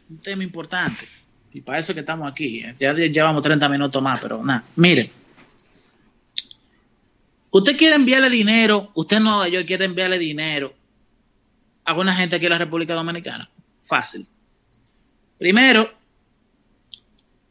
un 0.08 0.18
tema 0.18 0.44
importante. 0.44 1.08
Y 1.52 1.60
para 1.60 1.80
eso 1.80 1.92
que 1.92 2.00
estamos 2.00 2.30
aquí. 2.30 2.60
¿eh? 2.60 2.72
Ya 2.78 2.94
llevamos 2.94 3.42
30 3.42 3.68
minutos 3.68 4.00
más, 4.00 4.20
pero 4.20 4.44
nada. 4.44 4.62
Mire. 4.76 5.10
Usted 7.50 7.76
quiere 7.76 7.96
enviarle 7.96 8.30
dinero, 8.30 8.92
usted 8.94 9.16
en 9.16 9.24
Nueva 9.24 9.48
York 9.48 9.66
quiere 9.66 9.86
enviarle 9.86 10.20
dinero 10.20 10.72
a 11.84 11.94
una 11.94 12.14
gente 12.14 12.36
aquí 12.36 12.46
en 12.46 12.52
la 12.52 12.58
República 12.58 12.94
Dominicana. 12.94 13.50
Fácil. 13.82 14.24
Primero, 15.36 15.92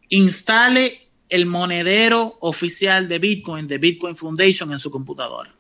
instale 0.08 1.07
el 1.30 1.46
monedero 1.46 2.38
oficial 2.42 3.08
de 3.08 3.20
Bitcoin, 3.20 3.68
de 3.68 3.78
Bitcoin 3.78 4.16
Foundation, 4.16 4.72
en 4.72 4.80
su 4.80 4.92
computadora. 4.92 5.54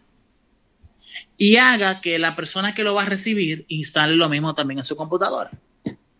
Y 1.37 1.57
haga 1.57 2.01
que 2.01 2.17
la 2.19 2.35
persona 2.35 2.73
que 2.73 2.83
lo 2.83 2.93
va 2.93 3.03
a 3.03 3.05
recibir 3.05 3.65
instale 3.67 4.15
lo 4.15 4.29
mismo 4.29 4.53
también 4.53 4.79
en 4.79 4.83
su 4.83 4.95
computadora. 4.95 5.51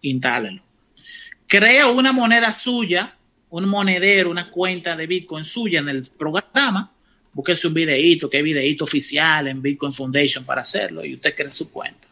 Instálelo. 0.02 0.62
Crea 1.48 1.88
una 1.88 2.12
moneda 2.12 2.54
suya, 2.54 3.16
un 3.50 3.68
monedero, 3.68 4.30
una 4.30 4.50
cuenta 4.50 4.96
de 4.96 5.08
Bitcoin 5.08 5.46
suya 5.46 5.80
en 5.80 5.90
el 5.90 6.08
programa. 6.18 6.92
Búsquese 7.32 7.68
un 7.68 7.74
videíto, 7.74 8.30
que 8.30 8.38
hay 8.38 8.44
videíto 8.44 8.84
oficial 8.84 9.48
en 9.48 9.62
Bitcoin 9.62 9.94
Foundation 9.94 10.44
para 10.44 10.62
hacerlo 10.62 11.06
y 11.06 11.16
usted 11.16 11.36
crea 11.36 11.50
su 11.50 11.72
cuenta. 11.72 12.08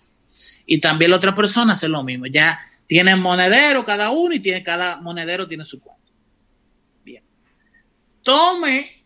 Y 0.65 0.79
también 0.79 1.11
la 1.11 1.17
otra 1.17 1.35
persona 1.35 1.73
hace 1.73 1.89
lo 1.89 2.03
mismo. 2.03 2.27
Ya 2.27 2.59
tienen 2.87 3.19
monedero 3.19 3.85
cada 3.85 4.11
uno 4.11 4.33
y 4.33 4.39
tiene, 4.39 4.63
cada 4.63 5.01
monedero 5.01 5.47
tiene 5.47 5.65
su 5.65 5.81
cuenta. 5.81 6.04
Tome 8.25 9.03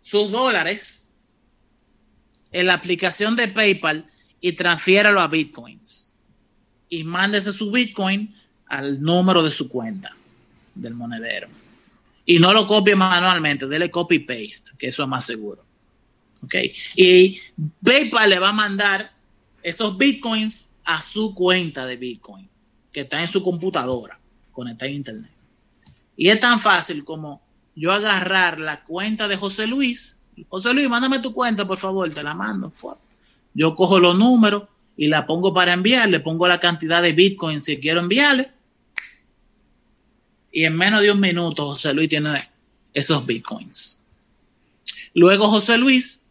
sus 0.00 0.30
dólares 0.30 1.12
en 2.52 2.66
la 2.66 2.74
aplicación 2.74 3.34
de 3.34 3.48
PayPal 3.48 4.06
y 4.40 4.52
transfiéralo 4.52 5.20
a 5.20 5.26
Bitcoins. 5.26 6.14
Y 6.88 7.02
mándese 7.02 7.52
su 7.52 7.72
Bitcoin 7.72 8.36
al 8.66 9.02
número 9.02 9.42
de 9.42 9.50
su 9.50 9.68
cuenta 9.68 10.14
del 10.76 10.94
monedero. 10.94 11.48
Y 12.24 12.38
no 12.38 12.52
lo 12.52 12.68
copie 12.68 12.94
manualmente, 12.94 13.66
dele 13.66 13.90
copy 13.90 14.20
paste, 14.20 14.70
que 14.78 14.86
eso 14.86 15.02
es 15.02 15.08
más 15.08 15.26
seguro. 15.26 15.64
¿Ok? 16.44 16.54
Y 16.94 17.40
PayPal 17.84 18.30
le 18.30 18.38
va 18.38 18.50
a 18.50 18.52
mandar 18.52 19.10
esos 19.60 19.98
Bitcoins 19.98 20.76
a 20.84 21.02
su 21.02 21.34
cuenta 21.34 21.84
de 21.84 21.96
Bitcoin, 21.96 22.48
que 22.92 23.00
está 23.00 23.20
en 23.20 23.26
su 23.26 23.42
computadora, 23.42 24.20
conectada 24.52 24.88
a 24.88 24.94
Internet. 24.94 25.32
Y 26.16 26.28
es 26.28 26.38
tan 26.38 26.60
fácil 26.60 27.04
como 27.04 27.42
yo 27.74 27.92
agarrar 27.92 28.58
la 28.58 28.82
cuenta 28.84 29.28
de 29.28 29.36
José 29.36 29.66
Luis. 29.66 30.18
José 30.48 30.72
Luis, 30.74 30.88
mándame 30.88 31.18
tu 31.20 31.32
cuenta, 31.32 31.66
por 31.66 31.78
favor, 31.78 32.12
te 32.12 32.22
la 32.22 32.34
mando. 32.34 32.72
Yo 33.54 33.74
cojo 33.74 33.98
los 34.00 34.16
números 34.18 34.64
y 34.96 35.08
la 35.08 35.26
pongo 35.26 35.52
para 35.54 35.72
enviar, 35.72 36.08
le 36.08 36.20
pongo 36.20 36.46
la 36.48 36.60
cantidad 36.60 37.02
de 37.02 37.12
Bitcoin 37.12 37.60
si 37.62 37.78
quiero 37.78 38.00
enviarle. 38.00 38.50
Y 40.50 40.64
en 40.64 40.76
menos 40.76 41.00
de 41.00 41.10
un 41.10 41.20
minuto 41.20 41.66
José 41.68 41.92
Luis 41.94 42.08
tiene 42.08 42.50
esos 42.92 43.24
Bitcoins. 43.24 44.00
Luego 45.14 45.48
José 45.48 45.78
Luis 45.78 46.24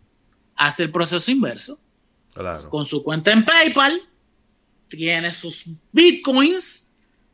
hace 0.55 0.83
el 0.83 0.91
proceso 0.91 1.31
inverso. 1.31 1.79
Claro. 2.33 2.69
Con 2.69 2.85
su 2.85 3.03
cuenta 3.03 3.31
en 3.31 3.43
PayPal, 3.43 3.99
tiene 4.87 5.33
sus 5.33 5.65
Bitcoins 5.91 6.91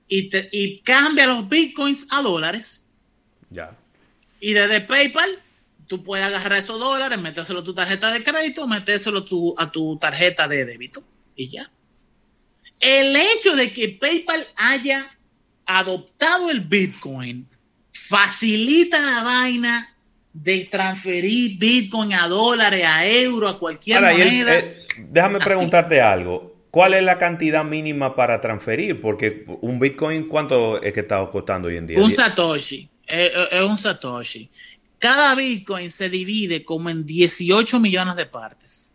y, 0.08 0.30
te- 0.30 0.50
y 0.52 0.80
cambia 0.80 1.28
los 1.28 1.48
Bitcoins 1.48 2.08
a 2.10 2.22
dólares. 2.22 2.88
Ya. 3.50 3.77
Y 4.40 4.54
desde 4.54 4.82
PayPal, 4.82 5.30
tú 5.88 6.04
puedes 6.04 6.26
agarrar 6.26 6.60
esos 6.60 6.80
dólares, 6.80 7.20
metérselo 7.20 7.60
a 7.60 7.64
tu 7.64 7.74
tarjeta 7.74 8.12
de 8.12 8.24
crédito, 8.24 8.68
metérselo 8.68 9.24
tu- 9.24 9.56
a 9.58 9.72
tu 9.72 9.98
tarjeta 9.98 10.48
de 10.48 10.66
débito. 10.66 11.04
Y 11.36 11.50
ya. 11.50 11.70
El 12.80 13.16
hecho 13.16 13.56
de 13.56 13.72
que 13.72 13.90
PayPal 13.90 14.46
haya 14.56 15.06
adoptado 15.66 16.50
el 16.52 16.62
Bitcoin 16.62 17.48
facilita 17.92 19.02
la 19.02 19.24
vaina 19.24 19.96
de 20.34 20.68
transferir 20.72 21.58
Bitcoin 21.58 22.14
a 22.14 22.28
dólares, 22.28 22.84
a 22.86 23.06
euros, 23.08 23.56
a 23.56 23.58
cualquier 23.58 23.98
Ahora, 23.98 24.14
y 24.14 24.22
el- 24.22 24.28
moneda. 24.28 24.56
eh, 24.60 24.86
déjame 25.10 25.38
Así. 25.38 25.46
preguntarte 25.46 26.02
algo. 26.02 26.56
¿Cuál 26.70 26.94
es 26.94 27.04
la 27.04 27.18
cantidad 27.18 27.64
mínima 27.64 28.16
para 28.16 28.40
transferir? 28.40 29.02
Porque 29.02 29.46
un 29.62 29.80
Bitcoin, 29.80 30.28
¿cuánto 30.28 30.80
es 30.82 30.94
que 30.94 31.00
está 31.00 31.26
costando 31.32 31.70
hoy 31.70 31.78
en 31.78 31.88
día? 31.88 32.00
Un 32.00 32.12
Satoshi. 32.12 32.88
Es 33.08 33.32
es 33.52 33.62
un 33.64 33.78
Satoshi. 33.78 34.50
Cada 35.00 35.34
Bitcoin 35.36 35.90
se 35.92 36.10
divide 36.10 36.66
como 36.66 36.90
en 36.90 37.06
18 37.06 37.80
millones 37.80 38.16
de 38.16 38.26
partes. 38.26 38.94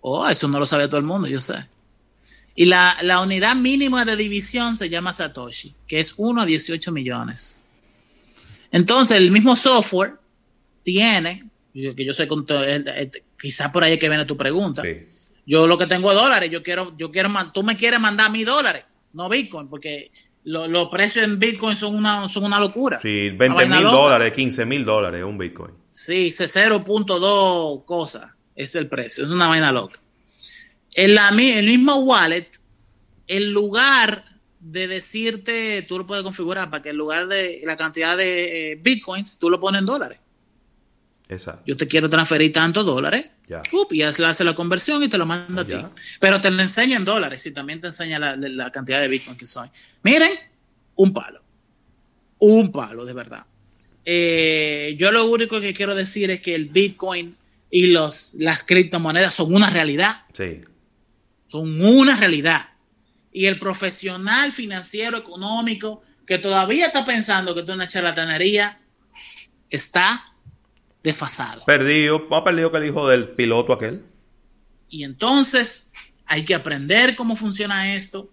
Oh, 0.00 0.28
eso 0.28 0.46
no 0.48 0.58
lo 0.58 0.66
sabe 0.66 0.86
todo 0.88 0.98
el 0.98 1.06
mundo, 1.06 1.26
yo 1.28 1.40
sé. 1.40 1.66
Y 2.54 2.64
la, 2.66 2.96
la 3.02 3.20
unidad 3.20 3.54
mínima 3.56 4.04
de 4.04 4.16
división 4.16 4.76
se 4.76 4.88
llama 4.88 5.12
Satoshi, 5.12 5.74
que 5.86 6.00
es 6.00 6.14
1 6.16 6.40
a 6.42 6.46
18 6.46 6.92
millones. 6.92 7.60
Entonces, 8.70 9.16
el 9.18 9.30
mismo 9.30 9.56
software 9.56 10.14
tiene, 10.82 11.44
yo- 11.74 11.94
que 11.94 12.04
yo 12.04 12.14
sé, 12.14 12.22
eh, 12.24 12.84
eh, 12.86 13.10
quizás 13.38 13.70
por 13.72 13.84
ahí 13.84 13.94
es 13.94 13.98
que 13.98 14.08
viene 14.08 14.24
tu 14.24 14.36
pregunta. 14.36 14.82
Yo 15.44 15.66
lo 15.66 15.76
que 15.76 15.86
tengo 15.86 16.10
es 16.10 16.16
dólares, 16.16 16.50
yo 16.50 16.62
quiero, 16.62 16.96
yo 16.96 17.10
quiero, 17.10 17.30
tú 17.52 17.62
me 17.62 17.76
quieres 17.76 18.00
mandar 18.00 18.30
mis 18.30 18.46
dólares, 18.46 18.84
no 19.12 19.28
Bitcoin, 19.28 19.68
porque 19.68 20.10
lo- 20.46 20.66
los 20.68 20.88
precios 20.88 21.24
en 21.24 21.38
Bitcoin 21.38 21.76
son 21.76 21.94
una, 21.94 22.28
son 22.28 22.44
una 22.44 22.58
locura. 22.58 22.98
Sí, 23.00 23.28
Una 23.28 23.36
20 23.38 23.54
vaina 23.54 23.76
mil 23.80 23.84
dólares, 23.90 24.32
15 24.32 24.64
mil 24.64 24.84
dólares 24.84 25.22
un 25.24 25.36
Bitcoin. 25.38 25.72
Sí, 25.90 26.26
ese 26.28 26.46
0.2 26.48 27.84
cosas 27.84 28.30
es 28.54 28.74
el 28.74 28.88
precio, 28.88 29.24
es 29.24 29.30
una 29.30 29.48
vaina 29.48 29.70
loca. 29.72 30.00
En 30.94 31.14
la, 31.14 31.30
mi- 31.32 31.50
el 31.50 31.66
mismo 31.66 31.96
wallet, 31.96 32.48
el 33.26 33.52
lugar 33.52 34.24
de 34.60 34.88
decirte, 34.88 35.82
tú 35.82 35.98
lo 35.98 36.06
puedes 36.06 36.24
configurar 36.24 36.70
para 36.70 36.82
que 36.82 36.90
en 36.90 36.96
lugar 36.96 37.26
de 37.28 37.60
la 37.64 37.76
cantidad 37.76 38.16
de 38.16 38.72
eh, 38.72 38.76
bitcoins, 38.76 39.38
tú 39.38 39.50
lo 39.50 39.60
pones 39.60 39.80
en 39.80 39.86
dólares. 39.86 40.18
Exacto. 41.28 41.62
Yo 41.66 41.76
te 41.76 41.88
quiero 41.88 42.08
transferir 42.08 42.52
tantos 42.52 42.86
dólares, 42.86 43.26
Ya. 43.48 43.60
up, 43.72 43.88
y 43.90 44.02
hace 44.02 44.44
la 44.44 44.54
conversión 44.54 45.02
y 45.02 45.08
te 45.08 45.18
lo 45.18 45.26
manda 45.26 45.62
a 45.62 45.64
ti. 45.66 45.74
Pero 46.20 46.40
te 46.40 46.50
lo 46.50 46.62
enseña 46.62 46.96
en 46.96 47.04
dólares 47.04 47.44
y 47.46 47.52
también 47.52 47.80
te 47.80 47.88
enseña 47.88 48.18
la, 48.18 48.36
la 48.36 48.70
cantidad 48.70 49.00
de 49.00 49.08
bitcoin 49.08 49.36
que 49.36 49.46
soy. 49.46 49.68
Miren, 50.02 50.32
un 50.94 51.12
palo. 51.12 51.42
Un 52.38 52.70
palo, 52.70 53.04
de 53.04 53.12
verdad. 53.12 53.44
Eh, 54.04 54.94
yo 54.98 55.10
lo 55.10 55.26
único 55.26 55.60
que 55.60 55.74
quiero 55.74 55.94
decir 55.94 56.30
es 56.30 56.40
que 56.40 56.54
el 56.54 56.66
bitcoin 56.66 57.36
y 57.70 57.88
los, 57.88 58.34
las 58.34 58.62
criptomonedas 58.62 59.34
son 59.34 59.52
una 59.52 59.68
realidad. 59.68 60.22
Sí. 60.32 60.60
Son 61.48 61.84
una 61.84 62.16
realidad. 62.16 62.68
Y 63.32 63.46
el 63.46 63.58
profesional 63.58 64.52
financiero, 64.52 65.18
económico, 65.18 66.02
que 66.26 66.38
todavía 66.38 66.86
está 66.86 67.04
pensando 67.04 67.52
que 67.52 67.60
esto 67.60 67.72
es 67.72 67.76
una 67.76 67.88
charlatanería, 67.88 68.80
está 69.70 70.24
desfasado. 71.06 71.64
Perdido, 71.64 72.26
más 72.28 72.42
perdido 72.42 72.70
que 72.70 72.78
el 72.78 72.86
hijo 72.86 73.08
del 73.08 73.28
piloto 73.30 73.72
aquel. 73.72 74.02
Y 74.88 75.04
entonces 75.04 75.92
hay 76.26 76.44
que 76.44 76.54
aprender 76.54 77.14
cómo 77.14 77.36
funciona 77.36 77.94
esto. 77.94 78.28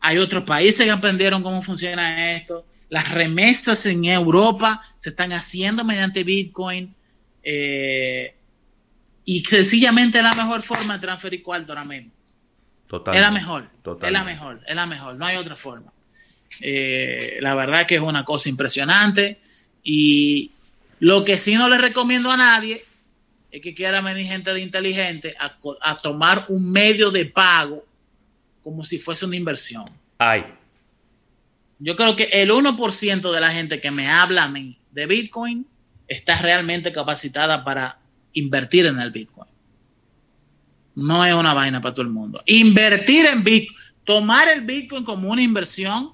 Hay 0.00 0.18
otros 0.18 0.44
países 0.44 0.84
que 0.84 0.90
aprendieron 0.90 1.42
cómo 1.42 1.62
funciona 1.62 2.34
esto. 2.34 2.66
Las 2.88 3.12
remesas 3.12 3.84
en 3.86 4.04
Europa 4.06 4.82
se 4.98 5.10
están 5.10 5.32
haciendo 5.32 5.84
mediante 5.84 6.24
Bitcoin. 6.24 6.94
eh, 7.42 8.34
y 9.26 9.42
sencillamente 9.44 10.18
es 10.18 10.24
la 10.24 10.34
mejor 10.34 10.60
forma 10.62 10.94
de 10.94 11.00
transferir 11.00 11.42
cuarto 11.42 11.72
ahora 11.72 11.84
mismo. 11.84 12.10
Total. 12.86 13.14
Es 13.14 13.20
la 13.20 13.30
mejor. 13.30 13.70
Total. 13.82 14.08
Es 14.08 14.12
la 14.12 14.24
mejor. 14.24 14.60
Es 14.66 14.76
la 14.76 14.86
mejor. 14.86 15.16
No 15.16 15.24
hay 15.24 15.36
otra 15.36 15.56
forma. 15.56 15.90
Eh, 16.60 17.38
la 17.40 17.54
verdad 17.54 17.86
que 17.86 17.94
es 17.94 18.02
una 18.02 18.24
cosa 18.24 18.48
impresionante. 18.50 19.40
Y 19.82 20.52
lo 21.04 21.22
que 21.22 21.36
sí 21.36 21.54
no 21.56 21.68
le 21.68 21.76
recomiendo 21.76 22.30
a 22.30 22.36
nadie 22.38 22.82
es 23.50 23.60
que 23.60 23.74
quiera 23.74 24.00
venir 24.00 24.26
gente 24.26 24.54
de 24.54 24.62
inteligente 24.62 25.36
a, 25.38 25.96
tomar 25.96 26.46
un 26.48 26.72
medio 26.72 27.10
de 27.10 27.26
pago 27.26 27.84
como 28.62 28.82
si 28.84 28.96
fuese 28.96 29.26
una 29.26 29.36
inversión. 29.36 29.84
Ay. 30.16 30.46
Yo 31.78 31.94
creo 31.94 32.16
que 32.16 32.30
el 32.32 32.50
1% 32.50 33.32
de 33.32 33.40
la 33.42 33.52
gente 33.52 33.82
que 33.82 33.90
me 33.90 34.08
habla 34.08 34.44
a 34.44 34.48
mí 34.48 34.78
de 34.92 35.04
Bitcoin 35.04 35.66
está 36.08 36.38
realmente 36.38 36.90
capacitada 36.90 37.64
para 37.64 37.98
invertir 38.32 38.86
en 38.86 38.98
el 38.98 39.10
Bitcoin. 39.10 39.50
No 40.94 41.22
es 41.22 41.34
una 41.34 41.52
vaina 41.52 41.82
para 41.82 41.92
todo 41.92 42.06
el 42.06 42.12
mundo. 42.12 42.42
Invertir 42.46 43.26
en 43.26 43.44
Bitcoin, 43.44 43.78
tomar 44.04 44.48
el 44.48 44.62
Bitcoin 44.62 45.04
como 45.04 45.28
una 45.28 45.42
inversión, 45.42 46.12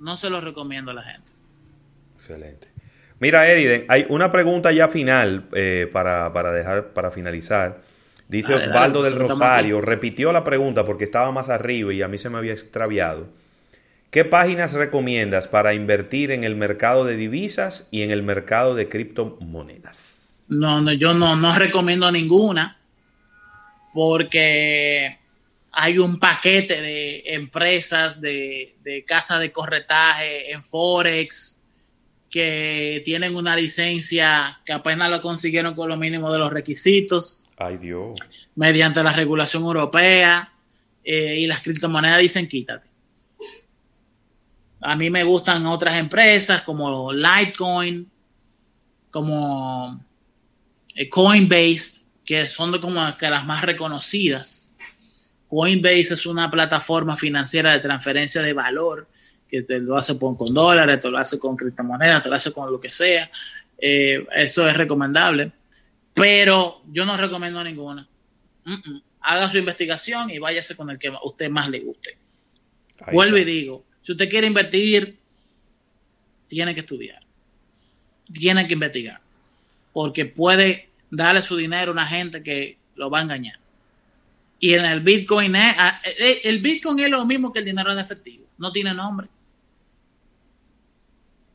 no 0.00 0.16
se 0.16 0.28
lo 0.28 0.40
recomiendo 0.40 0.90
a 0.90 0.94
la 0.94 1.04
gente. 1.04 1.30
Excelente. 2.16 2.71
Mira, 3.22 3.48
Eriden, 3.48 3.84
hay 3.86 4.04
una 4.08 4.32
pregunta 4.32 4.72
ya 4.72 4.88
final 4.88 5.44
eh, 5.54 5.88
para, 5.92 6.32
para 6.32 6.50
dejar, 6.50 6.88
para 6.88 7.12
finalizar. 7.12 7.80
Dice 8.26 8.52
Osvaldo 8.52 9.00
del 9.00 9.14
Rosario, 9.14 9.80
repitió 9.80 10.32
la 10.32 10.42
pregunta 10.42 10.84
porque 10.84 11.04
estaba 11.04 11.30
más 11.30 11.48
arriba 11.48 11.94
y 11.94 12.02
a 12.02 12.08
mí 12.08 12.18
se 12.18 12.30
me 12.30 12.38
había 12.38 12.50
extraviado. 12.50 13.28
¿Qué 14.10 14.24
páginas 14.24 14.72
recomiendas 14.72 15.46
para 15.46 15.72
invertir 15.72 16.32
en 16.32 16.42
el 16.42 16.56
mercado 16.56 17.04
de 17.04 17.14
divisas 17.14 17.86
y 17.92 18.02
en 18.02 18.10
el 18.10 18.24
mercado 18.24 18.74
de 18.74 18.88
criptomonedas? 18.88 20.40
No, 20.48 20.80
no, 20.80 20.92
yo 20.92 21.14
no, 21.14 21.36
no 21.36 21.56
recomiendo 21.56 22.10
ninguna 22.10 22.76
porque 23.94 25.16
hay 25.70 25.98
un 25.98 26.18
paquete 26.18 26.82
de 26.82 27.22
empresas, 27.26 28.20
de, 28.20 28.74
de 28.82 29.04
casas 29.04 29.38
de 29.38 29.52
corretaje 29.52 30.50
en 30.50 30.64
Forex 30.64 31.61
que 32.32 33.02
tienen 33.04 33.36
una 33.36 33.54
licencia 33.54 34.58
que 34.64 34.72
apenas 34.72 35.10
lo 35.10 35.20
consiguieron 35.20 35.74
con 35.74 35.90
lo 35.90 35.98
mínimo 35.98 36.32
de 36.32 36.38
los 36.38 36.50
requisitos 36.50 37.44
Ay, 37.58 37.76
Dios. 37.76 38.18
mediante 38.56 39.02
la 39.02 39.12
regulación 39.12 39.62
europea 39.62 40.50
eh, 41.04 41.36
y 41.40 41.46
las 41.46 41.60
criptomonedas 41.60 42.20
dicen 42.20 42.48
quítate. 42.48 42.88
A 44.80 44.96
mí 44.96 45.10
me 45.10 45.22
gustan 45.24 45.66
otras 45.66 45.96
empresas 45.96 46.62
como 46.62 47.12
Litecoin, 47.12 48.10
como 49.10 50.02
eh, 50.94 51.08
Coinbase, 51.10 52.06
que 52.24 52.48
son 52.48 52.80
como 52.80 53.14
que 53.18 53.28
las 53.28 53.44
más 53.44 53.60
reconocidas. 53.60 54.74
Coinbase 55.48 56.14
es 56.14 56.24
una 56.24 56.50
plataforma 56.50 57.14
financiera 57.14 57.72
de 57.72 57.80
transferencia 57.80 58.40
de 58.40 58.54
valor 58.54 59.06
que 59.52 59.62
te 59.64 59.78
lo 59.78 59.98
hace 59.98 60.18
con, 60.18 60.34
con 60.34 60.54
dólares, 60.54 60.98
te 60.98 61.10
lo 61.10 61.18
hace 61.18 61.38
con 61.38 61.54
criptomonedas, 61.54 62.22
te 62.22 62.30
lo 62.30 62.36
hace 62.36 62.52
con 62.54 62.72
lo 62.72 62.80
que 62.80 62.88
sea. 62.88 63.30
Eh, 63.76 64.26
eso 64.34 64.66
es 64.66 64.74
recomendable. 64.74 65.52
Pero 66.14 66.80
yo 66.90 67.04
no 67.04 67.18
recomiendo 67.18 67.62
ninguna. 67.62 68.08
Haga 69.20 69.50
su 69.50 69.58
investigación 69.58 70.30
y 70.30 70.38
váyase 70.38 70.74
con 70.74 70.88
el 70.88 70.98
que 70.98 71.08
a 71.08 71.18
usted 71.22 71.50
más 71.50 71.68
le 71.68 71.80
guste. 71.80 72.16
Ahí 73.00 73.12
Vuelvo 73.12 73.36
y 73.36 73.44
digo, 73.44 73.84
si 74.00 74.12
usted 74.12 74.30
quiere 74.30 74.46
invertir, 74.46 75.18
tiene 76.48 76.72
que 76.72 76.80
estudiar. 76.80 77.22
Tiene 78.32 78.66
que 78.66 78.72
investigar. 78.72 79.20
Porque 79.92 80.24
puede 80.24 80.88
darle 81.10 81.42
su 81.42 81.58
dinero 81.58 81.90
a 81.90 81.92
una 81.92 82.06
gente 82.06 82.42
que 82.42 82.78
lo 82.94 83.10
va 83.10 83.18
a 83.18 83.22
engañar. 83.22 83.58
Y 84.58 84.72
en 84.72 84.86
el 84.86 85.00
Bitcoin 85.00 85.54
es, 85.56 85.74
ah, 85.76 86.00
eh, 86.04 86.40
el 86.44 86.60
Bitcoin 86.60 86.98
es 87.00 87.10
lo 87.10 87.26
mismo 87.26 87.52
que 87.52 87.58
el 87.58 87.66
dinero 87.66 87.92
en 87.92 87.98
efectivo. 87.98 88.46
No 88.56 88.72
tiene 88.72 88.94
nombre. 88.94 89.28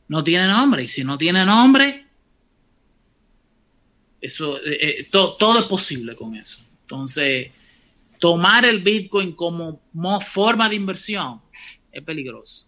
No 0.08 0.24
tiene 0.24 0.46
nombre. 0.46 0.82
Y 0.84 0.88
si 0.88 1.04
no 1.04 1.16
tiene 1.18 1.44
nombre, 1.44 2.04
eso, 4.20 4.56
eh, 4.58 4.78
eh, 4.80 5.08
to- 5.10 5.36
todo 5.38 5.60
es 5.60 5.66
posible 5.66 6.16
con 6.16 6.34
eso. 6.34 6.64
Entonces, 6.82 7.48
tomar 8.18 8.64
el 8.64 8.82
Bitcoin 8.82 9.32
como 9.32 9.80
mo- 9.92 10.20
forma 10.20 10.68
de 10.68 10.74
inversión 10.76 11.40
es 11.92 12.02
peligroso. 12.02 12.66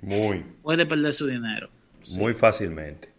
Muy, 0.00 0.44
Puede 0.62 0.84
perder 0.86 1.14
su 1.14 1.26
dinero. 1.26 1.70
muy 2.18 2.34
fácilmente. 2.34 3.10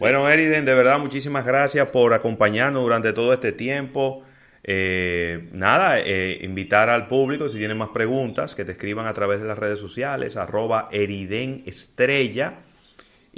Bueno, 0.00 0.28
Eriden, 0.28 0.64
de 0.64 0.74
verdad, 0.74 0.98
muchísimas 0.98 1.46
gracias 1.46 1.88
por 1.90 2.12
acompañarnos 2.12 2.82
durante 2.82 3.12
todo 3.12 3.32
este 3.32 3.52
tiempo. 3.52 4.24
Eh, 4.64 5.48
nada, 5.52 6.00
eh, 6.00 6.40
invitar 6.42 6.90
al 6.90 7.06
público, 7.06 7.48
si 7.48 7.58
tienen 7.58 7.78
más 7.78 7.90
preguntas, 7.90 8.56
que 8.56 8.64
te 8.64 8.72
escriban 8.72 9.06
a 9.06 9.14
través 9.14 9.40
de 9.40 9.46
las 9.46 9.56
redes 9.56 9.78
sociales, 9.78 10.36
arroba 10.36 10.88
Eriden 10.90 11.62
Estrella. 11.66 12.58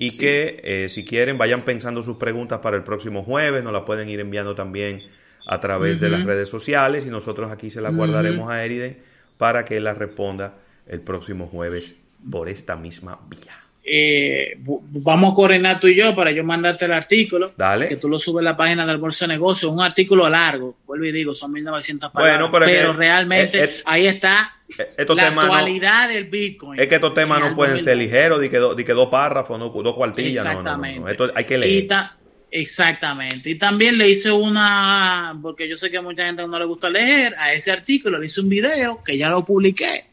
Y 0.00 0.10
Sí. 0.10 0.18
que 0.18 0.60
eh, 0.62 0.88
si 0.88 1.04
quieren 1.04 1.36
vayan 1.36 1.64
pensando 1.64 2.02
sus 2.02 2.16
preguntas 2.16 2.60
para 2.60 2.76
el 2.76 2.84
próximo 2.84 3.24
jueves, 3.24 3.64
nos 3.64 3.72
las 3.72 3.82
pueden 3.82 4.08
ir 4.08 4.20
enviando 4.20 4.54
también 4.54 5.02
a 5.44 5.60
través 5.60 5.98
de 6.00 6.08
las 6.08 6.24
redes 6.24 6.48
sociales 6.48 7.04
y 7.04 7.10
nosotros 7.10 7.50
aquí 7.50 7.68
se 7.68 7.80
las 7.80 7.94
guardaremos 7.94 8.50
a 8.50 8.64
Eriden 8.64 8.98
para 9.38 9.64
que 9.64 9.80
las 9.80 9.98
responda 9.98 10.58
el 10.86 11.00
próximo 11.00 11.48
jueves 11.48 11.96
por 12.30 12.48
esta 12.48 12.76
misma 12.76 13.18
vía. 13.28 13.67
Eh, 13.90 14.58
vamos 14.64 15.32
a 15.32 15.34
coordinar 15.34 15.80
tú 15.80 15.86
y 15.88 15.94
yo 15.96 16.14
para 16.14 16.30
yo 16.30 16.44
mandarte 16.44 16.84
el 16.84 16.92
artículo. 16.92 17.52
Dale. 17.56 17.88
Que 17.88 17.96
tú 17.96 18.08
lo 18.08 18.18
subes 18.18 18.42
a 18.46 18.50
la 18.50 18.56
página 18.56 18.84
del 18.86 18.98
Bolso 18.98 19.24
de 19.26 19.32
Negocios. 19.34 19.72
Un 19.72 19.80
artículo 19.82 20.28
largo, 20.28 20.76
vuelvo 20.86 21.04
y 21.06 21.12
digo, 21.12 21.32
son 21.34 21.52
1900 21.52 22.12
Bueno, 22.12 22.50
palabras. 22.50 22.50
pero 22.52 22.64
es 22.66 22.86
que- 22.92 22.92
realmente 22.98 23.64
es- 23.64 23.70
es- 23.76 23.82
ahí 23.86 24.06
está 24.06 24.56
estos 24.96 25.16
la 25.16 25.28
temas 25.30 25.46
no- 25.46 25.54
actualidad 25.54 26.08
del 26.08 26.24
Bitcoin. 26.24 26.78
Es 26.78 26.88
que 26.88 26.96
estos 26.96 27.14
temas 27.14 27.40
no 27.40 27.54
pueden 27.54 27.76
ser 27.76 27.96
2020. 27.96 28.04
ligeros, 28.04 28.40
de 28.40 28.50
que, 28.50 28.58
do- 28.58 28.74
de 28.74 28.84
que 28.84 28.92
dos 28.92 29.08
párrafos, 29.08 29.58
no, 29.58 29.70
dos 29.70 29.94
cuartillas. 29.94 30.44
no. 30.44 30.50
Exactamente. 30.50 31.10
Esto 31.10 31.30
hay 31.34 31.44
que 31.44 31.54
Y 31.54 31.58
leer. 31.58 31.86
ta- 31.86 32.16
exactamente. 32.50 33.50
Y 33.50 33.54
también 33.56 33.96
le 33.98 34.08
hice 34.08 34.30
una, 34.30 35.38
porque 35.40 35.68
yo 35.68 35.76
sé 35.76 35.90
que 35.90 35.96
a 35.98 36.02
mucha 36.02 36.26
gente 36.26 36.46
no 36.46 36.58
le 36.58 36.64
gusta 36.66 36.90
leer, 36.90 37.34
a 37.38 37.52
ese 37.52 37.70
artículo 37.72 38.18
le 38.18 38.26
hice 38.26 38.40
un 38.40 38.48
video 38.48 39.02
que 39.02 39.16
ya 39.16 39.30
lo 39.30 39.44
publiqué. 39.44 40.07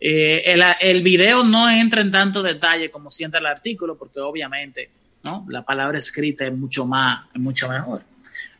Eh, 0.00 0.42
el, 0.46 0.62
el 0.80 1.02
video 1.02 1.44
no 1.44 1.70
entra 1.70 2.00
en 2.00 2.10
tanto 2.10 2.42
detalle 2.42 2.90
como 2.90 3.10
sienta 3.10 3.38
el 3.38 3.46
artículo, 3.46 3.96
porque 3.96 4.20
obviamente 4.20 4.90
¿no? 5.22 5.46
la 5.48 5.62
palabra 5.62 5.98
escrita 5.98 6.46
es 6.46 6.52
mucho 6.52 6.86
más, 6.86 7.26
es 7.34 7.40
mucho 7.40 7.68
mejor. 7.68 8.02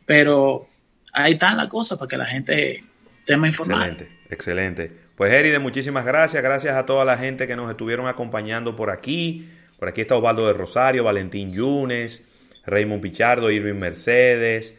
Pero 0.06 0.68
ahí 1.12 1.32
están 1.34 1.56
las 1.56 1.68
cosas 1.68 1.98
para 1.98 2.08
que 2.08 2.16
la 2.16 2.26
gente 2.26 2.84
esté 3.18 3.36
más. 3.36 3.58
Excelente, 3.58 4.08
excelente. 4.30 5.04
Pues 5.16 5.32
Eride, 5.32 5.58
muchísimas 5.58 6.04
gracias. 6.04 6.42
Gracias 6.42 6.74
a 6.74 6.86
toda 6.86 7.04
la 7.04 7.16
gente 7.16 7.46
que 7.46 7.56
nos 7.56 7.70
estuvieron 7.70 8.08
acompañando 8.08 8.74
por 8.74 8.90
aquí. 8.90 9.48
Por 9.78 9.88
aquí 9.88 10.00
está 10.00 10.16
Osvaldo 10.16 10.46
de 10.46 10.54
Rosario, 10.54 11.04
Valentín 11.04 11.52
Yunes, 11.52 12.22
Raymond 12.66 13.02
Pichardo, 13.02 13.50
Irving 13.50 13.74
Mercedes, 13.78 14.74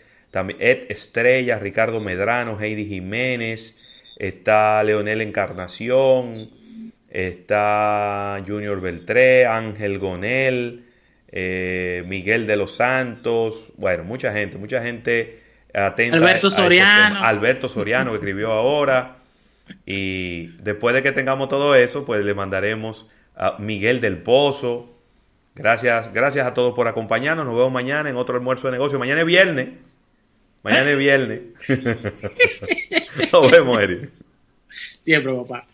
Ed 0.59 0.85
Estrella, 0.90 1.59
Ricardo 1.59 2.01
Medrano, 2.01 2.59
Heidi 2.59 2.85
Jiménez, 2.85 3.74
está 4.18 4.84
Leonel 4.84 5.22
Encarnación, 5.22 6.50
está 7.10 8.42
Junior 8.45 8.80
Beltré, 8.82 9.45
Ángel 9.45 10.00
Gonel, 10.00 10.85
eh, 11.32 12.03
Miguel 12.08 12.48
de 12.48 12.58
los 12.58 12.76
Santos, 12.76 13.72
bueno, 13.77 14.03
mucha 14.03 14.32
gente, 14.34 14.58
mucha 14.58 14.82
gente 14.82 15.42
atenta. 15.74 16.18
Alberto 16.18 16.27
a- 16.27 16.32
a 16.32 16.35
estos 16.35 16.53
Soriano. 16.53 17.19
Alberto 17.24 17.69
Soriano 17.69 18.11
que 18.11 18.18
escribió 18.18 18.52
ahora. 18.52 19.18
Y 19.85 20.48
después 20.61 20.94
de 20.94 21.02
que 21.02 21.11
tengamos 21.11 21.50
todo 21.50 21.74
eso, 21.76 22.06
pues 22.06 22.24
le 22.24 22.34
mandaremos 22.35 23.08
a 23.35 23.56
Miguel 23.60 24.00
del 24.00 24.18
Pozo. 24.19 24.92
Gracias, 25.56 26.14
gracias 26.14 26.45
a 26.45 26.53
todos 26.53 26.74
por 26.76 26.88
acompañarnos. 26.88 27.45
Nos 27.45 27.56
vemos 27.56 27.72
mañana 27.72 28.10
en 28.10 28.16
otro 28.18 28.35
almuerzo 28.35 28.68
de 28.68 28.74
negocio. 28.74 29.00
Mañana 29.00 29.22
es 29.22 29.26
viernes. 29.27 29.69
Mañana 30.66 30.90
es 30.90 30.98
viernes. 30.98 31.42
Nos 33.32 33.52
vemos, 33.52 33.80
Eri. 33.80 34.10
Siempre, 34.68 35.32
papá. 35.32 35.68